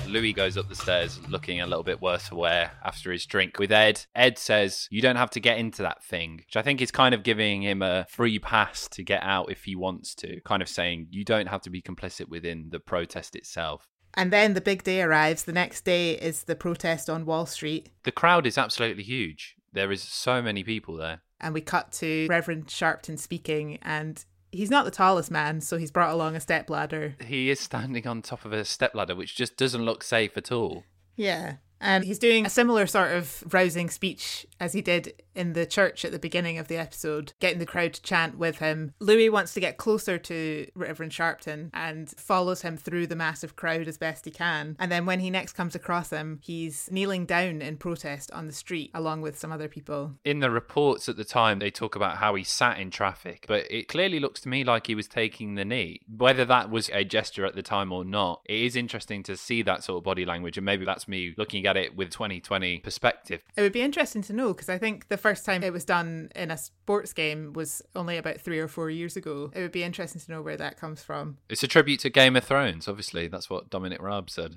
Louis 0.10 0.34
goes 0.34 0.58
up 0.58 0.70
the 0.70 0.76
stairs 0.76 1.20
looking 1.30 1.62
a 1.62 1.68
little 1.68 1.84
bit 1.84 2.02
worse 2.02 2.28
for 2.28 2.36
wear 2.36 2.72
after 2.84 3.12
his 3.12 3.26
drink 3.26 3.60
with 3.60 3.72
Ed. 3.72 4.06
Ed 4.16 4.38
says, 4.38 4.88
You 4.90 5.02
don't 5.02 5.16
have 5.16 5.30
to 5.32 5.40
get 5.40 5.58
into 5.58 5.82
that 5.84 6.04
thing, 6.04 6.38
which 6.46 6.56
I 6.56 6.62
think 6.62 6.82
is 6.82 6.92
kind 6.92 7.14
of 7.14 7.24
giving 7.24 7.64
him 7.64 7.82
a 7.82 8.06
free 8.10 8.40
pass 8.40 8.88
to 8.90 9.04
get 9.04 9.24
out 9.24 9.52
if 9.52 9.64
he 9.64 9.76
wants 9.76 10.16
to, 10.16 10.40
kind 10.42 10.62
of 10.62 10.70
saying, 10.70 11.08
You 11.12 11.24
don't 11.24 11.48
have 11.48 11.62
to 11.62 11.70
be 11.70 11.82
complicit 11.82 12.30
within 12.30 12.70
the 12.70 12.80
protest 12.80 13.36
itself. 13.36 13.88
And 14.14 14.32
then 14.32 14.54
the 14.54 14.62
big 14.62 14.84
day 14.84 15.02
arrives. 15.02 15.44
The 15.44 15.54
next 15.54 15.86
day 15.86 16.14
is 16.14 16.44
the 16.44 16.56
protest 16.56 17.10
on 17.10 17.26
Wall 17.26 17.46
Street. 17.46 17.90
The 18.04 18.12
crowd 18.12 18.48
is 18.48 18.58
absolutely 18.58 19.04
huge. 19.04 19.56
There 19.74 19.92
is 19.92 20.02
so 20.02 20.42
many 20.42 20.64
people 20.64 20.96
there. 20.96 21.22
And 21.40 21.54
we 21.54 21.62
cut 21.62 21.92
to 21.94 22.26
Reverend 22.28 22.66
Sharpton 22.66 23.20
speaking, 23.20 23.78
and 23.84 24.26
he's 24.52 24.70
not 24.70 24.86
the 24.86 24.92
tallest 24.92 25.32
man, 25.32 25.62
so 25.62 25.78
he's 25.78 25.92
brought 25.92 26.14
along 26.14 26.36
a 26.36 26.40
stepladder. 26.40 27.16
He 27.26 27.50
is 27.50 27.60
standing 27.60 28.08
on 28.08 28.22
top 28.22 28.46
of 28.46 28.54
a 28.54 28.66
stepladder, 28.66 29.16
which 29.16 29.36
just 29.36 29.58
doesn't 29.58 29.86
look 29.86 30.04
safe 30.04 30.38
at 30.38 30.52
all. 30.52 30.84
Yeah. 31.16 31.56
And 31.80 32.04
he's 32.04 32.20
doing 32.20 32.46
a 32.46 32.50
similar 32.50 32.88
sort 32.88 33.12
of 33.12 33.44
rousing 33.54 33.90
speech 33.90 34.46
as 34.60 34.74
he 34.74 34.82
did 34.82 35.14
in 35.36 35.54
the 35.54 35.66
church 35.66 36.04
at 36.04 36.12
the 36.12 36.20
beginning 36.20 36.58
of 36.58 36.68
the 36.68 36.78
episode, 36.78 37.34
getting 37.40 37.60
the 37.60 37.66
crowd 37.66 37.94
to 37.94 38.02
chant 38.02 38.38
with 38.38 38.58
him. 38.58 38.94
Louis 39.00 39.30
wants 39.30 39.54
to 39.54 39.60
get 39.60 39.78
closer 39.78 40.18
to 40.18 40.68
Reverend 40.74 41.12
Sharpton 41.12 41.70
and 41.74 42.10
follows 42.10 42.64
him 42.64 42.76
through 42.76 43.06
the 43.06 43.16
massive 43.16 43.56
crowd 43.56 43.88
as 43.88 44.00
best 44.00 44.26
he 44.26 44.32
can. 44.32 44.76
And 44.80 44.92
then 44.92 45.06
when 45.06 45.20
he 45.20 45.30
next 45.30 45.54
comes 45.54 45.76
across 45.76 46.10
him, 46.10 46.40
he's 46.42 46.90
kneeling 46.92 47.26
down 47.28 47.62
in 47.62 47.78
protest 47.78 48.32
on 48.32 48.48
the 48.48 48.54
street 48.54 48.90
along 48.96 49.22
with 49.22 49.38
some 49.38 49.52
other 49.52 49.68
people. 49.68 50.14
In 50.26 50.40
the 50.40 50.50
reports 50.50 51.08
at 51.08 51.18
the 51.18 51.24
time, 51.24 51.60
they 51.60 51.70
talk 51.70 51.96
about 51.96 52.18
how 52.18 52.34
he 52.34 52.44
sat 52.44 52.80
in 52.80 52.90
traffic, 52.90 53.46
but 53.48 53.70
it 53.70 53.88
clearly 53.88 54.20
looks 54.20 54.42
to 54.42 54.50
me 54.50 54.64
like 54.64 54.88
he 54.88 54.96
was 54.96 55.08
taking 55.08 55.54
the 55.54 55.66
knee. 55.66 56.02
Whether 56.10 56.46
that 56.46 56.72
was 56.72 56.90
a 56.90 57.04
gesture 57.04 57.46
at 57.46 57.54
the 57.54 57.62
time 57.62 57.92
or 57.92 58.04
not, 58.04 58.42
it 58.46 58.60
is 58.60 58.76
interesting 58.76 59.22
to 59.24 59.38
see 59.38 59.62
that 59.62 59.84
sort 59.84 60.00
of 60.00 60.04
body 60.04 60.26
language. 60.26 60.58
And 60.58 60.66
maybe 60.66 60.84
that's 60.84 61.08
me 61.08 61.36
looking 61.38 61.67
at 61.68 61.78
it 61.78 61.96
with 61.96 62.10
2020 62.10 62.80
perspective. 62.80 63.44
It 63.56 63.62
would 63.62 63.74
be 63.74 63.82
interesting 63.82 64.22
to 64.24 64.34
know 64.34 64.54
because 64.54 64.70
I 64.70 64.78
think 64.78 65.10
the 65.10 65.18
first 65.18 65.46
time 65.46 65.64
it 65.64 65.74
was 65.74 65.86
done 65.86 66.32
in 66.36 66.50
a 66.50 66.58
sports 66.58 67.14
game 67.14 67.54
was 67.54 67.82
only 67.96 68.18
about 68.18 68.42
three 68.42 68.60
or 68.60 68.68
four 68.68 68.90
years 68.90 69.16
ago. 69.16 69.52
It 69.54 69.62
would 69.62 69.72
be 69.72 69.84
interesting 69.84 70.22
to 70.22 70.32
know 70.32 70.42
where 70.42 70.58
that 70.58 70.80
comes 70.80 71.04
from. 71.04 71.38
It's 71.50 71.64
a 71.64 71.68
tribute 71.68 72.00
to 72.02 72.10
Game 72.10 72.36
of 72.36 72.44
Thrones, 72.44 72.88
obviously. 72.88 73.28
That's 73.28 73.50
what 73.50 73.70
Dominic 73.70 74.02
Raab 74.02 74.30
said. 74.30 74.56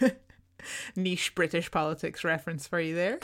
Niche 0.96 1.34
British 1.34 1.70
politics 1.70 2.22
reference 2.24 2.68
for 2.68 2.80
you 2.80 2.94
there 2.94 3.18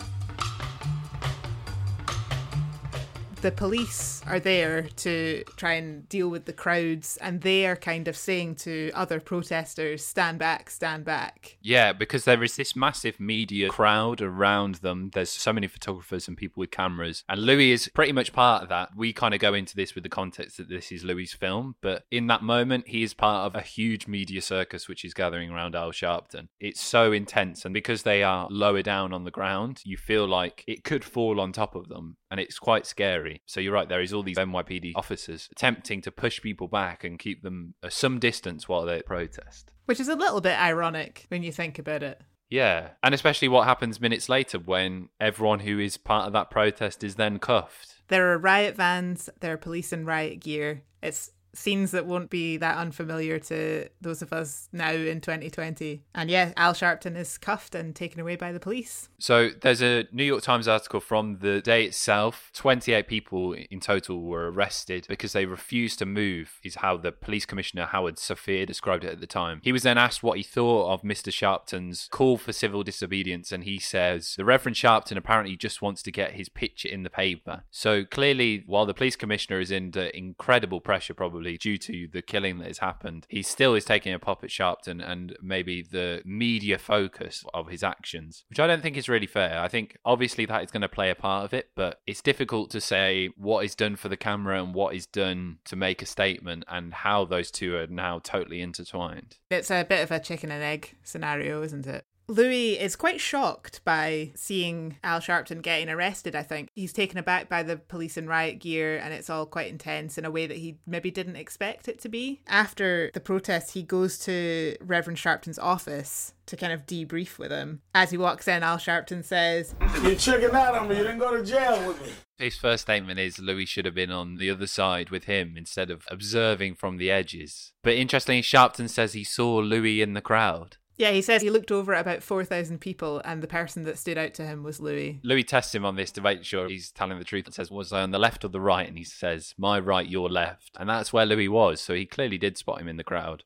the 3.41 3.53
police 3.53 4.21
are 4.27 4.41
there 4.41 4.83
to 4.83 5.45
try 5.57 5.75
and 5.75 6.09
deal 6.09 6.29
with 6.29 6.45
the 6.45 6.53
crowds 6.53 7.17
and 7.19 7.41
they 7.43 7.67
are 7.67 7.77
kind 7.77 8.09
of 8.09 8.17
saying 8.17 8.57
to 8.57 8.91
other 8.95 9.21
protesters 9.21 10.05
stand 10.05 10.39
back 10.39 10.71
stand 10.71 11.05
back. 11.05 11.57
Yeah 11.63 11.93
because 11.93 12.25
there 12.25 12.43
is 12.43 12.57
this 12.57 12.75
massive 12.75 13.21
media 13.21 13.69
crowd 13.69 14.21
around 14.21 14.77
them. 14.77 15.11
There's 15.15 15.31
so 15.31 15.53
many 15.53 15.69
photographers 15.69 16.27
and 16.27 16.37
people 16.37 16.61
with 16.61 16.73
cameras. 16.73 17.23
And 17.29 17.43
louis 17.43 17.71
is 17.71 17.89
pretty 17.89 18.13
much 18.13 18.33
part 18.33 18.63
of 18.65 18.69
that. 18.71 18.91
We 18.97 19.13
kind 19.13 19.35
of 19.35 19.41
go 19.41 19.55
into 19.55 19.77
this 19.77 19.95
with 19.95 20.03
the 20.03 20.11
context 20.11 20.57
that 20.57 20.69
this 20.69 20.91
is 20.91 21.05
louis 21.05 21.33
film 21.33 21.77
but 21.81 22.05
in 22.11 22.27
that 22.27 22.43
moment 22.43 22.89
he 22.89 23.03
is 23.03 23.15
part 23.15 23.47
of 23.47 23.55
a 23.55 23.65
huge 23.65 24.09
media 24.09 24.43
circus 24.43 24.89
which 24.89 25.05
is 25.05 25.15
gathering 25.15 25.51
around 25.51 25.77
al 25.77 25.93
sharpton. 25.93 26.49
It's 26.59 26.81
so 26.81 27.13
intense 27.13 27.65
and 27.65 27.73
because 27.73 28.03
they 28.03 28.25
are 28.25 28.49
lower 28.51 28.83
down 28.83 29.13
on 29.13 29.25
the 29.25 29.31
ground 29.31 29.81
you 29.85 29.97
feel 29.97 30.27
like 30.27 30.65
it 30.67 30.83
could 30.83 31.05
fall 31.05 31.41
on 31.41 31.53
top 31.53 31.77
of 31.77 31.89
them 31.89 32.17
and 32.31 32.41
it's 32.41 32.59
quite 32.59 32.87
scary. 32.87 33.28
So 33.47 33.61
you're 33.61 33.73
right, 33.73 33.89
there 33.89 34.01
is 34.01 34.13
all 34.13 34.23
these 34.23 34.39
NYPD 34.39 34.93
officers 34.95 35.49
attempting 35.53 36.01
to 36.03 36.11
push 36.11 36.41
people 36.41 36.69
back 36.69 37.05
and 37.05 37.19
keep 37.19 37.43
them 37.43 37.75
uh, 37.83 37.89
some 37.89 38.19
distance 38.19 38.69
while 38.69 38.85
they 38.85 39.03
protest. 39.03 39.71
Which 39.87 40.01
is 40.01 40.09
a 40.09 40.17
little 40.17 40.41
bit 40.41 40.59
ironic 40.59 41.27
when 41.29 41.43
you 41.43 41.53
think 41.53 41.79
about 41.79 42.03
it. 42.03 42.21
Yeah, 42.51 42.91
and 43.03 43.15
especially 43.15 43.49
what 43.49 43.67
happens 43.67 44.01
minutes 44.01 44.29
later 44.29 44.59
when 44.59 45.11
everyone 45.21 45.61
who 45.61 45.79
is 45.79 45.97
part 45.97 46.27
of 46.27 46.33
that 46.33 46.51
protest 46.51 47.05
is 47.05 47.17
then 47.17 47.39
cuffed. 47.39 47.97
There 48.09 48.33
are 48.33 48.39
riot 48.39 48.77
vans, 48.77 49.29
there 49.41 49.53
are 49.53 49.59
police 49.59 49.93
in 49.93 50.07
riot 50.07 50.41
gear. 50.41 50.83
It's 51.03 51.31
scenes 51.55 51.91
that 51.91 52.07
won't 52.07 52.31
be 52.31 52.57
that 52.57 52.77
unfamiliar 52.79 53.39
to 53.39 53.89
those 54.01 54.23
of 54.23 54.33
us 54.33 54.69
now 54.73 54.93
in 54.93 55.21
2020. 55.21 56.03
And 56.15 56.31
yeah, 56.31 56.53
Al 56.57 56.75
Sharpton 56.75 57.17
is 57.17 57.39
cuffed 57.39 57.75
and 57.75 57.95
taken 57.95 58.21
away 58.21 58.37
by 58.37 58.53
the 58.53 58.61
police. 58.61 59.09
So 59.19 59.51
there's 59.61 59.83
a 59.83 60.07
New 60.13 60.25
York 60.25 60.43
Times 60.43 60.69
article 60.69 61.01
from 61.01 61.39
the 61.41 61.61
day 61.61 61.85
itself. 61.85 62.51
28 62.55 63.09
people 63.09 63.53
in 63.53 63.81
total 63.81 64.23
were 64.23 64.51
arrested 64.51 65.07
because 65.09 65.33
they 65.33 65.47
refused 65.47 65.99
to 65.99 66.07
move, 66.07 66.59
is 66.63 66.77
how 66.77 66.97
the 66.97 67.13
police 67.13 67.47
commissioner 67.47 67.87
Howard 67.87 68.17
Safir 68.17 68.67
described 68.67 69.05
it 69.05 69.13
at 69.13 69.21
the 69.21 69.27
time. 69.27 69.61
He 69.63 69.73
was 69.73 69.83
then 69.83 69.99
asked 69.99 70.23
what 70.23 70.39
he 70.39 70.43
thought 70.43 70.93
of 70.93 71.03
Mr. 71.03 71.33
Sharpton's 71.33 72.09
call 72.11 72.37
for 72.37 72.53
civil 72.53 72.83
disobedience, 72.83 73.53
and 73.53 73.65
he 73.65 73.79
says, 73.79 74.35
The 74.37 74.45
Reverend 74.45 74.77
Sharpton 74.77 75.17
apparently 75.17 75.57
just 75.57 75.83
wants 75.83 76.03
to 76.03 76.13
get 76.13 76.33
his 76.33 76.49
picture 76.49 76.89
in 76.89 77.03
the 77.03 77.11
paper. 77.11 77.65
So 77.71 78.05
clearly, 78.05 78.65
while 78.67 78.87
the 78.87 78.95
police 78.95 79.17
commissioner 79.17 79.61
is 79.61 79.73
under 79.73 80.05
incredible 80.05 80.81
pressure, 80.81 81.15
probably 81.15 81.38
probably 81.39 81.57
due 81.57 81.79
to 81.79 82.09
the 82.13 82.21
killing 82.21 82.59
that 82.59 82.67
has 82.67 82.79
happened, 82.79 83.25
he 83.29 83.43
still 83.43 83.75
is 83.75 83.85
taking 83.85 84.13
a 84.13 84.19
pop 84.19 84.43
at 84.43 84.51
Sharpton 84.51 85.01
and 85.09 85.37
maybe 85.41 85.83
the 85.83 86.21
media 86.25 86.79
focus 86.79 87.45
of 87.55 87.69
his 87.69 87.85
actions, 87.85 88.45
which 88.51 88.59
I 88.59 88.67
don't 88.67 88.83
think 88.83 88.97
is 88.97 89.09
really 89.09 89.29
fair. 89.29 89.61
I 89.61 89.69
think 89.69 89.97
obviously 90.05 90.47
that 90.47 90.65
is 90.65 90.73
going 90.73 90.81
to 90.81 90.89
play 90.89 91.11
a 91.11 91.15
part 91.15 91.45
of 91.45 91.55
it, 91.55 91.71
but 91.77 92.01
it's 92.09 92.21
difficult 92.21 92.71
to 92.71 92.81
say 92.81 93.31
what 93.37 93.65
is 93.65 93.77
done 93.77 93.95
for 93.95 94.09
the 94.09 94.17
camera 94.17 94.61
and 94.61 94.75
what 94.75 94.97
is 94.97 95.07
done 95.07 95.59
to 95.67 95.77
make 95.77 96.03
a 96.03 96.07
statement 96.07 96.65
and 96.67 96.93
how 96.93 97.25
those 97.25 97.53
two 97.53 97.77
are 97.77 97.87
now 97.87 98.19
totally 98.19 98.61
intertwined. 98.61 99.37
It's 99.49 99.71
a 99.71 99.85
bit 99.85 100.03
of 100.03 100.11
a 100.11 100.19
chicken 100.19 100.51
and 100.51 100.63
egg 100.63 100.97
scenario, 101.05 101.63
isn't 101.63 101.87
it? 101.87 102.05
Louis 102.31 102.79
is 102.79 102.95
quite 102.95 103.23
shocked 103.23 103.81
by 103.87 104.33
seeing 104.35 104.99
Al 105.03 105.19
Sharpton 105.19 105.63
getting 105.63 105.89
arrested, 105.89 106.37
I 106.37 106.43
think. 106.43 106.69
He's 106.75 106.93
taken 106.93 107.17
aback 107.17 107.49
by 107.49 107.63
the 107.63 107.79
police 107.79 108.19
in 108.19 108.27
riot 108.27 108.59
gear 108.59 108.99
and 108.99 109.15
it's 109.15 109.31
all 109.31 109.47
quite 109.47 109.71
intense 109.71 110.19
in 110.19 110.27
a 110.27 110.31
way 110.31 110.47
that 110.47 110.59
he 110.59 110.77
maybe 110.87 111.11
didn't 111.11 111.37
expect 111.37 111.89
it 111.89 111.99
to 112.01 112.09
be. 112.11 112.43
After 112.47 113.11
the 113.15 113.21
protest, 113.21 113.73
he 113.73 113.83
goes 113.83 114.19
to 114.21 114.77
Reverend 114.83 115.17
Sharpton's 115.17 115.59
office 115.59 116.35
to 116.45 116.57
kind 116.57 116.73
of 116.73 116.87
debrief 116.87 117.39
with 117.39 117.51
him. 117.51 117.81
As 117.95 118.11
he 118.11 118.19
walks 118.19 118.47
in, 118.47 118.63
Al 118.63 118.77
Sharpton 118.77 119.25
says, 119.25 119.75
You're 120.03 120.15
checking 120.15 120.55
out 120.55 120.75
on 120.75 120.89
me, 120.89 120.99
you 120.99 121.05
didn't 121.05 121.19
go 121.19 121.35
to 121.35 121.43
jail 121.43 121.89
with 121.89 122.03
me. 122.03 122.13
His 122.37 122.57
first 122.57 122.83
statement 122.83 123.19
is 123.19 123.39
Louis 123.39 123.65
should 123.65 123.87
have 123.87 123.95
been 123.95 124.13
on 124.13 124.37
the 124.37 124.51
other 124.51 124.67
side 124.67 125.09
with 125.09 125.25
him 125.25 125.55
instead 125.57 125.91
of 125.91 126.05
observing 126.11 126.75
from 126.75 126.99
the 126.99 127.11
edges. 127.11 127.73
But 127.83 127.95
interestingly, 127.95 128.43
Sharpton 128.43 128.91
says 128.91 129.15
he 129.15 129.25
saw 129.25 129.57
Louis 129.57 130.03
in 130.03 130.13
the 130.13 130.21
crowd. 130.21 130.77
Yeah, 130.99 131.13
he 131.13 131.23
says 131.23 131.43
he 131.43 131.51
looked 131.51 131.71
over 131.71 131.95
at 131.95 132.01
about 132.01 132.25
4,000 132.25 132.81
people 132.81 133.23
and 133.25 133.41
the 133.41 133.47
person 133.47 133.85
that 133.85 133.99
stood 133.99 134.19
out 134.19 134.35
to 134.35 134.45
him 134.45 134.65
was 134.65 134.81
Louis. 134.81 135.21
Louis 135.23 135.45
tests 135.45 135.73
him 135.73 135.85
on 135.85 135.95
this 135.95 136.11
to 136.13 136.21
make 136.21 136.43
sure 136.43 136.69
he's 136.69 136.91
telling 136.91 137.19
the 137.21 137.25
truth 137.25 137.47
and 137.47 137.55
says, 137.55 137.71
Was 137.71 137.93
I 137.93 138.03
on 138.03 138.11
the 138.11 138.19
left 138.19 138.45
or 138.45 138.49
the 138.49 138.61
right? 138.61 138.89
And 138.89 138.99
he 138.99 139.05
says, 139.05 139.55
My 139.57 139.79
right, 139.79 140.09
your 140.09 140.29
left. 140.29 140.73
And 140.77 140.91
that's 140.91 141.13
where 141.13 141.25
Louis 141.25 141.49
was. 141.49 141.81
So 141.81 141.95
he 141.95 142.05
clearly 142.05 142.37
did 142.37 142.59
spot 142.59 142.81
him 142.81 142.89
in 142.89 142.97
the 142.97 143.05
crowd. 143.05 143.45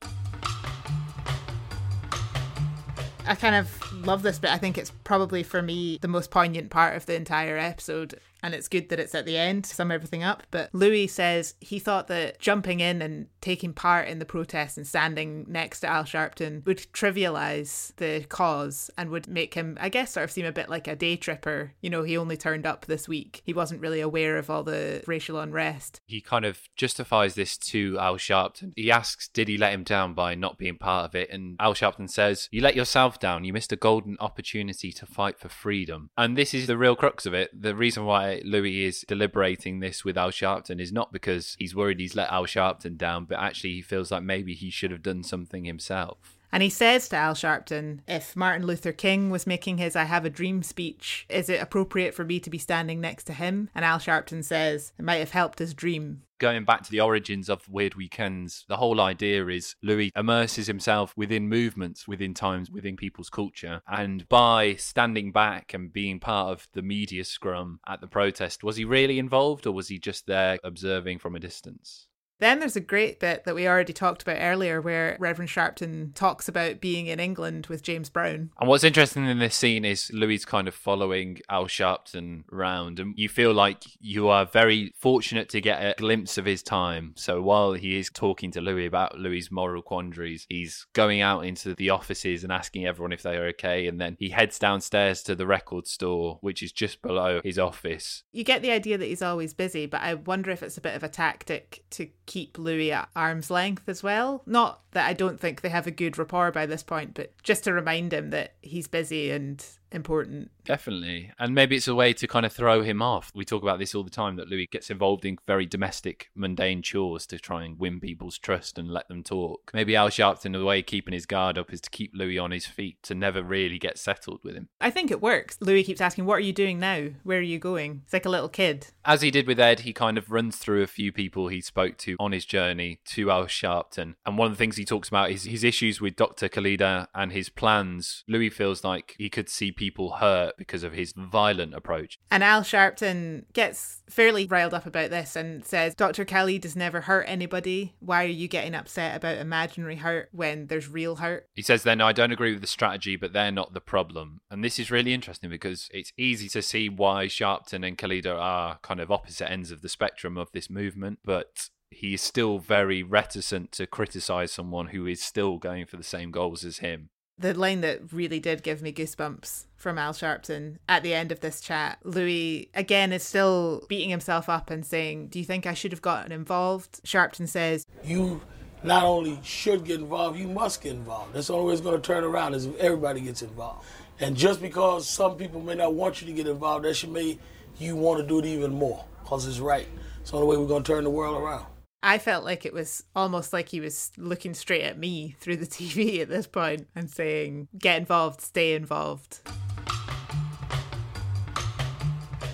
I 3.26 3.34
kind 3.34 3.54
of 3.54 3.92
love 3.92 4.22
this 4.22 4.38
bit. 4.38 4.50
I 4.50 4.56
think 4.56 4.78
it's 4.78 4.90
probably 5.04 5.42
for 5.42 5.60
me 5.60 5.98
the 6.00 6.08
most 6.08 6.30
poignant 6.30 6.70
part 6.70 6.96
of 6.96 7.04
the 7.04 7.14
entire 7.14 7.58
episode. 7.58 8.18
And 8.42 8.54
it's 8.54 8.68
good 8.68 8.88
that 8.88 9.00
it's 9.00 9.14
at 9.14 9.26
the 9.26 9.36
end 9.36 9.64
to 9.64 9.74
sum 9.74 9.90
everything 9.90 10.22
up. 10.22 10.42
But 10.50 10.70
Louis 10.72 11.06
says 11.06 11.54
he 11.60 11.78
thought 11.78 12.08
that 12.08 12.38
jumping 12.38 12.80
in 12.80 13.02
and 13.02 13.26
taking 13.40 13.72
part 13.72 14.08
in 14.08 14.18
the 14.18 14.24
protest 14.24 14.76
and 14.76 14.86
standing 14.86 15.44
next 15.48 15.80
to 15.80 15.88
Al 15.88 16.04
Sharpton 16.04 16.64
would 16.66 16.78
trivialize 16.92 17.94
the 17.96 18.24
cause 18.28 18.90
and 18.96 19.10
would 19.10 19.28
make 19.28 19.54
him, 19.54 19.76
I 19.80 19.88
guess, 19.88 20.12
sort 20.12 20.24
of 20.24 20.30
seem 20.30 20.46
a 20.46 20.52
bit 20.52 20.68
like 20.68 20.88
a 20.88 20.96
day 20.96 21.16
tripper. 21.16 21.72
You 21.80 21.90
know, 21.90 22.02
he 22.02 22.16
only 22.16 22.36
turned 22.36 22.66
up 22.66 22.86
this 22.86 23.08
week. 23.08 23.42
He 23.44 23.52
wasn't 23.52 23.80
really 23.80 24.00
aware 24.00 24.36
of 24.38 24.50
all 24.50 24.62
the 24.62 25.02
racial 25.06 25.38
unrest. 25.38 26.00
He 26.06 26.20
kind 26.20 26.44
of 26.44 26.60
justifies 26.76 27.34
this 27.34 27.56
to 27.58 27.98
Al 27.98 28.16
Sharpton. 28.16 28.72
He 28.76 28.90
asks, 28.90 29.28
did 29.28 29.48
he 29.48 29.58
let 29.58 29.72
him 29.72 29.84
down 29.84 30.14
by 30.14 30.34
not 30.34 30.58
being 30.58 30.78
part 30.78 31.06
of 31.06 31.14
it? 31.14 31.30
And 31.30 31.56
Al 31.60 31.74
Sharpton 31.74 32.10
says, 32.10 32.48
you 32.50 32.60
let 32.60 32.76
yourself 32.76 33.18
down. 33.18 33.44
You 33.44 33.52
missed 33.52 33.72
a 33.72 33.76
golden 33.76 34.16
opportunity 34.20 34.92
to 34.92 35.06
fight 35.06 35.38
for 35.38 35.48
freedom. 35.48 36.10
And 36.16 36.36
this 36.36 36.54
is 36.54 36.66
the 36.66 36.78
real 36.78 36.96
crux 36.96 37.26
of 37.26 37.34
it. 37.34 37.50
The 37.58 37.74
reason 37.74 38.04
why 38.04 38.31
Louis 38.44 38.84
is 38.84 39.04
deliberating 39.06 39.80
this 39.80 40.04
with 40.04 40.16
Al 40.16 40.30
Sharpton 40.30 40.80
is 40.80 40.92
not 40.92 41.12
because 41.12 41.56
he's 41.58 41.74
worried 41.74 42.00
he's 42.00 42.16
let 42.16 42.30
Al 42.30 42.46
Sharpton 42.46 42.96
down, 42.96 43.24
but 43.24 43.38
actually 43.38 43.72
he 43.74 43.82
feels 43.82 44.10
like 44.10 44.22
maybe 44.22 44.54
he 44.54 44.70
should 44.70 44.90
have 44.90 45.02
done 45.02 45.22
something 45.22 45.64
himself. 45.64 46.31
And 46.52 46.62
he 46.62 46.68
says 46.68 47.08
to 47.08 47.16
Al 47.16 47.34
Sharpton, 47.34 48.00
if 48.06 48.36
Martin 48.36 48.66
Luther 48.66 48.92
King 48.92 49.30
was 49.30 49.46
making 49.46 49.78
his 49.78 49.96
I 49.96 50.04
Have 50.04 50.26
a 50.26 50.30
Dream 50.30 50.62
speech, 50.62 51.24
is 51.30 51.48
it 51.48 51.62
appropriate 51.62 52.14
for 52.14 52.24
me 52.24 52.40
to 52.40 52.50
be 52.50 52.58
standing 52.58 53.00
next 53.00 53.24
to 53.24 53.32
him? 53.32 53.70
And 53.74 53.86
Al 53.86 53.98
Sharpton 53.98 54.44
says, 54.44 54.92
it 54.98 55.04
might 55.04 55.16
have 55.16 55.30
helped 55.30 55.60
his 55.60 55.72
dream. 55.72 56.22
Going 56.38 56.64
back 56.64 56.82
to 56.82 56.90
the 56.90 57.00
origins 57.00 57.48
of 57.48 57.68
Weird 57.68 57.94
Weekends, 57.94 58.66
the 58.68 58.76
whole 58.76 59.00
idea 59.00 59.46
is 59.46 59.76
Louis 59.82 60.10
immerses 60.16 60.66
himself 60.66 61.14
within 61.16 61.48
movements, 61.48 62.06
within 62.08 62.34
times, 62.34 62.68
within 62.68 62.96
people's 62.96 63.30
culture. 63.30 63.80
And 63.86 64.28
by 64.28 64.74
standing 64.74 65.32
back 65.32 65.72
and 65.72 65.92
being 65.92 66.18
part 66.18 66.48
of 66.48 66.68
the 66.72 66.82
media 66.82 67.24
scrum 67.24 67.78
at 67.86 68.00
the 68.00 68.08
protest, 68.08 68.64
was 68.64 68.76
he 68.76 68.84
really 68.84 69.18
involved 69.20 69.66
or 69.66 69.72
was 69.72 69.88
he 69.88 69.98
just 69.98 70.26
there 70.26 70.58
observing 70.64 71.20
from 71.20 71.36
a 71.36 71.40
distance? 71.40 72.08
Then 72.42 72.58
there's 72.58 72.74
a 72.74 72.80
great 72.80 73.20
bit 73.20 73.44
that 73.44 73.54
we 73.54 73.68
already 73.68 73.92
talked 73.92 74.22
about 74.22 74.38
earlier 74.40 74.80
where 74.80 75.16
Reverend 75.20 75.48
Sharpton 75.48 76.12
talks 76.12 76.48
about 76.48 76.80
being 76.80 77.06
in 77.06 77.20
England 77.20 77.68
with 77.68 77.84
James 77.84 78.10
Brown. 78.10 78.50
And 78.58 78.68
what's 78.68 78.82
interesting 78.82 79.26
in 79.26 79.38
this 79.38 79.54
scene 79.54 79.84
is 79.84 80.10
Louis 80.12 80.44
kind 80.44 80.66
of 80.66 80.74
following 80.74 81.38
Al 81.48 81.66
Sharpton 81.66 82.42
round, 82.50 82.98
and 82.98 83.14
you 83.16 83.28
feel 83.28 83.54
like 83.54 83.84
you 84.00 84.26
are 84.26 84.44
very 84.44 84.92
fortunate 84.98 85.50
to 85.50 85.60
get 85.60 85.80
a 85.82 85.94
glimpse 85.96 86.36
of 86.36 86.44
his 86.44 86.64
time. 86.64 87.12
So 87.16 87.40
while 87.40 87.74
he 87.74 87.96
is 87.96 88.10
talking 88.10 88.50
to 88.50 88.60
Louis 88.60 88.86
about 88.86 89.16
Louis' 89.16 89.52
moral 89.52 89.80
quandaries, 89.80 90.44
he's 90.48 90.84
going 90.94 91.20
out 91.20 91.46
into 91.46 91.76
the 91.76 91.90
offices 91.90 92.42
and 92.42 92.52
asking 92.52 92.86
everyone 92.86 93.12
if 93.12 93.22
they 93.22 93.36
are 93.36 93.46
okay, 93.50 93.86
and 93.86 94.00
then 94.00 94.16
he 94.18 94.30
heads 94.30 94.58
downstairs 94.58 95.22
to 95.22 95.36
the 95.36 95.46
record 95.46 95.86
store, 95.86 96.38
which 96.40 96.60
is 96.60 96.72
just 96.72 97.02
below 97.02 97.40
his 97.44 97.56
office. 97.56 98.24
You 98.32 98.42
get 98.42 98.62
the 98.62 98.72
idea 98.72 98.98
that 98.98 99.06
he's 99.06 99.22
always 99.22 99.54
busy, 99.54 99.86
but 99.86 100.00
I 100.00 100.14
wonder 100.14 100.50
if 100.50 100.64
it's 100.64 100.76
a 100.76 100.80
bit 100.80 100.96
of 100.96 101.04
a 101.04 101.08
tactic 101.08 101.84
to 101.90 102.08
keep 102.32 102.56
Louis 102.56 102.90
at 102.92 103.10
arm's 103.14 103.50
length 103.50 103.90
as 103.90 104.02
well. 104.02 104.42
Not 104.46 104.80
that 104.92 105.06
I 105.06 105.12
don't 105.12 105.38
think 105.38 105.60
they 105.60 105.68
have 105.68 105.86
a 105.86 105.90
good 105.90 106.16
rapport 106.16 106.50
by 106.50 106.64
this 106.64 106.82
point, 106.82 107.12
but 107.12 107.30
just 107.42 107.64
to 107.64 107.74
remind 107.74 108.10
him 108.14 108.30
that 108.30 108.54
he's 108.62 108.88
busy 108.88 109.30
and 109.30 109.62
important. 109.94 110.50
Definitely. 110.64 111.32
And 111.38 111.54
maybe 111.54 111.76
it's 111.76 111.88
a 111.88 111.94
way 111.94 112.12
to 112.12 112.26
kind 112.26 112.46
of 112.46 112.52
throw 112.52 112.82
him 112.82 113.02
off. 113.02 113.32
We 113.34 113.44
talk 113.44 113.62
about 113.62 113.78
this 113.78 113.94
all 113.94 114.04
the 114.04 114.10
time 114.10 114.36
that 114.36 114.48
Louis 114.48 114.68
gets 114.70 114.90
involved 114.90 115.24
in 115.24 115.38
very 115.46 115.66
domestic, 115.66 116.30
mundane 116.34 116.82
chores 116.82 117.26
to 117.26 117.38
try 117.38 117.64
and 117.64 117.78
win 117.78 118.00
people's 118.00 118.38
trust 118.38 118.78
and 118.78 118.90
let 118.90 119.08
them 119.08 119.22
talk. 119.22 119.70
Maybe 119.74 119.96
Al 119.96 120.08
Sharpton, 120.08 120.52
the 120.52 120.64
way 120.64 120.82
keeping 120.82 121.14
his 121.14 121.26
guard 121.26 121.58
up 121.58 121.72
is 121.72 121.80
to 121.82 121.90
keep 121.90 122.12
Louis 122.14 122.38
on 122.38 122.50
his 122.50 122.66
feet, 122.66 123.02
to 123.04 123.14
never 123.14 123.42
really 123.42 123.78
get 123.78 123.98
settled 123.98 124.40
with 124.44 124.54
him. 124.54 124.68
I 124.80 124.90
think 124.90 125.10
it 125.10 125.20
works. 125.20 125.58
Louis 125.60 125.84
keeps 125.84 126.00
asking, 126.00 126.26
What 126.26 126.36
are 126.36 126.40
you 126.40 126.52
doing 126.52 126.78
now? 126.78 127.08
Where 127.24 127.38
are 127.38 127.42
you 127.42 127.58
going? 127.58 128.02
It's 128.04 128.12
like 128.12 128.26
a 128.26 128.30
little 128.30 128.48
kid. 128.48 128.88
As 129.04 129.22
he 129.22 129.30
did 129.30 129.46
with 129.46 129.60
Ed, 129.60 129.80
he 129.80 129.92
kind 129.92 130.16
of 130.16 130.30
runs 130.30 130.56
through 130.56 130.82
a 130.82 130.86
few 130.86 131.12
people 131.12 131.48
he 131.48 131.60
spoke 131.60 131.98
to 131.98 132.16
on 132.18 132.32
his 132.32 132.44
journey 132.44 133.00
to 133.06 133.30
Al 133.30 133.44
Sharpton. 133.44 134.14
And 134.24 134.38
one 134.38 134.46
of 134.46 134.52
the 134.52 134.58
things 134.58 134.76
he 134.76 134.84
talks 134.84 135.08
about 135.08 135.30
is 135.30 135.44
his 135.44 135.64
issues 135.64 136.00
with 136.00 136.16
Dr. 136.16 136.48
Khalid 136.48 136.82
and 136.82 137.32
his 137.32 137.48
plans. 137.48 138.24
Louis 138.28 138.50
feels 138.50 138.84
like 138.84 139.14
he 139.18 139.28
could 139.28 139.48
see 139.48 139.72
people 139.72 139.81
hurt 139.90 140.56
because 140.56 140.82
of 140.82 140.92
his 140.92 141.12
violent 141.16 141.74
approach. 141.74 142.18
And 142.30 142.42
Al 142.42 142.62
Sharpton 142.62 143.44
gets 143.52 144.02
fairly 144.08 144.46
riled 144.46 144.74
up 144.74 144.86
about 144.86 145.10
this 145.10 145.36
and 145.36 145.64
says, 145.64 145.94
Dr. 145.94 146.24
Khalid 146.24 146.64
has 146.64 146.76
never 146.76 147.02
hurt 147.02 147.24
anybody. 147.26 147.94
Why 147.98 148.24
are 148.24 148.28
you 148.28 148.48
getting 148.48 148.74
upset 148.74 149.16
about 149.16 149.38
imaginary 149.38 149.96
hurt 149.96 150.28
when 150.32 150.66
there's 150.66 150.88
real 150.88 151.16
hurt? 151.16 151.48
He 151.54 151.62
says, 151.62 151.82
then 151.82 152.00
I 152.00 152.12
don't 152.12 152.32
agree 152.32 152.52
with 152.52 152.60
the 152.60 152.66
strategy, 152.66 153.16
but 153.16 153.32
they're 153.32 153.52
not 153.52 153.74
the 153.74 153.80
problem. 153.80 154.40
And 154.50 154.62
this 154.62 154.78
is 154.78 154.90
really 154.90 155.14
interesting 155.14 155.50
because 155.50 155.88
it's 155.92 156.12
easy 156.16 156.48
to 156.50 156.62
see 156.62 156.88
why 156.88 157.26
Sharpton 157.26 157.86
and 157.86 157.98
Khalid 157.98 158.26
are 158.26 158.78
kind 158.82 159.00
of 159.00 159.10
opposite 159.10 159.50
ends 159.50 159.70
of 159.70 159.82
the 159.82 159.88
spectrum 159.88 160.36
of 160.36 160.50
this 160.52 160.70
movement, 160.70 161.20
but 161.24 161.70
he 161.90 162.14
is 162.14 162.22
still 162.22 162.58
very 162.58 163.02
reticent 163.02 163.72
to 163.72 163.86
criticize 163.86 164.50
someone 164.52 164.88
who 164.88 165.06
is 165.06 165.22
still 165.22 165.58
going 165.58 165.86
for 165.86 165.96
the 165.96 166.02
same 166.02 166.30
goals 166.30 166.64
as 166.64 166.78
him 166.78 167.10
the 167.38 167.54
line 167.54 167.80
that 167.80 168.12
really 168.12 168.40
did 168.40 168.62
give 168.62 168.82
me 168.82 168.92
goosebumps 168.92 169.66
from 169.76 169.98
Al 169.98 170.12
Sharpton 170.12 170.76
at 170.88 171.02
the 171.02 171.14
end 171.14 171.32
of 171.32 171.40
this 171.40 171.60
chat. 171.60 171.98
Louis 172.04 172.70
again 172.74 173.12
is 173.12 173.22
still 173.22 173.84
beating 173.88 174.10
himself 174.10 174.48
up 174.48 174.70
and 174.70 174.86
saying, 174.86 175.28
Do 175.28 175.38
you 175.38 175.44
think 175.44 175.66
I 175.66 175.74
should 175.74 175.92
have 175.92 176.02
gotten 176.02 176.32
involved? 176.32 177.02
Sharpton 177.04 177.48
says, 177.48 177.86
You 178.04 178.40
not 178.82 179.04
only 179.04 179.38
should 179.42 179.84
get 179.84 180.00
involved, 180.00 180.38
you 180.38 180.48
must 180.48 180.82
get 180.82 180.92
involved. 180.92 181.34
That's 181.34 181.48
the 181.48 181.54
only 181.54 181.66
way 181.66 181.72
it's 181.72 181.82
going 181.82 182.00
to 182.00 182.06
turn 182.06 182.24
around 182.24 182.54
is 182.54 182.66
if 182.66 182.76
everybody 182.76 183.20
gets 183.20 183.42
involved. 183.42 183.86
And 184.20 184.36
just 184.36 184.60
because 184.60 185.08
some 185.08 185.36
people 185.36 185.60
may 185.60 185.74
not 185.74 185.94
want 185.94 186.20
you 186.20 186.28
to 186.28 186.32
get 186.32 186.46
involved, 186.46 186.84
that 186.84 186.94
should 186.94 187.12
make 187.12 187.40
you 187.78 187.96
want 187.96 188.20
to 188.20 188.26
do 188.26 188.38
it 188.38 188.44
even 188.44 188.72
more 188.72 189.04
because 189.22 189.46
it's 189.46 189.58
right. 189.58 189.88
It's 190.20 190.30
the 190.30 190.36
only 190.36 190.48
way 190.48 190.56
we're 190.60 190.68
going 190.68 190.84
to 190.84 190.92
turn 190.92 191.04
the 191.04 191.10
world 191.10 191.42
around. 191.42 191.66
I 192.04 192.18
felt 192.18 192.44
like 192.44 192.66
it 192.66 192.72
was 192.72 193.04
almost 193.14 193.52
like 193.52 193.68
he 193.68 193.78
was 193.78 194.10
looking 194.16 194.54
straight 194.54 194.82
at 194.82 194.98
me 194.98 195.36
through 195.38 195.56
the 195.56 195.66
TV 195.68 196.20
at 196.20 196.28
this 196.28 196.48
point 196.48 196.88
and 196.96 197.08
saying, 197.08 197.68
get 197.78 197.98
involved, 197.98 198.40
stay 198.40 198.74
involved. 198.74 199.38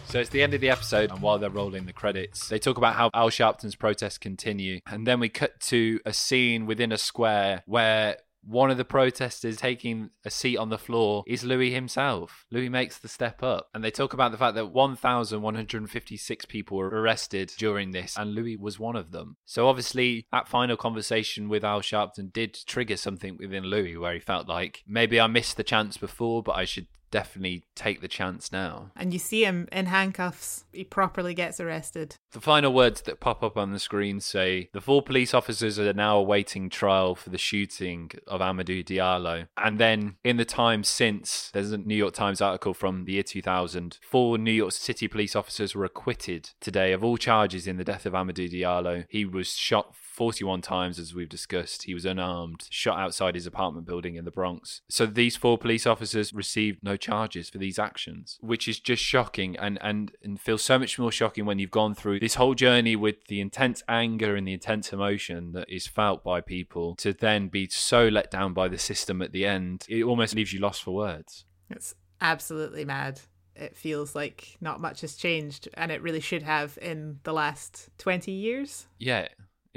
So 0.05 0.19
it's 0.19 0.31
the 0.31 0.43
end 0.43 0.55
of 0.55 0.63
the 0.63 0.71
episode, 0.71 1.11
and 1.11 1.21
while 1.21 1.39
they're 1.39 1.51
rolling 1.51 1.85
the 1.85 1.93
credits, 1.93 2.49
they 2.49 2.59
talk 2.59 2.79
about 2.79 2.95
how 2.95 3.11
Al 3.13 3.29
Sharpton's 3.29 3.75
protests 3.75 4.17
continue. 4.17 4.81
And 4.87 5.07
then 5.07 5.21
we 5.21 5.29
cut 5.29 5.61
to 5.61 6.01
a 6.07 6.15
scene 6.15 6.65
within 6.65 6.93
a 6.93 6.99
square 6.99 7.63
where 7.67 8.17
one 8.49 8.71
of 8.71 8.79
the 8.79 8.85
protesters 8.85 9.59
taking 9.59 10.09
a 10.25 10.31
seat 10.31 10.57
on 10.57 10.71
the 10.71 10.79
floor 10.79 11.23
is 11.27 11.45
Louis 11.45 11.71
himself. 11.71 12.47
Louis 12.51 12.71
makes 12.71 12.99
the 12.99 13.09
step 13.09 13.43
up. 13.43 13.69
And 13.75 13.85
they 13.85 13.91
talk 13.91 14.15
about 14.15 14.33
the 14.33 14.39
fact 14.39 14.55
that 14.55 14.73
1,156 14.73 16.45
people 16.47 16.79
were 16.79 16.89
arrested 16.89 17.53
during 17.59 17.91
this, 17.91 18.17
and 18.17 18.35
Louis 18.35 18.57
was 18.57 18.79
one 18.79 18.97
of 18.97 19.13
them. 19.13 19.37
So 19.45 19.69
obviously, 19.69 20.27
that 20.33 20.49
final 20.49 20.77
conversation 20.77 21.49
with 21.49 21.63
Al 21.63 21.81
Sharpton 21.81 22.33
did 22.33 22.59
trigger 22.67 22.97
something 22.97 23.37
within 23.39 23.65
Louis 23.65 23.97
where 23.97 24.15
he 24.15 24.21
felt 24.21 24.49
like 24.49 24.83
maybe 24.87 25.21
I 25.21 25.27
missed 25.27 25.57
the 25.59 25.63
chance 25.63 25.99
before, 25.99 26.43
but 26.43 26.57
I 26.57 26.65
should 26.65 26.87
definitely 27.11 27.65
take 27.75 28.01
the 28.01 28.09
chance 28.09 28.53
now. 28.53 28.91
And 28.97 29.13
you 29.13 29.19
see 29.19 29.45
him 29.45 29.69
in 29.73 29.87
handcuffs. 29.87 30.65
He 30.73 30.85
properly 30.85 31.35
gets 31.35 31.61
arrested. 31.61 32.17
The 32.33 32.41
final 32.41 32.73
words 32.73 33.03
that 33.03 33.21
pop 33.21 33.43
up 33.43 33.57
on 33.57 33.73
the 33.73 33.79
screen 33.79 34.21
say 34.21 34.69
the 34.73 34.81
four 34.81 35.03
police 35.03 35.35
officers 35.35 35.79
are 35.79 35.93
now 35.93 36.19
awaiting 36.19 36.71
trial 36.71 37.15
for 37.15 37.31
the 37.31 37.39
shooting 37.39 38.11
of 38.27 38.41
Amadou 38.41 38.85
Diallo. 38.85 39.49
And 39.57 39.79
then 39.79 40.17
in 40.25 40.37
the 40.37 40.45
time 40.45 40.85
since, 40.85 41.51
there's 41.53 41.73
a 41.73 41.79
New 41.79 41.97
York 41.97 42.15
Times 42.15 42.41
article 42.41 42.75
from 42.75 43.05
the 43.05 43.13
year 43.13 43.23
2000. 43.23 43.99
Four 44.03 44.39
New 44.39 44.53
York 44.53 44.73
City 44.73 45.09
police 45.09 45.35
officers 45.35 45.75
were 45.75 45.85
acquitted 45.85 46.51
today 46.61 46.93
of 46.93 47.05
all 47.05 47.17
charges 47.17 47.67
in 47.67 47.77
the 47.77 47.85
death 47.85 48.07
of 48.07 48.13
Amadou 48.13 48.51
Diallo. 48.51 49.05
He 49.09 49.25
was 49.25 49.49
shot 49.53 49.95
41 50.19 50.63
times, 50.63 50.99
as 50.99 51.15
we've 51.15 51.29
discussed. 51.29 51.85
He 51.85 51.95
was 51.95 52.05
unarmed, 52.05 52.67
shot 52.71 52.99
outside 52.99 53.37
his 53.37 53.47
apartment 53.47 53.87
building 53.87 54.17
in 54.17 54.25
the 54.25 54.33
Bronx. 54.33 54.81
So 54.89 55.07
these 55.07 55.37
four 55.37 55.57
police 55.57 55.87
officers 55.87 56.33
received 56.33 56.83
no 56.83 56.97
charges 56.97 57.49
for 57.49 57.59
these 57.59 57.79
actions, 57.79 58.37
which 58.41 58.67
is 58.67 58.81
just 58.81 59.01
shocking 59.01 59.57
and, 59.57 59.79
and, 59.81 60.11
and 60.25 60.41
feels 60.41 60.63
so 60.63 60.77
much 60.77 60.99
more 60.99 61.13
shocking 61.13 61.47
when 61.47 61.61
you've 61.61 61.71
gone 61.71 61.95
through 61.95 62.19
this 62.19 62.35
whole 62.35 62.55
journey 62.55 62.97
with 62.97 63.27
the 63.29 63.41
intense 63.41 63.85
anger 63.89 64.35
and 64.35 64.49
the 64.49 64.55
intense 64.55 64.93
emotion 64.93 65.53
that 65.53 65.71
is 65.71 65.87
felt 65.87 66.25
by 66.25 66.41
people 66.41 66.97
to 66.97 67.13
then 67.13 67.47
be 67.47 67.69
so 67.69 68.09
let 68.09 68.29
down 68.29 68.53
by 68.53 68.67
the 68.67 68.77
system 68.77 69.23
at 69.23 69.31
the 69.31 69.47
end. 69.47 69.87
It 69.89 70.03
almost 70.03 70.35
leaves 70.35 70.53
you 70.53 70.59
lost 70.59 70.83
for 70.83 70.97
words. 70.97 71.45
It's 71.71 71.95
absolutely 72.21 72.85
mad 72.85 73.21
it 73.55 73.77
feels 73.77 74.15
like 74.15 74.57
not 74.61 74.81
much 74.81 75.01
has 75.01 75.17
changed 75.17 75.69
and 75.75 75.91
it 75.91 76.01
really 76.01 76.21
should 76.21 76.43
have 76.43 76.79
in 76.81 77.19
the 77.25 77.33
last 77.33 77.89
20 77.99 78.31
years. 78.31 78.87
Yeah, 78.99 79.29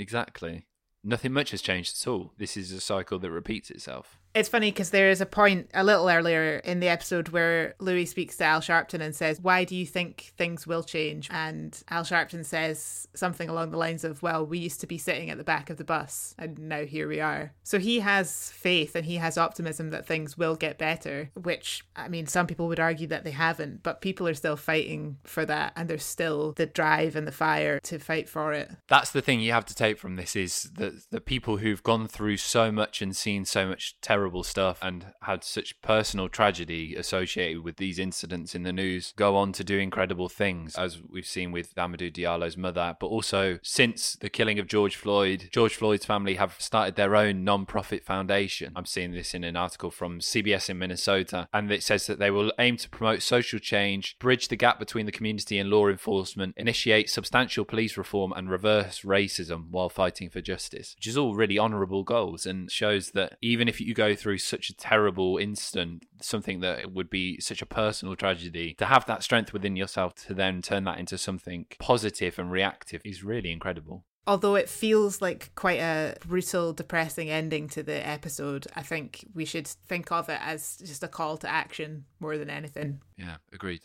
Exactly. 0.01 0.65
Nothing 1.03 1.31
much 1.31 1.51
has 1.51 1.61
changed 1.61 1.95
at 2.01 2.07
all. 2.07 2.33
This 2.35 2.57
is 2.57 2.71
a 2.71 2.81
cycle 2.81 3.19
that 3.19 3.29
repeats 3.29 3.69
itself. 3.69 4.19
It's 4.33 4.49
funny 4.49 4.71
because 4.71 4.91
there 4.91 5.09
is 5.09 5.19
a 5.19 5.25
point 5.25 5.69
a 5.73 5.83
little 5.83 6.09
earlier 6.09 6.57
in 6.63 6.79
the 6.79 6.87
episode 6.87 7.29
where 7.29 7.75
Louis 7.79 8.05
speaks 8.05 8.37
to 8.37 8.45
Al 8.45 8.61
Sharpton 8.61 9.01
and 9.01 9.13
says, 9.13 9.41
Why 9.41 9.65
do 9.65 9.75
you 9.75 9.85
think 9.85 10.31
things 10.37 10.65
will 10.65 10.83
change? 10.83 11.27
And 11.31 11.77
Al 11.89 12.03
Sharpton 12.03 12.45
says 12.45 13.09
something 13.13 13.49
along 13.49 13.71
the 13.71 13.77
lines 13.77 14.05
of, 14.05 14.23
Well, 14.23 14.45
we 14.45 14.59
used 14.59 14.79
to 14.81 14.87
be 14.87 14.97
sitting 14.97 15.29
at 15.29 15.37
the 15.37 15.43
back 15.43 15.69
of 15.69 15.77
the 15.77 15.83
bus 15.83 16.33
and 16.37 16.57
now 16.57 16.85
here 16.85 17.09
we 17.09 17.19
are. 17.19 17.53
So 17.63 17.77
he 17.77 17.99
has 17.99 18.51
faith 18.51 18.95
and 18.95 19.05
he 19.05 19.17
has 19.17 19.37
optimism 19.37 19.89
that 19.89 20.05
things 20.05 20.37
will 20.37 20.55
get 20.55 20.77
better, 20.77 21.29
which, 21.35 21.83
I 21.95 22.07
mean, 22.07 22.27
some 22.27 22.47
people 22.47 22.67
would 22.69 22.79
argue 22.79 23.07
that 23.07 23.25
they 23.25 23.31
haven't, 23.31 23.83
but 23.83 24.01
people 24.01 24.27
are 24.29 24.33
still 24.33 24.55
fighting 24.55 25.17
for 25.23 25.45
that 25.45 25.73
and 25.75 25.89
there's 25.89 26.05
still 26.05 26.53
the 26.53 26.65
drive 26.65 27.17
and 27.17 27.27
the 27.27 27.33
fire 27.33 27.79
to 27.81 27.99
fight 27.99 28.29
for 28.29 28.53
it. 28.53 28.71
That's 28.87 29.11
the 29.11 29.21
thing 29.21 29.41
you 29.41 29.51
have 29.51 29.65
to 29.65 29.75
take 29.75 29.97
from 29.97 30.15
this 30.15 30.37
is 30.37 30.71
that 30.75 31.11
the 31.11 31.21
people 31.21 31.57
who've 31.57 31.83
gone 31.83 32.07
through 32.07 32.37
so 32.37 32.71
much 32.71 33.01
and 33.01 33.13
seen 33.13 33.43
so 33.43 33.67
much 33.67 33.99
terror 33.99 34.20
terrible 34.21 34.43
stuff 34.43 34.77
and 34.83 35.07
had 35.23 35.43
such 35.43 35.81
personal 35.81 36.29
tragedy 36.29 36.95
associated 36.95 37.63
with 37.63 37.77
these 37.77 37.97
incidents 37.97 38.53
in 38.53 38.61
the 38.61 38.71
news 38.71 39.15
go 39.15 39.35
on 39.35 39.51
to 39.51 39.63
do 39.63 39.79
incredible 39.79 40.29
things, 40.29 40.75
as 40.75 41.01
we've 41.09 41.25
seen 41.25 41.51
with 41.51 41.73
Amadou 41.73 42.13
Diallo's 42.13 42.55
mother. 42.55 42.95
But 42.99 43.07
also, 43.07 43.57
since 43.63 44.13
the 44.13 44.29
killing 44.29 44.59
of 44.59 44.67
George 44.67 44.95
Floyd, 44.95 45.49
George 45.51 45.75
Floyd's 45.75 46.05
family 46.05 46.35
have 46.35 46.55
started 46.59 46.97
their 46.97 47.15
own 47.15 47.43
non 47.43 47.65
profit 47.65 48.03
foundation. 48.03 48.73
I'm 48.75 48.85
seeing 48.85 49.11
this 49.11 49.33
in 49.33 49.43
an 49.43 49.55
article 49.55 49.89
from 49.89 50.19
CBS 50.19 50.69
in 50.69 50.77
Minnesota, 50.77 51.47
and 51.51 51.71
it 51.71 51.81
says 51.81 52.05
that 52.05 52.19
they 52.19 52.29
will 52.29 52.53
aim 52.59 52.77
to 52.77 52.89
promote 52.89 53.23
social 53.23 53.57
change, 53.57 54.19
bridge 54.19 54.49
the 54.49 54.55
gap 54.55 54.77
between 54.77 55.07
the 55.07 55.11
community 55.11 55.57
and 55.57 55.71
law 55.71 55.87
enforcement, 55.87 56.53
initiate 56.57 57.09
substantial 57.09 57.65
police 57.65 57.97
reform, 57.97 58.33
and 58.35 58.51
reverse 58.51 59.01
racism 59.01 59.71
while 59.71 59.89
fighting 59.89 60.29
for 60.29 60.41
justice, 60.41 60.93
which 60.95 61.07
is 61.07 61.17
all 61.17 61.33
really 61.33 61.57
honorable 61.57 62.03
goals 62.03 62.45
and 62.45 62.69
shows 62.69 63.11
that 63.11 63.39
even 63.41 63.67
if 63.67 63.81
you 63.81 63.95
go 63.95 64.10
through 64.15 64.37
such 64.37 64.69
a 64.69 64.75
terrible 64.75 65.37
instant, 65.37 66.05
something 66.21 66.59
that 66.61 66.91
would 66.91 67.09
be 67.09 67.39
such 67.39 67.61
a 67.61 67.65
personal 67.65 68.15
tragedy, 68.15 68.73
to 68.75 68.85
have 68.85 69.05
that 69.05 69.23
strength 69.23 69.53
within 69.53 69.75
yourself 69.75 70.15
to 70.27 70.33
then 70.33 70.61
turn 70.61 70.83
that 70.85 70.99
into 70.99 71.17
something 71.17 71.65
positive 71.79 72.37
and 72.39 72.51
reactive 72.51 73.01
is 73.05 73.23
really 73.23 73.51
incredible. 73.51 74.05
Although 74.27 74.55
it 74.55 74.69
feels 74.69 75.19
like 75.19 75.53
quite 75.55 75.79
a 75.79 76.15
brutal, 76.27 76.73
depressing 76.73 77.29
ending 77.29 77.67
to 77.69 77.81
the 77.81 78.07
episode, 78.07 78.67
I 78.75 78.83
think 78.83 79.25
we 79.33 79.45
should 79.45 79.65
think 79.67 80.11
of 80.11 80.29
it 80.29 80.39
as 80.41 80.77
just 80.77 81.03
a 81.03 81.07
call 81.07 81.37
to 81.37 81.49
action 81.49 82.05
more 82.19 82.37
than 82.37 82.49
anything. 82.49 83.01
Yeah, 83.17 83.37
agreed. 83.51 83.81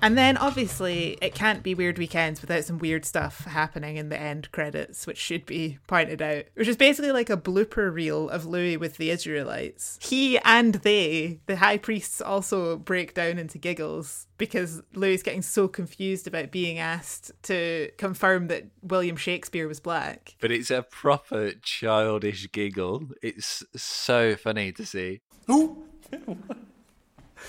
And 0.00 0.16
then 0.16 0.36
obviously 0.36 1.18
it 1.20 1.34
can't 1.34 1.62
be 1.62 1.74
weird 1.74 1.98
weekends 1.98 2.40
without 2.40 2.64
some 2.64 2.78
weird 2.78 3.04
stuff 3.04 3.44
happening 3.44 3.96
in 3.96 4.08
the 4.08 4.20
end 4.20 4.50
credits, 4.52 5.06
which 5.06 5.18
should 5.18 5.44
be 5.44 5.78
pointed 5.86 6.22
out. 6.22 6.44
Which 6.54 6.68
is 6.68 6.76
basically 6.76 7.12
like 7.12 7.30
a 7.30 7.36
blooper 7.36 7.92
reel 7.92 8.28
of 8.28 8.46
Louis 8.46 8.76
with 8.76 8.96
the 8.96 9.10
Israelites. 9.10 9.98
He 10.00 10.38
and 10.38 10.74
they, 10.76 11.40
the 11.46 11.56
high 11.56 11.78
priests, 11.78 12.20
also 12.20 12.76
break 12.76 13.14
down 13.14 13.38
into 13.38 13.58
giggles 13.58 14.28
because 14.38 14.82
Louis 14.94 15.14
is 15.14 15.22
getting 15.22 15.42
so 15.42 15.66
confused 15.66 16.26
about 16.28 16.52
being 16.52 16.78
asked 16.78 17.32
to 17.44 17.90
confirm 17.98 18.46
that 18.48 18.66
William 18.82 19.16
Shakespeare 19.16 19.66
was 19.66 19.80
black. 19.80 20.36
But 20.40 20.52
it's 20.52 20.70
a 20.70 20.82
proper 20.82 21.52
childish 21.62 22.50
giggle. 22.52 23.08
It's 23.20 23.64
so 23.74 24.36
funny 24.36 24.70
to 24.72 24.86
see. 24.86 25.22
Who? 25.48 25.84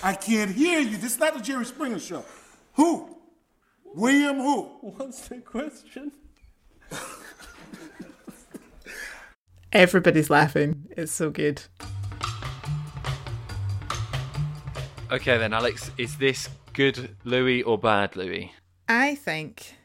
I 0.04 0.14
can't 0.14 0.52
hear 0.52 0.80
you. 0.80 0.98
This 0.98 1.14
is 1.14 1.20
not 1.20 1.36
the 1.36 1.42
Jerry 1.42 1.66
Springer 1.66 2.00
show. 2.00 2.24
Who? 2.80 3.10
William 3.94 4.38
who? 4.38 4.62
What's 4.80 5.28
the 5.28 5.40
question? 5.40 6.14
Everybody's 9.74 10.30
laughing. 10.30 10.88
It's 10.96 11.12
so 11.12 11.30
good. 11.30 11.62
Okay, 15.12 15.38
then, 15.38 15.52
Alex, 15.52 15.92
is 15.98 16.16
this 16.20 16.48
good 16.72 17.18
Louis 17.26 17.64
or 17.64 17.78
bad 17.78 18.16
Louis? 18.16 18.54
I 18.88 19.16
think 19.16 19.76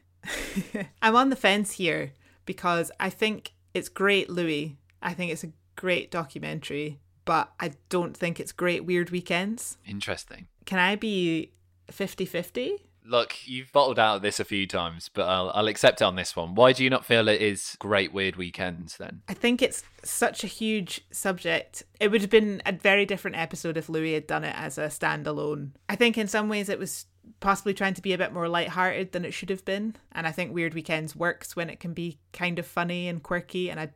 I'm 1.03 1.17
on 1.17 1.31
the 1.31 1.37
fence 1.37 1.73
here 1.73 2.13
because 2.47 2.93
I 3.01 3.11
think 3.11 3.55
it's 3.75 3.89
great 3.89 4.31
Louis. 4.31 4.79
I 5.03 5.15
think 5.15 5.33
it's 5.33 5.43
a 5.43 5.51
great 5.75 6.13
documentary, 6.13 7.01
but 7.25 7.51
I 7.59 7.73
don't 7.89 8.17
think 8.17 8.39
it's 8.39 8.53
great 8.53 8.85
Weird 8.85 9.11
Weekends. 9.11 9.79
Interesting. 9.85 10.47
Can 10.65 10.79
I 10.79 10.95
be 10.95 11.51
50 11.91 12.25
50? 12.25 12.77
Look, 13.07 13.47
you've 13.47 13.71
bottled 13.71 13.99
out 13.99 14.23
this 14.23 14.41
a 14.41 14.45
few 14.45 14.67
times, 14.67 15.11
but 15.13 15.29
I'll, 15.29 15.51
I'll 15.51 15.69
accept 15.69 16.01
it 16.01 16.05
on 16.05 16.17
this 16.17 16.35
one. 16.35 16.55
Why 16.55 16.73
do 16.73 16.83
you 16.83 16.89
not 16.89 17.05
feel 17.05 17.29
it 17.29 17.43
is 17.43 17.77
great 17.79 18.15
weird 18.15 18.37
weekends 18.37 18.97
then? 18.97 19.21
I 19.29 19.35
think 19.35 19.61
it's 19.61 19.85
such 20.03 20.43
a 20.43 20.47
huge 20.47 21.03
subject. 21.11 21.83
It 22.01 22.11
would 22.11 22.23
have 22.23 22.31
been 22.31 22.63
a 22.65 22.73
very 22.73 23.05
different 23.05 23.37
episode 23.37 23.77
if 23.77 23.91
Louis 23.91 24.15
had 24.15 24.27
done 24.27 24.43
it 24.43 24.55
as 24.57 24.79
a 24.79 24.87
standalone. 24.87 25.73
I 25.87 25.97
think 25.97 26.17
in 26.17 26.29
some 26.29 26.49
ways 26.49 26.71
it 26.71 26.79
was 26.79 27.05
possibly 27.41 27.75
trying 27.75 27.95
to 27.95 28.03
be 28.03 28.15
a 28.15 28.19
bit 28.19 28.33
more 28.33 28.49
light-hearted 28.49 29.13
than 29.13 29.27
it 29.27 29.35
should 29.35 29.51
have 29.51 29.67
been, 29.67 29.97
and 30.13 30.27
I 30.27 30.33
think 30.33 30.55
Weird 30.55 30.73
Weekends 30.73 31.15
works 31.15 31.55
when 31.55 31.69
it 31.69 31.81
can 31.81 31.93
be 31.93 32.19
kind 32.33 32.59
of 32.59 32.67
funny 32.67 33.07
and 33.09 33.23
quirky, 33.23 33.71
and 33.71 33.79
I 33.79 33.91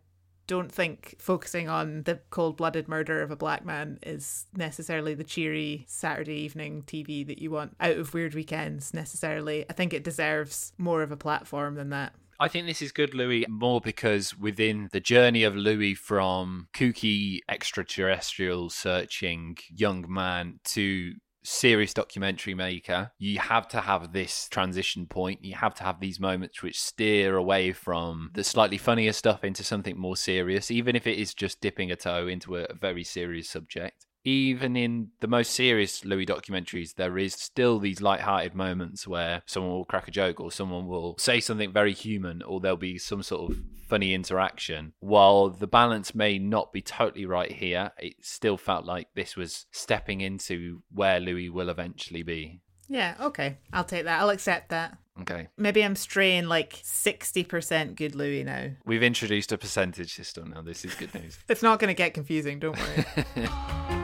don't 0.48 0.72
think 0.72 1.14
focusing 1.18 1.68
on 1.68 2.02
the 2.02 2.18
cold 2.30 2.56
blooded 2.56 2.88
murder 2.88 3.22
of 3.22 3.30
a 3.30 3.36
black 3.36 3.64
man 3.64 3.98
is 4.02 4.46
necessarily 4.56 5.14
the 5.14 5.22
cheery 5.22 5.84
Saturday 5.86 6.40
evening 6.40 6.82
TV 6.84 7.24
that 7.26 7.38
you 7.38 7.50
want 7.52 7.76
out 7.78 7.98
of 7.98 8.14
Weird 8.14 8.34
Weekends 8.34 8.92
necessarily. 8.92 9.64
I 9.70 9.74
think 9.74 9.92
it 9.92 10.02
deserves 10.02 10.72
more 10.78 11.02
of 11.02 11.12
a 11.12 11.16
platform 11.16 11.76
than 11.76 11.90
that. 11.90 12.14
I 12.40 12.48
think 12.48 12.66
this 12.66 12.82
is 12.82 12.92
good, 12.92 13.14
Louis, 13.14 13.44
more 13.48 13.80
because 13.80 14.38
within 14.38 14.88
the 14.92 15.00
journey 15.00 15.42
of 15.42 15.54
Louis 15.54 15.94
from 15.94 16.68
kooky 16.72 17.40
extraterrestrial 17.48 18.70
searching 18.70 19.56
young 19.68 20.06
man 20.08 20.60
to 20.66 21.14
serious 21.48 21.94
documentary 21.94 22.54
maker, 22.54 23.12
you 23.18 23.38
have 23.38 23.68
to 23.68 23.80
have 23.80 24.12
this 24.12 24.48
transition 24.48 25.06
point. 25.06 25.44
You 25.44 25.54
have 25.54 25.74
to 25.76 25.84
have 25.84 26.00
these 26.00 26.20
moments 26.20 26.62
which 26.62 26.80
steer 26.80 27.36
away 27.36 27.72
from 27.72 28.30
the 28.34 28.44
slightly 28.44 28.78
funnier 28.78 29.12
stuff 29.12 29.44
into 29.44 29.64
something 29.64 29.98
more 29.98 30.16
serious, 30.16 30.70
even 30.70 30.94
if 30.94 31.06
it 31.06 31.18
is 31.18 31.34
just 31.34 31.60
dipping 31.60 31.90
a 31.90 31.96
toe 31.96 32.26
into 32.26 32.56
a 32.56 32.74
very 32.74 33.04
serious 33.04 33.48
subject 33.48 34.06
even 34.24 34.76
in 34.76 35.08
the 35.20 35.28
most 35.28 35.52
serious 35.52 36.04
Louis 36.04 36.26
documentaries, 36.26 36.94
there 36.94 37.18
is 37.18 37.34
still 37.34 37.78
these 37.78 38.00
light-hearted 38.00 38.54
moments 38.54 39.06
where 39.06 39.42
someone 39.46 39.72
will 39.72 39.84
crack 39.84 40.08
a 40.08 40.10
joke 40.12 40.40
or 40.40 40.50
someone 40.50 40.86
will 40.86 41.16
say 41.18 41.40
something 41.40 41.72
very 41.72 41.92
human 41.92 42.42
or 42.42 42.60
there'll 42.60 42.76
be 42.76 42.98
some 42.98 43.22
sort 43.22 43.50
of 43.50 43.58
funny 43.88 44.14
interaction. 44.14 44.92
While 45.00 45.50
the 45.50 45.66
balance 45.66 46.14
may 46.14 46.38
not 46.38 46.72
be 46.72 46.82
totally 46.82 47.26
right 47.26 47.50
here, 47.50 47.92
it 47.98 48.14
still 48.20 48.56
felt 48.56 48.84
like 48.84 49.08
this 49.14 49.36
was 49.36 49.66
stepping 49.72 50.20
into 50.20 50.82
where 50.92 51.20
Louis 51.20 51.48
will 51.48 51.70
eventually 51.70 52.22
be. 52.22 52.60
Yeah, 52.88 53.16
okay. 53.20 53.58
I'll 53.72 53.84
take 53.84 54.04
that. 54.04 54.20
I'll 54.20 54.30
accept 54.30 54.70
that. 54.70 54.96
Okay. 55.20 55.48
Maybe 55.56 55.84
I'm 55.84 55.96
straying 55.96 56.46
like 56.46 56.74
60% 56.74 57.96
good 57.96 58.14
Louis 58.14 58.44
now. 58.44 58.70
We've 58.86 59.02
introduced 59.02 59.52
a 59.52 59.58
percentage 59.58 60.14
system 60.14 60.52
now. 60.54 60.62
This 60.62 60.84
is 60.84 60.94
good 60.94 61.14
news. 61.14 61.38
it's 61.48 61.62
not 61.62 61.80
going 61.80 61.88
to 61.88 61.94
get 61.94 62.14
confusing, 62.14 62.60
don't 62.60 62.78
worry. 62.78 63.48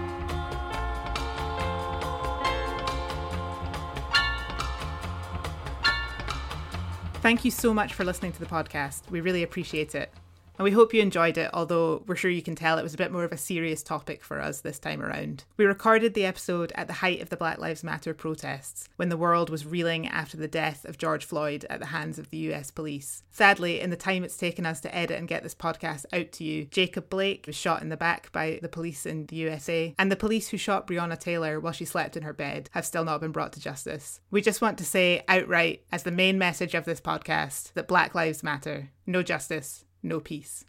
Thank 7.24 7.42
you 7.42 7.50
so 7.50 7.72
much 7.72 7.94
for 7.94 8.04
listening 8.04 8.32
to 8.32 8.38
the 8.38 8.44
podcast. 8.44 9.10
We 9.10 9.22
really 9.22 9.42
appreciate 9.42 9.94
it. 9.94 10.12
And 10.56 10.64
we 10.64 10.70
hope 10.70 10.94
you 10.94 11.02
enjoyed 11.02 11.36
it, 11.36 11.50
although 11.52 12.04
we're 12.06 12.14
sure 12.14 12.30
you 12.30 12.42
can 12.42 12.54
tell 12.54 12.78
it 12.78 12.82
was 12.82 12.94
a 12.94 12.98
bit 12.98 13.10
more 13.10 13.24
of 13.24 13.32
a 13.32 13.36
serious 13.36 13.82
topic 13.82 14.22
for 14.22 14.40
us 14.40 14.60
this 14.60 14.78
time 14.78 15.02
around. 15.02 15.44
We 15.56 15.64
recorded 15.64 16.14
the 16.14 16.26
episode 16.26 16.72
at 16.76 16.86
the 16.86 16.92
height 16.94 17.20
of 17.20 17.28
the 17.28 17.36
Black 17.36 17.58
Lives 17.58 17.82
Matter 17.82 18.14
protests, 18.14 18.88
when 18.96 19.08
the 19.08 19.16
world 19.16 19.50
was 19.50 19.66
reeling 19.66 20.06
after 20.06 20.36
the 20.36 20.46
death 20.46 20.84
of 20.84 20.98
George 20.98 21.24
Floyd 21.24 21.66
at 21.68 21.80
the 21.80 21.86
hands 21.86 22.18
of 22.18 22.30
the 22.30 22.36
US 22.52 22.70
police. 22.70 23.24
Sadly, 23.32 23.80
in 23.80 23.90
the 23.90 23.96
time 23.96 24.22
it's 24.22 24.36
taken 24.36 24.64
us 24.64 24.80
to 24.82 24.94
edit 24.94 25.18
and 25.18 25.26
get 25.26 25.42
this 25.42 25.54
podcast 25.56 26.06
out 26.12 26.30
to 26.32 26.44
you, 26.44 26.66
Jacob 26.66 27.10
Blake 27.10 27.46
was 27.46 27.56
shot 27.56 27.82
in 27.82 27.88
the 27.88 27.96
back 27.96 28.30
by 28.30 28.60
the 28.62 28.68
police 28.68 29.06
in 29.06 29.26
the 29.26 29.36
USA, 29.36 29.94
and 29.98 30.10
the 30.10 30.16
police 30.16 30.48
who 30.48 30.56
shot 30.56 30.86
Breonna 30.86 31.18
Taylor 31.18 31.58
while 31.58 31.72
she 31.72 31.84
slept 31.84 32.16
in 32.16 32.22
her 32.22 32.32
bed 32.32 32.70
have 32.72 32.86
still 32.86 33.04
not 33.04 33.20
been 33.20 33.32
brought 33.32 33.52
to 33.54 33.60
justice. 33.60 34.20
We 34.30 34.40
just 34.40 34.62
want 34.62 34.78
to 34.78 34.84
say 34.84 35.24
outright, 35.28 35.84
as 35.90 36.04
the 36.04 36.10
main 36.12 36.38
message 36.38 36.74
of 36.74 36.84
this 36.84 37.00
podcast, 37.00 37.72
that 37.72 37.88
Black 37.88 38.14
Lives 38.14 38.42
Matter. 38.42 38.90
No 39.06 39.22
justice, 39.22 39.84
no 40.04 40.20
peace. 40.20 40.66